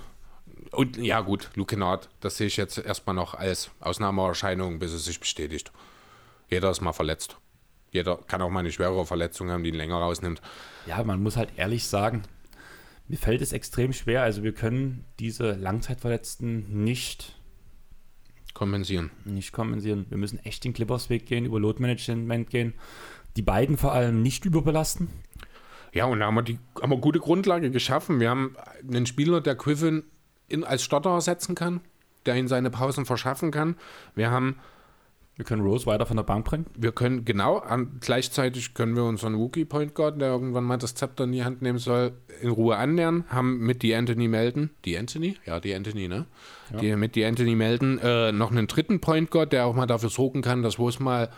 Und 0.77 0.95
ja, 0.97 1.21
gut, 1.21 1.49
Luke 1.55 1.73
Kennard, 1.73 2.07
das 2.19 2.37
sehe 2.37 2.45
ich 2.45 2.55
jetzt 2.55 2.77
erstmal 2.77 3.15
noch 3.15 3.33
als 3.33 3.71
Ausnahmeerscheinung, 3.79 4.77
bis 4.77 4.93
es 4.93 5.05
sich 5.05 5.19
bestätigt. 5.19 5.71
Jeder 6.51 6.69
ist 6.69 6.81
mal 6.81 6.93
verletzt. 6.93 7.37
Jeder 7.89 8.17
kann 8.17 8.43
auch 8.43 8.51
mal 8.51 8.59
eine 8.59 8.71
schwerere 8.71 9.03
Verletzung 9.03 9.49
haben, 9.49 9.63
die 9.63 9.69
ihn 9.69 9.75
länger 9.75 9.95
rausnimmt. 9.95 10.39
Ja, 10.85 11.03
man 11.03 11.23
muss 11.23 11.35
halt 11.35 11.49
ehrlich 11.57 11.87
sagen, 11.87 12.21
mir 13.07 13.17
fällt 13.17 13.41
es 13.41 13.53
extrem 13.53 13.91
schwer. 13.91 14.21
Also, 14.21 14.43
wir 14.43 14.53
können 14.53 15.03
diese 15.17 15.53
Langzeitverletzten 15.53 16.83
nicht, 16.83 17.39
Kompensieren. 18.53 19.09
nicht 19.25 19.53
kompensieren. 19.53 20.05
Wir 20.09 20.19
müssen 20.19 20.37
echt 20.45 20.63
den 20.63 20.73
Clippers-Weg 20.73 21.25
gehen, 21.25 21.45
über 21.45 21.59
Load-Management 21.59 22.51
gehen. 22.51 22.75
Die 23.35 23.41
beiden 23.41 23.77
vor 23.77 23.93
allem 23.93 24.21
nicht 24.21 24.45
überbelasten. 24.45 25.09
Ja, 25.91 26.05
und 26.05 26.19
da 26.19 26.27
haben 26.27 26.35
wir, 26.35 26.43
die, 26.43 26.59
haben 26.79 26.91
wir 26.91 26.97
gute 26.97 27.19
Grundlage 27.19 27.71
geschaffen. 27.71 28.19
Wir 28.19 28.29
haben 28.29 28.55
einen 28.87 29.07
Spieler, 29.07 29.41
der 29.41 29.55
Griffin 29.55 30.03
in, 30.47 30.63
als 30.63 30.83
Starter 30.83 31.11
ersetzen 31.11 31.55
kann, 31.55 31.81
der 32.25 32.35
ihn 32.35 32.47
seine 32.47 32.69
Pausen 32.69 33.05
verschaffen 33.05 33.51
kann. 33.51 33.75
Wir 34.15 34.31
haben 34.31 34.57
Wir 35.35 35.45
können 35.45 35.61
Rose 35.61 35.85
weiter 35.85 36.05
von 36.05 36.17
der 36.17 36.23
Bank 36.23 36.45
bringen. 36.45 36.65
wir 36.75 36.91
können 36.91 37.23
genau, 37.23 37.59
an, 37.59 37.97
gleichzeitig 37.99 38.73
können 38.73 38.95
wir 38.95 39.03
unseren 39.03 39.35
Rookie 39.35 39.65
Point 39.65 39.93
Guard, 39.93 40.19
der 40.19 40.29
irgendwann 40.29 40.63
mal 40.63 40.77
das 40.77 40.95
Zepter 40.95 41.25
in 41.25 41.31
die 41.31 41.43
Hand 41.43 41.61
nehmen 41.61 41.77
soll, 41.77 42.13
in 42.41 42.49
Ruhe 42.49 42.75
annähern, 42.75 43.23
haben 43.29 43.59
mit 43.59 43.83
die 43.83 43.93
Anthony 43.93 44.27
melden, 44.27 44.71
die 44.83 44.97
Anthony? 44.97 45.37
Ja, 45.45 45.59
die 45.59 45.75
Anthony, 45.75 46.07
ne? 46.07 46.25
Die, 46.81 46.95
mit 46.95 47.15
die 47.15 47.23
Anthony 47.23 47.55
melden, 47.55 47.99
äh, 47.99 48.31
noch 48.31 48.51
einen 48.51 48.67
dritten 48.67 48.99
Point 48.99 49.29
Guard, 49.31 49.53
der 49.53 49.67
auch 49.67 49.75
mal 49.75 49.85
dafür 49.85 50.09
sorgen 50.09 50.41
kann, 50.41 50.63
dass 50.63 50.79
wo 50.79 50.89
es 50.89 50.99
mal 50.99 51.29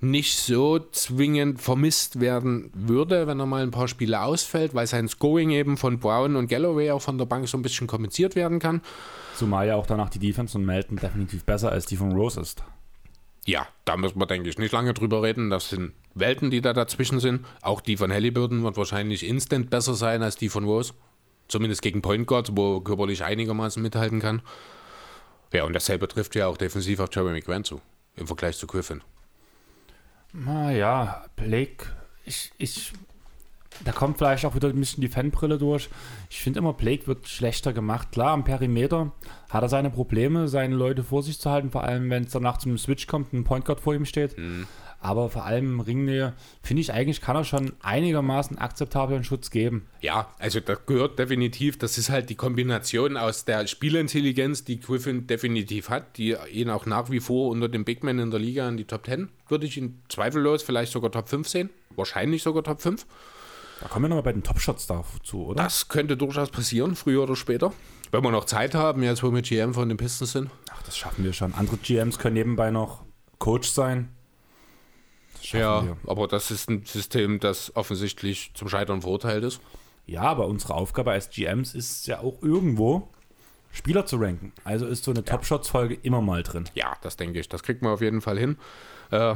nicht 0.00 0.36
so 0.36 0.78
zwingend 0.78 1.60
vermisst 1.60 2.20
werden 2.20 2.70
würde, 2.74 3.26
wenn 3.26 3.40
er 3.40 3.46
mal 3.46 3.62
ein 3.62 3.70
paar 3.70 3.88
Spiele 3.88 4.20
ausfällt, 4.20 4.74
weil 4.74 4.86
sein 4.86 5.08
Scoring 5.08 5.50
eben 5.50 5.76
von 5.76 5.98
Brown 5.98 6.36
und 6.36 6.48
Galloway 6.48 6.90
auch 6.90 7.00
von 7.00 7.16
der 7.16 7.24
Bank 7.24 7.48
so 7.48 7.56
ein 7.56 7.62
bisschen 7.62 7.86
kompensiert 7.86 8.36
werden 8.36 8.58
kann. 8.58 8.82
Zumal 9.36 9.68
ja 9.68 9.76
auch 9.76 9.86
danach 9.86 10.10
die 10.10 10.18
Defense 10.18 10.52
von 10.52 10.64
Melton 10.64 10.96
definitiv 10.96 11.44
besser 11.44 11.72
als 11.72 11.86
die 11.86 11.96
von 11.96 12.12
Rose 12.12 12.40
ist. 12.40 12.62
Ja, 13.46 13.66
da 13.84 13.96
müssen 13.96 14.18
wir, 14.18 14.26
denke 14.26 14.50
ich, 14.50 14.58
nicht 14.58 14.72
lange 14.72 14.92
drüber 14.92 15.22
reden. 15.22 15.50
Das 15.50 15.70
sind 15.70 15.92
Welten, 16.14 16.50
die 16.50 16.60
da 16.60 16.72
dazwischen 16.72 17.20
sind. 17.20 17.46
Auch 17.62 17.80
die 17.80 17.96
von 17.96 18.12
Halliburton 18.12 18.64
wird 18.64 18.76
wahrscheinlich 18.76 19.24
instant 19.24 19.70
besser 19.70 19.94
sein 19.94 20.22
als 20.22 20.36
die 20.36 20.48
von 20.48 20.64
Rose. 20.64 20.94
Zumindest 21.48 21.80
gegen 21.80 22.02
Point 22.02 22.26
Guard, 22.26 22.50
wo 22.56 22.76
er 22.76 22.84
körperlich 22.84 23.22
einigermaßen 23.22 23.80
mithalten 23.80 24.20
kann. 24.20 24.42
Ja, 25.52 25.64
und 25.64 25.74
dasselbe 25.74 26.08
trifft 26.08 26.34
ja 26.34 26.48
auch 26.48 26.56
defensiv 26.56 26.98
auf 26.98 27.08
Jeremy 27.12 27.40
Grant 27.40 27.66
zu, 27.66 27.80
im 28.16 28.26
Vergleich 28.26 28.58
zu 28.58 28.66
Griffin. 28.66 29.00
Naja, 30.44 31.24
Blake, 31.36 31.86
ich, 32.24 32.52
ich, 32.58 32.92
da 33.84 33.92
kommt 33.92 34.18
vielleicht 34.18 34.44
auch 34.44 34.54
wieder 34.54 34.68
ein 34.68 34.78
bisschen 34.78 35.00
die 35.00 35.08
Fanbrille 35.08 35.56
durch. 35.56 35.88
Ich 36.28 36.40
finde 36.40 36.58
immer, 36.58 36.74
Blake 36.74 37.06
wird 37.06 37.26
schlechter 37.26 37.72
gemacht. 37.72 38.12
Klar, 38.12 38.32
am 38.32 38.44
Perimeter 38.44 39.12
hat 39.48 39.62
er 39.62 39.68
seine 39.68 39.90
Probleme, 39.90 40.46
seine 40.48 40.74
Leute 40.74 41.04
vor 41.04 41.22
sich 41.22 41.40
zu 41.40 41.50
halten, 41.50 41.70
vor 41.70 41.84
allem 41.84 42.10
wenn 42.10 42.24
es 42.24 42.32
danach 42.32 42.58
zum 42.58 42.76
Switch 42.76 43.06
kommt, 43.06 43.32
ein 43.32 43.44
Point 43.44 43.64
Guard 43.64 43.80
vor 43.80 43.94
ihm 43.94 44.04
steht. 44.04 44.36
Mhm. 44.36 44.66
Aber 45.06 45.30
vor 45.30 45.44
allem 45.44 45.78
Ringnähe, 45.78 46.32
finde 46.64 46.80
ich 46.80 46.92
eigentlich, 46.92 47.20
kann 47.20 47.36
er 47.36 47.44
schon 47.44 47.74
einigermaßen 47.80 48.58
akzeptablen 48.58 49.22
Schutz 49.22 49.52
geben. 49.52 49.86
Ja, 50.00 50.26
also 50.40 50.58
das 50.58 50.84
gehört 50.84 51.16
definitiv, 51.16 51.78
das 51.78 51.96
ist 51.96 52.10
halt 52.10 52.28
die 52.28 52.34
Kombination 52.34 53.16
aus 53.16 53.44
der 53.44 53.68
Spielintelligenz, 53.68 54.64
die 54.64 54.80
Griffin 54.80 55.28
definitiv 55.28 55.90
hat, 55.90 56.16
die 56.16 56.34
ihn 56.50 56.70
auch 56.70 56.86
nach 56.86 57.08
wie 57.08 57.20
vor 57.20 57.50
unter 57.50 57.68
den 57.68 57.84
Big 57.84 58.02
Men 58.02 58.18
in 58.18 58.32
der 58.32 58.40
Liga 58.40 58.68
in 58.68 58.76
die 58.76 58.84
Top 58.84 59.06
10, 59.06 59.28
würde 59.46 59.64
ich 59.66 59.76
ihn 59.76 60.02
zweifellos 60.08 60.64
vielleicht 60.64 60.90
sogar 60.90 61.12
Top 61.12 61.28
5 61.28 61.46
sehen. 61.46 61.70
Wahrscheinlich 61.94 62.42
sogar 62.42 62.64
Top 62.64 62.82
5. 62.82 63.06
Da 63.80 63.86
kommen 63.86 64.06
wir 64.06 64.08
nochmal 64.08 64.24
bei 64.24 64.32
den 64.32 64.42
Top-Shots 64.42 64.88
dazu, 64.88 65.46
oder? 65.46 65.62
Das 65.62 65.86
könnte 65.86 66.16
durchaus 66.16 66.50
passieren, 66.50 66.96
früher 66.96 67.22
oder 67.22 67.36
später. 67.36 67.72
Wenn 68.10 68.24
wir 68.24 68.32
noch 68.32 68.46
Zeit 68.46 68.74
haben, 68.74 69.04
jetzt 69.04 69.22
wo 69.22 69.32
wir 69.32 69.42
GM 69.42 69.72
von 69.72 69.88
den 69.88 69.98
Pistons 69.98 70.32
sind. 70.32 70.50
Ach, 70.72 70.82
das 70.82 70.96
schaffen 70.96 71.24
wir 71.24 71.32
schon. 71.32 71.54
Andere 71.54 71.76
GMs 71.76 72.18
können 72.18 72.34
nebenbei 72.34 72.72
noch 72.72 73.04
Coach 73.38 73.68
sein. 73.68 74.15
Ja, 75.52 75.84
wir. 75.84 75.96
aber 76.06 76.28
das 76.28 76.50
ist 76.50 76.68
ein 76.68 76.84
System, 76.84 77.40
das 77.40 77.74
offensichtlich 77.76 78.52
zum 78.54 78.68
Scheitern 78.68 79.02
verurteilt 79.02 79.44
ist. 79.44 79.60
Ja, 80.06 80.22
aber 80.22 80.46
unsere 80.46 80.74
Aufgabe 80.74 81.10
als 81.10 81.30
GMs 81.30 81.74
ist 81.74 82.06
ja 82.06 82.20
auch 82.20 82.42
irgendwo, 82.42 83.08
Spieler 83.72 84.06
zu 84.06 84.16
ranken. 84.16 84.52
Also 84.64 84.86
ist 84.86 85.04
so 85.04 85.10
eine 85.10 85.20
ja. 85.20 85.26
Top-Shots-Folge 85.26 85.94
immer 86.02 86.22
mal 86.22 86.42
drin. 86.42 86.64
Ja, 86.74 86.94
das 87.02 87.16
denke 87.16 87.40
ich. 87.40 87.48
Das 87.48 87.62
kriegt 87.62 87.82
man 87.82 87.92
auf 87.92 88.00
jeden 88.00 88.20
Fall 88.20 88.38
hin. 88.38 88.56
Äh, 89.10 89.34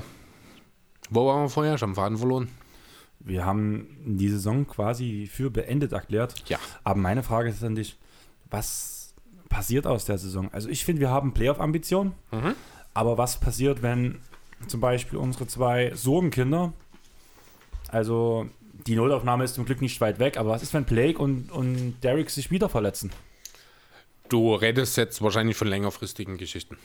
wo 1.11 1.27
waren 1.27 1.43
wir 1.43 1.49
vorher? 1.51 1.75
Ich 1.75 1.83
habe 1.83 1.95
Faden 1.95 2.17
verloren. 2.17 2.49
Wir 3.19 3.45
haben 3.45 3.99
die 4.05 4.31
Saison 4.31 4.67
quasi 4.67 5.29
für 5.31 5.51
beendet 5.51 5.93
erklärt. 5.93 6.35
Ja. 6.49 6.59
Aber 6.85 6.99
meine 6.99 7.23
Frage 7.23 7.51
ist 7.51 7.63
an 7.63 7.75
dich, 7.75 7.99
was 8.49 9.15
passiert 9.51 9.87
aus 9.87 10.07
der 10.07 10.17
Saison? 10.17 10.49
Also 10.53 10.71
ich 10.71 10.85
finde, 10.85 11.01
wir 11.01 11.11
haben 11.11 11.35
Playoff-Ambitionen. 11.35 12.13
Mhm. 12.31 12.55
Aber 12.95 13.19
was 13.19 13.39
passiert, 13.39 13.83
wenn 13.83 14.21
zum 14.67 14.81
Beispiel 14.81 15.19
unsere 15.19 15.47
zwei 15.47 15.93
Sorgenkinder. 15.95 16.73
Also 17.89 18.49
die 18.87 18.95
Notaufnahme 18.97 19.45
ist 19.45 19.55
zum 19.55 19.65
Glück 19.65 19.81
nicht 19.81 20.01
weit 20.01 20.19
weg, 20.19 20.37
aber 20.37 20.51
was 20.51 20.63
ist, 20.63 20.75
wenn 20.75 20.85
Blake 20.85 21.19
und, 21.19 21.51
und 21.51 22.01
Derek 22.03 22.31
sich 22.31 22.51
wieder 22.51 22.69
verletzen? 22.69 23.13
Du 24.29 24.55
redest 24.55 24.97
jetzt 24.97 25.23
wahrscheinlich 25.23 25.57
von 25.57 25.69
längerfristigen 25.69 26.37
Geschichten. 26.37 26.77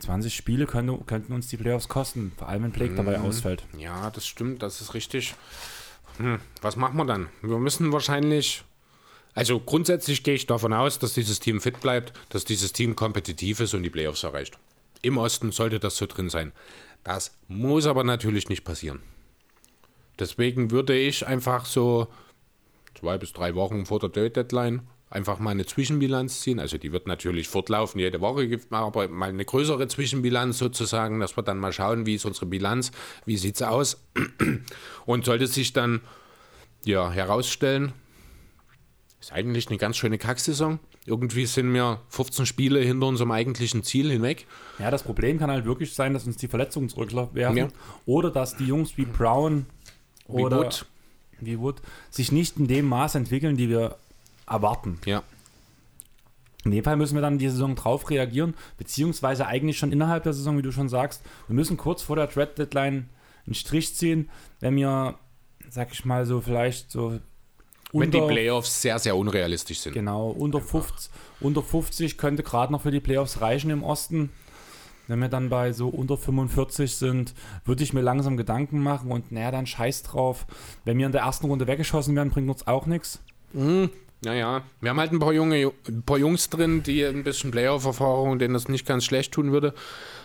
20 0.00 0.34
Spiele 0.34 0.66
können, 0.66 1.06
könnten 1.06 1.32
uns 1.32 1.46
die 1.46 1.56
Playoffs 1.56 1.88
kosten, 1.88 2.32
vor 2.36 2.48
allem 2.48 2.64
wenn 2.64 2.72
Blake 2.72 2.92
mhm. 2.92 2.96
dabei 2.96 3.20
ausfällt. 3.20 3.64
Ja, 3.78 4.10
das 4.10 4.26
stimmt, 4.26 4.62
das 4.62 4.80
ist 4.80 4.94
richtig. 4.94 5.34
Hm, 6.18 6.40
was 6.60 6.76
machen 6.76 6.96
wir 6.96 7.04
dann? 7.04 7.28
Wir 7.42 7.58
müssen 7.58 7.92
wahrscheinlich 7.92 8.64
also 9.34 9.60
grundsätzlich 9.60 10.22
gehe 10.22 10.34
ich 10.34 10.46
davon 10.46 10.72
aus, 10.72 10.98
dass 10.98 11.14
dieses 11.14 11.40
Team 11.40 11.60
fit 11.60 11.80
bleibt, 11.80 12.12
dass 12.28 12.44
dieses 12.44 12.72
Team 12.72 12.96
kompetitiv 12.96 13.60
ist 13.60 13.74
und 13.74 13.82
die 13.82 13.90
Playoffs 13.90 14.22
erreicht. 14.24 14.58
Im 15.02 15.18
Osten 15.18 15.52
sollte 15.52 15.80
das 15.80 15.96
so 15.96 16.06
drin 16.06 16.30
sein. 16.30 16.52
Das 17.04 17.36
muss 17.48 17.86
aber 17.86 18.04
natürlich 18.04 18.48
nicht 18.48 18.64
passieren. 18.64 19.00
Deswegen 20.18 20.70
würde 20.70 20.96
ich 20.96 21.26
einfach 21.26 21.66
so 21.66 22.08
zwei 22.94 23.18
bis 23.18 23.32
drei 23.32 23.54
Wochen 23.54 23.86
vor 23.86 23.98
der 23.98 24.30
Deadline 24.30 24.82
einfach 25.10 25.38
mal 25.38 25.50
eine 25.50 25.66
Zwischenbilanz 25.66 26.40
ziehen. 26.40 26.58
Also 26.58 26.78
die 26.78 26.92
wird 26.92 27.06
natürlich 27.06 27.48
fortlaufen, 27.48 28.00
jede 28.00 28.20
Woche 28.20 28.48
gibt 28.48 28.64
es 28.64 28.72
aber 28.72 29.08
mal 29.08 29.28
eine 29.28 29.44
größere 29.44 29.86
Zwischenbilanz 29.88 30.58
sozusagen, 30.58 31.20
dass 31.20 31.36
wir 31.36 31.42
dann 31.42 31.58
mal 31.58 31.72
schauen, 31.72 32.06
wie 32.06 32.14
ist 32.14 32.24
unsere 32.24 32.46
Bilanz, 32.46 32.92
wie 33.26 33.36
sieht 33.36 33.56
es 33.56 33.62
aus. 33.62 34.02
Und 35.06 35.24
sollte 35.24 35.46
sich 35.46 35.72
dann 35.72 36.00
ja, 36.84 37.10
herausstellen, 37.10 37.92
ist 39.20 39.32
eigentlich 39.32 39.68
eine 39.68 39.78
ganz 39.78 39.96
schöne 39.96 40.18
Kacksaison. 40.18 40.80
Irgendwie 41.04 41.46
sind 41.46 41.74
wir 41.74 42.00
15 42.08 42.46
Spiele 42.46 42.80
hinter 42.80 43.06
unserem 43.06 43.32
eigentlichen 43.32 43.82
Ziel 43.82 44.10
hinweg. 44.10 44.46
Ja, 44.78 44.90
das 44.90 45.02
Problem 45.02 45.38
kann 45.38 45.50
halt 45.50 45.64
wirklich 45.64 45.94
sein, 45.94 46.14
dass 46.14 46.26
uns 46.26 46.36
die 46.36 46.46
Verletzungen 46.46 46.88
zurückwerfen 46.88 47.56
ja. 47.56 47.68
oder 48.06 48.30
dass 48.30 48.56
die 48.56 48.66
Jungs 48.66 48.96
wie 48.96 49.04
Brown 49.04 49.66
oder 50.28 50.58
wie 50.58 50.64
Wood. 50.64 50.86
wie 51.40 51.58
Wood 51.58 51.82
sich 52.10 52.30
nicht 52.30 52.56
in 52.56 52.68
dem 52.68 52.86
Maß 52.86 53.16
entwickeln, 53.16 53.56
die 53.56 53.68
wir 53.68 53.96
erwarten. 54.46 55.00
Ja. 55.04 55.24
In 56.64 56.70
dem 56.70 56.84
Fall 56.84 56.96
müssen 56.96 57.16
wir 57.16 57.22
dann 57.22 57.38
die 57.38 57.48
Saison 57.48 57.74
drauf 57.74 58.08
reagieren, 58.08 58.54
beziehungsweise 58.78 59.46
eigentlich 59.46 59.78
schon 59.78 59.90
innerhalb 59.90 60.22
der 60.22 60.32
Saison, 60.32 60.56
wie 60.58 60.62
du 60.62 60.70
schon 60.70 60.88
sagst. 60.88 61.22
Wir 61.48 61.54
müssen 61.54 61.76
kurz 61.76 62.02
vor 62.02 62.14
der 62.14 62.30
Trade 62.30 62.52
Deadline 62.56 63.08
einen 63.46 63.54
Strich 63.54 63.96
ziehen, 63.96 64.30
wenn 64.60 64.76
wir, 64.76 65.18
sag 65.68 65.92
ich 65.92 66.04
mal 66.04 66.24
so, 66.26 66.40
vielleicht 66.40 66.92
so 66.92 67.18
wenn 67.92 68.10
die 68.10 68.20
Playoffs 68.20 68.82
sehr, 68.82 68.98
sehr 68.98 69.16
unrealistisch 69.16 69.80
sind. 69.80 69.92
Genau, 69.92 70.30
unter 70.30 70.60
50, 70.60 71.10
unter 71.40 71.62
50 71.62 72.18
könnte 72.18 72.42
gerade 72.42 72.72
noch 72.72 72.82
für 72.82 72.90
die 72.90 73.00
Playoffs 73.00 73.40
reichen 73.40 73.70
im 73.70 73.82
Osten. 73.82 74.30
Wenn 75.08 75.18
wir 75.18 75.28
dann 75.28 75.48
bei 75.48 75.72
so 75.72 75.88
unter 75.88 76.16
45 76.16 76.96
sind, 76.96 77.34
würde 77.64 77.82
ich 77.82 77.92
mir 77.92 78.00
langsam 78.00 78.36
Gedanken 78.36 78.82
machen 78.82 79.10
und 79.10 79.32
naja, 79.32 79.50
dann 79.50 79.66
scheiß 79.66 80.04
drauf. 80.04 80.46
Wenn 80.84 80.96
wir 80.98 81.06
in 81.06 81.12
der 81.12 81.22
ersten 81.22 81.46
Runde 81.46 81.66
weggeschossen 81.66 82.14
werden, 82.16 82.30
bringt 82.30 82.48
uns 82.48 82.66
auch 82.66 82.86
nichts. 82.86 83.20
Mhm. 83.52 83.90
Naja, 84.24 84.62
wir 84.80 84.90
haben 84.90 85.00
halt 85.00 85.12
ein 85.12 85.18
paar, 85.18 85.32
Junge, 85.32 85.72
ein 85.88 86.02
paar 86.04 86.18
Jungs 86.18 86.48
drin, 86.48 86.84
die 86.84 87.04
ein 87.04 87.24
bisschen 87.24 87.50
Playoff-Erfahrung, 87.50 88.38
denen 88.38 88.54
das 88.54 88.68
nicht 88.68 88.86
ganz 88.86 89.04
schlecht 89.04 89.32
tun 89.32 89.50
würde. 89.50 89.74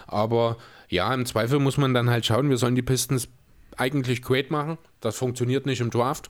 Aber 0.05 0.57
ja, 0.87 1.11
im 1.13 1.25
Zweifel 1.25 1.59
muss 1.59 1.77
man 1.77 1.95
dann 1.95 2.09
halt 2.09 2.25
schauen, 2.25 2.49
wir 2.49 2.57
sollen 2.57 2.75
die 2.75 2.83
Pistons 2.83 3.27
eigentlich 3.75 4.21
great 4.21 4.51
machen. 4.51 4.77
Das 5.01 5.17
funktioniert 5.17 5.65
nicht 5.65 5.81
im 5.81 5.89
Draft. 5.89 6.29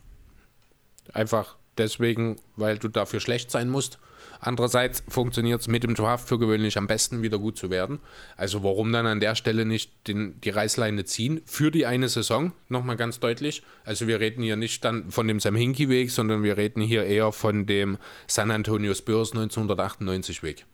Einfach 1.14 1.56
deswegen, 1.78 2.38
weil 2.56 2.78
du 2.78 2.88
dafür 2.88 3.20
schlecht 3.20 3.52
sein 3.52 3.70
musst. 3.70 4.00
Andererseits 4.40 5.04
funktioniert 5.08 5.62
es 5.62 5.68
mit 5.68 5.84
dem 5.84 5.96
Draft 5.96 6.28
für 6.28 6.38
gewöhnlich 6.38 6.78
am 6.78 6.88
besten, 6.88 7.24
wieder 7.24 7.40
gut 7.40 7.58
zu 7.58 7.70
werden. 7.70 8.00
Also 8.36 8.64
warum 8.64 8.92
dann 8.92 9.08
an 9.08 9.20
der 9.20 9.36
Stelle 9.36 9.66
nicht 9.66 10.08
den, 10.08 10.40
die 10.42 10.50
Reißleine 10.50 11.06
ziehen 11.06 11.42
für 11.46 11.72
die 11.72 11.86
eine 11.86 12.08
Saison? 12.08 12.52
Nochmal 12.70 12.98
ganz 12.98 13.20
deutlich. 13.20 13.64
Also 13.84 14.08
wir 14.08 14.20
reden 14.20 14.44
hier 14.44 14.56
nicht 14.56 14.86
dann 14.86 15.10
von 15.12 15.28
dem 15.28 15.40
Sam 15.40 15.56
Hinkie-Weg, 15.56 16.12
sondern 16.12 16.44
wir 16.44 16.58
reden 16.58 16.82
hier 16.82 17.06
eher 17.06 17.32
von 17.32 17.66
dem 17.66 17.98
San 18.28 18.52
Antonio 18.52 18.94
Spurs 18.94 19.34
1998-Weg. 19.34 20.66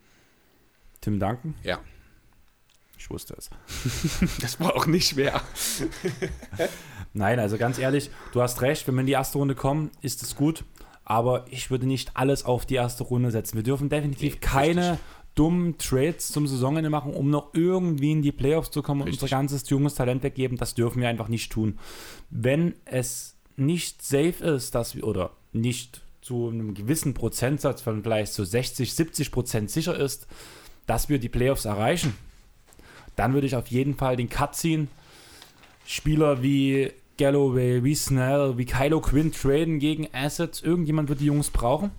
Tim 1.00 1.18
Duncan? 1.18 1.54
Ja. 1.62 1.80
Ich 2.98 3.10
wusste 3.10 3.34
es. 3.36 3.50
das 4.40 4.60
war 4.60 4.76
auch 4.76 4.86
nicht 4.86 5.08
schwer. 5.08 5.42
Nein, 7.14 7.38
also 7.38 7.56
ganz 7.56 7.78
ehrlich, 7.78 8.10
du 8.32 8.42
hast 8.42 8.60
recht, 8.60 8.86
wenn 8.86 8.96
wir 8.96 9.00
in 9.00 9.06
die 9.06 9.12
erste 9.12 9.38
Runde 9.38 9.54
kommen, 9.54 9.90
ist 10.02 10.22
es 10.22 10.34
gut. 10.34 10.64
Aber 11.04 11.44
ich 11.50 11.70
würde 11.70 11.86
nicht 11.86 12.12
alles 12.14 12.44
auf 12.44 12.66
die 12.66 12.74
erste 12.74 13.04
Runde 13.04 13.30
setzen. 13.30 13.56
Wir 13.56 13.62
dürfen 13.62 13.88
definitiv 13.88 14.34
nee, 14.34 14.40
keine 14.40 14.92
richtig. 14.92 15.06
dummen 15.34 15.78
Trades 15.78 16.28
zum 16.28 16.46
Saisonende 16.46 16.90
machen, 16.90 17.12
um 17.12 17.30
noch 17.30 17.50
irgendwie 17.52 18.12
in 18.12 18.22
die 18.22 18.32
Playoffs 18.32 18.70
zu 18.70 18.82
kommen 18.82 19.02
und 19.02 19.08
richtig. 19.08 19.22
unser 19.22 19.36
ganzes 19.36 19.68
junges 19.68 19.94
Talent 19.94 20.22
weggeben. 20.22 20.56
Das 20.56 20.74
dürfen 20.74 21.02
wir 21.02 21.08
einfach 21.08 21.28
nicht 21.28 21.52
tun. 21.52 21.78
Wenn 22.30 22.74
es 22.84 23.36
nicht 23.56 24.02
safe 24.02 24.42
ist, 24.44 24.74
dass 24.74 24.96
wir, 24.96 25.06
oder 25.06 25.30
nicht 25.52 26.02
zu 26.20 26.48
einem 26.48 26.74
gewissen 26.74 27.14
Prozentsatz 27.14 27.82
von 27.82 28.02
vielleicht 28.02 28.32
so 28.32 28.44
60, 28.44 28.92
70 28.92 29.30
Prozent 29.30 29.70
sicher 29.70 29.96
ist, 29.96 30.26
dass 30.86 31.10
wir 31.10 31.18
die 31.18 31.28
Playoffs 31.28 31.66
erreichen, 31.66 32.16
dann 33.14 33.34
würde 33.34 33.46
ich 33.46 33.56
auf 33.56 33.68
jeden 33.68 33.94
Fall 33.94 34.16
den 34.16 34.30
Cut 34.30 34.56
ziehen. 34.56 34.88
Spieler 35.86 36.42
wie 36.42 36.92
Galloway, 37.18 37.84
wie 37.84 37.94
Snell, 37.94 38.58
wie 38.58 38.64
Kylo 38.64 39.00
Quinn 39.00 39.32
traden 39.32 39.78
gegen 39.78 40.08
Assets. 40.12 40.60
Irgendjemand 40.62 41.08
wird 41.08 41.20
die 41.20 41.26
Jungs 41.26 41.50
brauchen. 41.50 41.90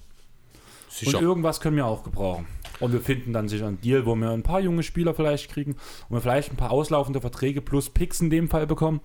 Sicher. 0.89 1.17
Und 1.17 1.23
irgendwas 1.23 1.59
können 1.59 1.75
wir 1.75 1.85
auch 1.85 2.03
gebrauchen. 2.03 2.47
Und 2.79 2.91
wir 2.91 3.01
finden 3.01 3.33
dann 3.33 3.47
sicher 3.47 3.67
einen 3.67 3.79
Deal, 3.81 4.05
wo 4.05 4.15
wir 4.15 4.29
ein 4.31 4.43
paar 4.43 4.59
junge 4.59 4.83
Spieler 4.83 5.13
vielleicht 5.13 5.49
kriegen, 5.49 5.75
wo 6.09 6.15
wir 6.15 6.21
vielleicht 6.21 6.51
ein 6.51 6.57
paar 6.57 6.71
auslaufende 6.71 7.21
Verträge 7.21 7.61
plus 7.61 7.89
Picks 7.89 8.19
in 8.19 8.29
dem 8.29 8.49
Fall 8.49 8.67
bekommen, 8.67 9.01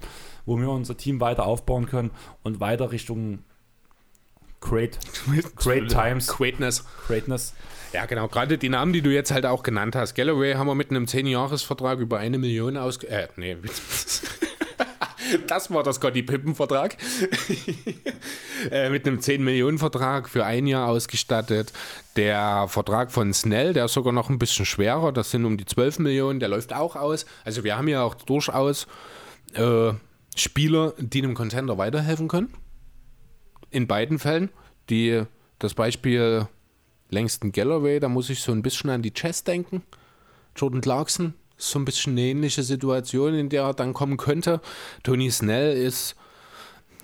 wo 0.46 0.58
wir 0.58 0.68
unser 0.68 0.96
Team 0.96 1.20
weiter 1.20 1.46
aufbauen 1.46 1.86
können 1.86 2.10
und 2.42 2.60
weiter 2.60 2.90
Richtung 2.90 3.40
Great, 4.60 4.98
great 5.56 5.88
Times, 5.88 6.26
Greatness. 6.26 6.84
Greatness. 7.06 7.54
Ja, 7.92 8.06
genau. 8.06 8.28
Gerade 8.28 8.58
die 8.58 8.68
Namen, 8.68 8.92
die 8.92 9.02
du 9.02 9.10
jetzt 9.10 9.32
halt 9.32 9.46
auch 9.46 9.62
genannt 9.62 9.96
hast. 9.96 10.14
Galloway 10.14 10.54
haben 10.54 10.66
wir 10.66 10.74
mit 10.74 10.90
einem 10.90 11.06
10-Jahres-Vertrag 11.06 11.98
über 11.98 12.18
eine 12.18 12.38
Million 12.38 12.76
aus... 12.76 13.02
Äh, 13.04 13.28
nee. 13.36 13.56
das 15.46 15.70
war 15.70 15.82
der 15.82 15.92
Scotty 15.92 16.22
Pippen-Vertrag. 16.22 16.96
äh, 18.70 18.90
mit 18.90 19.06
einem 19.06 19.18
10-Millionen-Vertrag 19.18 20.28
für 20.28 20.44
ein 20.44 20.66
Jahr 20.66 20.88
ausgestattet. 20.88 21.72
Der 22.16 22.66
Vertrag 22.68 23.12
von 23.12 23.32
Snell, 23.32 23.72
der 23.72 23.86
ist 23.86 23.94
sogar 23.94 24.12
noch 24.12 24.30
ein 24.30 24.38
bisschen 24.38 24.66
schwerer. 24.66 25.12
Das 25.12 25.30
sind 25.30 25.44
um 25.44 25.56
die 25.56 25.64
12 25.64 26.00
Millionen. 26.00 26.40
Der 26.40 26.48
läuft 26.48 26.72
auch 26.72 26.96
aus. 26.96 27.26
Also 27.44 27.64
wir 27.64 27.76
haben 27.76 27.88
ja 27.88 28.02
auch 28.02 28.14
durchaus 28.14 28.86
äh, 29.54 29.92
Spieler, 30.36 30.94
die 30.98 31.22
einem 31.22 31.34
Contender 31.34 31.78
weiterhelfen 31.78 32.28
können. 32.28 32.52
In 33.70 33.86
beiden 33.86 34.18
Fällen. 34.18 34.50
Die, 34.88 35.22
das 35.58 35.74
Beispiel 35.74 36.48
Längsten 37.10 37.52
Galloway, 37.52 38.00
da 38.00 38.08
muss 38.08 38.30
ich 38.30 38.40
so 38.40 38.52
ein 38.52 38.62
bisschen 38.62 38.90
an 38.90 39.02
die 39.02 39.12
Chess 39.12 39.44
denken. 39.44 39.82
Jordan 40.56 40.80
Clarkson 40.80 41.34
so 41.60 41.78
ein 41.78 41.84
bisschen 41.84 42.14
eine 42.14 42.22
ähnliche 42.22 42.62
Situation, 42.62 43.34
in 43.34 43.48
der 43.48 43.62
er 43.62 43.74
dann 43.74 43.92
kommen 43.92 44.16
könnte. 44.16 44.60
Tony 45.02 45.30
Snell 45.30 45.76
ist, 45.76 46.16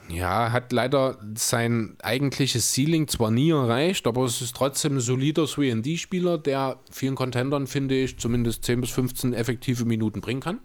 ja, 0.08 0.52
hat 0.52 0.72
leider 0.72 1.18
sein 1.34 1.96
eigentliches 2.02 2.72
Ceiling 2.72 3.08
zwar 3.08 3.30
nie 3.30 3.50
erreicht, 3.50 4.06
aber 4.06 4.24
es 4.24 4.40
ist 4.40 4.56
trotzdem 4.56 4.96
ein 4.96 5.00
solider 5.00 5.44
3D-Spieler, 5.44 6.38
der 6.38 6.78
vielen 6.90 7.14
Contendern, 7.14 7.66
finde 7.66 7.96
ich, 7.96 8.18
zumindest 8.18 8.64
10 8.64 8.80
bis 8.80 8.90
15 8.90 9.34
effektive 9.34 9.84
Minuten 9.84 10.20
bringen 10.20 10.40
kann. 10.40 10.60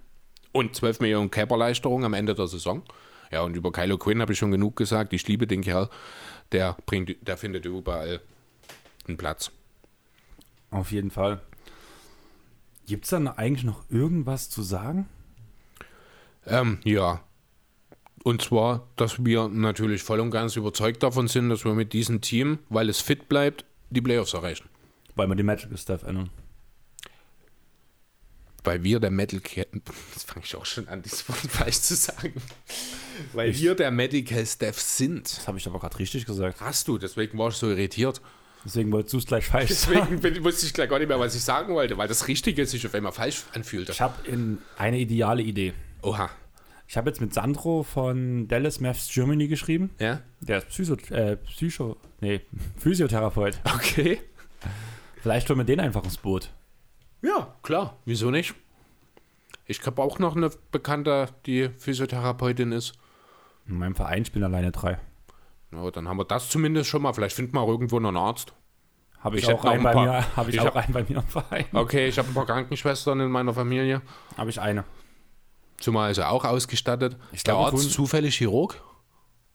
Und 0.51 0.75
12 0.75 0.99
Millionen 0.99 1.31
Cap-Erleichterung 1.31 2.03
am 2.03 2.13
Ende 2.13 2.35
der 2.35 2.47
Saison. 2.47 2.83
Ja, 3.31 3.41
und 3.41 3.55
über 3.55 3.71
Kylo 3.71 3.97
Quinn 3.97 4.21
habe 4.21 4.33
ich 4.33 4.39
schon 4.39 4.51
genug 4.51 4.75
gesagt. 4.75 5.13
Ich 5.13 5.27
liebe 5.27 5.47
den 5.47 5.61
Kerl. 5.61 5.89
Der, 6.51 6.75
bringt, 6.85 7.15
der 7.25 7.37
findet 7.37 7.65
überall 7.65 8.19
einen 9.07 9.17
Platz. 9.17 9.51
Auf 10.69 10.91
jeden 10.91 11.11
Fall. 11.11 11.41
Gibt 12.91 13.05
es 13.05 13.11
dann 13.11 13.29
eigentlich 13.29 13.63
noch 13.63 13.89
irgendwas 13.89 14.49
zu 14.49 14.63
sagen? 14.63 15.07
Ähm, 16.45 16.79
ja. 16.83 17.23
Und 18.25 18.41
zwar, 18.41 18.85
dass 18.97 19.23
wir 19.23 19.47
natürlich 19.47 20.03
voll 20.03 20.19
und 20.19 20.29
ganz 20.29 20.57
überzeugt 20.57 21.01
davon 21.01 21.29
sind, 21.29 21.47
dass 21.47 21.63
wir 21.63 21.73
mit 21.73 21.93
diesem 21.93 22.19
Team, 22.19 22.59
weil 22.67 22.89
es 22.89 22.99
fit 22.99 23.29
bleibt, 23.29 23.63
die 23.91 24.01
Playoffs 24.01 24.33
erreichen. 24.33 24.67
Weil 25.15 25.29
wir 25.29 25.35
die 25.35 25.43
Magical 25.43 25.77
Staff 25.77 26.03
ändern. 26.03 26.31
Weil 28.65 28.83
wir 28.83 28.99
der 28.99 29.09
Care, 29.09 29.67
das 30.13 30.25
fange 30.25 30.45
ich 30.45 30.53
auch 30.57 30.65
schon 30.65 30.89
an, 30.89 31.01
dieses 31.01 31.29
Wort 31.29 31.39
falsch 31.49 31.79
zu 31.79 31.95
sagen. 31.95 32.33
Weil 33.31 33.51
ich, 33.51 33.61
wir 33.61 33.73
der 33.73 33.91
Medical 33.91 34.45
Staff 34.45 34.81
sind. 34.81 35.37
Das 35.37 35.47
habe 35.47 35.57
ich 35.57 35.65
aber 35.65 35.79
gerade 35.79 35.97
richtig 35.97 36.25
gesagt. 36.25 36.59
Hast 36.59 36.89
du, 36.89 36.97
deswegen 36.97 37.37
war 37.37 37.47
ich 37.47 37.55
so 37.55 37.69
irritiert. 37.69 38.19
Deswegen 38.63 38.91
wolltest 38.91 39.13
du 39.13 39.17
es 39.17 39.25
gleich 39.25 39.45
falsch 39.47 39.69
Deswegen 39.69 40.21
sagen. 40.21 40.43
wusste 40.43 40.65
ich 40.67 40.73
gleich 40.73 40.89
gar 40.89 40.99
nicht 40.99 41.07
mehr, 41.07 41.19
was 41.19 41.35
ich 41.35 41.43
sagen 41.43 41.73
wollte, 41.73 41.97
weil 41.97 42.07
das 42.07 42.27
Richtige 42.27 42.65
sich 42.65 42.85
auf 42.85 42.93
einmal 42.93 43.11
falsch 43.11 43.43
anfühlte. 43.53 43.91
Ich 43.91 44.01
habe 44.01 44.13
eine 44.77 44.99
ideale 44.99 45.41
Idee. 45.41 45.73
Oha. 46.03 46.29
Ich 46.87 46.97
habe 46.97 47.09
jetzt 47.09 47.21
mit 47.21 47.33
Sandro 47.33 47.83
von 47.83 48.47
Dallas 48.47 48.79
Maths 48.81 49.09
Germany 49.11 49.47
geschrieben. 49.47 49.91
Ja? 49.97 50.21
Der 50.41 50.57
ist 50.57 50.67
Psycho, 50.67 50.95
äh, 51.13 51.37
Psycho, 51.37 51.97
nee, 52.19 52.41
Physiotherapeut. 52.77 53.59
Okay. 53.75 54.19
Vielleicht 55.21 55.49
holen 55.49 55.59
wir 55.59 55.63
den 55.63 55.79
einfach 55.79 56.03
ins 56.03 56.17
Boot. 56.17 56.51
Ja, 57.21 57.55
klar. 57.63 57.97
Wieso 58.05 58.29
nicht? 58.29 58.55
Ich 59.65 59.85
habe 59.85 60.01
auch 60.01 60.19
noch 60.19 60.35
eine 60.35 60.51
Bekannte, 60.71 61.29
die 61.45 61.69
Physiotherapeutin 61.77 62.71
ist. 62.73 62.93
In 63.67 63.77
meinem 63.77 63.95
Verein 63.95 64.25
spielen 64.25 64.43
alleine 64.43 64.71
drei. 64.71 64.97
Ja, 65.71 65.89
dann 65.91 66.07
haben 66.07 66.17
wir 66.17 66.25
das 66.25 66.49
zumindest 66.49 66.89
schon 66.89 67.01
mal. 67.01 67.13
Vielleicht 67.13 67.35
finden 67.35 67.55
wir 67.55 67.67
irgendwo 67.67 67.99
noch 67.99 68.09
einen 68.09 68.17
Arzt. 68.17 68.53
Habe 69.19 69.37
ich, 69.37 69.43
ich, 69.43 69.53
auch, 69.53 69.63
einen 69.65 69.83
bei, 69.83 69.93
paar, 69.93 70.05
mir, 70.05 70.35
hab 70.35 70.47
ich, 70.47 70.55
ich 70.55 70.61
auch 70.61 70.65
hab, 70.65 70.77
einen 70.77 70.93
bei 70.93 71.03
mir 71.03 71.17
im 71.17 71.27
Verein. 71.27 71.65
Okay, 71.73 72.07
ich 72.07 72.17
habe 72.17 72.27
ein 72.27 72.33
paar 72.33 72.47
Krankenschwestern 72.47 73.19
in 73.19 73.29
meiner 73.29 73.53
Familie. 73.53 74.01
Habe 74.35 74.49
ich 74.49 74.59
eine. 74.59 74.83
Zumal 75.77 76.11
ist 76.11 76.17
er 76.17 76.31
auch 76.31 76.43
ausgestattet. 76.43 77.17
Ich 77.31 77.43
der 77.43 77.55
Arzt 77.55 77.91
zufällig 77.91 78.35
Chirurg? 78.35 78.81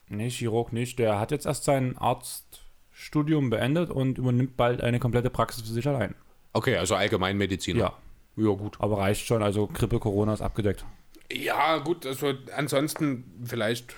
Nee, 0.09 0.31
Chirurg 0.31 0.73
nicht. 0.73 0.99
Der 0.99 1.19
hat 1.19 1.33
jetzt 1.33 1.47
erst 1.47 1.65
sein 1.65 1.99
Arztstudium 1.99 3.51
beendet 3.51 3.91
und 3.91 4.19
übernimmt 4.19 4.57
bald 4.57 4.83
eine 4.83 5.01
komplette 5.01 5.31
Praxis 5.31 5.63
für 5.63 5.73
sich 5.73 5.87
allein. 5.89 6.15
Okay, 6.53 6.77
also 6.77 6.95
Allgemeinmediziner. 6.95 7.79
Ja. 7.79 7.93
Ja, 8.37 8.53
gut. 8.53 8.77
Aber 8.79 8.99
reicht 8.99 9.27
schon. 9.27 9.43
Also 9.43 9.67
Grippe, 9.67 9.99
Corona 9.99 10.33
ist 10.33 10.43
abgedeckt. 10.43 10.85
Ja, 11.33 11.79
gut. 11.79 12.07
Also 12.07 12.35
ansonsten 12.55 13.43
vielleicht 13.45 13.95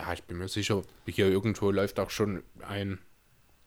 ja, 0.00 0.12
ich 0.12 0.22
bin 0.24 0.38
mir 0.38 0.48
sicher, 0.48 0.82
hier 1.06 1.28
irgendwo 1.28 1.70
läuft 1.70 2.00
auch 2.00 2.10
schon 2.10 2.42
ein 2.66 2.98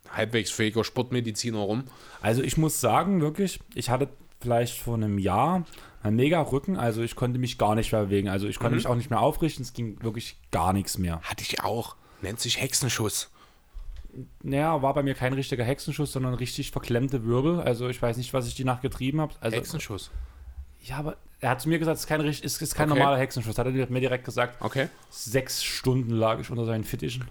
halbwegs 0.10 0.51
fähiger 0.51 0.84
Sportmediziner 0.84 1.60
rum. 1.60 1.84
Also 2.22 2.41
ich 2.41 2.57
muss 2.57 2.81
sagen, 2.81 3.22
wirklich, 3.22 3.60
ich 3.76 3.89
hatte 3.89 4.10
vielleicht 4.41 4.80
vor 4.80 4.95
einem 4.95 5.18
Jahr 5.18 5.65
einen 6.01 6.15
mega 6.18 6.41
Rücken, 6.41 6.77
also 6.77 7.01
ich 7.01 7.15
konnte 7.15 7.39
mich 7.39 7.57
gar 7.57 7.76
nicht 7.76 7.91
mehr 7.91 8.05
bewegen. 8.05 8.30
Also 8.30 8.47
ich 8.47 8.60
konnte 8.60 8.72
mhm. 8.72 8.77
mich 8.77 8.88
auch 8.88 8.95
nicht 8.95 9.10
mehr 9.10 9.22
aufrichten, 9.22 9.64
es 9.64 9.73
ging 9.73 10.01
wirklich 10.03 10.38
gar 10.51 10.73
nichts 10.73 10.97
mehr. 10.97 11.22
Hatte 11.22 11.43
ich 11.43 11.61
auch. 11.64 11.95
Nennt 12.22 12.39
sich 12.39 12.60
Hexenschuss. 12.60 13.30
Naja, 14.43 14.81
war 14.81 14.93
bei 14.93 15.01
mir 15.01 15.15
kein 15.15 15.34
richtiger 15.34 15.64
Hexenschuss, 15.64 16.11
sondern 16.11 16.34
richtig 16.35 16.72
verklemmte 16.72 17.26
Wirbel. 17.26 17.61
Also 17.61 17.89
ich 17.89 18.01
weiß 18.01 18.18
nicht, 18.18 18.34
was 18.34 18.47
ich 18.47 18.55
die 18.55 18.65
Nacht 18.65 18.81
getrieben 18.81 19.22
habe. 19.22 19.34
Also, 19.39 19.57
Hexenschuss. 19.57 20.11
Ja, 20.81 20.97
aber 20.97 21.18
er 21.44 21.49
hat 21.49 21.61
zu 21.61 21.68
mir 21.68 21.78
gesagt, 21.78 21.95
es 21.98 22.03
ist 22.03 22.07
kein, 22.07 22.22
ist, 22.22 22.61
ist 22.61 22.76
kein 22.76 22.90
okay. 22.90 22.99
normaler 22.99 23.20
Hexenschuss. 23.20 23.57
Hat 23.57 23.68
er 23.68 23.72
mir 23.72 23.99
direkt 23.99 24.24
gesagt. 24.24 24.61
Okay. 24.61 24.88
Sechs 25.10 25.61
Stunden 25.61 26.11
lag 26.11 26.40
ich 26.40 26.49
unter 26.49 26.64
seinen 26.64 26.86
Fittichen. 26.86 27.26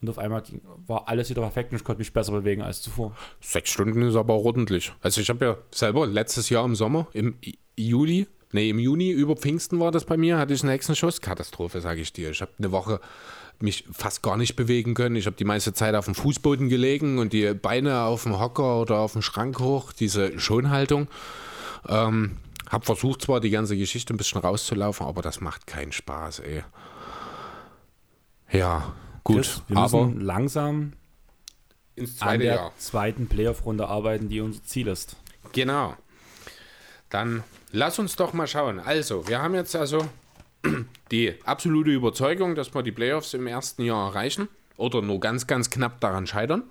Und 0.00 0.08
auf 0.08 0.18
einmal 0.18 0.42
war 0.86 1.08
alles 1.08 1.28
wieder 1.28 1.42
perfekt 1.42 1.72
und 1.72 1.78
ich 1.78 1.84
konnte 1.84 1.98
mich 1.98 2.12
besser 2.12 2.32
bewegen 2.32 2.62
als 2.62 2.80
zuvor. 2.80 3.16
Sechs 3.40 3.70
Stunden 3.70 4.02
ist 4.02 4.14
aber 4.14 4.34
ordentlich. 4.34 4.92
Also 5.00 5.20
ich 5.20 5.28
habe 5.30 5.44
ja 5.44 5.56
selber 5.72 6.06
letztes 6.06 6.48
Jahr 6.48 6.64
im 6.64 6.76
Sommer, 6.76 7.08
im 7.12 7.36
Juli, 7.76 8.28
nee, 8.52 8.70
im 8.70 8.78
Juni 8.78 9.10
über 9.10 9.36
Pfingsten 9.36 9.80
war 9.80 9.90
das 9.90 10.04
bei 10.04 10.16
mir, 10.16 10.38
hatte 10.38 10.54
ich 10.54 10.62
einen 10.62 10.70
Hexenschuss. 10.70 11.20
Katastrophe, 11.20 11.80
sage 11.80 12.00
ich 12.00 12.12
dir. 12.12 12.30
Ich 12.30 12.40
habe 12.40 12.52
eine 12.58 12.70
Woche 12.70 13.00
mich 13.58 13.84
fast 13.92 14.22
gar 14.22 14.36
nicht 14.36 14.54
bewegen 14.54 14.94
können. 14.94 15.16
Ich 15.16 15.26
habe 15.26 15.36
die 15.36 15.44
meiste 15.44 15.72
Zeit 15.72 15.94
auf 15.96 16.04
dem 16.04 16.14
Fußboden 16.14 16.68
gelegen 16.68 17.18
und 17.18 17.32
die 17.32 17.52
Beine 17.54 18.02
auf 18.02 18.24
dem 18.24 18.38
Hocker 18.38 18.80
oder 18.80 18.98
auf 18.98 19.12
dem 19.12 19.22
Schrank 19.22 19.58
hoch, 19.58 19.92
diese 19.92 20.38
Schonhaltung. 20.38 21.08
Ähm, 21.88 22.38
hab 22.72 22.86
versucht 22.86 23.20
zwar 23.20 23.40
die 23.40 23.50
ganze 23.50 23.76
Geschichte 23.76 24.14
ein 24.14 24.16
bisschen 24.16 24.40
rauszulaufen, 24.40 25.06
aber 25.06 25.20
das 25.20 25.40
macht 25.42 25.66
keinen 25.66 25.92
Spaß, 25.92 26.40
ey. 26.40 26.64
Ja, 28.50 28.94
gut. 29.24 29.36
Chris, 29.36 29.62
wir 29.68 29.76
aber 29.76 30.06
müssen 30.06 30.20
langsam 30.20 30.92
ins 31.96 32.16
zweite 32.16 32.32
an 32.32 32.40
der 32.40 32.54
Jahr. 32.54 32.72
zweiten 32.78 33.28
Playoff-Runde 33.28 33.86
arbeiten, 33.86 34.30
die 34.30 34.40
unser 34.40 34.64
Ziel 34.64 34.88
ist. 34.88 35.16
Genau. 35.52 35.94
Dann 37.10 37.44
lass 37.72 37.98
uns 37.98 38.16
doch 38.16 38.32
mal 38.32 38.46
schauen. 38.46 38.80
Also, 38.80 39.28
wir 39.28 39.42
haben 39.42 39.54
jetzt 39.54 39.76
also 39.76 40.08
die 41.10 41.34
absolute 41.44 41.90
Überzeugung, 41.90 42.54
dass 42.54 42.74
wir 42.74 42.82
die 42.82 42.92
Playoffs 42.92 43.34
im 43.34 43.46
ersten 43.46 43.82
Jahr 43.82 44.08
erreichen 44.08 44.48
oder 44.78 45.02
nur 45.02 45.20
ganz, 45.20 45.46
ganz 45.46 45.68
knapp 45.68 46.00
daran 46.00 46.26
scheitern 46.26 46.64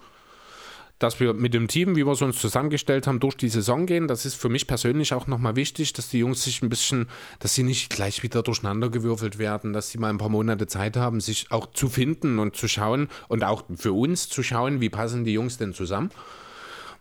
dass 1.02 1.19
wir 1.19 1.34
mit 1.34 1.53
dem 1.56 1.68
Team, 1.68 1.95
wie 1.95 2.06
wir 2.06 2.11
es 2.11 2.22
uns 2.22 2.40
zusammengestellt 2.40 3.07
haben, 3.07 3.19
durch 3.19 3.36
die 3.36 3.49
Saison 3.49 3.88
gehen. 3.88 4.07
Das 4.07 4.23
ist 4.23 4.36
für 4.36 4.49
mich 4.49 4.68
persönlich 4.68 5.15
auch 5.15 5.26
nochmal 5.26 5.56
wichtig, 5.56 5.94
dass 5.94 6.10
die 6.10 6.19
Jungs 6.19 6.44
sich 6.44 6.61
ein 6.61 6.69
bisschen, 6.69 7.07
dass 7.40 7.56
sie 7.56 7.64
nicht 7.64 7.90
gleich 7.90 8.22
wieder 8.22 8.44
durcheinandergewürfelt 8.44 9.40
werden, 9.40 9.73
dass 9.73 9.90
sie 9.90 9.98
mal 9.98 10.11
ein 10.11 10.19
paar 10.19 10.30
Monate 10.30 10.68
Zeit 10.68 10.98
haben, 10.98 11.19
sich 11.19 11.49
auch 11.49 11.72
zu 11.72 11.90
finden 11.90 12.38
und 12.38 12.56
zu 12.56 12.68
schauen 12.68 13.10
und 13.30 13.44
auch 13.44 13.64
für 13.76 13.94
uns 13.94 14.30
zu 14.30 14.44
schauen, 14.44 14.80
wie 14.80 14.90
passen 14.90 15.23
die 15.23 15.34
Jungs 15.34 15.57
denn 15.57 15.73
zusammen. 15.73 16.11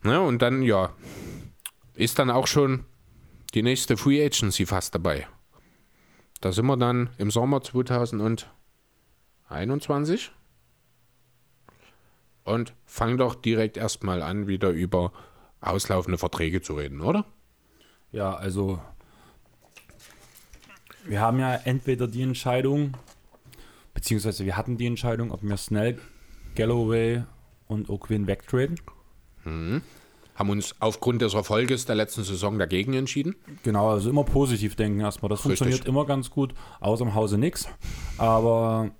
Ja, 0.02 0.20
und 0.20 0.40
dann, 0.40 0.62
ja, 0.62 0.94
ist 1.92 2.18
dann 2.18 2.30
auch 2.30 2.46
schon 2.46 2.86
die 3.52 3.62
nächste 3.62 3.98
Free 3.98 4.24
Agency 4.24 4.64
fast 4.64 4.94
dabei. 4.94 5.26
Da 6.40 6.52
sind 6.52 6.64
wir 6.64 6.78
dann 6.78 7.10
im 7.18 7.30
Sommer 7.30 7.62
2021 7.62 10.32
und 12.44 12.74
fang 12.86 13.18
doch 13.18 13.34
direkt 13.34 13.76
erstmal 13.76 14.22
an, 14.22 14.46
wieder 14.46 14.70
über 14.70 15.12
auslaufende 15.60 16.18
Verträge 16.18 16.62
zu 16.62 16.74
reden, 16.74 17.00
oder? 17.00 17.24
Ja, 18.12 18.34
also 18.34 18.80
wir 21.04 21.20
haben 21.20 21.38
ja 21.38 21.54
entweder 21.54 22.06
die 22.06 22.22
Entscheidung, 22.22 22.96
beziehungsweise 23.94 24.44
wir 24.44 24.56
hatten 24.56 24.76
die 24.76 24.86
Entscheidung, 24.86 25.30
ob 25.30 25.42
wir 25.42 25.56
Snell, 25.56 25.98
Galloway 26.54 27.22
und 27.66 27.88
O'Quinn 27.88 28.26
wegtraden. 28.26 28.76
Mhm. 29.44 29.82
Haben 30.34 30.50
uns 30.50 30.74
aufgrund 30.80 31.20
des 31.20 31.34
Erfolges 31.34 31.84
der 31.84 31.96
letzten 31.96 32.24
Saison 32.24 32.58
dagegen 32.58 32.94
entschieden. 32.94 33.36
Genau, 33.62 33.90
also 33.90 34.08
immer 34.08 34.24
positiv 34.24 34.74
denken 34.74 35.00
erstmal. 35.00 35.28
Das 35.28 35.40
Richtig. 35.40 35.58
funktioniert 35.58 35.86
immer 35.86 36.06
ganz 36.06 36.30
gut, 36.30 36.54
außer 36.80 37.04
im 37.04 37.14
Hause 37.14 37.36
nichts. 37.36 37.68
Aber 38.16 38.90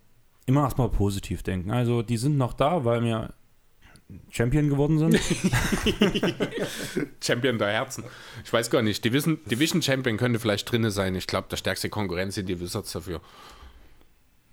immer 0.50 0.64
erstmal 0.64 0.90
positiv 0.90 1.42
denken. 1.42 1.70
Also 1.70 2.02
die 2.02 2.18
sind 2.18 2.36
noch 2.36 2.52
da, 2.52 2.84
weil 2.84 3.02
wir 3.02 3.32
Champion 4.30 4.68
geworden 4.68 4.98
sind. 4.98 5.18
Champion 7.22 7.58
der 7.58 7.68
Herzen. 7.68 8.04
Ich 8.44 8.52
weiß 8.52 8.70
gar 8.70 8.82
nicht. 8.82 9.04
Division, 9.04 9.38
Division 9.46 9.82
Champion 9.82 10.16
könnte 10.16 10.38
vielleicht 10.38 10.70
drin 10.70 10.88
sein. 10.90 11.14
Ich 11.14 11.26
glaube, 11.26 11.48
der 11.50 11.56
stärkste 11.56 11.88
Konkurrenz 11.88 12.34
sind 12.34 12.48
die 12.48 12.60
Wizards 12.60 12.92
dafür. 12.92 13.20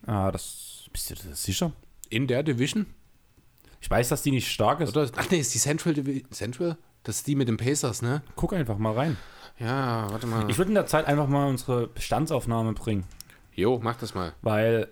Ah, 0.05 0.31
das 0.31 0.85
bist 0.91 1.09
du 1.09 1.15
das 1.15 1.43
sicher? 1.43 1.71
In 2.09 2.27
der 2.27 2.43
Division? 2.43 2.85
Ich 3.81 3.89
weiß, 3.89 4.09
dass 4.09 4.23
die 4.23 4.31
nicht 4.31 4.49
stark 4.49 4.79
ist. 4.79 4.95
Oder? 4.95 5.09
Ach 5.15 5.29
nee, 5.29 5.39
ist 5.39 5.53
die 5.53 5.59
Central 5.59 5.93
Division. 5.93 6.31
Central? 6.31 6.77
Das 7.03 7.17
ist 7.17 7.27
die 7.27 7.35
mit 7.35 7.47
den 7.47 7.57
Pacers, 7.57 8.01
ne? 8.01 8.21
Guck 8.35 8.53
einfach 8.53 8.77
mal 8.77 8.93
rein. 8.93 9.17
Ja, 9.59 10.07
warte 10.11 10.27
mal. 10.27 10.49
Ich 10.49 10.57
würde 10.57 10.69
in 10.69 10.75
der 10.75 10.87
Zeit 10.87 11.05
einfach 11.05 11.27
mal 11.27 11.47
unsere 11.47 11.87
Bestandsaufnahme 11.87 12.73
bringen, 12.73 13.05
Jo, 13.55 13.79
mach 13.81 13.95
das 13.97 14.13
mal. 14.13 14.33
weil 14.43 14.87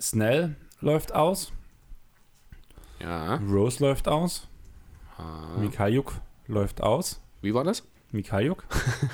Snell 0.00 0.56
läuft 0.80 1.14
aus, 1.14 1.52
Ja. 3.00 3.36
Rose 3.36 3.82
läuft 3.84 4.08
aus, 4.08 4.46
Mikhailiuk 5.58 6.14
läuft 6.46 6.82
aus. 6.82 7.20
Wie 7.42 7.54
war 7.54 7.64
das? 7.64 7.86
Mikhailiuk? 8.12 8.64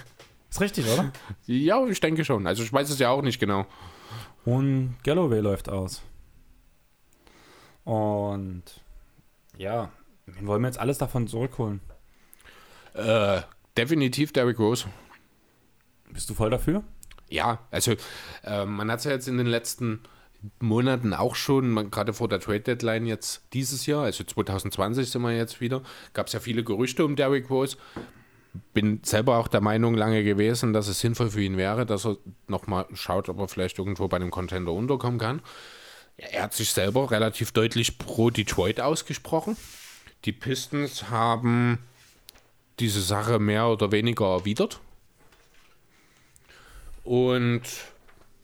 ist 0.50 0.60
richtig, 0.60 0.86
oder? 0.86 1.12
Ja, 1.46 1.84
ich 1.86 2.00
denke 2.00 2.24
schon. 2.24 2.46
Also 2.46 2.62
ich 2.62 2.72
weiß 2.72 2.90
es 2.90 2.98
ja 2.98 3.10
auch 3.10 3.22
nicht 3.22 3.38
genau. 3.40 3.66
Und 4.44 4.96
Galloway 5.02 5.40
läuft 5.40 5.68
aus. 5.68 6.02
Und 7.84 8.62
ja, 9.56 9.90
wen 10.26 10.46
wollen 10.46 10.62
wir 10.62 10.68
jetzt 10.68 10.78
alles 10.78 10.98
davon 10.98 11.26
zurückholen? 11.26 11.80
Äh, 12.94 13.42
definitiv 13.76 14.32
Derrick 14.32 14.58
Rose. 14.58 14.86
Bist 16.10 16.30
du 16.30 16.34
voll 16.34 16.50
dafür? 16.50 16.82
Ja, 17.28 17.58
also 17.70 17.94
äh, 18.44 18.64
man 18.64 18.90
hat 18.90 18.98
es 19.00 19.04
ja 19.04 19.10
jetzt 19.12 19.28
in 19.28 19.38
den 19.38 19.46
letzten 19.46 20.00
Monaten 20.60 21.14
auch 21.14 21.34
schon, 21.34 21.90
gerade 21.90 22.12
vor 22.12 22.28
der 22.28 22.40
Trade 22.40 22.60
Deadline 22.60 23.06
jetzt 23.06 23.42
dieses 23.52 23.86
Jahr, 23.86 24.04
also 24.04 24.24
2020 24.24 25.10
sind 25.10 25.22
wir 25.22 25.36
jetzt 25.36 25.60
wieder, 25.60 25.82
gab 26.12 26.26
es 26.26 26.32
ja 26.32 26.40
viele 26.40 26.64
Gerüchte 26.64 27.04
um 27.04 27.16
Derrick 27.16 27.50
Rose. 27.50 27.76
Bin 28.72 29.00
selber 29.02 29.38
auch 29.38 29.48
der 29.48 29.60
Meinung 29.60 29.94
lange 29.94 30.22
gewesen, 30.22 30.72
dass 30.72 30.86
es 30.86 31.00
sinnvoll 31.00 31.30
für 31.30 31.42
ihn 31.42 31.56
wäre, 31.56 31.86
dass 31.86 32.06
er 32.06 32.18
nochmal 32.46 32.86
schaut, 32.94 33.28
ob 33.28 33.40
er 33.40 33.48
vielleicht 33.48 33.78
irgendwo 33.78 34.06
bei 34.06 34.16
einem 34.16 34.30
Contender 34.30 34.72
unterkommen 34.72 35.18
kann. 35.18 35.42
Er 36.16 36.44
hat 36.44 36.54
sich 36.54 36.72
selber 36.72 37.10
relativ 37.10 37.50
deutlich 37.50 37.98
pro 37.98 38.30
Detroit 38.30 38.80
ausgesprochen. 38.80 39.56
Die 40.24 40.32
Pistons 40.32 41.10
haben 41.10 41.78
diese 42.78 43.00
Sache 43.00 43.40
mehr 43.40 43.68
oder 43.68 43.90
weniger 43.90 44.26
erwidert. 44.26 44.80
Und 47.02 47.62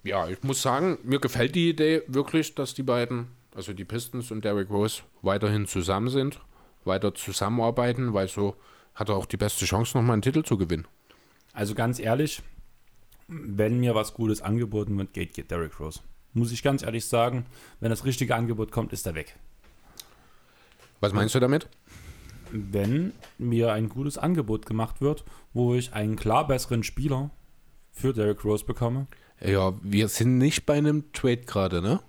ja, 0.03 0.29
ich 0.29 0.43
muss 0.43 0.63
sagen, 0.63 0.99
mir 1.03 1.21
gefällt 1.21 1.55
die 1.55 1.71
Idee 1.71 2.03
wirklich, 2.07 2.55
dass 2.55 2.75
die 2.75 2.83
beiden, 2.83 3.29
also 3.55 3.73
die 3.73 3.85
Pistons 3.85 4.31
und 4.31 4.45
Derrick 4.45 4.71
Rose, 4.71 5.03
weiterhin 5.23 5.67
zusammen 5.67 6.09
sind, 6.09 6.41
weiter 6.85 7.15
zusammenarbeiten, 7.15 8.15
weil 8.15 8.29
so 8.29 8.57
hat 8.95 9.09
er 9.09 9.17
auch 9.17 9.27
die 9.27 9.37
beste 9.37 9.65
Chance, 9.65 9.97
nochmal 9.97 10.15
einen 10.15 10.23
Titel 10.23 10.43
zu 10.43 10.57
gewinnen. 10.57 10.87
Also 11.53 11.75
ganz 11.75 11.99
ehrlich, 11.99 12.43
wenn 13.29 13.79
mir 13.81 13.95
was 13.95 14.15
Gutes 14.15 14.43
angeboten 14.43 14.97
wird, 14.99 15.13
geht, 15.13 15.35
geht 15.35 15.51
Derrick 15.51 15.79
Rose. 15.79 16.01
Muss 16.33 16.53
ich 16.53 16.63
ganz 16.63 16.83
ehrlich 16.83 17.07
sagen, 17.07 17.47
wenn 17.81 17.91
das 17.91 18.05
richtige 18.05 18.35
Angebot 18.35 18.71
kommt, 18.73 18.93
ist 18.93 19.07
er 19.07 19.15
weg. 19.15 19.37
Was 21.01 21.13
meinst 21.13 21.35
du 21.35 21.41
damit? 21.41 21.69
Wenn 22.53 23.13
mir 23.39 23.73
ein 23.73 23.89
gutes 23.89 24.19
Angebot 24.19 24.67
gemacht 24.67 25.01
wird, 25.01 25.25
wo 25.53 25.75
ich 25.75 25.93
einen 25.93 26.17
klar 26.17 26.47
besseren 26.47 26.83
Spieler 26.83 27.31
für 27.93 28.13
Derrick 28.13 28.45
Rose 28.45 28.65
bekomme, 28.65 29.07
Ja, 29.43 29.73
wir 29.83 30.09
sind 30.09 30.39
nicht 30.39 30.67
bei 30.67 30.75
einem 30.75 31.13
Trade 31.13 31.43
gerade, 31.43 31.81
ne? 31.83 32.01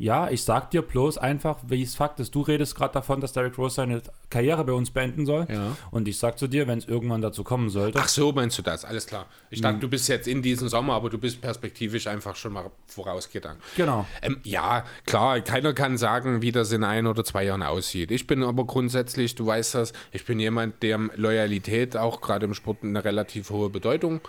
Ja, 0.00 0.30
ich 0.30 0.44
sag 0.44 0.70
dir 0.70 0.82
bloß 0.82 1.18
einfach, 1.18 1.58
wie 1.66 1.82
es 1.82 1.96
Fakt 1.96 2.20
ist. 2.20 2.32
Du 2.32 2.42
redest 2.42 2.76
gerade 2.76 2.94
davon, 2.94 3.20
dass 3.20 3.32
Derrick 3.32 3.58
Rose 3.58 3.74
seine 3.74 4.00
Karriere 4.30 4.64
bei 4.64 4.72
uns 4.72 4.92
beenden 4.92 5.26
soll. 5.26 5.48
Ja. 5.50 5.76
Und 5.90 6.06
ich 6.06 6.18
sag 6.18 6.38
zu 6.38 6.46
dir, 6.46 6.68
wenn 6.68 6.78
es 6.78 6.86
irgendwann 6.86 7.20
dazu 7.20 7.42
kommen 7.42 7.68
sollte. 7.68 7.98
Ach 8.00 8.06
so, 8.06 8.30
meinst 8.30 8.56
du 8.56 8.62
das? 8.62 8.84
Alles 8.84 9.08
klar. 9.08 9.26
Ich 9.50 9.60
dachte, 9.60 9.80
du 9.80 9.88
bist 9.88 10.08
jetzt 10.08 10.28
in 10.28 10.40
diesem 10.40 10.68
Sommer, 10.68 10.94
aber 10.94 11.10
du 11.10 11.18
bist 11.18 11.40
perspektivisch 11.40 12.06
einfach 12.06 12.36
schon 12.36 12.52
mal 12.52 12.70
vorausgegangen. 12.86 13.60
Genau. 13.76 14.06
Ähm, 14.22 14.38
ja, 14.44 14.84
klar, 15.04 15.40
keiner 15.40 15.72
kann 15.72 15.98
sagen, 15.98 16.42
wie 16.42 16.52
das 16.52 16.70
in 16.70 16.84
ein 16.84 17.08
oder 17.08 17.24
zwei 17.24 17.44
Jahren 17.44 17.64
aussieht. 17.64 18.12
Ich 18.12 18.28
bin 18.28 18.44
aber 18.44 18.66
grundsätzlich, 18.66 19.34
du 19.34 19.46
weißt 19.46 19.74
das, 19.74 19.92
ich 20.12 20.24
bin 20.24 20.38
jemand, 20.38 20.80
dem 20.84 21.10
Loyalität 21.16 21.96
auch 21.96 22.20
gerade 22.20 22.46
im 22.46 22.54
Sport 22.54 22.84
eine 22.84 23.04
relativ 23.04 23.50
hohe 23.50 23.68
Bedeutung 23.68 24.20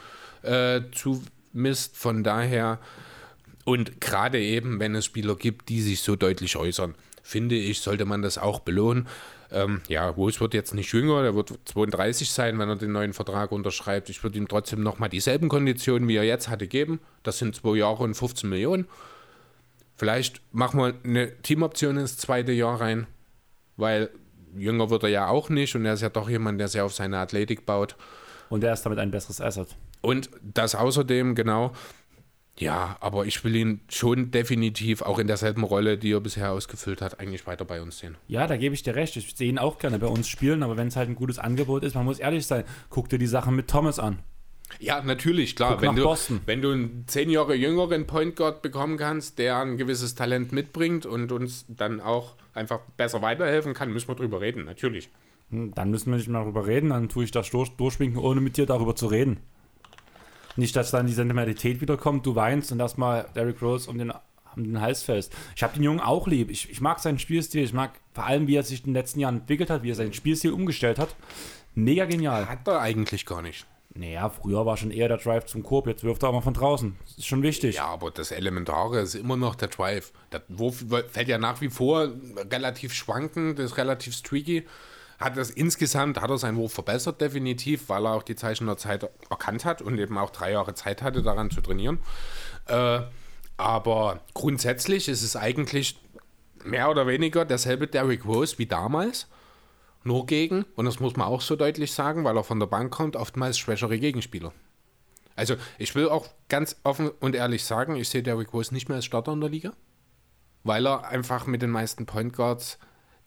äh, 0.41 0.81
zumisst. 1.52 1.98
Von 1.98 2.24
daher, 2.24 2.80
und 3.66 4.02
gerade 4.02 4.42
eben, 4.42 4.80
wenn 4.80 4.96
es 4.96 5.06
Spieler 5.06 5.36
gibt, 5.36 5.70
die 5.70 5.82
sich 5.82 6.02
so 6.02 6.16
deutlich 6.16 6.56
äußern, 6.56 6.96
finde 7.24 7.56
ich, 7.56 7.82
sollte 7.82 8.06
man 8.06 8.22
das 8.22 8.38
auch 8.38 8.60
belohnen. 8.60 9.08
Ähm, 9.52 9.82
ja, 9.88 10.08
Rose 10.08 10.40
wird 10.40 10.54
jetzt 10.54 10.74
nicht 10.74 10.92
jünger, 10.94 11.24
der 11.24 11.36
wird 11.36 11.58
32 11.66 12.30
sein, 12.30 12.60
wenn 12.60 12.70
er 12.70 12.76
den 12.76 12.92
neuen 12.92 13.14
Vertrag 13.14 13.52
unterschreibt. 13.52 14.10
Ich 14.10 14.24
würde 14.24 14.38
ihm 14.38 14.48
trotzdem 14.48 14.84
nochmal 14.84 15.10
dieselben 15.10 15.50
Konditionen, 15.50 16.08
wie 16.08 16.16
er 16.16 16.24
jetzt 16.24 16.50
hatte, 16.50 16.68
geben. 16.68 17.00
Das 17.24 17.40
sind 17.40 17.56
zwei 17.56 17.78
Jahre 17.78 18.04
und 18.04 18.14
15 18.14 18.50
Millionen. 18.50 18.88
Vielleicht 19.96 20.42
machen 20.54 20.80
wir 20.80 20.94
eine 21.04 21.42
Teamoption 21.42 21.98
ins 21.98 22.18
zweite 22.18 22.52
Jahr 22.52 22.80
rein, 22.80 23.08
weil 23.76 24.10
jünger 24.56 24.90
wird 24.90 25.04
er 25.04 25.10
ja 25.10 25.28
auch 25.28 25.50
nicht 25.50 25.76
und 25.76 25.86
er 25.86 25.94
ist 25.94 26.02
ja 26.02 26.10
doch 26.10 26.30
jemand, 26.30 26.60
der 26.60 26.68
sehr 26.68 26.86
auf 26.86 26.94
seine 26.94 27.18
Athletik 27.18 27.66
baut. 27.66 27.96
Und 28.50 28.64
er 28.64 28.74
ist 28.74 28.84
damit 28.84 29.00
ein 29.00 29.12
besseres 29.12 29.42
Asset. 29.42 29.76
Und 30.02 30.30
das 30.42 30.76
außerdem, 30.76 31.36
genau, 31.36 31.74
ja, 32.58 32.98
aber 33.00 33.26
ich 33.26 33.42
will 33.46 33.56
ihn 33.56 33.80
schon 33.90 34.32
definitiv 34.32 35.02
auch 35.02 35.18
in 35.18 35.28
derselben 35.28 35.64
Rolle, 35.64 35.98
die 35.98 36.12
er 36.12 36.20
bisher 36.20 36.52
ausgefüllt 36.52 37.02
hat, 37.02 37.20
eigentlich 37.20 37.48
weiter 37.48 37.64
bei 37.64 37.82
uns 37.82 38.00
sehen. 38.00 38.16
Ja, 38.28 38.48
da 38.48 38.58
gebe 38.58 38.76
ich 38.76 38.84
dir 38.84 38.96
recht. 38.96 39.16
Ich 39.16 39.34
sehe 39.36 39.48
ihn 39.50 39.58
auch 39.58 39.78
gerne 39.80 39.98
bei 39.98 40.08
uns 40.08 40.28
spielen, 40.28 40.62
aber 40.62 40.76
wenn 40.76 40.88
es 40.90 40.98
halt 40.98 41.08
ein 41.10 41.16
gutes 41.16 41.40
Angebot 41.40 41.84
ist, 41.84 41.96
man 41.96 42.04
muss 42.06 42.20
ehrlich 42.20 42.46
sein, 42.46 42.66
guck 42.90 43.08
dir 43.08 43.18
die 43.18 43.28
Sachen 43.28 43.56
mit 43.56 43.70
Thomas 43.70 43.98
an. 43.98 44.20
Ja, 44.80 45.02
natürlich, 45.02 45.56
klar. 45.56 45.74
Guck 45.74 45.82
Wenn 45.82 45.96
du, 45.96 46.04
Boston. 46.04 46.42
wenn 46.46 46.62
du 46.62 46.72
einen 46.72 47.06
zehn 47.08 47.30
Jahre 47.30 47.56
jüngeren 47.56 48.06
Point 48.06 48.36
Guard 48.36 48.62
bekommen 48.62 48.98
kannst, 48.98 49.40
der 49.40 49.58
ein 49.60 49.78
gewisses 49.78 50.14
Talent 50.16 50.52
mitbringt 50.52 51.06
und 51.06 51.32
uns 51.32 51.66
dann 51.70 52.02
auch 52.02 52.36
einfach 52.54 52.80
besser 52.98 53.22
weiterhelfen 53.22 53.74
kann, 53.74 53.92
müssen 53.92 54.10
wir 54.10 54.16
drüber 54.16 54.42
reden, 54.42 54.66
natürlich. 54.66 55.10
Hm, 55.50 55.74
Dann 55.74 55.90
müssen 55.90 56.12
wir 56.12 56.18
nicht 56.18 56.28
mehr 56.28 56.42
darüber 56.42 56.68
reden, 56.68 56.90
dann 56.90 57.10
tue 57.10 57.24
ich 57.24 57.32
das 57.32 57.50
durch, 57.50 57.70
durchwinken, 57.70 58.20
ohne 58.20 58.42
mit 58.42 58.58
dir 58.58 58.66
darüber 58.66 58.96
zu 58.96 59.08
reden. 59.08 59.40
Nicht, 60.60 60.76
dass 60.76 60.91
dann 60.91 61.07
die 61.07 61.14
Sentimentalität 61.14 61.80
wiederkommt, 61.80 62.26
du 62.26 62.36
weinst 62.36 62.73
und 62.73 62.81
erstmal 62.81 63.27
Derrick 63.34 63.61
Rose 63.61 63.90
um 63.90 63.98
den, 63.98 64.11
um 64.57 64.64
den 64.65 64.81
Hals 64.81 65.03
fällst. 65.03 65.34
Ich 65.56 65.64
habe 65.64 65.73
den 65.73 65.84
Jungen 65.84 66.02
auch 66.02 66.27
lieb. 66.27 66.52
Ich, 66.52 66.69
ich 66.69 66.81
mag 66.81 66.99
seinen 66.99 67.18
Spielstil. 67.18 67.64
Ich 67.64 67.72
mag 67.72 67.91
vor 68.14 68.26
allem, 68.26 68.45
wie 68.48 68.57
er 68.57 68.64
sich 68.64 68.81
in 68.81 68.88
den 68.88 68.94
letzten 68.94 69.22
Jahren 69.22 69.38
entwickelt 69.38 69.69
hat, 69.69 69.84
wie 69.84 69.91
er 69.91 69.95
seinen 69.95 70.11
Spielstil 70.11 70.52
umgestellt 70.52 70.99
hat. 70.99 71.15
Mega 71.76 72.03
genial. 72.03 72.49
Hat 72.49 72.68
er 72.68 72.81
eigentlich 72.81 73.26
gar 73.26 73.41
nicht. 73.41 73.65
Naja, 73.95 74.30
früher 74.30 74.65
war 74.65 74.76
schon 74.76 74.91
eher 74.91 75.07
der 75.07 75.18
Drive 75.18 75.45
zum 75.45 75.64
Korb, 75.64 75.88
jetzt 75.88 76.03
wirft 76.03 76.23
er 76.23 76.30
auch 76.30 76.34
mal 76.34 76.41
von 76.41 76.53
draußen. 76.53 76.95
Das 77.06 77.18
ist 77.19 77.26
schon 77.26 77.41
wichtig. 77.41 77.77
Ja, 77.77 77.86
aber 77.86 78.11
das 78.11 78.31
Elementare 78.31 78.99
ist 78.99 79.15
immer 79.15 79.38
noch 79.38 79.56
der 79.56 79.69
Drive. 79.69 80.11
Der 80.34 80.44
Wurf 80.49 80.84
fällt 81.10 81.30
ja 81.30 81.38
nach 81.38 81.61
wie 81.61 81.69
vor 81.69 82.10
relativ 82.52 82.94
schwankend, 82.94 83.60
ist 83.60 83.77
relativ 83.77 84.14
streaky. 84.14 84.68
Hat 85.20 85.36
das 85.36 85.50
insgesamt, 85.50 86.22
hat 86.22 86.30
er 86.30 86.38
seinen 86.38 86.58
Wurf 86.58 86.74
verbessert, 86.74 87.20
definitiv, 87.20 87.90
weil 87.90 88.06
er 88.06 88.14
auch 88.14 88.24
die 88.24 88.36
Zeichen 88.36 88.68
der 88.68 88.78
Zeit 88.78 89.10
erkannt 89.30 89.66
hat 89.66 89.82
und 89.82 89.98
eben 90.00 90.18
auch 90.18 90.30
drei 90.30 90.52
Jahre 90.52 90.74
Zeit 90.76 91.02
hatte, 91.02 91.22
daran 91.22 91.52
zu 91.52 91.62
trainieren. 91.62 92.00
Äh, 92.68 93.02
aber 93.58 94.22
grundsätzlich 94.34 95.10
ist 95.10 95.22
es 95.22 95.36
eigentlich 95.36 96.00
mehr 96.64 96.90
oder 96.90 97.08
weniger 97.08 97.44
derselbe 97.44 97.88
Derrick 97.88 98.26
Rose 98.26 98.58
wie 98.58 98.66
damals. 98.66 99.28
Nur 100.06 100.26
gegen, 100.26 100.64
und 100.76 100.86
das 100.86 101.02
muss 101.02 101.18
man 101.18 101.28
auch 101.28 101.41
so 101.41 101.58
deutlich 101.58 101.91
sagen, 101.91 102.24
weil 102.24 102.38
er 102.38 102.46
von 102.46 102.60
der 102.60 102.68
Bank 102.68 102.91
kommt, 102.91 103.18
oftmals 103.18 103.58
schwächere 103.58 104.00
Gegenspieler. 104.00 104.54
Also 105.36 105.56
ich 105.78 105.94
will 105.96 106.08
auch 106.08 106.28
ganz 106.48 106.78
offen 106.84 107.10
und 107.10 107.36
ehrlich 107.36 107.66
sagen, 107.66 107.96
ich 107.96 108.08
sehe 108.08 108.24
Derrick 108.24 108.54
Rose 108.54 108.74
nicht 108.74 108.88
mehr 108.88 108.98
als 108.98 109.06
Starter 109.06 109.34
in 109.34 109.41
der 109.41 109.50
Liga, 109.50 109.74
weil 110.64 110.88
er 110.88 111.08
einfach 111.08 111.46
mit 111.48 111.62
den 111.62 111.70
meisten 111.70 112.06
Point 112.06 112.34
Guards, 112.34 112.80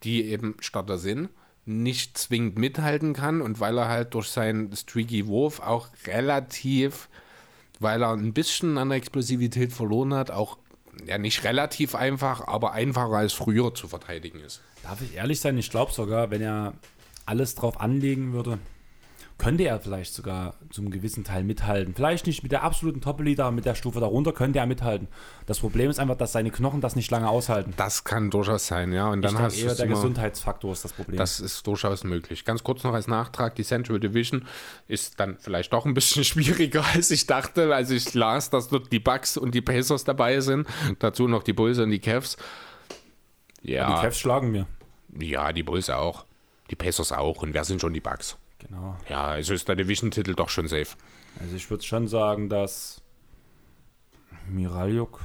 die 0.02 0.24
eben 0.24 0.56
Starter 0.60 0.97
sind, 0.97 1.28
nicht 1.64 2.18
zwingend 2.18 2.59
mithalten 2.59 3.12
kann 3.12 3.40
und 3.40 3.60
weil 3.60 3.78
er 3.78 3.89
halt 3.89 4.14
durch 4.14 4.28
seinen 4.28 4.74
streaky 4.74 5.26
Wurf 5.26 5.60
auch 5.60 5.89
relativ, 6.06 7.09
weil 7.78 8.02
er 8.02 8.12
ein 8.12 8.32
bisschen 8.32 8.78
an 8.78 8.89
der 8.89 8.98
Explosivität 8.98 9.72
verloren 9.72 10.14
hat, 10.14 10.30
auch 10.30 10.59
ja 11.06 11.18
nicht 11.18 11.44
relativ 11.44 11.94
einfach, 11.94 12.47
aber 12.47 12.72
einfacher 12.72 13.16
als 13.16 13.32
früher 13.32 13.74
zu 13.74 13.89
verteidigen 13.89 14.40
ist. 14.40 14.60
Darf 14.82 15.01
ich 15.01 15.14
ehrlich 15.14 15.40
sein? 15.40 15.56
Ich 15.56 15.70
glaube 15.70 15.93
sogar, 15.93 16.30
wenn 16.30 16.43
er 16.43 16.74
alles 17.26 17.55
drauf 17.55 17.80
anlegen 17.80 18.32
würde, 18.32 18.59
könnte 19.43 19.64
er 19.64 19.81
vielleicht 19.81 20.14
sogar 20.14 20.55
zum 20.70 20.89
gewissen 20.90 21.24
Teil 21.24 21.43
mithalten. 21.43 21.94
Vielleicht 21.94 22.28
nicht 22.28 22.44
mit 22.44 22.52
der 22.52 22.62
absoluten 22.62 23.02
aber 23.05 23.51
mit 23.51 23.64
der 23.64 23.74
Stufe 23.74 23.98
darunter 23.98 24.32
könnte 24.32 24.60
er 24.60 24.66
mithalten. 24.66 25.09
Das 25.47 25.59
Problem 25.59 25.90
ist 25.90 25.98
einfach, 25.98 26.16
dass 26.16 26.31
seine 26.31 26.52
Knochen 26.52 26.81
das 26.81 26.94
nicht 26.94 27.10
lange 27.10 27.28
aushalten. 27.28 27.74
Das 27.77 28.05
kann 28.05 28.31
durchaus 28.31 28.69
sein, 28.69 28.93
ja. 28.93 29.09
Und 29.10 29.19
Ich 29.19 29.23
dann 29.23 29.32
denke 29.35 29.43
hast 29.44 29.60
du 29.60 29.66
eher, 29.66 29.74
der 29.74 29.86
immer- 29.86 29.97
Gesundheitsfaktor 29.97 30.73
ist 30.73 30.85
das 30.85 30.93
Problem. 30.93 31.16
Das 31.19 31.40
ist 31.40 31.66
durchaus 31.66 32.05
möglich. 32.05 32.44
Ganz 32.44 32.62
kurz 32.62 32.85
noch 32.85 32.94
als 32.94 33.09
Nachtrag, 33.09 33.56
die 33.56 33.64
Central 33.64 33.98
Division 33.98 34.44
ist 34.86 35.19
dann 35.19 35.36
vielleicht 35.40 35.73
doch 35.73 35.86
ein 35.86 35.94
bisschen 35.94 36.23
schwieriger, 36.24 36.85
als 36.94 37.10
ich 37.10 37.27
dachte, 37.27 37.74
als 37.74 37.90
ich 37.90 38.14
las, 38.14 38.48
dass 38.51 38.69
dort 38.69 38.93
die 38.93 39.01
Bucks 39.01 39.36
und 39.36 39.55
die 39.56 39.60
Pacers 39.62 40.05
dabei 40.05 40.39
sind. 40.40 40.69
Dazu 41.01 41.27
noch 41.27 41.43
die 41.43 41.52
Bulls 41.52 41.78
und 41.81 41.90
die 41.90 41.98
Cavs. 41.98 42.36
die 43.64 43.73
Ja, 43.73 44.01
Cavs 44.01 44.19
schlagen 44.20 44.52
mir. 44.52 44.66
ja, 45.19 45.52
die 45.52 45.64
Bulls 45.64 45.90
auch. 45.90 46.27
Die 46.70 46.77
Pacers 46.77 47.10
auch. 47.12 47.43
Und 47.43 47.55
wer 47.55 47.64
sind 47.64 47.81
schon 47.81 47.93
die 47.93 48.01
Bucks? 48.01 48.36
Genau. 48.66 48.97
Ja, 49.09 49.24
also 49.24 49.55
ist 49.55 49.68
der 49.68 49.76
Division-Titel 49.76 50.34
doch 50.34 50.48
schon 50.48 50.68
safe. 50.68 50.97
Also 51.40 51.56
ich 51.56 51.68
würde 51.70 51.84
schon 51.84 52.09
sagen, 52.09 52.48
dass 52.48 53.02
Miraljuk 54.48 55.20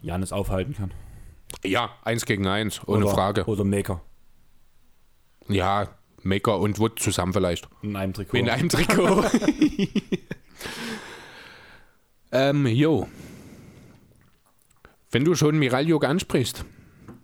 Janis 0.00 0.32
aufhalten 0.32 0.74
kann. 0.74 0.92
Ja, 1.64 1.90
eins 2.02 2.26
gegen 2.26 2.46
eins, 2.46 2.86
ohne 2.86 3.06
oder, 3.06 3.14
Frage. 3.14 3.44
Oder 3.44 3.64
Maker. 3.64 4.00
Ja, 5.48 5.88
Maker 6.22 6.58
und 6.58 6.78
Wood 6.78 6.98
zusammen 6.98 7.32
vielleicht. 7.32 7.68
In 7.82 7.96
einem 7.96 8.12
Trikot. 8.12 8.36
In 8.36 8.48
einem 8.48 8.68
Trikot. 8.68 9.24
ähm, 12.32 12.66
jo. 12.66 13.08
Wenn 15.10 15.24
du 15.24 15.34
schon 15.34 15.58
Miraljuk 15.58 16.04
ansprichst, 16.04 16.64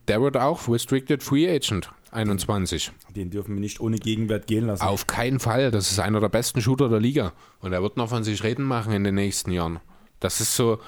der 0.08 0.22
wird 0.22 0.36
auch 0.36 0.68
Restricted 0.68 1.22
Free 1.22 1.48
Agent 1.48 1.90
21. 2.12 2.92
Den 3.14 3.30
dürfen 3.30 3.54
wir 3.54 3.60
nicht 3.60 3.80
ohne 3.80 3.96
Gegenwert 3.98 4.46
gehen 4.46 4.66
lassen. 4.66 4.82
Auf 4.82 5.06
keinen 5.06 5.40
Fall. 5.40 5.70
Das 5.70 5.90
ist 5.90 5.98
einer 6.00 6.20
der 6.20 6.28
besten 6.28 6.60
Shooter 6.60 6.88
der 6.88 7.00
Liga. 7.00 7.32
Und 7.60 7.72
er 7.72 7.82
wird 7.82 7.96
noch 7.96 8.08
von 8.08 8.24
sich 8.24 8.42
reden 8.42 8.64
machen 8.64 8.92
in 8.92 9.04
den 9.04 9.14
nächsten 9.14 9.52
Jahren. 9.52 9.80
Das 10.18 10.40
ist 10.40 10.54
so, 10.56 10.78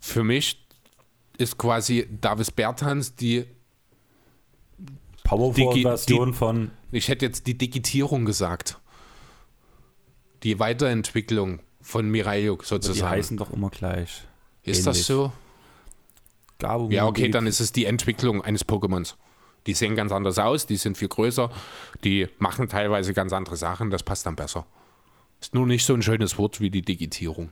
für 0.00 0.22
mich 0.24 0.64
ist 1.38 1.58
quasi 1.58 2.08
Davis 2.20 2.50
Bertans 2.50 3.14
die, 3.16 3.44
Powerforward-Version 5.24 6.32
die- 6.32 6.36
von 6.36 6.70
ich 6.90 7.08
hätte 7.08 7.26
jetzt 7.26 7.46
die 7.46 7.56
Digitierung 7.58 8.24
gesagt. 8.24 8.78
Die 10.42 10.58
Weiterentwicklung 10.58 11.60
von 11.82 12.08
Miraljuk 12.08 12.62
die 12.62 12.68
sozusagen. 12.68 13.10
heißen 13.10 13.36
doch 13.36 13.52
immer 13.52 13.70
gleich. 13.70 14.22
Ist 14.62 14.86
das 14.86 14.96
ähnlich. 14.96 15.06
so? 15.06 15.32
Gabum, 16.58 16.90
Ja, 16.90 17.06
okay, 17.06 17.28
dann 17.28 17.46
ist 17.46 17.60
es 17.60 17.72
die 17.72 17.84
Entwicklung 17.84 18.42
eines 18.42 18.66
Pokémons. 18.66 19.14
Die 19.68 19.74
sehen 19.74 19.94
ganz 19.96 20.10
anders 20.12 20.38
aus, 20.38 20.64
die 20.66 20.76
sind 20.76 20.96
viel 20.96 21.08
größer, 21.08 21.50
die 22.02 22.26
machen 22.38 22.68
teilweise 22.70 23.12
ganz 23.12 23.32
andere 23.34 23.56
Sachen, 23.56 23.90
das 23.90 24.02
passt 24.02 24.24
dann 24.24 24.34
besser. 24.34 24.64
Ist 25.40 25.54
nur 25.54 25.66
nicht 25.66 25.84
so 25.84 25.92
ein 25.94 26.00
schönes 26.02 26.38
Wort 26.38 26.58
wie 26.60 26.70
die 26.70 26.80
Digitierung. 26.82 27.50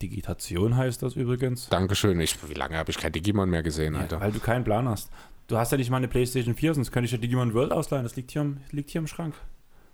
Digitation 0.00 0.76
heißt 0.76 1.02
das 1.02 1.16
übrigens. 1.16 1.68
Dankeschön. 1.68 2.18
Ich, 2.20 2.36
wie 2.48 2.54
lange 2.54 2.76
habe 2.76 2.90
ich 2.90 2.98
kein 2.98 3.12
Digimon 3.12 3.48
mehr 3.50 3.62
gesehen, 3.62 3.94
Ja, 3.94 4.00
Alter? 4.00 4.20
weil 4.20 4.32
du 4.32 4.40
keinen 4.40 4.64
Plan 4.64 4.88
hast. 4.88 5.10
Du 5.48 5.56
hast 5.58 5.70
ja 5.72 5.78
nicht 5.78 5.90
mal 5.90 5.98
eine 5.98 6.08
PlayStation 6.08 6.54
4, 6.54 6.74
sonst 6.74 6.92
könnte 6.92 7.06
ich 7.06 7.12
ja 7.12 7.18
Digimon 7.18 7.54
World 7.54 7.72
ausleihen. 7.72 8.02
Das 8.04 8.16
liegt 8.16 8.30
hier 8.32 8.42
im, 8.42 8.58
liegt 8.72 8.90
hier 8.90 9.00
im 9.00 9.06
Schrank. 9.06 9.34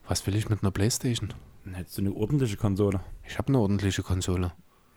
Was 0.08 0.26
will 0.26 0.34
ich 0.34 0.48
mit 0.48 0.62
einer 0.62 0.70
Playstation? 0.70 1.34
Dann 1.64 1.74
hättest 1.74 1.98
du 1.98 2.02
eine 2.02 2.12
ordentliche 2.14 2.56
Konsole. 2.56 3.00
Ich 3.28 3.38
habe 3.38 3.48
eine 3.48 3.58
ordentliche 3.58 4.02
Konsole. 4.02 4.52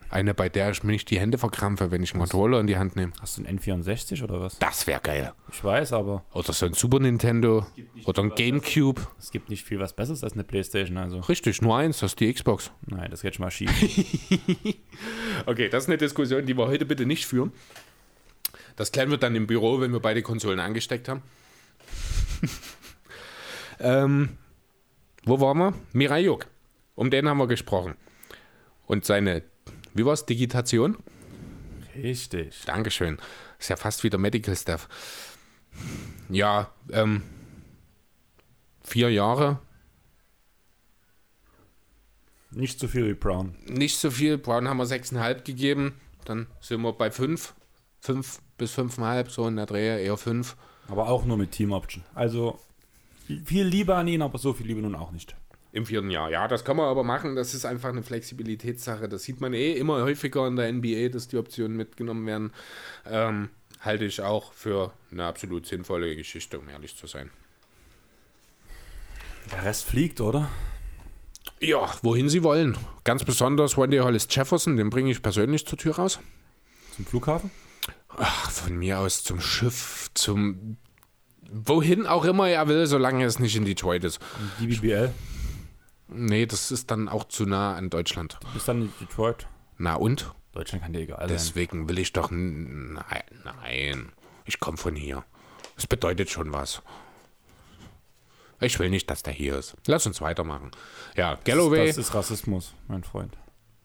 Eine, 0.08 0.34
bei 0.34 0.48
der 0.48 0.70
ich 0.70 0.82
mir 0.82 0.92
nicht 0.92 1.10
die 1.10 1.18
Hände 1.18 1.36
verkrampfe, 1.36 1.90
wenn 1.90 2.02
ich 2.02 2.12
einen 2.12 2.20
Controller 2.20 2.60
in 2.60 2.66
die 2.66 2.76
Hand 2.76 2.96
nehme. 2.96 3.12
Hast 3.20 3.38
du 3.38 3.44
einen 3.44 3.58
N64 3.58 4.22
oder 4.22 4.40
was? 4.40 4.58
Das 4.58 4.86
wäre 4.86 5.00
geil. 5.00 5.32
Ich 5.52 5.62
weiß, 5.62 5.92
aber 5.92 6.24
Oder 6.32 6.52
so 6.52 6.66
ein 6.66 6.74
Super 6.74 7.00
Nintendo 7.00 7.66
oder 8.04 8.22
ein 8.22 8.30
Gamecube. 8.34 9.02
es 9.18 9.30
gibt 9.30 9.50
nicht 9.50 9.64
viel 9.64 9.78
was 9.80 9.94
Besseres 9.94 10.22
als 10.22 10.34
eine 10.34 10.44
PlayStation. 10.44 10.96
Also, 10.96 11.18
Richtig, 11.20 11.60
nur 11.60 11.76
eins, 11.76 11.98
das 11.98 12.12
ist 12.12 12.20
die 12.20 12.32
Xbox. 12.32 12.70
nein, 12.86 13.10
das 13.10 13.22
geht 13.22 13.34
schon 13.34 13.44
mal 13.44 13.50
schief. 13.50 13.70
Okay, 15.46 15.68
das 15.68 15.84
ist 15.84 15.88
eine 15.90 15.98
Diskussion, 15.98 16.46
die 16.46 16.56
wir 16.56 16.66
heute 16.66 16.86
bitte 16.86 17.04
nicht 17.06 17.26
führen. 17.26 17.52
Das 18.76 18.92
klären 18.92 19.10
wir 19.10 19.18
dann 19.18 19.34
im 19.36 19.46
Büro, 19.46 19.80
wenn 19.80 19.92
wir 19.92 20.00
beide 20.00 20.22
Konsolen 20.22 20.60
angesteckt 20.60 21.08
haben. 21.08 21.22
ähm, 23.80 24.38
wo 25.24 25.40
waren 25.40 25.58
wir? 25.58 25.74
Mirayuk. 25.92 26.46
Um 26.94 27.10
den 27.10 27.28
haben 27.28 27.38
wir 27.38 27.46
gesprochen. 27.46 27.94
Und 28.86 29.04
seine, 29.04 29.42
wie 29.96 30.04
war's, 30.04 30.26
Digitation? 30.26 30.96
Richtig. 31.94 32.62
Dankeschön. 32.66 33.18
Ist 33.58 33.70
ja 33.70 33.76
fast 33.76 34.04
wieder 34.04 34.18
Medical 34.18 34.54
Stuff. 34.56 34.88
Ja, 36.28 36.70
ähm, 36.90 37.22
vier 38.82 39.10
Jahre, 39.10 39.58
Nicht 42.50 42.80
so 42.80 42.88
viel 42.88 43.06
wie 43.06 43.14
Brown. 43.14 43.54
nicht 43.66 43.98
so 43.98 44.10
viel. 44.10 44.38
Brown 44.38 44.66
haben 44.68 44.78
wir 44.78 44.86
6,5 44.86 45.42
gegeben. 45.44 45.94
Dann 46.24 46.46
sind 46.60 46.80
wir 46.80 46.92
bei 46.94 47.10
5. 47.10 47.54
5 48.00 48.40
bis 48.56 48.78
5,5, 48.78 49.28
so 49.30 49.46
in 49.46 49.56
der 49.56 49.66
Drehe, 49.66 49.98
eher 50.00 50.16
5. 50.16 50.56
Aber 50.88 51.08
auch 51.08 51.24
nur 51.24 51.36
mit 51.36 51.50
Team 51.52 51.72
Option. 51.72 52.04
Also 52.14 52.58
viel 53.44 53.66
Liebe 53.66 53.94
an 53.94 54.08
ihn, 54.08 54.22
aber 54.22 54.38
so 54.38 54.52
viel 54.54 54.66
Liebe 54.66 54.80
nun 54.80 54.94
auch 54.94 55.10
nicht. 55.10 55.36
Im 55.76 55.84
vierten 55.84 56.10
Jahr. 56.10 56.30
Ja, 56.30 56.48
das 56.48 56.64
kann 56.64 56.78
man 56.78 56.86
aber 56.86 57.04
machen. 57.04 57.36
Das 57.36 57.52
ist 57.52 57.66
einfach 57.66 57.90
eine 57.90 58.02
Flexibilitätssache. 58.02 59.10
Das 59.10 59.24
sieht 59.24 59.42
man 59.42 59.52
eh 59.52 59.72
immer 59.72 60.00
häufiger 60.02 60.46
in 60.46 60.56
der 60.56 60.72
NBA, 60.72 61.10
dass 61.10 61.28
die 61.28 61.36
Optionen 61.36 61.76
mitgenommen 61.76 62.26
werden. 62.26 62.50
Ähm, 63.04 63.50
halte 63.80 64.06
ich 64.06 64.22
auch 64.22 64.54
für 64.54 64.94
eine 65.12 65.24
absolut 65.26 65.66
sinnvolle 65.66 66.16
Geschichte, 66.16 66.58
um 66.58 66.70
ehrlich 66.70 66.96
zu 66.96 67.06
sein. 67.06 67.28
Der 69.52 69.66
Rest 69.66 69.84
fliegt, 69.84 70.22
oder? 70.22 70.48
Ja, 71.60 71.92
wohin 72.00 72.30
sie 72.30 72.42
wollen. 72.42 72.78
Ganz 73.04 73.22
besonders 73.24 73.76
Wendy 73.76 73.98
Hollis 73.98 74.28
Jefferson, 74.30 74.78
den 74.78 74.88
bringe 74.88 75.10
ich 75.10 75.20
persönlich 75.20 75.66
zur 75.66 75.76
Tür 75.76 75.96
raus. 75.96 76.20
Zum 76.94 77.04
Flughafen? 77.04 77.50
Ach, 78.16 78.50
von 78.50 78.78
mir 78.78 79.00
aus 79.00 79.22
zum 79.22 79.42
Schiff, 79.42 80.08
zum. 80.14 80.78
Wohin 81.52 82.06
auch 82.06 82.24
immer 82.24 82.48
er 82.48 82.66
will, 82.66 82.86
solange 82.86 83.26
es 83.26 83.38
nicht 83.38 83.56
in 83.56 83.66
Detroit 83.66 84.04
ist. 84.04 84.20
Die 84.58 84.68
BBL. 84.68 85.12
Nee, 86.08 86.46
das 86.46 86.70
ist 86.70 86.90
dann 86.90 87.08
auch 87.08 87.24
zu 87.24 87.46
nah 87.46 87.74
an 87.74 87.90
Deutschland. 87.90 88.38
Bis 88.54 88.64
dann 88.64 88.82
in 88.82 88.92
Detroit. 89.00 89.46
Na 89.78 89.94
und? 89.94 90.32
Deutschland 90.52 90.82
kann 90.84 90.92
dir 90.92 91.00
egal 91.00 91.18
sein. 91.18 91.28
Deswegen 91.28 91.88
will 91.88 91.98
ich 91.98 92.12
doch. 92.12 92.30
Nein, 92.30 93.02
nein. 93.44 94.12
Ich 94.44 94.60
komme 94.60 94.76
von 94.78 94.94
hier. 94.94 95.24
Das 95.74 95.86
bedeutet 95.86 96.30
schon 96.30 96.52
was. 96.52 96.82
Ich 98.60 98.78
will 98.78 98.88
nicht, 98.88 99.10
dass 99.10 99.22
der 99.22 99.34
hier 99.34 99.58
ist. 99.58 99.76
Lass 99.86 100.06
uns 100.06 100.20
weitermachen. 100.22 100.70
Ja, 101.14 101.38
Galloway. 101.44 101.88
Das 101.88 101.98
ist 101.98 102.14
Rassismus, 102.14 102.74
mein 102.88 103.04
Freund. 103.04 103.36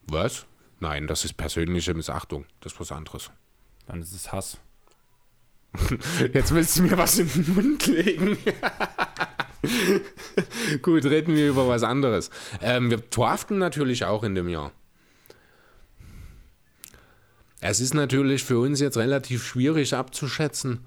was? 0.08 0.46
Nein, 0.80 1.08
das 1.08 1.26
ist 1.26 1.34
persönliche 1.34 1.94
Missachtung. 1.94 2.46
Das 2.62 2.74
ist 2.74 2.80
was 2.80 2.92
anderes. 2.92 3.30
Dann 3.86 4.02
ist 4.02 4.14
es 4.14 4.32
Hass. 4.32 4.58
Jetzt 6.34 6.54
willst 6.54 6.78
du 6.78 6.84
mir 6.84 6.98
was 6.98 7.20
in 7.20 7.28
den 7.28 7.54
Mund 7.54 7.88
legen. 7.88 8.38
Gut, 10.82 11.06
reden 11.06 11.36
wir 11.36 11.50
über 11.50 11.68
was 11.68 11.84
anderes. 11.84 12.30
Ähm, 12.62 12.90
wir 12.90 12.98
draften 12.98 13.58
natürlich 13.58 14.06
auch 14.06 14.24
in 14.24 14.36
dem 14.36 14.50
Jahr. 14.50 14.72
Es 17.60 17.80
ist 17.80 17.94
natürlich 17.94 18.44
für 18.44 18.60
uns 18.60 18.80
jetzt 18.80 18.98
relativ 18.98 19.44
schwierig 19.46 19.94
abzuschätzen, 19.94 20.86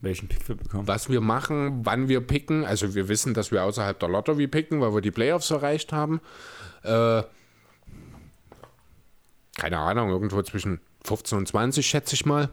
Welchen 0.00 0.28
Pick 0.28 0.48
wir 0.48 0.56
bekommen. 0.56 0.88
was 0.88 1.08
wir 1.08 1.20
machen, 1.20 1.84
wann 1.84 2.08
wir 2.08 2.20
picken. 2.20 2.64
Also 2.64 2.94
wir 2.94 3.08
wissen, 3.08 3.34
dass 3.34 3.52
wir 3.52 3.64
außerhalb 3.64 3.98
der 3.98 4.08
Lottery 4.08 4.48
picken, 4.48 4.80
weil 4.80 4.94
wir 4.94 5.02
die 5.02 5.10
Playoffs 5.10 5.50
erreicht 5.50 5.92
haben. 5.92 6.20
Äh, 6.82 7.22
keine 9.56 9.78
Ahnung, 9.78 10.08
irgendwo 10.10 10.42
zwischen 10.42 10.80
15 11.04 11.38
und 11.38 11.48
20, 11.48 11.86
schätze 11.86 12.14
ich 12.14 12.24
mal. 12.24 12.48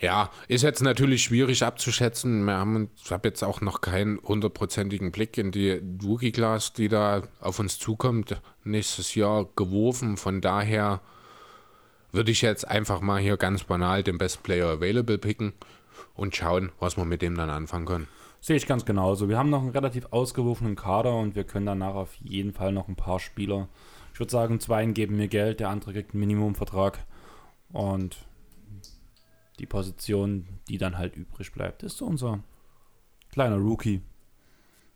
Ja, 0.00 0.30
ist 0.48 0.62
jetzt 0.62 0.82
natürlich 0.82 1.22
schwierig 1.22 1.62
abzuschätzen. 1.62 2.44
Wir 2.44 2.56
haben, 2.56 2.88
ich 3.04 3.10
habe 3.10 3.28
jetzt 3.28 3.44
auch 3.44 3.60
noch 3.60 3.82
keinen 3.82 4.18
hundertprozentigen 4.22 5.12
Blick 5.12 5.36
in 5.36 5.52
die 5.52 5.82
Rookie-Class, 6.02 6.72
die 6.72 6.88
da 6.88 7.22
auf 7.40 7.58
uns 7.58 7.78
zukommt, 7.78 8.40
nächstes 8.64 9.14
Jahr 9.14 9.46
geworfen. 9.56 10.16
Von 10.16 10.40
daher 10.40 11.02
würde 12.12 12.30
ich 12.30 12.40
jetzt 12.40 12.66
einfach 12.66 13.02
mal 13.02 13.20
hier 13.20 13.36
ganz 13.36 13.64
banal 13.64 14.02
den 14.02 14.16
Best 14.16 14.42
Player 14.42 14.68
Available 14.68 15.18
picken 15.18 15.52
und 16.14 16.34
schauen, 16.34 16.72
was 16.80 16.96
wir 16.96 17.04
mit 17.04 17.20
dem 17.20 17.36
dann 17.36 17.50
anfangen 17.50 17.84
können. 17.84 18.08
Sehe 18.40 18.56
ich 18.56 18.66
ganz 18.66 18.86
genauso. 18.86 19.28
Wir 19.28 19.36
haben 19.36 19.50
noch 19.50 19.60
einen 19.60 19.70
relativ 19.70 20.06
ausgewogenen 20.12 20.76
Kader 20.76 21.14
und 21.14 21.34
wir 21.34 21.44
können 21.44 21.66
danach 21.66 21.94
auf 21.94 22.14
jeden 22.14 22.54
Fall 22.54 22.72
noch 22.72 22.88
ein 22.88 22.96
paar 22.96 23.20
Spieler. 23.20 23.68
Ich 24.14 24.18
würde 24.18 24.32
sagen, 24.32 24.60
zwei 24.60 24.86
geben 24.86 25.16
mir 25.16 25.28
Geld, 25.28 25.60
der 25.60 25.68
andere 25.68 25.92
kriegt 25.92 26.14
einen 26.14 26.20
Minimumvertrag. 26.20 27.00
Und 27.70 28.16
die 29.60 29.66
Position, 29.66 30.48
die 30.68 30.78
dann 30.78 30.98
halt 30.98 31.16
übrig 31.16 31.52
bleibt, 31.52 31.82
ist 31.82 31.98
so 31.98 32.06
unser 32.06 32.42
kleiner 33.30 33.56
Rookie. 33.56 34.00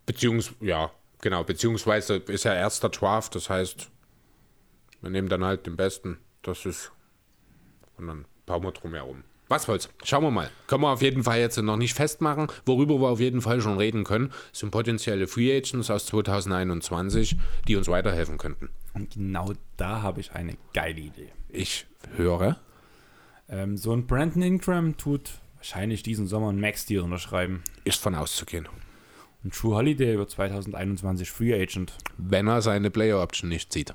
Beziehungs 0.05 0.53
ja, 0.59 0.91
genau, 1.21 1.43
beziehungsweise 1.43 2.15
ist 2.15 2.43
ja 2.43 2.53
erster 2.53 2.89
Draft, 2.89 3.35
das 3.35 3.49
heißt, 3.49 3.89
wir 5.01 5.09
nehmen 5.09 5.29
dann 5.29 5.43
halt 5.43 5.67
den 5.67 5.75
besten. 5.75 6.17
Das 6.41 6.65
ist. 6.65 6.91
Und 7.97 8.07
dann 8.07 8.25
bauen 8.45 8.63
wir 8.63 8.71
drum 8.71 8.93
herum. 8.93 9.23
Was 9.47 9.67
wollt's? 9.67 9.89
Schauen 10.03 10.23
wir 10.23 10.31
mal. 10.31 10.49
Können 10.65 10.81
wir 10.81 10.89
auf 10.89 11.03
jeden 11.03 11.23
Fall 11.23 11.39
jetzt 11.39 11.57
noch 11.57 11.77
nicht 11.77 11.93
festmachen. 11.93 12.47
Worüber 12.65 12.99
wir 12.99 13.09
auf 13.09 13.19
jeden 13.19 13.41
Fall 13.41 13.61
schon 13.61 13.77
reden 13.77 14.03
können, 14.03 14.33
sind 14.51 14.71
potenzielle 14.71 15.27
Free 15.27 15.55
Agents 15.55 15.91
aus 15.91 16.07
2021, 16.07 17.37
die 17.67 17.75
uns 17.75 17.87
weiterhelfen 17.87 18.39
könnten. 18.39 18.69
Und 18.95 19.11
genau 19.13 19.53
da 19.77 20.01
habe 20.01 20.21
ich 20.21 20.31
eine 20.31 20.57
geile 20.73 20.99
Idee. 20.99 21.29
Ich 21.49 21.85
höre. 22.15 22.59
Ähm, 23.49 23.77
so 23.77 23.93
ein 23.93 24.07
Brandon 24.07 24.41
Ingram 24.41 24.97
tut 24.97 25.39
wahrscheinlich 25.57 26.03
diesen 26.03 26.27
Sommer 26.27 26.49
einen 26.49 26.59
Max-Deal 26.59 27.03
unterschreiben. 27.03 27.63
Ist 27.83 28.01
von 28.01 28.15
auszugehen. 28.15 28.67
Und 29.43 29.53
True 29.53 29.75
Holiday 29.75 30.17
wird 30.17 30.31
2021 30.31 31.29
Free 31.29 31.53
Agent. 31.53 31.93
Wenn 32.17 32.47
er 32.47 32.61
seine 32.61 32.89
Player 32.89 33.21
Option 33.21 33.49
nicht 33.49 33.71
sieht. 33.71 33.93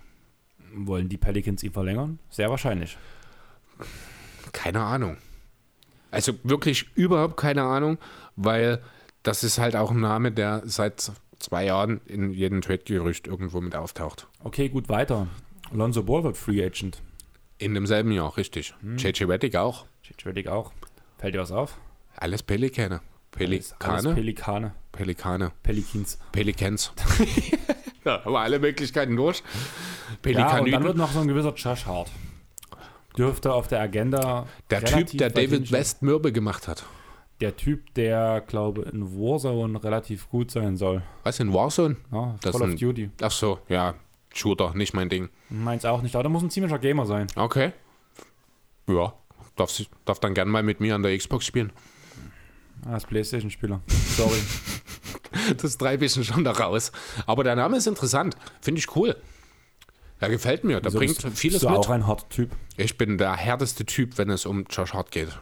Wollen 0.73 1.09
die 1.09 1.17
Pelicans 1.17 1.63
ihn 1.63 1.73
verlängern? 1.73 2.21
Sehr 2.29 2.51
wahrscheinlich. 2.51 2.97
Keine 4.53 4.81
Ahnung. 4.81 5.17
Also 6.11 6.35
wirklich 6.43 6.91
überhaupt 6.95 7.37
keine 7.37 7.63
Ahnung, 7.63 7.99
weil 8.37 8.81
das 9.23 9.45
ist 9.45 9.59
halt 9.59 9.77
auch 9.77 9.91
ein 9.91 10.01
Name, 10.01 10.33
der 10.33 10.63
seit 10.65 11.13
zwei 11.39 11.65
Jahren 11.65 12.01
in 12.07 12.33
jedem 12.33 12.61
Trade-Gerücht 12.61 13.27
irgendwo 13.27 13.61
mit 13.61 13.75
auftaucht. 13.75 14.29
Okay, 14.43 14.69
gut, 14.69 14.89
weiter. 14.89 15.29
Alonso 15.73 16.03
Ball 16.03 16.25
wird 16.25 16.37
Free 16.37 16.65
Agent. 16.65 17.03
In 17.61 17.75
demselben 17.75 18.11
Jahr, 18.11 18.39
richtig. 18.39 18.75
JJ 18.97 19.25
Reddick 19.25 19.55
auch. 19.55 19.85
JJ 20.03 20.29
Reddick 20.29 20.49
auch. 20.49 20.73
Fällt 21.19 21.35
dir 21.35 21.41
was 21.41 21.53
auf? 21.53 21.79
Alles 22.17 22.43
Pelikane. 22.43 23.03
Alles, 23.39 23.75
alles 23.79 24.15
Pelikane? 24.15 24.15
Pelikane. 24.15 24.73
Pelikane. 24.93 25.53
Pelikins. 25.63 26.19
Pelicans. 26.33 26.93
ja, 28.07 28.23
aber 28.25 28.41
alle 28.41 28.59
Möglichkeiten 28.59 29.15
durch. 29.15 29.43
Ja, 30.25 30.59
und 30.59 30.73
dann 30.73 30.85
wird 30.85 30.97
noch 30.97 31.13
so 31.13 31.21
ein 31.21 31.29
gewisser 31.29 31.53
Josh 31.55 31.85
Hart. 31.85 32.11
Dürfte 33.19 33.53
auf 33.53 33.69
der 33.69 33.83
Agenda. 33.83 34.47
der 34.71 34.83
Typ, 34.83 35.19
der 35.19 35.29
David. 35.29 35.71
West 35.71 36.01
Mürbe 36.01 36.33
gemacht 36.33 36.67
hat. 36.67 36.87
Der 37.43 37.57
Typ, 37.57 37.93
der, 37.93 38.43
glaube 38.47 38.83
in 38.91 39.03
Warzone 39.19 39.85
relativ 39.85 40.31
gut 40.31 40.51
sein 40.51 40.79
soll. 40.79 41.03
Was, 41.25 41.41
in 41.41 41.53
Warzone? 41.53 41.97
Ja, 42.11 42.37
Call 42.43 42.63
of 42.63 42.75
Duty. 42.77 43.11
Ach 43.21 43.31
so, 43.31 43.59
ja. 43.69 43.97
Shooter, 44.35 44.75
nicht 44.75 44.95
mein 44.95 45.09
Ding. 45.09 45.29
Meins 45.49 45.85
auch 45.85 46.03
nicht, 46.03 46.15
aber 46.15 46.23
der 46.23 46.31
muss 46.31 46.43
ein 46.43 46.51
ziemlicher 46.51 46.79
Gamer 46.79 47.07
sein. 47.07 47.27
Okay. 47.37 47.73
Ja, 48.89 49.13
darf, 49.57 49.73
darf 50.05 50.21
dann 50.21 50.35
gern 50.35 50.49
mal 50.49 50.63
mit 50.63 50.81
mir 50.81 50.95
an 50.95 51.03
der 51.03 51.17
Xbox 51.17 51.45
spielen. 51.47 51.73
Ah, 52.87 52.97
ist 52.97 53.09
Playstation-Spieler. 53.09 53.81
Sorry. 54.17 54.39
Das 55.59 55.77
treibe 55.77 56.05
ich 56.05 56.13
schon 56.13 56.45
da 56.45 56.53
raus. 56.53 56.93
Aber 57.27 57.45
der 57.45 57.57
Name 57.57 57.77
ist 57.77 57.87
interessant. 57.87 58.37
Finde 58.61 58.79
ich 58.79 58.97
cool. 58.97 59.17
Er 60.19 60.29
gefällt 60.29 60.65
mir. 60.65 60.81
Der 60.81 60.91
Wieso 60.91 60.99
bringt 60.99 61.23
bist, 61.23 61.39
vieles 61.39 61.57
bist 61.61 61.65
du 61.65 61.69
mit. 61.71 61.79
auch 61.79 61.91
ein 61.91 62.07
harter 62.07 62.29
Typ. 62.29 62.51
Ich 62.77 62.97
bin 62.99 63.19
der 63.19 63.37
härteste 63.37 63.85
Typ, 63.85 64.19
wenn 64.19 64.31
es 64.31 64.47
um 64.47 64.65
Josh 64.71 64.93
Hart 64.93 65.11
geht. 65.11 65.39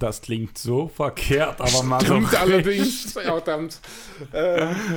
Das 0.00 0.22
klingt 0.22 0.56
so 0.56 0.88
verkehrt, 0.88 1.60
aber 1.60 1.82
mal 1.82 2.00
so. 2.00 2.06
Stimmt 2.06 2.34
allerdings. 2.40 3.12
Verdammt. 3.12 3.78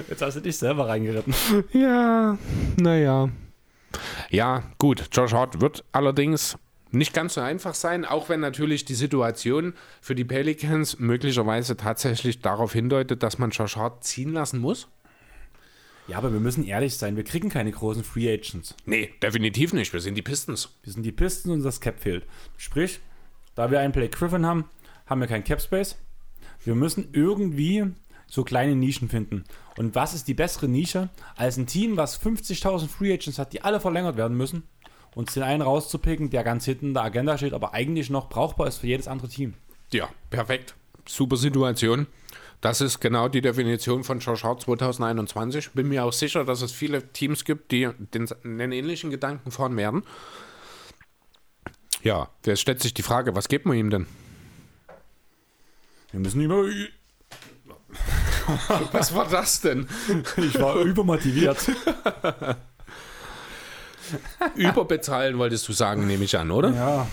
Jetzt 0.10 0.22
hast 0.22 0.36
du 0.36 0.40
dich 0.40 0.58
selber 0.58 0.88
reingeritten. 0.88 1.34
Ja, 1.74 2.38
naja. 2.78 3.30
Ja, 4.30 4.64
gut. 4.80 5.10
Josh 5.12 5.34
Hart 5.34 5.60
wird 5.62 5.84
allerdings 5.92 6.58
nicht 6.92 7.14
ganz 7.14 7.34
so 7.34 7.42
einfach 7.42 7.74
sein, 7.74 8.06
auch 8.06 8.30
wenn 8.30 8.40
natürlich 8.40 8.86
die 8.86 8.94
Situation 8.94 9.74
für 10.00 10.16
die 10.16 10.24
Pelicans 10.24 11.00
möglicherweise 11.00 11.76
tatsächlich 11.76 12.40
darauf 12.40 12.72
hindeutet, 12.72 13.24
dass 13.24 13.38
man 13.38 13.50
Josh 13.50 13.76
Hart 13.76 14.04
ziehen 14.04 14.32
lassen 14.32 14.60
muss. 14.60 14.88
Ja, 16.08 16.18
aber 16.18 16.32
wir 16.32 16.40
müssen 16.40 16.66
ehrlich 16.66 16.98
sein, 16.98 17.16
wir 17.16 17.24
kriegen 17.24 17.50
keine 17.50 17.72
großen 17.72 18.04
Free 18.04 18.32
Agents. 18.32 18.76
Nee, 18.86 19.14
definitiv 19.22 19.74
nicht. 19.74 19.92
Wir 19.92 20.00
sind 20.02 20.16
die 20.16 20.22
Pistons. 20.22 20.70
Wir 20.84 20.94
sind 20.94 21.04
die 21.04 21.12
Pistons 21.12 21.54
und 21.54 21.64
das 21.64 21.82
Cap 21.82 22.00
fehlt. 22.00 22.26
Sprich, 22.58 23.00
da 23.56 23.72
wir 23.72 23.80
einen 23.80 23.94
Blake 23.94 24.16
Griffin 24.18 24.46
haben, 24.46 24.66
haben 25.06 25.22
wir 25.22 25.28
keinen 25.28 25.44
Cap 25.44 25.62
Space. 25.62 25.98
Wir 26.64 26.76
müssen 26.76 27.10
irgendwie 27.12 27.86
so 28.28 28.44
kleine 28.44 28.76
Nischen 28.76 29.10
finden. 29.10 29.44
Und 29.78 29.96
was 29.96 30.14
ist 30.14 30.28
die 30.28 30.34
bessere 30.34 30.68
Nische, 30.68 31.10
als 31.36 31.58
ein 31.58 31.68
Team, 31.68 31.98
was 31.98 32.20
50.000 32.20 32.88
Free 32.88 33.14
Agents 33.14 33.38
hat, 33.38 33.54
die 33.54 33.62
alle 33.62 33.80
verlängert 33.80 34.18
werden 34.18 34.38
müssen, 34.38 34.64
uns 35.16 35.34
den 35.34 35.44
einen 35.44 35.62
rauszupicken, 35.62 36.30
der 36.30 36.44
ganz 36.44 36.66
hinten 36.66 36.88
in 36.88 36.94
der 36.94 37.04
Agenda 37.04 37.38
steht, 37.38 37.54
aber 37.54 37.74
eigentlich 37.74 38.10
noch 38.10 38.30
brauchbar 38.30 38.68
ist 38.68 38.78
für 38.78 38.88
jedes 38.88 39.08
andere 39.08 39.30
Team. 39.30 39.54
Ja, 39.92 40.10
perfekt. 40.30 40.76
Super 41.08 41.38
Situation. 41.38 42.08
Das 42.62 42.80
ist 42.80 43.02
genau 43.02 43.28
die 43.28 43.42
Definition 43.42 44.04
von 44.04 44.20
Josh 44.20 44.44
Hart 44.44 44.62
2021. 44.62 45.72
Bin 45.72 45.90
mir 45.90 46.06
auch 46.06 46.14
sicher, 46.14 46.46
dass 46.46 46.62
es 46.62 46.72
viele 46.72 47.12
Teams 47.12 47.44
gibt, 47.44 47.72
die 47.72 47.90
den, 48.14 48.28
den 48.44 48.72
ähnlichen 48.72 49.10
Gedanken 49.10 49.52
fahren 49.52 49.76
werden. 49.76 50.04
Ja, 52.04 52.30
jetzt 52.46 52.62
stellt 52.62 52.82
sich 52.82 52.94
die 52.94 53.02
Frage, 53.02 53.36
was 53.36 53.48
gibt 53.48 53.66
man 53.66 53.78
ihm 53.78 53.90
denn? 53.90 54.08
Wir 56.14 56.20
müssen 56.22 56.42
über. 56.42 56.64
Was 58.92 59.14
war 59.16 59.28
das 59.28 59.62
denn? 59.62 59.88
Ich 60.38 60.60
war 60.60 60.76
übermotiviert. 60.78 61.72
Überbezahlen 64.56 65.38
wolltest 65.40 65.68
du 65.68 65.74
sagen, 65.74 66.06
nehme 66.06 66.24
ich 66.24 66.38
an, 66.38 66.52
oder? 66.52 66.70
Ja, 66.72 67.08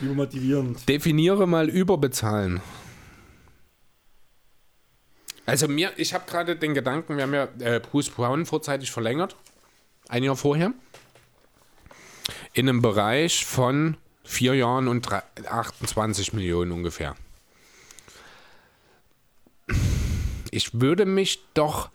übermotivierend. 0.00 0.88
Definiere 0.88 1.46
mal 1.46 1.68
überbezahlen. 1.68 2.60
Also 5.46 5.68
mir, 5.68 5.92
ich 5.96 6.12
habe 6.14 6.24
gerade 6.28 6.56
den 6.56 6.74
Gedanken, 6.74 7.16
wir 7.16 7.22
haben 7.24 7.34
ja 7.34 7.48
äh, 7.60 7.78
Bruce 7.80 8.10
Brown 8.10 8.46
vorzeitig 8.46 8.90
verlängert, 8.90 9.36
ein 10.08 10.22
Jahr 10.24 10.36
vorher, 10.36 10.72
in 12.52 12.68
einem 12.68 12.82
Bereich 12.82 13.44
von 13.46 13.96
vier 14.24 14.54
Jahren 14.54 14.88
und 14.88 15.02
drei- 15.02 15.22
28 15.48 16.32
Millionen 16.32 16.72
ungefähr. 16.72 17.14
Ich 20.50 20.80
würde 20.80 21.06
mich 21.06 21.42
doch 21.54 21.90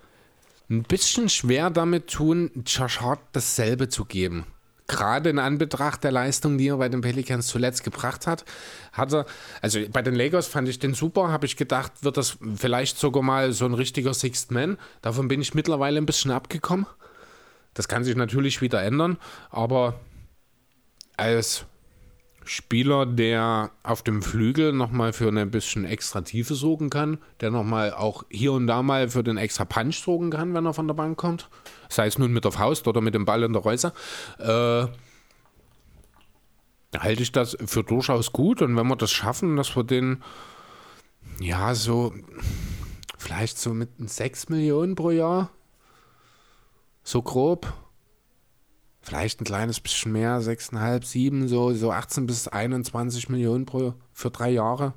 ein 0.70 0.84
bisschen 0.84 1.30
schwer 1.30 1.70
damit 1.70 2.08
tun, 2.08 2.52
Josh 2.66 3.02
Hart 3.02 3.20
dasselbe 3.34 3.90
zu 3.90 4.06
geben. 4.06 4.46
Gerade 4.88 5.32
in 5.32 5.40
Anbetracht 5.40 6.04
der 6.04 6.12
Leistung, 6.12 6.60
die 6.60 6.68
er 6.68 6.78
bei 6.78 6.90
den 6.90 7.02
Pelicans 7.02 7.48
zuletzt 7.48 7.84
gebracht 7.84 8.28
hat, 8.28 8.46
hat 8.92 9.14
er, 9.14 9.26
also 9.62 9.80
bei 9.92 10.04
den 10.04 10.14
Lakers 10.14 10.48
fand 10.48 10.70
ich 10.70 10.78
den 10.78 10.94
super, 10.94 11.30
habe 11.30 11.48
ich 11.48 11.58
gedacht, 11.58 11.92
wird 12.02 12.18
das 12.18 12.38
vielleicht 12.56 13.00
sogar 13.00 13.24
mal 13.24 13.52
so 13.52 13.66
ein 13.66 13.74
richtiger 13.74 14.14
Sixth 14.14 14.52
Man. 14.52 14.78
Davon 15.02 15.28
bin 15.28 15.42
ich 15.42 15.56
mittlerweile 15.56 15.98
ein 15.98 16.06
bisschen 16.06 16.30
abgekommen. 16.30 16.86
Das 17.74 17.88
kann 17.88 18.04
sich 18.04 18.16
natürlich 18.16 18.62
wieder 18.62 18.84
ändern, 18.84 19.18
aber 19.50 20.00
als 21.18 21.66
Spieler, 22.46 23.08
der 23.08 23.72
auf 23.84 24.04
dem 24.04 24.22
Flügel 24.22 24.72
nochmal 24.72 25.14
für 25.14 25.28
eine 25.28 25.48
bisschen 25.48 25.84
extra 25.84 26.22
Tiefe 26.22 26.54
sorgen 26.54 26.92
kann, 26.92 27.18
der 27.42 27.50
nochmal 27.50 27.92
auch 27.92 28.24
hier 28.30 28.54
und 28.54 28.68
da 28.68 28.84
mal 28.84 29.10
für 29.10 29.24
den 29.24 29.38
extra 29.38 29.66
Punch 29.66 29.98
sorgen 29.98 30.30
kann, 30.30 30.54
wenn 30.54 30.66
er 30.66 30.74
von 30.74 30.88
der 30.88 30.94
Bank 30.94 31.18
kommt, 31.18 31.50
sei 31.90 32.06
es 32.06 32.20
nun 32.20 32.32
mit 32.32 32.46
der 32.46 32.52
Faust 32.52 32.88
oder 32.88 33.02
mit 33.02 33.16
dem 33.16 33.26
Ball 33.26 33.42
in 33.44 33.54
der 33.54 33.64
Reuse, 33.64 33.94
äh, 34.38 34.86
halte 37.00 37.24
ich 37.24 37.32
das 37.32 37.58
für 37.66 37.84
durchaus 37.84 38.32
gut. 38.32 38.62
Und 38.62 38.78
wenn 38.78 38.88
wir 38.88 38.96
das 38.96 39.12
schaffen, 39.12 39.56
dass 39.56 39.76
wir 39.76 39.84
den, 39.84 40.24
ja, 41.40 41.74
so, 41.74 42.14
vielleicht 43.18 43.58
so 43.58 43.74
mit 43.74 43.90
6 43.98 44.50
Millionen 44.50 44.96
pro 44.96 45.10
Jahr, 45.12 45.50
so 47.04 47.22
grob, 47.22 47.74
vielleicht 49.06 49.40
ein 49.40 49.46
kleines 49.46 49.80
bisschen 49.80 50.12
mehr, 50.12 50.42
6,5, 50.42 51.06
7, 51.06 51.48
so, 51.48 51.74
so 51.74 51.92
18 51.92 52.26
bis 52.26 52.48
21 52.48 53.30
Millionen 53.30 53.66
pro, 53.66 53.94
für 54.12 54.32
drei 54.32 54.50
Jahre. 54.50 54.94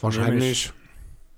Wahrscheinlich 0.00 0.72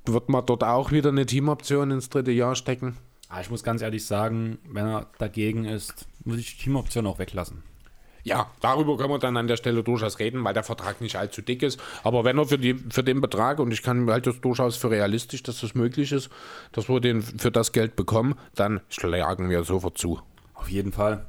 wird 0.04 0.28
man 0.28 0.44
dort 0.44 0.64
auch 0.64 0.92
wieder 0.92 1.10
eine 1.10 1.24
Teamoption 1.24 1.90
ins 1.92 2.10
dritte 2.10 2.32
Jahr 2.32 2.56
stecken. 2.56 2.96
Ah, 3.28 3.40
ich 3.40 3.50
muss 3.50 3.62
ganz 3.62 3.80
ehrlich 3.80 4.04
sagen, 4.04 4.58
wenn 4.68 4.86
er 4.86 5.06
dagegen 5.18 5.64
ist, 5.64 6.06
muss 6.24 6.38
ich 6.38 6.56
die 6.56 6.64
Teamoption 6.64 7.06
auch 7.06 7.18
weglassen. 7.18 7.62
Ja, 8.22 8.50
darüber 8.60 8.96
können 8.98 9.10
wir 9.10 9.18
dann 9.18 9.36
an 9.36 9.46
der 9.46 9.56
Stelle 9.56 9.82
durchaus 9.82 10.18
reden, 10.18 10.44
weil 10.44 10.52
der 10.54 10.62
Vertrag 10.62 11.00
nicht 11.00 11.16
allzu 11.16 11.40
dick 11.42 11.62
ist. 11.62 11.80
Aber 12.04 12.24
wenn 12.24 12.36
er 12.38 12.46
für, 12.46 12.58
die, 12.58 12.74
für 12.90 13.02
den 13.02 13.20
Betrag, 13.20 13.58
und 13.58 13.72
ich 13.72 13.82
kann 13.82 14.10
halt 14.10 14.26
das 14.26 14.40
durchaus 14.40 14.76
für 14.76 14.90
realistisch, 14.90 15.42
dass 15.42 15.60
das 15.60 15.74
möglich 15.74 16.12
ist, 16.12 16.28
dass 16.72 16.88
wir 16.88 17.00
den 17.00 17.22
für 17.22 17.50
das 17.50 17.72
Geld 17.72 17.96
bekommen, 17.96 18.34
dann 18.54 18.80
schlagen 18.90 19.48
wir 19.48 19.64
sofort 19.64 19.96
zu. 19.96 20.20
Auf 20.54 20.68
jeden 20.70 20.92
Fall. 20.92 21.24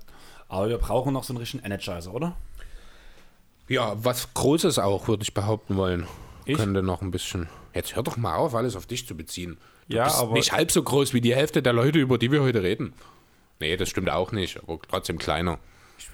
Aber 0.50 0.68
wir 0.68 0.78
brauchen 0.78 1.14
noch 1.14 1.24
so 1.24 1.32
einen 1.34 1.38
richtigen 1.40 1.64
Energizer, 1.64 2.14
oder? 2.14 2.36
Ja, 3.70 3.94
was 4.04 4.34
Großes 4.34 4.80
auch, 4.80 5.08
würde 5.08 5.24
ich 5.24 5.34
behaupten 5.34 5.78
wollen. 5.78 6.08
Ich? 6.46 6.58
Könnte 6.58 6.84
noch 6.84 7.02
ein 7.02 7.12
bisschen. 7.12 7.48
Jetzt 7.74 7.96
hör 7.96 8.04
doch 8.04 8.18
mal 8.18 8.36
auf, 8.36 8.54
alles 8.54 8.76
auf 8.76 8.86
dich 8.86 9.08
zu 9.08 9.16
beziehen. 9.16 9.58
Du 9.88 9.96
Ja, 9.96 10.04
bist 10.06 10.18
aber- 10.20 10.34
nicht 10.34 10.52
halb 10.52 10.72
so 10.72 10.84
groß 10.84 11.14
wie 11.14 11.22
die 11.22 11.34
Hälfte 11.36 11.62
der 11.62 11.72
Leute, 11.72 12.00
über 12.00 12.18
die 12.18 12.32
wir 12.32 12.42
heute 12.42 12.64
reden. 12.64 12.94
Nee, 13.62 13.78
das 13.78 13.88
stimmt 13.90 14.10
auch 14.10 14.32
nicht, 14.34 14.58
aber 14.62 14.80
trotzdem 14.90 15.18
kleiner. 15.20 15.60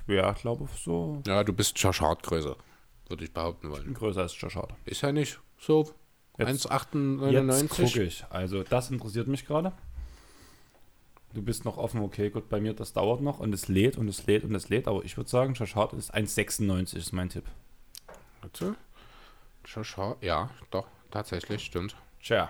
Ich 0.07 0.13
ja, 0.15 0.31
glaube 0.33 0.67
so 0.77 1.21
Ja, 1.25 1.43
du 1.43 1.53
bist 1.53 1.77
Josh 1.79 2.01
Hart 2.01 2.23
größer, 2.23 2.55
würde 3.07 3.23
ich 3.23 3.33
behaupten 3.33 3.69
wollen. 3.69 3.93
größer 3.93 4.21
als 4.21 4.39
Josh 4.39 4.55
Hart. 4.55 4.73
Ist 4.85 5.03
er 5.03 5.11
nicht 5.13 5.39
so 5.59 5.91
Jetzt- 6.37 6.69
1,98? 6.69 7.61
Jetzt 7.61 7.69
gucke 7.69 8.03
ich. 8.03 8.25
Also 8.29 8.63
das 8.63 8.91
interessiert 8.91 9.27
mich 9.27 9.45
gerade. 9.45 9.71
Du 11.33 11.41
bist 11.41 11.65
noch 11.65 11.77
offen, 11.77 12.01
okay, 12.01 12.29
gut, 12.29 12.49
bei 12.49 12.59
mir, 12.59 12.73
das 12.73 12.93
dauert 12.93 13.21
noch 13.21 13.39
und 13.39 13.53
es 13.53 13.67
lädt 13.67 13.97
und 13.97 14.07
es 14.07 14.25
lädt 14.27 14.43
und 14.43 14.55
es 14.55 14.69
lädt, 14.69 14.87
aber 14.87 15.03
ich 15.03 15.17
würde 15.17 15.29
sagen, 15.29 15.53
Josh 15.53 15.75
Hart 15.75 15.93
ist 15.93 16.13
1,96 16.15 16.95
ist 16.95 17.11
mein 17.13 17.29
Tipp. 17.29 17.43
Warte. 18.41 18.75
Josh 19.65 19.97
Hart, 19.97 20.23
ja, 20.23 20.49
doch, 20.71 20.87
tatsächlich, 21.11 21.63
stimmt. 21.65 21.95
Tja. 22.23 22.49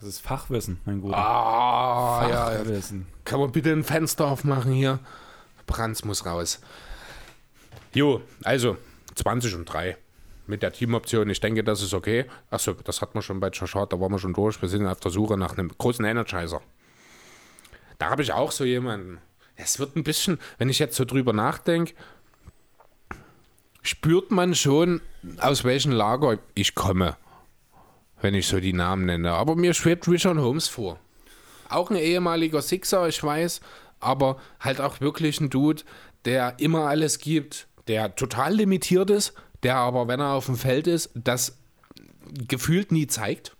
Das 0.00 0.08
ist 0.08 0.20
Fachwissen, 0.20 0.80
mein 0.84 1.00
Guter. 1.00 1.16
Ah, 1.16 2.26
ja, 2.28 2.52
ja. 2.52 2.58
Fachwissen. 2.58 3.06
Kann 3.24 3.40
man 3.40 3.52
bitte 3.52 3.72
ein 3.72 3.84
Fenster 3.84 4.26
aufmachen 4.26 4.72
hier? 4.72 4.98
Brands 5.66 6.04
muss 6.04 6.24
raus. 6.26 6.60
Jo, 7.94 8.20
also 8.44 8.76
20 9.14 9.54
und 9.54 9.64
3 9.64 9.96
mit 10.46 10.62
der 10.62 10.72
Teamoption. 10.72 11.28
Ich 11.30 11.40
denke, 11.40 11.64
das 11.64 11.82
ist 11.82 11.94
okay. 11.94 12.26
Achso, 12.50 12.72
das 12.72 13.02
hat 13.02 13.14
man 13.14 13.22
schon 13.22 13.40
bei 13.40 13.50
Hart, 13.50 13.92
da 13.92 14.00
waren 14.00 14.12
wir 14.12 14.18
schon 14.18 14.34
durch. 14.34 14.60
Wir 14.60 14.68
sind 14.68 14.86
auf 14.86 15.00
der 15.00 15.10
Suche 15.10 15.36
nach 15.36 15.56
einem 15.56 15.70
großen 15.76 16.04
Energizer. 16.04 16.60
Da 17.98 18.10
habe 18.10 18.22
ich 18.22 18.32
auch 18.32 18.52
so 18.52 18.64
jemanden. 18.64 19.18
Es 19.56 19.78
wird 19.78 19.96
ein 19.96 20.04
bisschen, 20.04 20.38
wenn 20.58 20.68
ich 20.68 20.78
jetzt 20.78 20.96
so 20.96 21.04
drüber 21.04 21.32
nachdenke, 21.32 21.94
spürt 23.82 24.30
man 24.30 24.54
schon, 24.54 25.00
aus 25.38 25.64
welchem 25.64 25.92
Lager 25.92 26.38
ich 26.54 26.74
komme, 26.74 27.16
wenn 28.20 28.34
ich 28.34 28.46
so 28.46 28.60
die 28.60 28.74
Namen 28.74 29.06
nenne. 29.06 29.32
Aber 29.32 29.56
mir 29.56 29.72
schwebt 29.72 30.06
Richard 30.08 30.36
Holmes 30.36 30.68
vor. 30.68 30.98
Auch 31.68 31.90
ein 31.90 31.96
ehemaliger 31.96 32.62
Sixer, 32.62 33.08
ich 33.08 33.22
weiß, 33.22 33.60
aber 34.00 34.36
halt 34.60 34.80
auch 34.80 35.00
wirklich 35.00 35.40
ein 35.40 35.50
Dude, 35.50 35.82
der 36.24 36.58
immer 36.58 36.86
alles 36.86 37.18
gibt, 37.18 37.68
der 37.88 38.14
total 38.14 38.54
limitiert 38.54 39.10
ist, 39.10 39.34
der 39.62 39.76
aber, 39.76 40.08
wenn 40.08 40.20
er 40.20 40.32
auf 40.32 40.46
dem 40.46 40.56
Feld 40.56 40.86
ist, 40.86 41.10
das 41.14 41.58
gefühlt 42.48 42.92
nie 42.92 43.06
zeigt. 43.06 43.56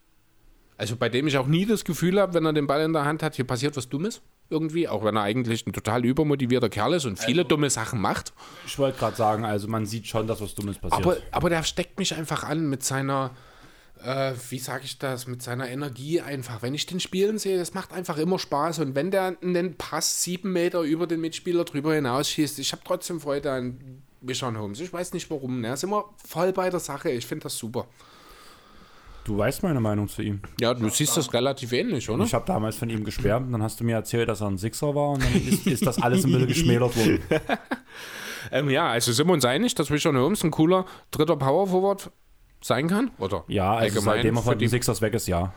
Also 0.77 0.97
bei 0.97 1.09
dem 1.09 1.27
ich 1.27 1.39
auch 1.39 1.47
nie 1.47 1.65
das 1.65 1.85
Gefühl 1.85 2.21
habe, 2.21 2.35
wenn 2.35 2.45
er 2.45 2.53
den 2.53 2.67
Ball 2.67 2.83
in 2.83 2.93
der 2.93 3.05
Hand 3.05 3.23
hat, 3.23 3.37
hier 3.37 3.47
passiert 3.47 3.77
was 3.77 3.89
Dummes 3.89 4.21
irgendwie, 4.51 4.89
auch 4.89 5.03
wenn 5.05 5.17
er 5.17 5.23
eigentlich 5.23 5.67
ein 5.67 5.73
total 5.73 6.05
übermotivierter 6.05 6.69
Kerl 6.69 6.95
ist 6.95 7.05
und 7.05 7.19
viele 7.19 7.45
dumme 7.45 7.71
Sachen 7.71 8.01
macht. 8.01 8.33
Ich 8.67 8.79
wollte 8.79 8.99
gerade 8.99 9.17
sagen, 9.17 9.45
also 9.45 9.67
man 9.67 9.87
sieht 9.87 10.07
schon, 10.07 10.27
dass 10.27 10.41
was 10.41 10.55
Dummes 10.55 10.79
passiert. 10.79 11.05
Aber, 11.05 11.17
aber 11.33 11.51
der 11.51 11.63
steckt 11.65 11.99
mich 11.99 12.15
einfach 12.15 12.45
an 12.45 12.69
mit 12.69 12.85
seiner, 12.85 13.33
äh, 14.02 14.32
wie 14.51 14.59
sage 14.59 14.85
ich 14.85 14.98
das, 14.98 15.27
mit 15.27 15.43
seiner 15.43 15.68
Energie 15.68 16.20
einfach. 16.20 16.62
Wenn 16.62 16.74
ich 16.74 16.86
den 16.86 17.01
spielen 17.01 17.39
sehe, 17.39 17.59
das 17.59 17.74
macht 17.74 17.93
einfach 17.93 18.18
immer 18.18 18.39
Spaß. 18.39 18.81
Und 18.81 18.94
wenn 18.94 19.10
der 19.10 19.36
einen 19.43 19.77
Pass 19.77 20.23
sieben 20.23 20.52
Meter 20.52 20.82
über 20.82 21.06
den 21.06 21.20
Mitspieler 21.20 21.64
drüber 21.64 21.94
hinausschießt, 21.94 22.59
ich 22.59 22.73
habe 22.73 22.82
trotzdem 22.85 23.20
Freude 23.20 23.51
an 23.52 24.02
Michon 24.20 24.59
Holmes. 24.59 24.81
Ich 24.81 24.93
weiß 24.93 25.12
nicht 25.12 25.31
warum. 25.31 25.60
Ne? 25.60 25.68
Er 25.68 25.74
ist 25.74 25.85
immer 25.85 26.05
voll 26.27 26.52
bei 26.52 26.70
der 26.70 26.81
Sache. 26.81 27.10
Ich 27.10 27.27
finde 27.27 27.44
das 27.44 27.56
super. 27.56 27.86
du 29.24 29.36
weißt 29.36 29.62
meine 29.62 29.81
Meinung 29.81 30.09
zu 30.09 30.23
ihm. 30.23 30.40
Ja, 30.60 30.73
du 30.73 30.89
siehst 30.89 31.16
das 31.16 31.32
relativ 31.32 31.73
ähnlich, 31.73 32.09
oder? 32.09 32.24
Ich 32.24 32.35
habe 32.35 32.47
damals 32.47 32.77
von 32.77 32.89
ihm 32.89 33.05
geschwärmt, 33.05 33.52
dann 33.52 33.62
hast 33.62 33.81
du 33.81 33.85
mir 33.85 33.97
erzählt, 33.97 34.28
dass 34.28 34.40
er 34.40 34.48
ein 34.48 34.59
Sixer 34.59 34.94
war 34.94 35.10
und 35.10 35.23
dann 35.23 35.35
ist, 35.35 35.66
ist 35.66 35.85
das 35.86 36.01
alles 36.01 36.24
ein 36.24 36.31
bisschen 36.32 36.47
geschmälert 36.48 36.97
worden. 36.97 37.20
Ähm, 38.52 38.70
ja, 38.70 38.86
also 38.89 39.10
sind 39.10 39.27
wir 39.27 39.32
uns 39.32 39.44
einig, 39.44 39.74
dass 39.74 39.90
Michon 39.90 40.16
Holmes 40.16 40.44
ein 40.44 40.52
cooler 40.52 40.86
dritter 41.10 41.36
Power 41.36 41.66
Forward 41.66 42.12
sein 42.67 42.89
kann? 42.89 43.11
Oder 43.19 43.45
Ja, 43.49 43.73
also 43.75 43.85
allgemein 43.99 44.17
seitdem 44.17 44.37
er 44.37 44.43
von 44.43 44.59
den 44.59 44.69
Sixers 44.69 45.01
weg 45.03 45.15
ist, 45.15 45.27
ja. 45.27 45.53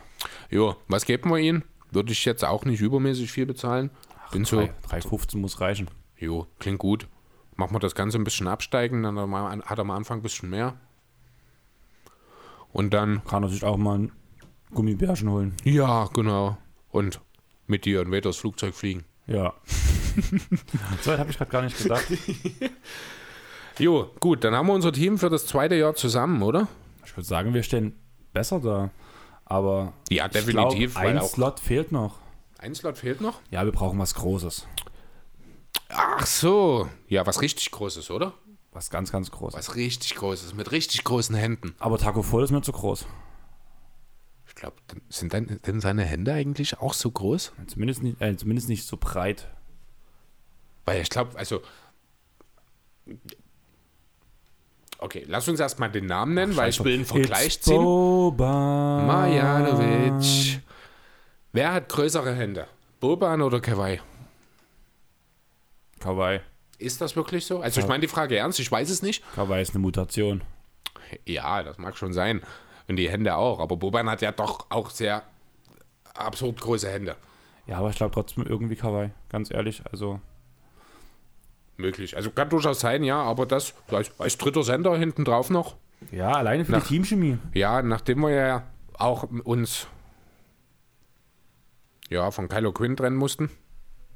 Jo, 0.50 0.76
was 0.88 1.04
geben 1.04 1.30
wir 1.30 1.38
ihm? 1.38 1.62
Würde 1.90 2.12
ich 2.12 2.24
jetzt 2.24 2.44
auch 2.44 2.64
nicht 2.64 2.80
übermäßig 2.80 3.30
viel 3.32 3.46
bezahlen. 3.46 3.90
Bin 4.32 4.44
so, 4.44 4.58
3,15 4.60 5.38
muss 5.38 5.60
reichen. 5.60 5.88
jo, 6.16 6.46
klingt 6.58 6.78
gut. 6.78 7.08
Machen 7.56 7.74
wir 7.74 7.80
das 7.80 7.94
Ganze 7.94 8.16
ein 8.18 8.24
bisschen 8.24 8.46
absteigen, 8.48 9.02
dann 9.02 9.18
hat 9.18 9.78
er 9.78 9.80
am 9.80 9.90
Anfang 9.90 10.20
ein 10.20 10.22
bisschen 10.22 10.50
mehr. 10.50 10.76
Und 12.72 12.94
dann, 12.94 13.22
Kann 13.24 13.42
er 13.42 13.48
sich 13.48 13.64
auch 13.64 13.76
mal 13.76 13.98
ein 13.98 14.12
Gummibärchen 14.72 15.28
holen. 15.28 15.54
ja, 15.64 16.08
genau. 16.12 16.56
Und 16.90 17.20
mit 17.66 17.84
dir 17.84 18.00
in 18.02 18.12
Waders 18.12 18.36
Flugzeug 18.36 18.74
fliegen. 18.74 19.04
Ja. 19.26 19.54
so 21.02 21.16
habe 21.18 21.30
ich 21.30 21.38
gerade 21.38 21.50
gar 21.50 21.62
nicht 21.62 21.76
gedacht. 21.78 22.06
Jo, 23.78 24.10
gut, 24.20 24.44
dann 24.44 24.54
haben 24.54 24.66
wir 24.66 24.74
unser 24.74 24.92
Team 24.92 25.16
für 25.16 25.30
das 25.30 25.46
zweite 25.46 25.74
Jahr 25.74 25.94
zusammen, 25.94 26.42
oder? 26.42 26.68
Ich 27.04 27.16
würde 27.16 27.26
sagen, 27.26 27.54
wir 27.54 27.62
stehen 27.62 27.98
besser 28.32 28.60
da. 28.60 28.90
Aber 29.44 29.92
Ja, 30.10 30.26
ich 30.26 30.32
definitiv, 30.32 30.94
glaub, 30.94 31.04
ein 31.04 31.22
Slot 31.22 31.60
fehlt 31.60 31.92
noch. 31.92 32.18
Ein 32.58 32.74
Slot 32.74 32.98
fehlt 32.98 33.20
noch. 33.20 33.40
Ja, 33.50 33.64
wir 33.64 33.72
brauchen 33.72 33.98
was 33.98 34.14
Großes. 34.14 34.66
Ach 35.88 36.26
so. 36.26 36.88
Ja, 37.08 37.26
was 37.26 37.40
richtig 37.42 37.70
Großes, 37.70 38.10
oder? 38.10 38.34
Was 38.72 38.90
ganz, 38.90 39.10
ganz 39.10 39.30
Großes. 39.30 39.58
Was 39.58 39.74
richtig 39.74 40.14
Großes, 40.14 40.54
mit 40.54 40.70
richtig 40.70 41.02
großen 41.02 41.34
Händen. 41.34 41.74
Aber 41.80 41.98
Taco 41.98 42.22
Voll 42.22 42.44
ist 42.44 42.52
mir 42.52 42.62
zu 42.62 42.72
groß. 42.72 43.06
Ich 44.46 44.54
glaube, 44.54 44.76
sind 45.08 45.32
denn, 45.32 45.60
denn 45.66 45.80
seine 45.80 46.04
Hände 46.04 46.32
eigentlich 46.32 46.78
auch 46.78 46.94
so 46.94 47.10
groß? 47.10 47.52
Zumindest 47.66 48.02
nicht, 48.02 48.20
äh, 48.20 48.36
zumindest 48.36 48.68
nicht 48.68 48.86
so 48.86 48.96
breit. 48.96 49.48
Weil 50.84 51.02
ich 51.02 51.10
glaube, 51.10 51.36
also. 51.38 51.62
Okay, 55.02 55.24
lass 55.26 55.48
uns 55.48 55.58
erstmal 55.58 55.90
den 55.90 56.04
Namen 56.04 56.34
nennen, 56.34 56.56
weil 56.56 56.68
ich 56.68 56.84
will 56.84 56.92
einen 56.92 57.06
Vergleich 57.06 57.60
ziehen. 57.62 57.82
Boban. 57.82 59.06
Marjanovic. 59.06 60.60
Wer 61.52 61.72
hat 61.72 61.88
größere 61.88 62.34
Hände? 62.34 62.66
Boban 63.00 63.40
oder 63.40 63.60
Kawhi? 63.60 63.98
Kawhi. 66.00 66.40
Ist 66.78 67.00
das 67.00 67.16
wirklich 67.16 67.46
so? 67.46 67.60
Also 67.60 67.80
ich 67.80 67.88
meine 67.88 68.02
die 68.02 68.08
Frage 68.08 68.36
ernst, 68.36 68.60
ich 68.60 68.70
weiß 68.70 68.90
es 68.90 69.00
nicht. 69.00 69.24
Kawhi 69.34 69.62
ist 69.62 69.74
eine 69.74 69.80
Mutation. 69.80 70.42
Ja, 71.24 71.62
das 71.62 71.78
mag 71.78 71.96
schon 71.96 72.12
sein. 72.12 72.42
Und 72.86 72.96
die 72.96 73.10
Hände 73.10 73.34
auch. 73.36 73.58
Aber 73.58 73.76
Boban 73.76 74.08
hat 74.10 74.20
ja 74.20 74.32
doch 74.32 74.66
auch 74.68 74.90
sehr 74.90 75.22
absurd 76.12 76.60
große 76.60 76.90
Hände. 76.90 77.16
Ja, 77.66 77.78
aber 77.78 77.88
ich 77.88 77.96
glaube 77.96 78.12
trotzdem 78.12 78.44
irgendwie 78.44 78.76
Kawhi. 78.76 79.10
Ganz 79.30 79.50
ehrlich. 79.50 79.82
Also, 79.90 80.20
Möglich. 81.80 82.16
Also 82.16 82.30
kann 82.30 82.48
durchaus 82.50 82.80
sein, 82.80 83.02
ja, 83.04 83.20
aber 83.22 83.46
das 83.46 83.74
als, 83.90 84.10
als 84.18 84.38
dritter 84.38 84.62
Sender 84.62 84.96
hinten 84.96 85.24
drauf 85.24 85.50
noch. 85.50 85.76
ja, 86.12 86.32
alleine 86.32 86.64
für 86.64 86.72
Nach- 86.72 86.82
die 86.82 86.88
Teamchemie. 86.94 87.38
Ja, 87.54 87.82
nachdem 87.82 88.20
wir 88.20 88.30
ja 88.30 88.62
auch 88.94 89.24
uns 89.44 89.86
ja, 92.08 92.30
von 92.30 92.48
Kylo 92.48 92.72
Quinn 92.72 92.96
trennen 92.96 93.16
mussten, 93.16 93.50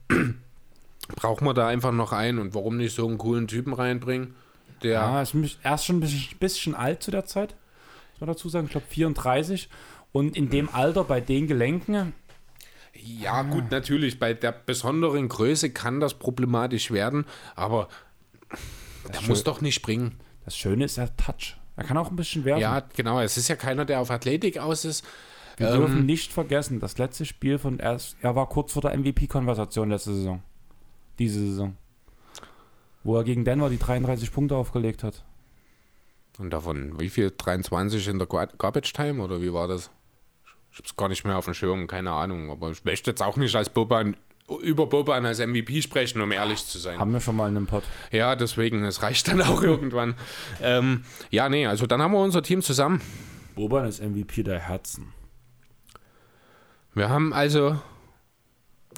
brauchen 1.17 1.45
wir 1.47 1.55
da 1.55 1.69
einfach 1.69 1.93
noch 1.93 2.13
einen 2.13 2.39
und 2.39 2.55
warum 2.55 2.77
nicht 2.77 2.95
so 2.95 3.07
einen 3.07 3.19
coolen 3.19 3.47
Typen 3.49 3.73
reinbringen, 3.73 4.35
der 4.83 4.93
Ja, 4.93 5.23
ist 5.23 5.35
er 5.63 5.75
ist 5.75 5.85
schon 5.85 5.97
ein 5.97 6.01
bisschen, 6.01 6.39
bisschen 6.39 6.75
alt 6.75 7.03
zu 7.03 7.11
der 7.11 7.25
Zeit. 7.25 7.55
Muss 8.13 8.21
man 8.21 8.29
dazu 8.29 8.49
sagen. 8.49 8.67
Ich 8.67 8.73
glaube 8.73 8.87
34. 8.89 9.69
Und 10.13 10.37
in 10.37 10.51
dem 10.51 10.69
Alter 10.73 11.05
bei 11.05 11.21
den 11.21 11.47
Gelenken, 11.47 12.13
Ja, 12.97 13.43
gut, 13.43 13.71
natürlich, 13.71 14.19
bei 14.19 14.35
der 14.35 14.53
besonderen 14.53 15.29
Größe 15.29 15.71
kann 15.71 16.01
das 16.01 16.15
problematisch 16.15 16.91
werden, 16.91 17.27
aber 17.55 17.89
der 19.13 19.23
muss 19.23 19.45
doch 19.45 19.61
nicht 19.61 19.75
springen. 19.75 20.19
das 20.45 20.57
Schöne 20.57 20.85
ist 20.85 20.97
der 20.97 21.15
Touch. 21.17 21.57
Er 21.77 21.85
kann 21.85 21.97
auch 21.97 22.11
ein 22.11 22.17
bisschen 22.17 22.45
werfen. 22.45 22.61
Ja, 22.63 22.81
genau, 22.95 23.21
es 23.21 23.37
ist 23.37 23.49
ja 23.49 23.57
keiner, 23.57 23.85
der 23.85 24.01
auf 24.01 24.11
Athletik 24.11 24.59
aus 24.59 24.85
ist. 24.85 25.05
Wir 25.57 25.69
Ähm, 25.71 25.79
dürfen 25.81 26.07
nicht 26.07 26.33
vergessen, 26.33 26.81
das 26.81 26.99
letzte 26.99 27.25
Spiel 27.25 27.59
von 27.59 27.79
er, 27.81 27.99
er 28.23 28.35
war 28.37 28.49
kurz 28.49 28.73
vor 28.73 28.83
der 28.83 28.97
MVP-Konversation 28.97 29.91
letzte 29.91 30.15
Saison. 30.15 30.43
Diese 31.19 31.41
Saison. 31.41 31.77
Wo 33.03 33.17
er 33.17 33.25
gegen 33.25 33.45
Denver 33.45 33.71
die 33.71 33.79
33 33.79 34.33
Punkte 34.33 34.57
aufgelegt 34.57 35.03
hat. 35.03 35.25
Und 36.39 36.51
davon, 36.51 36.99
wie 37.01 37.09
viel? 37.11 37.33
23 37.37 38.09
in 38.09 38.19
der 38.19 38.27
Gar- 38.27 38.49
Garbage 38.59 38.93
Time 38.93 39.23
oder 39.23 39.41
wie 39.43 39.53
war 39.53 39.69
das? 39.69 39.91
Ich 40.75 40.79
hab's 40.81 40.97
gar 40.97 41.09
nicht 41.09 41.25
mehr 41.25 41.39
auf 41.39 41.45
dem 41.45 41.55
Schirm, 41.55 41.87
keine 41.87 42.11
Ahnung. 42.11 42.51
Aber 42.51 42.69
ich 42.73 42.85
möchte 42.85 43.13
jetzt 43.13 43.23
auch 43.23 43.37
nicht 43.37 43.55
als 43.55 43.71
Boban, 43.71 44.17
über 44.61 44.87
Boban 44.87 45.25
als 45.25 45.39
MVP 45.39 45.83
sprechen, 45.83 46.21
um 46.21 46.33
ehrlich 46.33 46.67
zu 46.67 46.79
sein. 46.79 46.99
Haben 46.99 47.13
wir 47.13 47.21
schon 47.21 47.37
mal 47.37 47.49
in 47.49 47.57
einem 47.57 47.69
Pod. 47.69 47.85
Ja, 48.11 48.35
deswegen, 48.35 48.85
es 48.85 49.01
reicht 49.01 49.29
dann 49.29 49.41
auch 49.41 49.63
irgendwann. 49.63 50.17
Ähm, 50.61 51.05
ja, 51.31 51.49
nee, 51.49 51.65
also 51.69 51.87
dann 51.87 52.03
haben 52.03 52.11
wir 52.11 52.19
unser 52.19 52.43
Team 52.43 52.61
zusammen. 52.61 53.01
Boban 53.55 53.87
ist 53.87 54.03
MVP 54.03 54.43
der 54.43 54.59
Herzen. 54.59 55.13
Wir 56.93 57.09
haben 57.09 57.33
also 57.33 57.81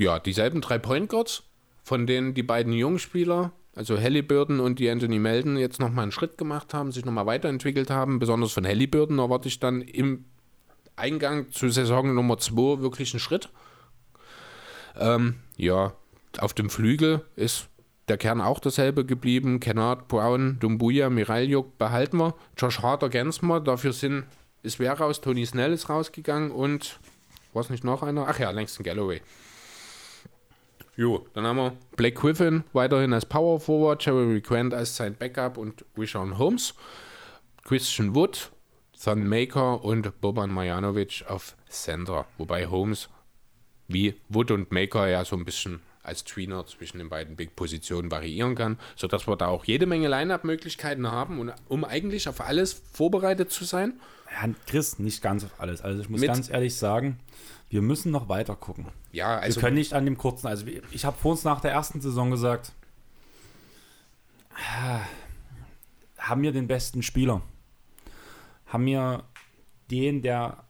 ja 0.00 0.18
dieselben 0.18 0.62
drei 0.62 0.78
Point 0.78 1.10
Guards, 1.10 1.42
von 1.84 2.06
denen 2.06 2.32
die 2.32 2.42
beiden 2.42 2.72
Jungspieler, 2.72 3.52
also 3.74 4.00
Halliburton 4.00 4.60
und 4.60 4.78
die 4.78 4.88
Anthony 4.88 5.18
Melton, 5.18 5.58
jetzt 5.58 5.78
nochmal 5.78 6.04
einen 6.04 6.12
Schritt 6.12 6.38
gemacht 6.38 6.72
haben, 6.72 6.90
sich 6.90 7.04
nochmal 7.04 7.26
weiterentwickelt 7.26 7.90
haben. 7.90 8.18
Besonders 8.18 8.52
von 8.52 8.66
Halliburton 8.66 9.18
erwarte 9.18 9.48
ich 9.48 9.60
dann 9.60 9.82
im 9.82 10.24
Eingang 10.97 11.51
zu 11.52 11.68
Saison 11.68 12.14
Nummer 12.14 12.39
2 12.39 12.81
wirklich 12.81 13.12
einen 13.12 13.20
Schritt. 13.20 13.48
Ähm, 14.98 15.36
ja, 15.56 15.93
auf 16.39 16.55
dem 16.55 16.70
Flügel 16.70 17.23
ist 17.36 17.68
der 18.09 18.16
Kern 18.16 18.40
auch 18.40 18.60
dasselbe 18.60 19.05
geblieben. 19.05 19.60
Kennard, 19.60 20.09
Brown, 20.09 20.59
Dumbuya, 20.59 21.10
Miraljuk 21.10 21.78
behalten 21.78 22.18
wir. 22.18 22.35
Josh 22.56 22.81
Hart 22.81 23.02
ergänzen 23.02 23.47
wir. 23.48 23.60
Dafür 23.60 23.93
sind, 23.93 24.24
ist 24.62 24.78
wer 24.78 24.98
raus? 24.98 25.20
Tony 25.20 25.44
Snell 25.44 25.73
ist 25.73 25.89
rausgegangen 25.89 26.51
und 26.51 26.98
was 27.52 27.70
nicht 27.70 27.85
noch 27.85 28.02
einer? 28.02 28.27
Ach 28.28 28.39
ja, 28.39 28.51
Langston 28.51 28.85
Galloway. 28.85 29.20
Jo, 30.97 31.27
dann 31.35 31.44
haben 31.44 31.56
wir 31.56 31.73
Blake 31.97 32.18
Griffin 32.18 32.64
weiterhin 32.73 33.12
als 33.12 33.27
Power 33.27 33.60
Forward, 33.60 34.05
Jeremy 34.05 34.40
Grant 34.40 34.73
als 34.73 34.97
sein 34.97 35.14
Backup 35.14 35.59
und 35.59 35.85
Rishon 35.98 36.39
Holmes, 36.39 36.74
Christian 37.64 38.14
Wood, 38.14 38.51
Thon 39.02 39.27
Maker 39.28 39.85
und 39.85 40.20
Boban 40.20 40.51
Marjanovic 40.51 41.24
auf 41.28 41.56
Center. 41.68 42.27
Wobei 42.39 42.66
Holmes 42.66 43.09
wie 43.89 44.14
Wood 44.28 44.51
und 44.51 44.73
Maker 44.73 45.06
ja 45.09 45.24
so 45.24 45.36
ein 45.36 45.44
bisschen 45.44 45.81
als 46.02 46.24
Tweener 46.24 46.64
zwischen 46.66 46.98
den 46.98 47.09
beiden 47.09 47.35
Big-Positionen 47.36 48.10
variieren 48.10 48.55
kann, 48.55 48.78
sodass 48.94 49.27
wir 49.27 49.36
da 49.36 49.48
auch 49.48 49.64
jede 49.64 49.86
Menge 49.86 50.06
Line-Up-Möglichkeiten 50.09 51.10
haben, 51.10 51.40
und, 51.40 51.52
um 51.68 51.85
eigentlich 51.85 52.28
auf 52.28 52.40
alles 52.40 52.73
vorbereitet 52.93 53.51
zu 53.51 53.64
sein. 53.64 54.01
Ja, 54.31 54.48
Chris, 54.66 55.01
nicht 55.01 55.20
ganz 55.20 55.44
auf 55.44 55.51
alles. 55.59 55.82
Also 55.82 56.01
ich 56.01 56.09
muss 56.09 56.20
Mit- 56.20 56.28
ganz 56.28 56.48
ehrlich 56.48 56.77
sagen, 56.77 57.18
wir 57.70 57.82
müssen 57.82 58.12
noch 58.12 58.28
weiter 58.28 58.55
gucken. 58.55 58.86
Ja, 59.10 59.36
also 59.39 59.56
wir 59.56 59.62
können 59.62 59.77
nicht 59.77 59.94
an 59.94 60.05
dem 60.05 60.16
kurzen, 60.16 60.47
also 60.47 60.66
ich 60.93 61.05
habe 61.05 61.18
vor 61.18 61.32
uns 61.32 61.43
nach 61.43 61.60
der 61.60 61.73
ersten 61.73 62.01
Saison 62.01 62.31
gesagt, 62.31 62.73
ah, 64.55 65.01
haben 66.18 66.43
wir 66.43 66.52
den 66.52 66.68
besten 66.68 67.02
Spieler? 67.02 67.43
Haben 68.66 68.86
wir 68.86 69.24
den, 69.90 70.22
der 70.22 70.64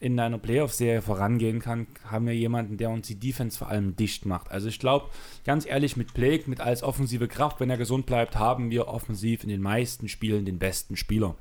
in 0.00 0.20
einer 0.20 0.38
Playoff-Serie 0.38 1.00
vorangehen 1.00 1.60
kann, 1.60 1.86
haben 2.04 2.26
wir 2.26 2.34
jemanden, 2.34 2.76
der 2.76 2.90
uns 2.90 3.06
die 3.06 3.18
Defense 3.18 3.56
vor 3.56 3.68
allem 3.68 3.96
dicht 3.96 4.26
macht. 4.26 4.50
Also 4.50 4.68
ich 4.68 4.78
glaube, 4.78 5.08
ganz 5.44 5.64
ehrlich, 5.66 5.96
mit 5.96 6.12
Blake, 6.12 6.48
mit 6.50 6.60
als 6.60 6.82
offensive 6.82 7.26
Kraft, 7.26 7.58
wenn 7.58 7.70
er 7.70 7.78
gesund 7.78 8.04
bleibt, 8.04 8.36
haben 8.36 8.70
wir 8.70 8.88
offensiv 8.88 9.44
in 9.44 9.48
den 9.48 9.62
meisten 9.62 10.08
Spielen 10.08 10.44
den 10.44 10.58
besten 10.58 10.96
Spieler. 10.96 11.36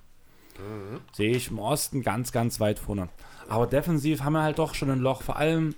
Sehe 1.12 1.36
ich 1.36 1.50
im 1.50 1.60
Osten 1.60 2.04
ganz, 2.04 2.32
ganz 2.32 2.60
weit 2.60 2.80
vorne. 2.80 3.10
Aber 3.50 3.68
defensiv 3.68 4.22
haben 4.22 4.34
wir 4.34 4.44
halt 4.44 4.60
doch 4.60 4.76
schon 4.76 4.90
ein 4.92 5.00
Loch. 5.00 5.24
Vor 5.24 5.36
allem, 5.36 5.76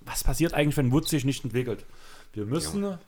was 0.00 0.24
passiert 0.24 0.54
eigentlich, 0.54 0.76
wenn 0.76 0.92
Wood 0.92 1.08
sich 1.08 1.24
nicht 1.24 1.44
entwickelt? 1.44 1.84
Wir 2.32 2.46
müssen 2.46 2.98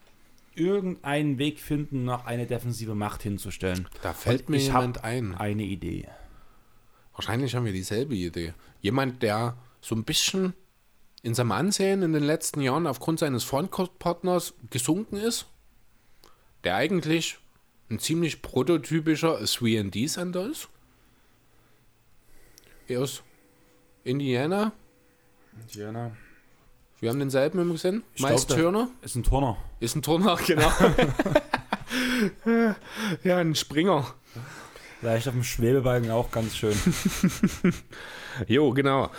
irgendeinen 0.53 1.37
Weg 1.37 1.59
finden, 1.59 2.05
noch 2.05 2.25
eine 2.25 2.45
defensive 2.45 2.95
Macht 2.95 3.23
hinzustellen. 3.23 3.87
Da 4.01 4.13
fällt 4.13 4.41
Und 4.41 4.49
mir 4.49 4.57
jemand 4.57 5.03
ein. 5.03 5.35
Eine 5.35 5.63
Idee. 5.63 6.07
Wahrscheinlich 7.15 7.55
haben 7.55 7.65
wir 7.65 7.73
dieselbe 7.73 8.15
Idee. 8.15 8.53
Jemand, 8.81 9.23
der 9.23 9.57
so 9.81 9.95
ein 9.95 10.03
bisschen 10.03 10.53
in 11.23 11.33
seinem 11.33 11.53
Ansehen 11.53 12.03
in 12.03 12.13
den 12.13 12.23
letzten 12.23 12.61
Jahren 12.61 12.85
aufgrund 12.87 13.19
seines 13.19 13.43
Frontcourt-Partners 13.43 14.53
gesunken 14.69 15.17
ist, 15.17 15.47
der 16.63 16.75
eigentlich 16.75 17.39
ein 17.89 17.99
ziemlich 17.99 18.41
prototypischer 18.41 19.39
3D-Sender 19.39 20.49
ist. 20.49 20.67
Er 22.87 23.01
ist 23.01 23.23
Indiana. 24.03 24.71
Indiana. 25.61 26.11
Wir 26.99 27.09
haben 27.09 27.19
denselben 27.19 27.59
im 27.59 27.77
Sinn. 27.77 28.03
Ich 28.13 28.21
Miles 28.21 28.47
glaub, 28.47 28.59
Turner. 28.59 28.89
Ist 29.01 29.15
ein 29.15 29.23
Turner. 29.23 29.57
Ist 29.79 29.95
ein 29.95 30.01
Turner, 30.01 30.37
genau. 30.45 30.71
ja, 33.23 33.37
ein 33.37 33.55
Springer. 33.55 34.13
Leicht 35.05 35.27
auf 35.27 35.33
dem 35.35 35.43
Schwebebalken 35.43 36.09
auch 36.11 36.31
ganz 36.31 36.55
schön. 36.55 36.75
Jo, 38.47 38.71
genau. 38.71 39.11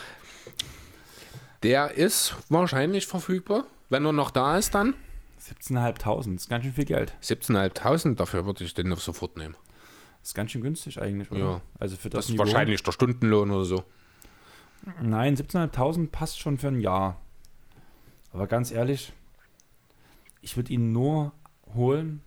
Der 1.62 1.92
ist 1.92 2.36
wahrscheinlich 2.50 3.06
verfügbar. 3.06 3.64
Wenn 3.88 4.04
er 4.04 4.12
noch 4.12 4.30
da 4.30 4.58
ist, 4.58 4.74
dann 4.74 4.94
17.500, 5.40 6.34
ist 6.34 6.50
ganz 6.50 6.64
schön 6.64 6.74
viel 6.74 6.84
Geld. 6.84 7.14
17.500. 7.22 8.16
Dafür 8.16 8.44
würde 8.44 8.64
ich 8.64 8.74
den 8.74 8.94
sofort 8.96 9.38
nehmen. 9.38 9.56
Ist 10.22 10.34
ganz 10.34 10.50
schön 10.50 10.60
günstig 10.60 11.00
eigentlich, 11.00 11.30
oder? 11.30 11.40
Ja. 11.40 11.60
Also 11.78 11.96
für 11.96 12.10
Das 12.10 12.18
das, 12.18 12.24
ist 12.26 12.30
Niveau. 12.32 12.42
wahrscheinlich 12.42 12.82
der 12.82 12.92
Stundenlohn 12.92 13.50
oder 13.50 13.64
so. 13.64 13.84
Nein, 15.00 15.36
17.500 15.36 16.10
passt 16.10 16.40
schon 16.40 16.58
für 16.58 16.68
ein 16.68 16.80
Jahr. 16.80 17.20
Aber 18.32 18.46
ganz 18.48 18.70
ehrlich, 18.70 19.12
ich 20.42 20.56
würde 20.56 20.72
ihn 20.72 20.92
nur 20.92 21.32
holen, 21.74 22.22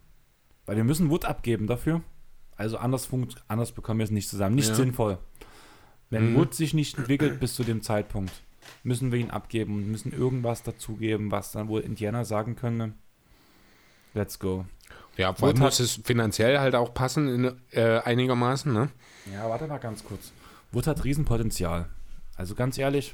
weil 0.66 0.78
wir 0.78 0.84
müssen 0.86 1.10
Wood 1.12 1.26
abgeben 1.26 1.68
dafür. 1.68 2.02
Also 2.60 2.78
anders, 2.78 3.06
funkt, 3.06 3.42
anders 3.48 3.72
bekommen 3.72 4.00
wir 4.00 4.04
es 4.04 4.12
nicht 4.12 4.30
zusammen. 4.30 4.56
Nicht 4.56 4.70
Ja. 4.70 4.76
sinnvoll. 4.76 5.18
Wenn 6.10 6.34
Mhm. 6.34 6.36
Wood 6.36 6.54
sich 6.54 6.74
nicht 6.74 6.98
entwickelt 6.98 7.40
bis 7.40 7.56
zu 7.56 7.64
dem 7.64 7.82
Zeitpunkt, 7.82 8.34
müssen 8.84 9.12
wir 9.12 9.20
ihn 9.20 9.30
abgeben 9.32 9.76
und 9.76 9.90
müssen 9.90 10.12
irgendwas 10.12 10.62
dazugeben, 10.64 11.32
was 11.32 11.52
dann 11.54 11.70
wohl 11.70 11.82
Indiana 11.82 12.26
sagen 12.26 12.56
könnte. 12.56 12.94
Let's 14.14 14.40
go. 14.40 14.66
Ja, 15.18 15.34
vor 15.34 15.50
allem 15.50 15.60
muss 15.60 15.80
es 15.80 16.02
finanziell 16.04 16.60
halt 16.60 16.76
auch 16.76 16.94
passen, 16.94 17.28
in, 17.28 17.62
äh, 17.72 18.00
einigermaßen. 18.00 18.74
Ne? 18.74 18.90
Ja, 19.34 19.50
warte 19.50 19.68
mal 19.68 19.78
ganz 19.78 20.04
kurz. 20.04 20.32
Wood 20.72 20.88
hat 20.88 21.04
Riesenpotenzial. 21.04 21.88
Also 22.36 22.56
ganz 22.56 22.78
ehrlich, 22.78 23.14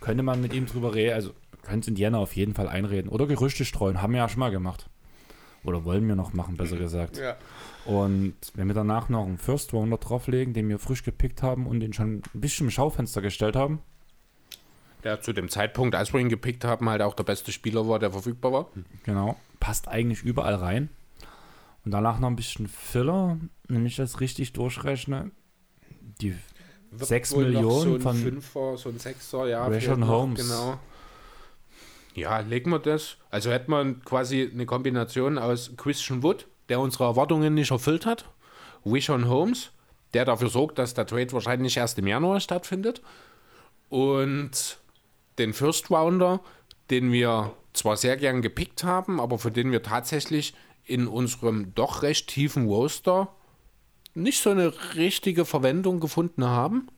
könnte 0.00 0.22
man 0.22 0.40
mit 0.40 0.52
ihm 0.54 0.66
drüber 0.66 0.94
reden, 0.94 1.14
also 1.14 1.32
könnte 1.62 1.90
Indiana 1.90 2.18
auf 2.18 2.34
jeden 2.36 2.54
Fall 2.54 2.68
einreden. 2.68 3.10
Oder 3.10 3.26
Gerüchte 3.26 3.64
streuen, 3.64 4.00
haben 4.00 4.12
wir 4.12 4.18
ja 4.18 4.28
schon 4.28 4.40
mal 4.40 4.50
gemacht. 4.50 4.88
Oder 5.64 5.84
wollen 5.84 6.08
wir 6.08 6.14
noch 6.14 6.32
machen, 6.32 6.56
besser 6.56 6.76
gesagt. 6.76 7.18
Ja. 7.18 7.36
Und 7.84 8.34
wenn 8.54 8.66
wir 8.66 8.74
danach 8.74 9.08
noch 9.08 9.26
einen 9.26 9.38
First 9.38 9.72
Rounder 9.72 9.98
drauflegen, 9.98 10.54
den 10.54 10.68
wir 10.68 10.78
frisch 10.78 11.02
gepickt 11.02 11.42
haben 11.42 11.66
und 11.66 11.80
den 11.80 11.92
schon 11.92 12.22
ein 12.34 12.40
bisschen 12.40 12.66
im 12.66 12.70
Schaufenster 12.70 13.20
gestellt 13.20 13.56
haben, 13.56 13.80
Der 15.04 15.20
zu 15.20 15.32
dem 15.32 15.48
Zeitpunkt, 15.48 15.94
als 15.94 16.12
wir 16.12 16.20
ihn 16.20 16.28
gepickt 16.28 16.64
haben, 16.64 16.88
halt 16.88 17.02
auch 17.02 17.14
der 17.14 17.24
beste 17.24 17.52
Spieler 17.52 17.88
war, 17.88 17.98
der 17.98 18.10
verfügbar 18.10 18.52
war. 18.52 18.66
genau, 19.04 19.36
passt 19.58 19.88
eigentlich 19.88 20.22
überall 20.22 20.54
rein. 20.54 20.88
Und 21.84 21.92
danach 21.92 22.18
noch 22.20 22.28
ein 22.28 22.36
bisschen 22.36 22.68
Filler, 22.68 23.38
wenn 23.68 23.86
ich 23.86 23.96
das 23.96 24.20
richtig 24.20 24.52
durchrechne, 24.52 25.30
die 26.20 26.34
Wird 26.90 27.08
6 27.08 27.32
wohl 27.32 27.44
noch 27.44 27.62
Millionen 27.62 27.92
so 27.92 28.00
von 28.00 28.16
Fünfer, 28.16 28.76
so 28.76 28.88
ein 28.90 28.98
Sechser, 28.98 29.46
ja. 29.46 29.66
Rashon 29.66 30.06
Holmes. 30.06 30.40
Genau. 30.42 30.78
Ja, 32.14 32.40
legen 32.40 32.70
wir 32.70 32.78
das. 32.78 33.16
Also 33.30 33.50
hätten 33.50 33.70
wir 33.70 33.94
quasi 34.04 34.50
eine 34.52 34.66
Kombination 34.66 35.38
aus 35.38 35.72
Christian 35.76 36.22
Wood, 36.22 36.46
der 36.68 36.80
unsere 36.80 37.04
Erwartungen 37.04 37.54
nicht 37.54 37.70
erfüllt 37.70 38.06
hat, 38.06 38.24
Rishon 38.84 39.28
Holmes, 39.28 39.70
der 40.14 40.24
dafür 40.24 40.48
sorgt, 40.48 40.78
dass 40.78 40.94
der 40.94 41.06
Trade 41.06 41.32
wahrscheinlich 41.32 41.76
erst 41.76 41.98
im 41.98 42.06
Januar 42.06 42.40
stattfindet, 42.40 43.02
und 43.88 44.78
den 45.38 45.52
First 45.52 45.90
Rounder, 45.90 46.40
den 46.90 47.12
wir 47.12 47.54
zwar 47.72 47.96
sehr 47.96 48.16
gern 48.16 48.42
gepickt 48.42 48.84
haben, 48.84 49.20
aber 49.20 49.38
für 49.38 49.50
den 49.50 49.72
wir 49.72 49.82
tatsächlich 49.82 50.54
in 50.84 51.06
unserem 51.06 51.74
doch 51.74 52.02
recht 52.02 52.28
tiefen 52.28 52.66
Roster 52.66 53.34
nicht 54.14 54.42
so 54.42 54.50
eine 54.50 54.72
richtige 54.96 55.44
Verwendung 55.44 56.00
gefunden 56.00 56.44
haben. 56.44 56.88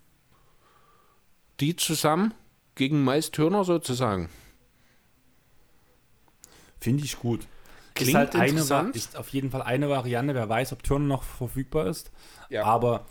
Die 1.61 1.77
zusammen 1.77 2.35
gegen 2.75 3.05
Miles 3.05 3.31
Turner 3.31 3.65
sozusagen. 3.65 4.31
Finde 6.83 7.05
ich 7.05 7.19
gut. 7.19 7.47
Klingt 7.95 8.11
ist 8.11 8.15
halt 8.17 8.35
eine, 8.35 8.49
interessant. 8.49 8.95
Va- 8.95 8.97
ist 8.99 9.17
auf 9.17 9.29
jeden 9.29 9.51
Fall 9.51 9.63
eine 9.63 9.89
Variante. 9.89 10.35
Wer 10.35 10.49
weiß, 10.49 10.73
ob 10.73 10.83
Turner 10.83 11.07
noch 11.07 11.23
verfügbar 11.23 11.87
ist. 11.87 12.11
Ja. 12.49 12.65
Aber 12.65 13.07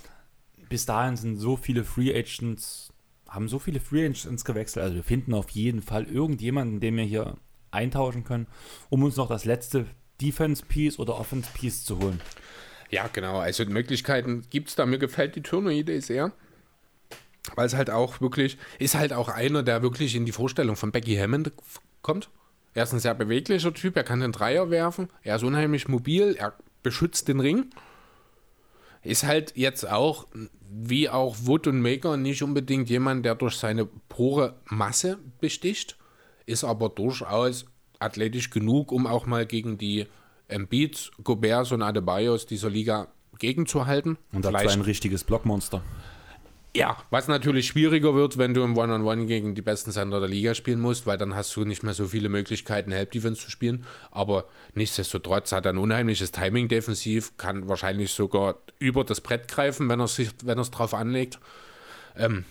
bis 0.70 0.86
dahin 0.86 1.16
sind 1.16 1.38
so 1.38 1.56
viele 1.56 1.84
Free 1.84 2.14
Agents, 2.14 2.92
haben 3.30 3.48
so 3.48 3.60
viele 3.60 3.80
Free 3.80 4.06
Agents 4.06 4.44
gewechselt. 4.44 4.84
Also 4.84 4.96
wir 4.96 5.04
finden 5.04 5.34
auf 5.34 5.50
jeden 5.52 5.82
Fall 5.82 6.04
irgendjemanden, 6.06 6.80
den 6.80 6.98
wir 6.98 7.04
hier 7.04 7.38
eintauschen 7.72 8.24
können, 8.24 8.48
um 8.90 9.04
uns 9.04 9.16
noch 9.16 9.30
das 9.30 9.46
letzte 9.46 9.86
Defense 10.20 10.64
Piece 10.68 11.00
oder 11.00 11.18
Offense 11.18 11.50
Piece 11.54 11.86
zu 11.86 12.00
holen. 12.00 12.20
Ja, 12.90 13.08
genau. 13.08 13.40
Also 13.40 13.64
Möglichkeiten 13.66 14.44
gibt 14.50 14.70
es 14.70 14.76
da. 14.76 14.86
Mir 14.86 14.98
gefällt 15.00 15.36
die 15.36 15.42
Turner-Idee 15.42 16.00
sehr. 16.02 16.34
Weil 17.56 17.66
es 17.66 17.74
halt 17.74 17.90
auch 17.90 18.20
wirklich, 18.22 18.58
ist 18.80 18.96
halt 18.96 19.14
auch 19.14 19.30
einer, 19.30 19.64
der 19.64 19.82
wirklich 19.82 20.16
in 20.16 20.26
die 20.26 20.32
Vorstellung 20.32 20.76
von 20.76 20.92
Becky 20.92 21.16
Hammond 21.16 21.52
kommt. 22.02 22.30
Er 22.74 22.84
ist 22.84 22.94
ein 22.94 23.00
sehr 23.00 23.16
beweglicher 23.16 23.74
Typ, 23.74 23.96
er 23.98 24.04
kann 24.04 24.22
den 24.22 24.32
Dreier 24.32 24.70
werfen, 24.70 25.10
er 25.24 25.36
ist 25.36 25.44
unheimlich 25.44 25.88
mobil, 25.88 26.36
er 26.38 26.54
beschützt 26.84 27.28
den 27.28 27.40
Ring. 27.40 27.70
Ist 29.04 29.24
halt 29.24 29.54
jetzt 29.56 29.90
auch, 29.90 30.28
wie 30.70 31.10
auch 31.10 31.36
Wood 31.42 31.68
und 31.68 31.82
Maker, 31.82 32.18
nicht 32.18 32.44
unbedingt 32.44 32.90
jemand, 32.90 33.26
der 33.26 33.36
durch 33.36 33.56
seine 33.56 33.86
pure 33.86 34.56
Masse 34.66 35.18
besticht, 35.40 35.98
ist 36.46 36.64
aber 36.64 36.90
durchaus 36.90 37.66
athletisch 38.00 38.50
genug, 38.50 38.92
um 38.92 39.08
auch 39.08 39.26
mal 39.26 39.46
gegen 39.46 39.78
die 39.78 40.08
Embiids, 40.48 41.12
Goberts 41.24 41.72
und 41.72 41.82
Adebayos 41.82 42.46
dieser 42.46 42.70
Liga 42.70 43.08
gegenzuhalten. 43.40 44.18
Und 44.32 44.46
dazu 44.46 44.70
ein 44.70 44.82
richtiges 44.82 45.24
Blockmonster. 45.24 45.82
Ja, 46.74 46.98
was 47.10 47.28
natürlich 47.28 47.68
schwieriger 47.68 48.16
wird, 48.16 48.38
wenn 48.38 48.54
du 48.54 48.64
im 48.64 48.78
One-on-One 48.78 49.26
gegen 49.26 49.56
die 49.56 49.62
besten 49.62 49.92
Sender 49.92 50.22
der 50.22 50.30
Liga 50.30 50.56
spielen 50.56 50.80
musst, 50.80 51.06
weil 51.06 51.18
dann 51.18 51.36
hast 51.36 51.54
du 51.58 51.66
nicht 51.66 51.84
mehr 51.84 51.94
so 51.94 52.08
viele 52.08 52.30
Möglichkeiten, 52.30 52.92
Help-Defense 52.92 53.42
zu 53.42 53.52
spielen. 53.52 53.86
Aber 54.10 54.46
nichtsdestotrotz 54.74 55.52
hat 55.52 55.66
er 55.66 55.74
ein 55.74 55.78
unheimliches 55.78 56.32
Timing 56.32 56.70
defensiv, 56.70 57.36
kann 57.36 57.68
wahrscheinlich 57.68 58.12
sogar 58.12 58.56
über 58.80 59.04
das 59.04 59.20
Brett 59.20 59.50
greifen, 59.50 59.90
wenn 59.90 60.00
er 60.00 60.06
es 60.06 60.72
drauf 60.72 60.94
anlegt. 60.94 61.40
Ähm, 62.16 62.46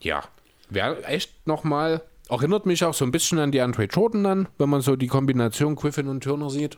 ja, 0.00 0.22
wäre 0.68 1.02
echt 1.04 1.46
nochmal, 1.46 2.02
erinnert 2.28 2.66
mich 2.66 2.84
auch 2.84 2.94
so 2.94 3.06
ein 3.06 3.10
bisschen 3.10 3.38
an 3.38 3.52
die 3.52 3.62
Andre 3.62 3.84
Jordan 3.84 4.24
dann, 4.24 4.48
wenn 4.58 4.68
man 4.68 4.82
so 4.82 4.96
die 4.96 5.06
Kombination 5.06 5.76
Griffin 5.76 6.08
und 6.08 6.24
Turner 6.24 6.50
sieht. 6.50 6.76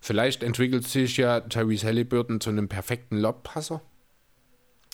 Vielleicht 0.00 0.42
entwickelt 0.42 0.86
sich 0.86 1.18
ja 1.18 1.40
Tyrese 1.40 1.86
Halliburton 1.86 2.40
zu 2.40 2.48
einem 2.48 2.68
perfekten 2.68 3.18
Lobpasser. 3.18 3.82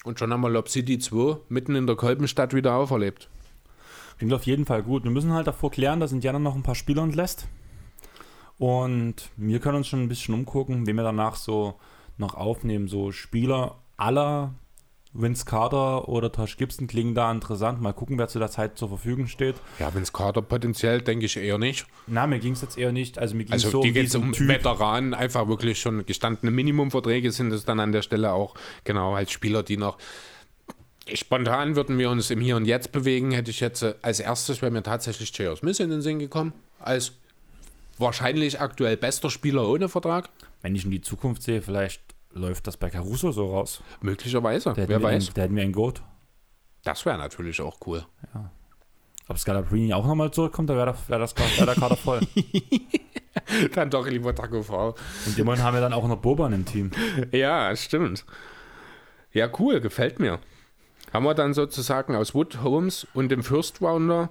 Und 0.04 0.18
schon 0.18 0.32
haben 0.32 0.40
wir 0.40 0.50
Lob 0.50 0.68
City 0.68 0.98
2 0.98 1.38
mitten 1.48 1.76
in 1.76 1.86
der 1.86 1.96
Kolbenstadt 1.96 2.54
wieder 2.54 2.74
auferlebt. 2.74 3.28
Klingt 4.18 4.34
auf 4.34 4.46
jeden 4.46 4.66
Fall 4.66 4.82
gut. 4.82 5.04
Wir 5.04 5.10
müssen 5.10 5.32
halt 5.32 5.46
davor 5.46 5.70
klären, 5.70 6.00
dass 6.00 6.12
Indiana 6.12 6.38
noch 6.38 6.54
ein 6.54 6.62
paar 6.62 6.74
Spieler 6.74 7.02
entlässt. 7.02 7.46
Und 8.58 9.30
wir 9.36 9.60
können 9.60 9.78
uns 9.78 9.88
schon 9.88 10.02
ein 10.02 10.08
bisschen 10.08 10.34
umgucken, 10.34 10.86
wen 10.86 10.96
wir 10.96 11.02
danach 11.02 11.36
so 11.36 11.74
noch 12.18 12.34
aufnehmen. 12.34 12.88
So 12.88 13.12
Spieler 13.12 13.76
aller 13.96 14.54
Vince 15.14 15.44
Carter 15.44 16.08
oder 16.08 16.32
Tosh 16.32 16.56
Gibson 16.56 16.86
klingen 16.86 17.14
da 17.14 17.30
interessant. 17.30 17.80
Mal 17.82 17.92
gucken, 17.92 18.18
wer 18.18 18.28
zu 18.28 18.38
der 18.38 18.50
Zeit 18.50 18.78
zur 18.78 18.88
Verfügung 18.88 19.26
steht. 19.26 19.56
Ja, 19.78 19.92
es 19.94 20.12
Kader 20.12 20.40
potenziell, 20.40 21.02
denke 21.02 21.26
ich 21.26 21.36
eher 21.36 21.58
nicht. 21.58 21.86
Na, 22.06 22.26
mir 22.26 22.38
ging 22.38 22.54
es 22.54 22.62
jetzt 22.62 22.78
eher 22.78 22.92
nicht. 22.92 23.18
Also 23.18 23.34
mir 23.34 23.44
ging 23.44 23.54
es 23.54 23.64
Also 23.64 23.78
so 23.78 23.82
die 23.82 23.88
um 23.88 23.94
geht 23.94 24.14
um 24.14 24.32
Typ. 24.32 24.48
Veteranen, 24.48 25.12
einfach 25.12 25.48
wirklich 25.48 25.80
schon 25.80 26.06
gestandene 26.06 26.50
Minimumverträge 26.50 27.30
sind 27.30 27.52
es 27.52 27.64
dann 27.64 27.78
an 27.78 27.92
der 27.92 28.02
Stelle 28.02 28.32
auch, 28.32 28.54
genau, 28.84 29.14
als 29.14 29.30
Spieler, 29.32 29.62
die 29.62 29.76
noch 29.76 29.98
spontan 31.12 31.76
würden 31.76 31.98
wir 31.98 32.10
uns 32.10 32.30
im 32.30 32.40
Hier 32.40 32.56
und 32.56 32.64
Jetzt 32.64 32.92
bewegen, 32.92 33.32
hätte 33.32 33.50
ich 33.50 33.60
jetzt 33.60 33.82
äh, 33.82 33.94
als 34.02 34.20
erstes, 34.20 34.62
wäre 34.62 34.70
mir 34.70 34.82
tatsächlich 34.82 35.36
J.R. 35.36 35.56
Smith 35.56 35.80
in 35.80 35.90
den 35.90 36.00
Sinn 36.00 36.18
gekommen, 36.20 36.52
als 36.78 37.12
wahrscheinlich 37.98 38.60
aktuell 38.60 38.96
bester 38.96 39.28
Spieler 39.28 39.68
ohne 39.68 39.88
Vertrag. 39.88 40.30
Wenn 40.62 40.76
ich 40.76 40.84
in 40.84 40.90
die 40.90 41.00
Zukunft 41.02 41.42
sehe, 41.42 41.60
vielleicht 41.60 42.00
läuft 42.32 42.66
das 42.66 42.76
bei 42.76 42.90
Caruso 42.90 43.32
so 43.32 43.50
raus. 43.50 43.82
Möglicherweise, 44.00 44.72
wer 44.76 45.02
weiß. 45.02 45.26
Einen, 45.26 45.34
da 45.34 45.42
hätten 45.42 45.56
wir 45.56 45.62
einen 45.62 45.72
Goat. 45.72 46.02
Das 46.84 47.04
wäre 47.06 47.18
natürlich 47.18 47.60
auch 47.60 47.78
cool. 47.86 48.04
Ob 49.28 49.38
Scalabrini 49.38 49.94
auch 49.94 50.06
nochmal 50.06 50.30
zurückkommt, 50.30 50.68
da 50.68 50.76
wäre 50.76 50.94
wär 51.06 51.18
das 51.18 51.34
wär 51.36 51.66
der 51.66 51.74
Kader 51.74 51.96
voll. 51.96 52.20
dann 53.74 53.90
doch 53.90 54.06
lieber 54.06 54.34
Taco 54.34 54.62
V. 54.62 54.94
Und 55.26 55.38
immerhin 55.38 55.62
haben 55.62 55.74
wir 55.74 55.80
dann 55.80 55.92
auch 55.92 56.06
noch 56.06 56.18
Boban 56.18 56.52
im 56.52 56.64
Team. 56.64 56.90
Ja, 57.30 57.74
stimmt. 57.76 58.24
Ja, 59.32 59.48
cool, 59.58 59.80
gefällt 59.80 60.18
mir. 60.18 60.40
Haben 61.12 61.24
wir 61.24 61.34
dann 61.34 61.54
sozusagen 61.54 62.16
aus 62.16 62.34
Wood, 62.34 62.62
Holmes 62.62 63.06
und 63.14 63.28
dem 63.30 63.42
First 63.42 63.80
Rounder 63.80 64.30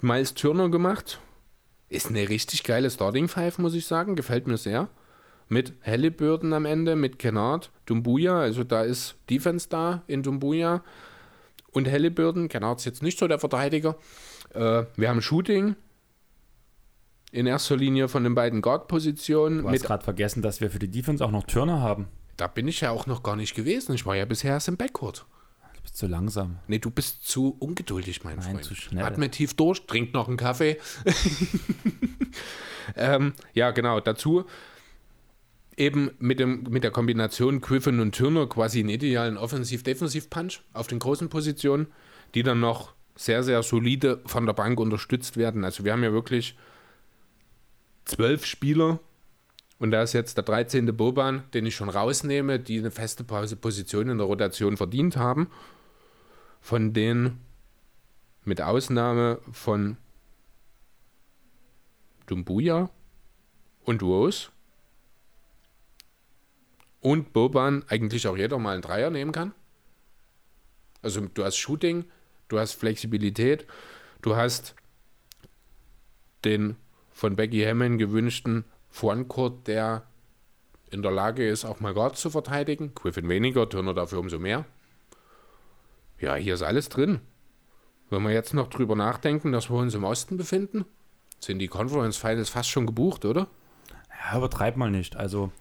Miles 0.00 0.34
Turner 0.34 0.68
gemacht. 0.68 1.20
Ist 1.88 2.08
eine 2.08 2.28
richtig 2.28 2.64
geile 2.64 2.90
Starting 2.90 3.28
Five, 3.28 3.58
muss 3.58 3.74
ich 3.74 3.86
sagen. 3.86 4.16
Gefällt 4.16 4.46
mir 4.46 4.56
sehr. 4.56 4.88
Mit 5.48 5.74
Halliburton 5.84 6.52
am 6.52 6.66
Ende, 6.66 6.94
mit 6.94 7.18
Kennard, 7.18 7.70
Dumbuya. 7.86 8.40
Also 8.40 8.64
da 8.64 8.82
ist 8.82 9.16
Defense 9.30 9.68
da 9.68 10.02
in 10.06 10.22
Dumbuya. 10.22 10.82
Und 11.72 11.90
Halliburton. 11.90 12.48
Kennard 12.48 12.80
ist 12.80 12.84
jetzt 12.84 13.02
nicht 13.02 13.18
so 13.18 13.28
der 13.28 13.38
Verteidiger. 13.38 13.96
Äh, 14.54 14.84
wir 14.96 15.08
haben 15.08 15.22
Shooting. 15.22 15.76
In 17.30 17.46
erster 17.46 17.76
Linie 17.76 18.08
von 18.08 18.24
den 18.24 18.34
beiden 18.34 18.62
Guard-Positionen. 18.62 19.62
Du 19.62 19.68
hast 19.68 19.84
gerade 19.84 20.02
vergessen, 20.02 20.40
dass 20.40 20.60
wir 20.62 20.70
für 20.70 20.78
die 20.78 20.90
Defense 20.90 21.22
auch 21.24 21.30
noch 21.30 21.44
Turner 21.44 21.80
haben. 21.80 22.08
Da 22.38 22.46
bin 22.46 22.68
ich 22.68 22.80
ja 22.80 22.90
auch 22.90 23.06
noch 23.06 23.22
gar 23.22 23.36
nicht 23.36 23.54
gewesen. 23.54 23.94
Ich 23.94 24.06
war 24.06 24.16
ja 24.16 24.24
bisher 24.24 24.52
erst 24.52 24.68
im 24.68 24.76
Backcourt. 24.76 25.26
Du 25.74 25.82
bist 25.82 25.98
zu 25.98 26.06
langsam. 26.06 26.58
Nee, 26.68 26.78
du 26.78 26.90
bist 26.90 27.28
zu 27.28 27.56
ungeduldig, 27.58 28.24
mein 28.24 28.36
Nein, 28.36 28.52
Freund. 28.52 28.64
zu 28.64 28.74
schnell. 28.74 29.04
Atme 29.04 29.30
tief 29.30 29.54
durch, 29.54 29.86
trink 29.86 30.14
noch 30.14 30.28
einen 30.28 30.36
Kaffee. 30.36 30.78
ähm, 32.96 33.34
ja, 33.52 33.72
genau. 33.72 34.00
Dazu 34.00 34.46
eben 35.78 36.10
mit, 36.18 36.40
dem, 36.40 36.64
mit 36.68 36.84
der 36.84 36.90
Kombination 36.90 37.60
Griffin 37.60 38.00
und 38.00 38.14
Turner 38.14 38.46
quasi 38.46 38.80
einen 38.80 38.88
idealen 38.88 39.36
Offensiv-Defensiv-Punch 39.36 40.60
auf 40.72 40.86
den 40.86 40.98
großen 40.98 41.28
Positionen, 41.28 41.86
die 42.34 42.42
dann 42.42 42.60
noch 42.60 42.94
sehr, 43.14 43.42
sehr 43.42 43.62
solide 43.62 44.20
von 44.26 44.46
der 44.46 44.52
Bank 44.52 44.78
unterstützt 44.80 45.36
werden. 45.36 45.64
Also 45.64 45.84
wir 45.84 45.92
haben 45.92 46.04
ja 46.04 46.12
wirklich 46.12 46.56
zwölf 48.04 48.44
Spieler 48.44 49.00
und 49.78 49.92
da 49.92 50.02
ist 50.02 50.12
jetzt 50.12 50.36
der 50.36 50.44
13. 50.44 50.96
Boban, 50.96 51.44
den 51.54 51.66
ich 51.66 51.76
schon 51.76 51.88
rausnehme, 51.88 52.58
die 52.58 52.78
eine 52.78 52.90
feste 52.90 53.24
Position 53.24 54.08
in 54.08 54.18
der 54.18 54.26
Rotation 54.26 54.76
verdient 54.76 55.16
haben. 55.16 55.48
Von 56.60 56.92
denen, 56.92 57.40
mit 58.44 58.60
Ausnahme 58.60 59.40
von 59.52 59.96
Dumbuya 62.26 62.90
und 63.84 64.02
Rose 64.02 64.48
und 67.00 67.32
Boban, 67.32 67.84
eigentlich 67.88 68.26
auch 68.26 68.36
jeder 68.36 68.58
mal 68.58 68.72
einen 68.72 68.82
Dreier 68.82 69.10
nehmen 69.10 69.32
kann. 69.32 69.52
Also 71.02 71.20
du 71.20 71.44
hast 71.44 71.56
Shooting, 71.56 72.04
du 72.48 72.58
hast 72.58 72.72
Flexibilität, 72.72 73.66
du 74.22 74.36
hast 74.36 74.74
den 76.44 76.76
von 77.12 77.36
Becky 77.36 77.62
Hammond 77.62 77.98
gewünschten 77.98 78.64
Frontcourt, 78.90 79.66
der 79.66 80.04
in 80.90 81.02
der 81.02 81.12
Lage 81.12 81.46
ist, 81.46 81.64
auch 81.64 81.80
mal 81.80 81.94
Guard 81.94 82.16
zu 82.16 82.30
verteidigen. 82.30 82.94
Griffin 82.94 83.28
weniger, 83.28 83.68
Turner 83.68 83.94
dafür 83.94 84.20
umso 84.20 84.38
mehr. 84.38 84.64
Ja, 86.18 86.34
hier 86.34 86.54
ist 86.54 86.62
alles 86.62 86.88
drin. 86.88 87.20
Wenn 88.10 88.22
wir 88.22 88.32
jetzt 88.32 88.54
noch 88.54 88.68
drüber 88.68 88.96
nachdenken, 88.96 89.52
dass 89.52 89.68
wir 89.70 89.76
uns 89.76 89.94
im 89.94 90.04
Osten 90.04 90.36
befinden, 90.36 90.84
sind 91.40 91.58
die 91.58 91.68
Conference 91.68 92.16
Finals 92.16 92.48
fast 92.48 92.70
schon 92.70 92.86
gebucht, 92.86 93.24
oder? 93.24 93.48
Ja, 94.10 94.38
übertreib 94.38 94.76
mal 94.76 94.90
nicht. 94.90 95.16
Also 95.16 95.52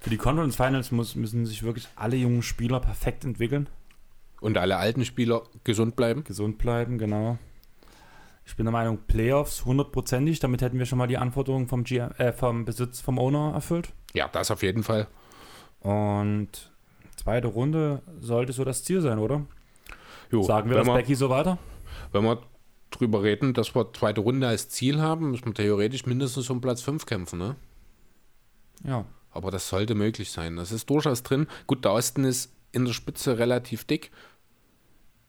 für 0.00 0.10
die 0.10 0.16
Conference 0.16 0.56
Finals 0.56 0.90
muss, 0.92 1.14
müssen 1.14 1.46
sich 1.46 1.62
wirklich 1.62 1.88
alle 1.96 2.16
jungen 2.16 2.42
Spieler 2.42 2.80
perfekt 2.80 3.24
entwickeln, 3.24 3.68
Und 4.40 4.56
alle 4.56 4.76
alten 4.76 5.04
Spieler 5.04 5.42
gesund 5.64 5.96
bleiben. 5.96 6.24
gesund 6.24 6.58
bleiben, 6.58 6.98
genau. 6.98 7.38
Ich 8.46 8.56
bin 8.56 8.64
der 8.64 8.72
Meinung, 8.72 8.98
Playoffs 9.06 9.64
hundertprozentig, 9.66 10.40
damit 10.40 10.62
hätten 10.62 10.78
wir 10.78 10.86
schon 10.86 10.98
mal 10.98 11.06
die 11.06 11.18
Anforderungen 11.18 11.66
vom, 11.68 11.84
G 11.84 11.98
äh, 11.98 12.32
vom 12.32 12.64
Besitz 12.64 13.00
vom 13.00 13.18
Owner 13.18 13.52
erfüllt. 13.54 13.92
Ja, 14.14 14.28
das 14.28 14.50
auf 14.50 14.62
jeden 14.62 14.82
Fall. 14.84 15.06
Und 15.80 16.48
zweite 17.16 17.48
Runde 17.48 18.02
sollte 18.20 18.52
so 18.52 18.64
das 18.64 18.84
Ziel 18.84 19.00
sein, 19.02 19.18
oder? 19.18 19.44
Jo, 20.30 20.42
Sagen 20.42 20.70
wir 20.70 20.78
das 20.78 20.86
Becky 20.86 21.14
so 21.14 21.28
weiter? 21.28 21.58
Wenn 22.12 22.24
wir 22.24 22.40
drüber 22.90 23.22
reden, 23.22 23.52
dass 23.52 23.74
wir 23.74 23.92
zweite 23.92 24.22
Runde 24.22 24.46
als 24.48 24.68
Ziel 24.70 25.00
haben, 25.00 25.30
müssen 25.32 25.46
wir 25.46 25.54
theoretisch 25.54 26.06
mindestens 26.06 26.48
um 26.48 26.60
Platz 26.62 26.80
5 26.82 27.04
kämpfen, 27.04 27.38
ne? 27.38 27.56
Ja. 28.84 29.04
Aber 29.30 29.50
das 29.50 29.68
sollte 29.68 29.94
möglich 29.94 30.30
sein. 30.30 30.56
Das 30.56 30.72
ist 30.72 30.88
durchaus 30.90 31.22
drin. 31.22 31.46
Gut, 31.66 31.84
der 31.84 31.92
Osten 31.92 32.24
ist 32.24 32.52
in 32.72 32.84
der 32.84 32.92
Spitze 32.92 33.38
relativ 33.38 33.84
dick. 33.84 34.10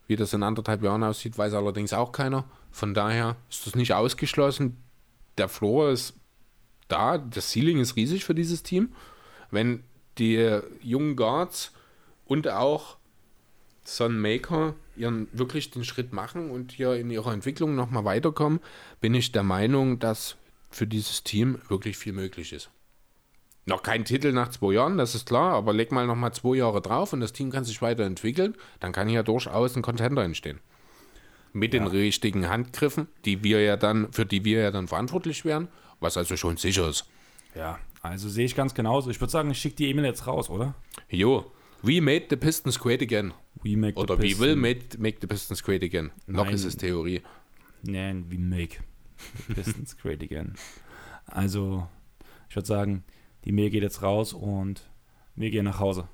Wie 0.07 0.15
das 0.15 0.34
in 0.34 0.43
anderthalb 0.43 0.81
Jahren 0.81 1.03
aussieht, 1.03 1.38
weiß 1.38 1.53
allerdings 1.53 1.93
auch 1.93 2.11
keiner. 2.11 2.45
Von 2.71 2.93
daher 2.93 3.35
ist 3.49 3.67
das 3.67 3.76
nicht 3.76 3.93
ausgeschlossen. 3.93 4.77
Der 5.38 5.49
Floor 5.49 5.91
ist 5.91 6.15
da. 6.88 7.17
Das 7.17 7.51
Ceiling 7.51 7.80
ist 7.80 7.95
riesig 7.95 8.26
für 8.26 8.35
dieses 8.35 8.63
Team. 8.63 8.93
Wenn 9.51 9.84
die 10.17 10.59
jungen 10.81 11.15
Guards 11.15 11.71
und 12.26 12.47
auch 12.47 12.97
Son 13.84 14.19
Maker 14.19 14.76
ihren 14.95 15.27
wirklich 15.31 15.71
den 15.71 15.84
Schritt 15.84 16.13
machen 16.13 16.51
und 16.51 16.71
hier 16.71 16.93
in 16.95 17.09
ihrer 17.09 17.34
Entwicklung 17.34 17.76
nochmal 17.76 18.05
weiterkommen, 18.05 18.59
bin 19.01 19.13
ich 19.13 19.31
der 19.31 19.43
Meinung, 19.43 19.99
dass 19.99 20.35
für 20.69 20.85
dieses 20.85 21.23
Team 21.23 21.59
wirklich 21.69 21.97
viel 21.97 22.13
möglich 22.13 22.53
ist. 22.53 22.69
Noch 23.65 23.84
kein 23.84 24.03
Titel 24.06 24.31
nach 24.31 24.49
zwei 24.49 24.73
Jahren, 24.73 24.98
das 24.98 25.14
ist 25.15 25.27
klar, 25.27 25.53
aber 25.53 25.73
leg 25.73 25.91
mal 25.91 26.07
nochmal 26.07 26.34
zwei 26.34 26.56
Jahre 26.57 26.81
drauf 26.81 27.14
und 27.14 27.19
das 27.19 27.34
Team 27.34 27.52
kann 27.52 27.65
sich 27.65 27.81
weiterentwickeln, 27.81 28.56
dann 28.80 28.91
kann 28.91 29.07
hier 29.07 29.22
durchaus 29.23 29.76
ein 29.76 29.81
Contender 29.84 30.23
entstehen. 30.23 30.60
Mit 31.53 31.73
den 31.73 31.86
richtigen 31.88 32.48
Handgriffen, 32.49 33.07
die 33.26 33.44
wir 33.44 33.61
ja 33.61 33.76
dann, 33.77 34.11
für 34.11 34.26
die 34.26 34.44
wir 34.45 34.61
ja 34.61 34.72
dann 34.72 34.88
verantwortlich 34.88 35.45
wären, 35.45 35.68
was 35.99 36.15
also 36.18 36.38
schon 36.38 36.57
sicher 36.57 36.88
ist. 36.90 37.06
Ja, 37.56 37.80
also 38.02 38.30
sehe 38.30 38.45
ich 38.45 38.56
ganz 38.56 38.73
genauso. 38.73 39.10
Ich 39.10 39.19
würde 39.19 39.31
sagen, 39.31 39.52
ich 39.52 39.57
schicke 39.60 39.76
die 39.77 39.90
E-Mail 39.90 40.06
jetzt 40.06 40.26
raus, 40.27 40.49
oder? 40.49 40.76
Jo, 41.10 41.52
we 41.81 42.02
made 42.02 42.26
the 42.30 42.36
Pistons 42.36 42.80
great 42.80 43.02
again. 43.02 43.34
We 43.64 43.76
make 43.76 43.95
the 43.95 44.02
Oder 44.03 44.18
we 44.18 44.27
Pistons- 44.27 44.40
will 44.40 44.56
make, 44.56 44.98
make 44.99 45.18
the 45.22 45.27
Pistons 45.27 45.61
great 45.64 45.84
again. 45.84 46.11
Noch 46.27 46.49
ist 46.49 46.64
es 46.65 46.77
Theorie. 46.77 47.22
Nein, 47.84 48.26
we 48.30 48.38
make 48.38 48.77
the 49.48 49.53
Pistons 49.56 49.98
great 49.98 50.23
again. 50.23 50.53
Also, 51.26 51.88
ich 52.49 52.56
würde 52.56 52.68
sagen, 52.68 53.03
die 53.45 53.52
Mail 53.52 53.70
geht 53.70 53.84
jetzt 53.84 54.02
raus 54.02 54.34
und 54.34 54.82
wir 55.36 55.49
gehen 55.49 55.66
nach 55.66 55.80
Hause. 55.80 56.07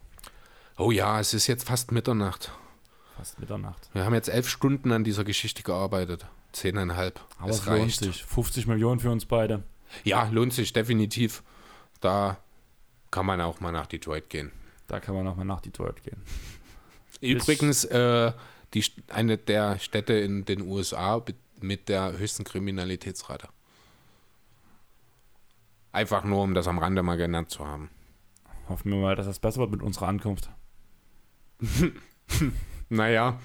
Oh 0.78 0.92
ja, 0.92 1.20
es 1.20 1.34
ist 1.34 1.48
jetzt 1.48 1.68
fast 1.68 1.92
Mitternacht. 1.92 2.52
Fast 3.16 3.40
Mitternacht. 3.40 3.90
Wir 3.94 4.06
haben 4.06 4.14
jetzt 4.14 4.30
elf 4.30 4.50
Stunden 4.50 4.92
an 4.92 5.04
dieser 5.04 5.24
Geschichte 5.24 5.64
gearbeitet. 5.64 6.28
Zehneinhalb. 6.52 7.20
Aber 7.40 7.50
es 7.50 7.60
es 7.60 7.66
lohnt 7.66 7.82
reicht. 7.82 8.00
sich. 8.00 8.24
50 8.24 8.68
Millionen 8.68 9.00
für 9.00 9.10
uns 9.10 9.26
beide. 9.26 9.64
Ja, 10.04 10.28
lohnt 10.32 10.54
sich 10.54 10.74
definitiv. 10.74 11.44
Da 12.02 12.38
kann 13.12 13.26
man 13.26 13.40
auch 13.42 13.60
mal 13.62 13.72
nach 13.72 13.88
Detroit 13.88 14.30
gehen. 14.30 14.52
Da 14.88 15.00
kann 15.00 15.16
man 15.16 15.24
nochmal 15.24 15.46
nach 15.46 15.62
Detroit 15.62 16.04
gehen. 16.04 16.22
Übrigens, 17.22 17.86
äh, 17.86 18.34
die, 18.74 18.84
eine 19.08 19.38
der 19.38 19.80
Städte 19.80 20.14
in 20.14 20.46
den 20.46 20.62
USA 20.62 21.24
mit 21.62 21.88
der 21.88 22.18
höchsten 22.18 22.44
Kriminalitätsrate. 22.44 23.48
Einfach 25.96 26.26
nur, 26.26 26.44
um 26.44 26.54
das 26.54 26.68
am 26.68 26.78
Rande 26.78 27.04
mal 27.04 27.16
genannt 27.16 27.50
zu 27.50 27.66
haben. 27.66 27.90
Hoffen 28.68 28.92
wir 28.92 28.98
mal, 28.98 29.16
dass 29.16 29.28
das 29.28 29.40
besser 29.40 29.62
wird 29.62 29.72
mit 29.72 29.82
unserer 29.82 30.10
Ankunft. 30.10 30.50
Naja. 32.90 33.40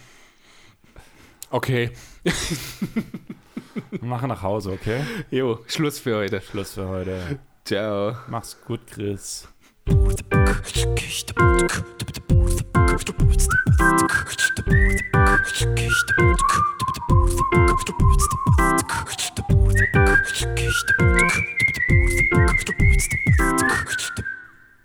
Okay. 1.50 1.92
Wir 2.24 4.04
machen 4.04 4.28
nach 4.28 4.42
Hause, 4.42 4.72
okay? 4.72 5.02
Jo, 5.30 5.60
Schluss 5.66 5.98
für 6.00 6.16
heute. 6.16 6.40
Schluss 6.40 6.74
für 6.74 6.88
heute. 6.88 7.38
Ciao. 7.64 8.16
Mach's 8.28 8.60
gut, 8.66 8.80
Chris. 8.86 9.48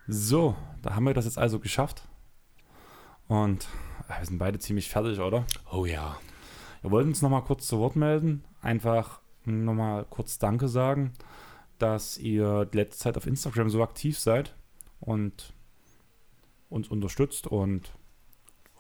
So, 0.07 0.56
da 0.84 0.95
haben 0.95 1.06
wir 1.06 1.15
das 1.15 1.26
jetzt 1.26 1.40
also 1.40 1.60
geschafft. 1.60 2.07
Und 3.27 3.68
äh, 4.07 4.19
wir 4.19 4.26
sind 4.26 4.38
beide 4.38 4.60
ziemlich 4.60 4.88
fertig, 4.88 5.19
oder? 5.19 5.45
Oh 5.72 5.86
ja. 5.86 6.18
Wir 6.84 6.91
wollten 6.91 7.10
uns 7.10 7.23
nochmal 7.23 7.44
kurz 7.44 7.65
zu 7.65 7.80
Wort 7.80 7.95
melden. 7.95 8.44
Einfach 8.61 9.19
nochmal 9.45 10.06
kurz 10.11 10.38
Danke 10.38 10.68
sagen, 10.68 11.14
dass 11.80 12.19
ihr 12.19 12.65
die 12.65 12.77
letzte 12.77 12.99
Zeit 12.99 13.18
auf 13.18 13.26
Instagram 13.26 13.72
so 13.72 13.82
aktiv 13.82 14.19
seid 14.19 14.56
und 14.99 15.55
uns 16.70 16.88
unterstützt 16.88 17.48
und, 17.48 17.92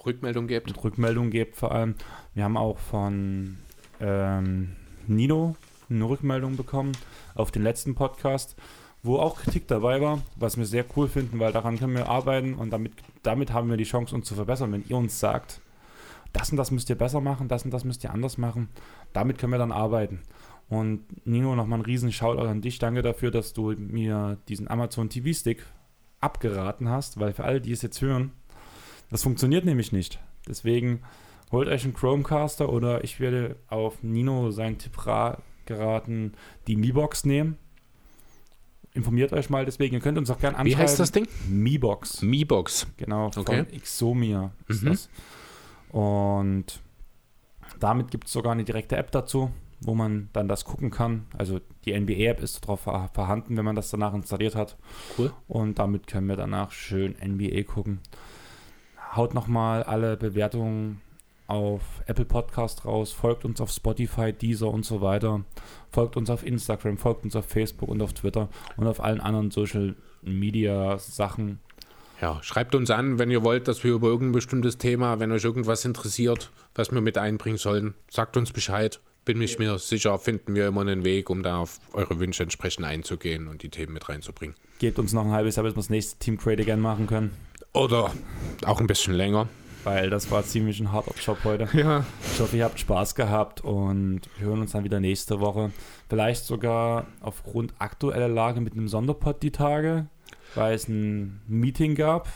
Rückmeldung 0.05 0.47
gebt. 0.47 0.67
und 0.67 0.83
Rückmeldungen 0.83 1.31
gebt 1.31 1.55
vor 1.55 1.71
allem. 1.71 1.95
Wir 2.33 2.43
haben 2.43 2.57
auch 2.57 2.77
von 2.77 3.57
ähm, 3.99 4.75
Nino 5.07 5.55
eine 5.89 6.07
Rückmeldung 6.07 6.57
bekommen 6.57 6.91
auf 7.35 7.51
den 7.51 7.63
letzten 7.63 7.95
Podcast, 7.95 8.55
wo 9.03 9.17
auch 9.17 9.37
Kritik 9.37 9.67
dabei 9.67 10.01
war, 10.01 10.21
was 10.35 10.57
wir 10.57 10.65
sehr 10.65 10.85
cool 10.95 11.07
finden, 11.07 11.39
weil 11.39 11.51
daran 11.51 11.77
können 11.77 11.95
wir 11.95 12.09
arbeiten 12.09 12.55
und 12.55 12.71
damit, 12.71 12.93
damit 13.23 13.53
haben 13.53 13.69
wir 13.69 13.77
die 13.77 13.83
Chance, 13.83 14.15
uns 14.15 14.27
zu 14.27 14.35
verbessern. 14.35 14.71
Wenn 14.71 14.85
ihr 14.87 14.97
uns 14.97 15.19
sagt, 15.19 15.61
das 16.33 16.51
und 16.51 16.57
das 16.57 16.71
müsst 16.71 16.89
ihr 16.89 16.97
besser 16.97 17.21
machen, 17.21 17.47
das 17.47 17.63
und 17.63 17.71
das 17.71 17.83
müsst 17.83 18.03
ihr 18.03 18.11
anders 18.11 18.37
machen, 18.37 18.69
damit 19.13 19.37
können 19.37 19.53
wir 19.53 19.59
dann 19.59 19.71
arbeiten. 19.71 20.21
Und 20.67 21.05
Nino, 21.27 21.55
nochmal 21.55 21.77
einen 21.77 21.85
riesen 21.85 22.11
Shoutout 22.11 22.47
an 22.47 22.61
dich. 22.61 22.79
Danke 22.79 23.03
dafür, 23.03 23.29
dass 23.29 23.53
du 23.53 23.73
mir 23.77 24.39
diesen 24.47 24.67
Amazon 24.67 25.09
TV-Stick 25.09 25.63
abgeraten 26.25 26.89
hast, 26.89 27.19
weil 27.19 27.31
für 27.33 27.43
alle, 27.45 27.61
die 27.61 27.71
es 27.71 27.81
jetzt 27.81 28.01
hören, 28.01 28.31
das 29.09 29.23
funktioniert 29.23 29.63
nämlich 29.65 29.91
nicht. 29.91 30.19
Deswegen 30.47 31.01
holt 31.51 31.67
euch 31.69 31.83
einen 31.85 31.93
Chromecaster 31.93 32.69
oder 32.69 33.03
ich 33.03 33.19
werde 33.19 33.55
auf 33.69 34.03
Nino 34.03 34.51
seinen 34.51 34.77
Tipp 34.77 35.05
ra 35.05 35.41
geraten, 35.65 36.33
die 36.67 36.75
Mi-Box 36.75 37.25
nehmen. 37.25 37.57
Informiert 38.93 39.33
euch 39.33 39.49
mal 39.49 39.65
deswegen. 39.65 39.95
Ihr 39.95 40.01
könnt 40.01 40.17
uns 40.17 40.29
auch 40.29 40.39
gerne 40.39 40.57
anschreiben. 40.57 40.79
Wie 40.79 40.81
heißt 40.81 40.99
das 40.99 41.11
Ding? 41.11 41.27
Mi-Box. 41.49 42.21
Mi-Box. 42.21 42.87
Genau, 42.97 43.31
von 43.31 43.41
Okay. 43.41 43.65
Xomia 43.79 44.51
ist 44.67 44.83
Mhm. 44.83 44.87
das. 44.89 45.09
Und 45.89 46.81
damit 47.79 48.09
gibt 48.11 48.27
es 48.27 48.33
sogar 48.33 48.53
eine 48.53 48.63
direkte 48.63 48.95
App 48.97 49.11
dazu, 49.11 49.51
wo 49.81 49.95
man 49.95 50.29
dann 50.33 50.47
das 50.47 50.65
gucken 50.65 50.91
kann. 50.91 51.25
Also 51.37 51.59
die 51.85 51.97
NBA-App 51.99 52.41
ist 52.41 52.63
darauf 52.63 52.81
vorhanden, 52.81 53.57
wenn 53.57 53.65
man 53.65 53.75
das 53.75 53.91
danach 53.91 54.13
installiert 54.13 54.55
hat. 54.55 54.77
Cool. 55.17 55.31
Und 55.47 55.79
damit 55.79 56.07
können 56.07 56.27
wir 56.27 56.35
danach 56.35 56.71
schön 56.71 57.15
NBA 57.23 57.63
gucken. 57.63 57.99
Haut 59.15 59.33
nochmal 59.33 59.83
alle 59.83 60.17
Bewertungen 60.17 61.01
auf 61.47 61.81
Apple 62.07 62.25
Podcast 62.25 62.85
raus, 62.85 63.11
folgt 63.11 63.45
uns 63.45 63.61
auf 63.61 63.69
Spotify, 63.69 64.33
Deezer 64.33 64.69
und 64.69 64.83
so 64.83 65.01
weiter. 65.01 65.43
Folgt 65.91 66.17
uns 66.17 66.29
auf 66.29 66.45
Instagram, 66.45 66.97
folgt 66.97 67.23
uns 67.23 67.35
auf 67.35 67.45
Facebook 67.45 67.89
und 67.89 68.01
auf 68.01 68.13
Twitter 68.13 68.49
und 68.77 68.87
auf 68.87 69.01
allen 69.01 69.21
anderen 69.21 69.51
Social 69.51 69.95
Media 70.21 70.97
Sachen. 70.97 71.59
Ja, 72.21 72.41
schreibt 72.41 72.75
uns 72.75 72.89
an, 72.91 73.19
wenn 73.19 73.29
ihr 73.29 73.43
wollt, 73.43 73.67
dass 73.67 73.83
wir 73.83 73.93
über 73.93 74.07
irgendein 74.07 74.31
bestimmtes 74.31 74.77
Thema, 74.77 75.19
wenn 75.19 75.31
euch 75.31 75.43
irgendwas 75.43 75.85
interessiert, 75.85 76.51
was 76.73 76.91
wir 76.91 77.01
mit 77.01 77.17
einbringen 77.17 77.57
sollen, 77.57 77.93
sagt 78.09 78.37
uns 78.37 78.51
Bescheid. 78.51 79.01
Bin 79.25 79.41
ich 79.41 79.57
mir 79.57 79.79
sicher, 79.79 80.19
finden 80.19 80.53
wir 80.53 80.67
immer 80.67 80.81
einen 80.81 81.03
Weg, 81.03 81.31
um 81.31 81.41
da 81.41 81.57
auf 81.57 81.79
eure 81.93 82.19
Wünsche 82.19 82.43
entsprechend 82.43 82.85
einzugehen 82.85 83.47
und 83.47 83.63
die 83.63 83.69
Themen 83.69 83.93
mit 83.93 84.07
reinzubringen. 84.07 84.55
Gebt 84.77 84.99
uns 84.99 85.13
noch 85.13 85.25
ein 85.25 85.31
halbes 85.31 85.55
Jahr, 85.55 85.63
bis 85.63 85.73
wir 85.73 85.77
das 85.77 85.89
nächste 85.89 86.19
Team 86.19 86.37
Crate 86.37 86.61
Again 86.61 86.79
machen 86.79 87.07
können. 87.07 87.31
Oder 87.73 88.11
auch 88.65 88.79
ein 88.79 88.85
bisschen 88.85 89.15
länger. 89.15 89.49
Weil 89.83 90.09
das 90.09 90.29
war 90.31 90.43
ziemlich 90.43 90.79
ein 90.79 90.91
harter 90.91 91.13
Job 91.23 91.39
heute. 91.43 91.67
Ja. 91.77 92.05
Ich 92.33 92.39
hoffe, 92.39 92.57
ihr 92.57 92.65
habt 92.65 92.79
Spaß 92.79 93.15
gehabt 93.15 93.61
und 93.61 94.21
wir 94.37 94.47
hören 94.47 94.61
uns 94.61 94.71
dann 94.71 94.83
wieder 94.83 94.99
nächste 94.99 95.39
Woche. 95.39 95.71
Vielleicht 96.09 96.45
sogar 96.45 97.07
aufgrund 97.21 97.73
aktueller 97.79 98.27
Lage 98.27 98.61
mit 98.61 98.73
einem 98.73 98.87
Sonderpod 98.87 99.41
die 99.43 99.51
Tage, 99.51 100.07
weil 100.53 100.75
es 100.75 100.87
ein 100.87 101.41
Meeting 101.47 101.95
gab. 101.95 102.29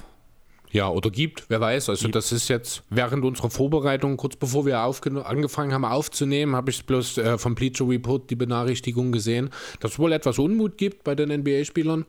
Ja, 0.72 0.90
oder 0.90 1.10
gibt, 1.10 1.46
wer 1.50 1.60
weiß. 1.60 1.90
Also 1.90 2.04
Gibt. 2.04 2.16
das 2.16 2.32
ist 2.32 2.48
jetzt 2.48 2.84
während 2.90 3.26
unserer 3.26 3.50
Vorbereitung, 3.50 4.18
kurz 4.18 4.36
bevor 4.36 4.66
wir 4.66 4.80
angefangen 4.80 5.74
haben 5.74 5.86
aufzunehmen, 5.86 6.56
habe 6.56 6.70
ich 6.70 6.86
bloß 6.86 7.18
äh, 7.18 7.38
vom 7.38 7.56
Bleacher 7.56 7.88
Report 7.88 8.30
die 8.30 8.36
Benachrichtigung 8.36 9.12
gesehen, 9.12 9.50
dass 9.80 9.94
es 9.94 10.00
wohl 10.00 10.12
etwas 10.12 10.38
Unmut 10.38 10.78
gibt 10.78 11.04
bei 11.04 11.16
den 11.16 11.30
NBA-Spielern. 11.42 12.06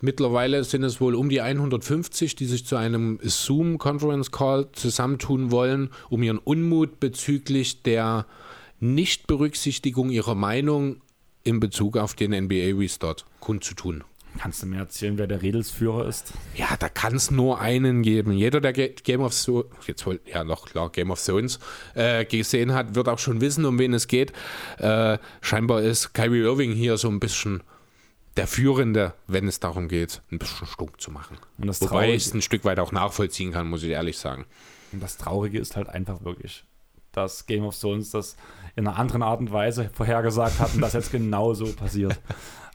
Mittlerweile 0.00 0.64
sind 0.64 0.82
es 0.82 1.00
wohl 1.00 1.14
um 1.14 1.28
die 1.28 1.42
150, 1.42 2.34
die 2.34 2.46
sich 2.46 2.66
zu 2.66 2.76
einem 2.76 3.20
Zoom-Conference-Call 3.22 4.72
zusammentun 4.72 5.52
wollen, 5.52 5.90
um 6.08 6.24
ihren 6.24 6.38
Unmut 6.38 6.98
bezüglich 6.98 7.82
der 7.82 8.26
Nichtberücksichtigung 8.80 10.10
ihrer 10.10 10.34
Meinung 10.34 10.96
in 11.44 11.60
Bezug 11.60 11.96
auf 11.96 12.14
den 12.14 12.32
NBA-Restart 12.32 13.26
kundzutun. 13.38 14.02
Kannst 14.38 14.62
du 14.62 14.66
mir 14.66 14.78
erzählen, 14.78 15.18
wer 15.18 15.26
der 15.26 15.42
Redelsführer 15.42 16.06
ist? 16.06 16.32
Ja, 16.54 16.76
da 16.78 16.88
kann 16.88 17.14
es 17.14 17.30
nur 17.30 17.60
einen 17.60 18.02
geben. 18.02 18.32
Jeder, 18.32 18.60
der 18.60 18.72
Game 18.72 19.20
of 19.20 19.38
Thrones, 19.38 19.66
jetzt 19.86 20.06
wohl, 20.06 20.20
ja 20.26 20.42
noch 20.42 20.66
klar, 20.66 20.90
Game 20.90 21.10
of 21.10 21.24
Thrones 21.24 21.58
äh, 21.94 22.24
gesehen 22.24 22.72
hat, 22.72 22.94
wird 22.94 23.08
auch 23.08 23.18
schon 23.18 23.40
wissen, 23.40 23.64
um 23.64 23.78
wen 23.78 23.92
es 23.92 24.08
geht. 24.08 24.32
Äh, 24.78 25.18
scheinbar 25.42 25.82
ist 25.82 26.14
Kyrie 26.14 26.40
Irving 26.40 26.72
hier 26.72 26.96
so 26.96 27.08
ein 27.08 27.20
bisschen 27.20 27.62
der 28.36 28.46
Führende, 28.46 29.14
wenn 29.26 29.46
es 29.46 29.60
darum 29.60 29.88
geht, 29.88 30.22
ein 30.30 30.38
bisschen 30.38 30.66
stunk 30.66 31.00
zu 31.00 31.10
machen. 31.10 31.36
Und 31.58 31.66
das, 31.66 31.80
Wobei 31.80 31.90
Traurige, 31.90 32.12
ich 32.14 32.26
es 32.26 32.34
ein 32.34 32.42
Stück 32.42 32.64
weit 32.64 32.78
auch 32.78 32.92
nachvollziehen 32.92 33.52
kann, 33.52 33.68
muss 33.68 33.82
ich 33.82 33.90
ehrlich 33.90 34.18
sagen. 34.18 34.46
und 34.92 35.02
das 35.02 35.18
Traurige 35.18 35.58
ist 35.58 35.76
halt 35.76 35.88
einfach 35.88 36.24
wirklich, 36.24 36.64
dass 37.12 37.46
Game 37.46 37.64
of 37.64 37.78
Thrones 37.78 38.10
das 38.10 38.36
in 38.74 38.86
einer 38.86 38.96
anderen 38.96 39.22
Art 39.22 39.40
und 39.40 39.52
Weise 39.52 39.90
vorhergesagt 39.92 40.58
hat 40.58 40.74
und 40.74 40.80
das 40.80 40.94
jetzt 40.94 41.12
genau 41.12 41.52
so 41.52 41.66
passiert. 41.72 42.18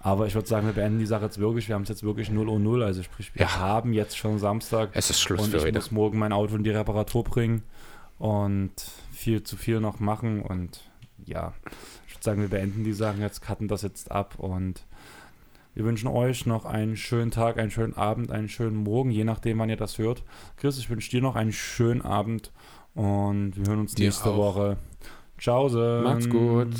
Aber 0.07 0.25
ich 0.25 0.35
würde 0.35 0.47
sagen, 0.47 0.65
wir 0.67 0.73
beenden 0.73 0.99
die 0.99 1.05
Sache 1.05 1.25
jetzt 1.25 1.37
wirklich. 1.37 1.67
Wir 1.67 1.75
haben 1.75 1.81
es 1.83 1.89
jetzt 1.89 2.01
wirklich 2.03 2.29
0 2.31 2.47
Uhr 2.47 2.59
0. 2.59 2.81
Also 2.83 3.03
sprich, 3.03 3.35
wir 3.35 3.41
Ja. 3.45 3.57
haben 3.59 3.91
jetzt 3.91 4.17
schon 4.17 4.39
Samstag. 4.39 4.91
Es 4.93 5.09
ist 5.09 5.19
Schluss 5.19 5.41
und 5.41 5.51
für 5.51 5.57
ich 5.57 5.63
heute. 5.63 5.73
muss 5.73 5.91
morgen 5.91 6.17
mein 6.17 6.31
Auto 6.31 6.55
in 6.55 6.63
die 6.63 6.69
Reparatur 6.69 7.25
bringen 7.25 7.63
und 8.17 8.71
viel 9.11 9.43
zu 9.43 9.57
viel 9.57 9.81
noch 9.81 9.99
machen. 9.99 10.41
Und 10.41 10.79
ja, 11.25 11.53
ich 12.07 12.15
würde 12.15 12.23
sagen, 12.23 12.41
wir 12.41 12.47
beenden 12.49 12.85
die 12.85 12.93
Sachen 12.93 13.19
jetzt, 13.21 13.41
cutten 13.41 13.67
das 13.67 13.81
jetzt 13.81 14.09
ab 14.11 14.35
und 14.37 14.85
wir 15.73 15.83
wünschen 15.83 16.07
euch 16.07 16.45
noch 16.45 16.65
einen 16.65 16.95
schönen 16.95 17.29
Tag, 17.29 17.57
einen 17.59 17.69
schönen 17.69 17.93
Abend, 17.95 18.31
einen 18.31 18.49
schönen 18.49 18.77
Morgen, 18.77 19.11
je 19.11 19.25
nachdem, 19.25 19.59
wann 19.59 19.69
ihr 19.69 19.75
das 19.77 19.97
hört. 19.97 20.23
Chris, 20.55 20.77
ich 20.79 20.89
wünsche 20.89 21.11
dir 21.11 21.21
noch 21.21 21.35
einen 21.35 21.51
schönen 21.51 22.01
Abend 22.01 22.51
und 22.95 23.51
wir 23.57 23.67
hören 23.67 23.81
uns 23.81 23.93
Dir 23.93 24.05
nächste 24.05 24.29
auch. 24.29 24.37
Woche. 24.37 24.77
Ciao. 25.37 25.69
Macht's 26.01 26.29
gut. 26.29 26.73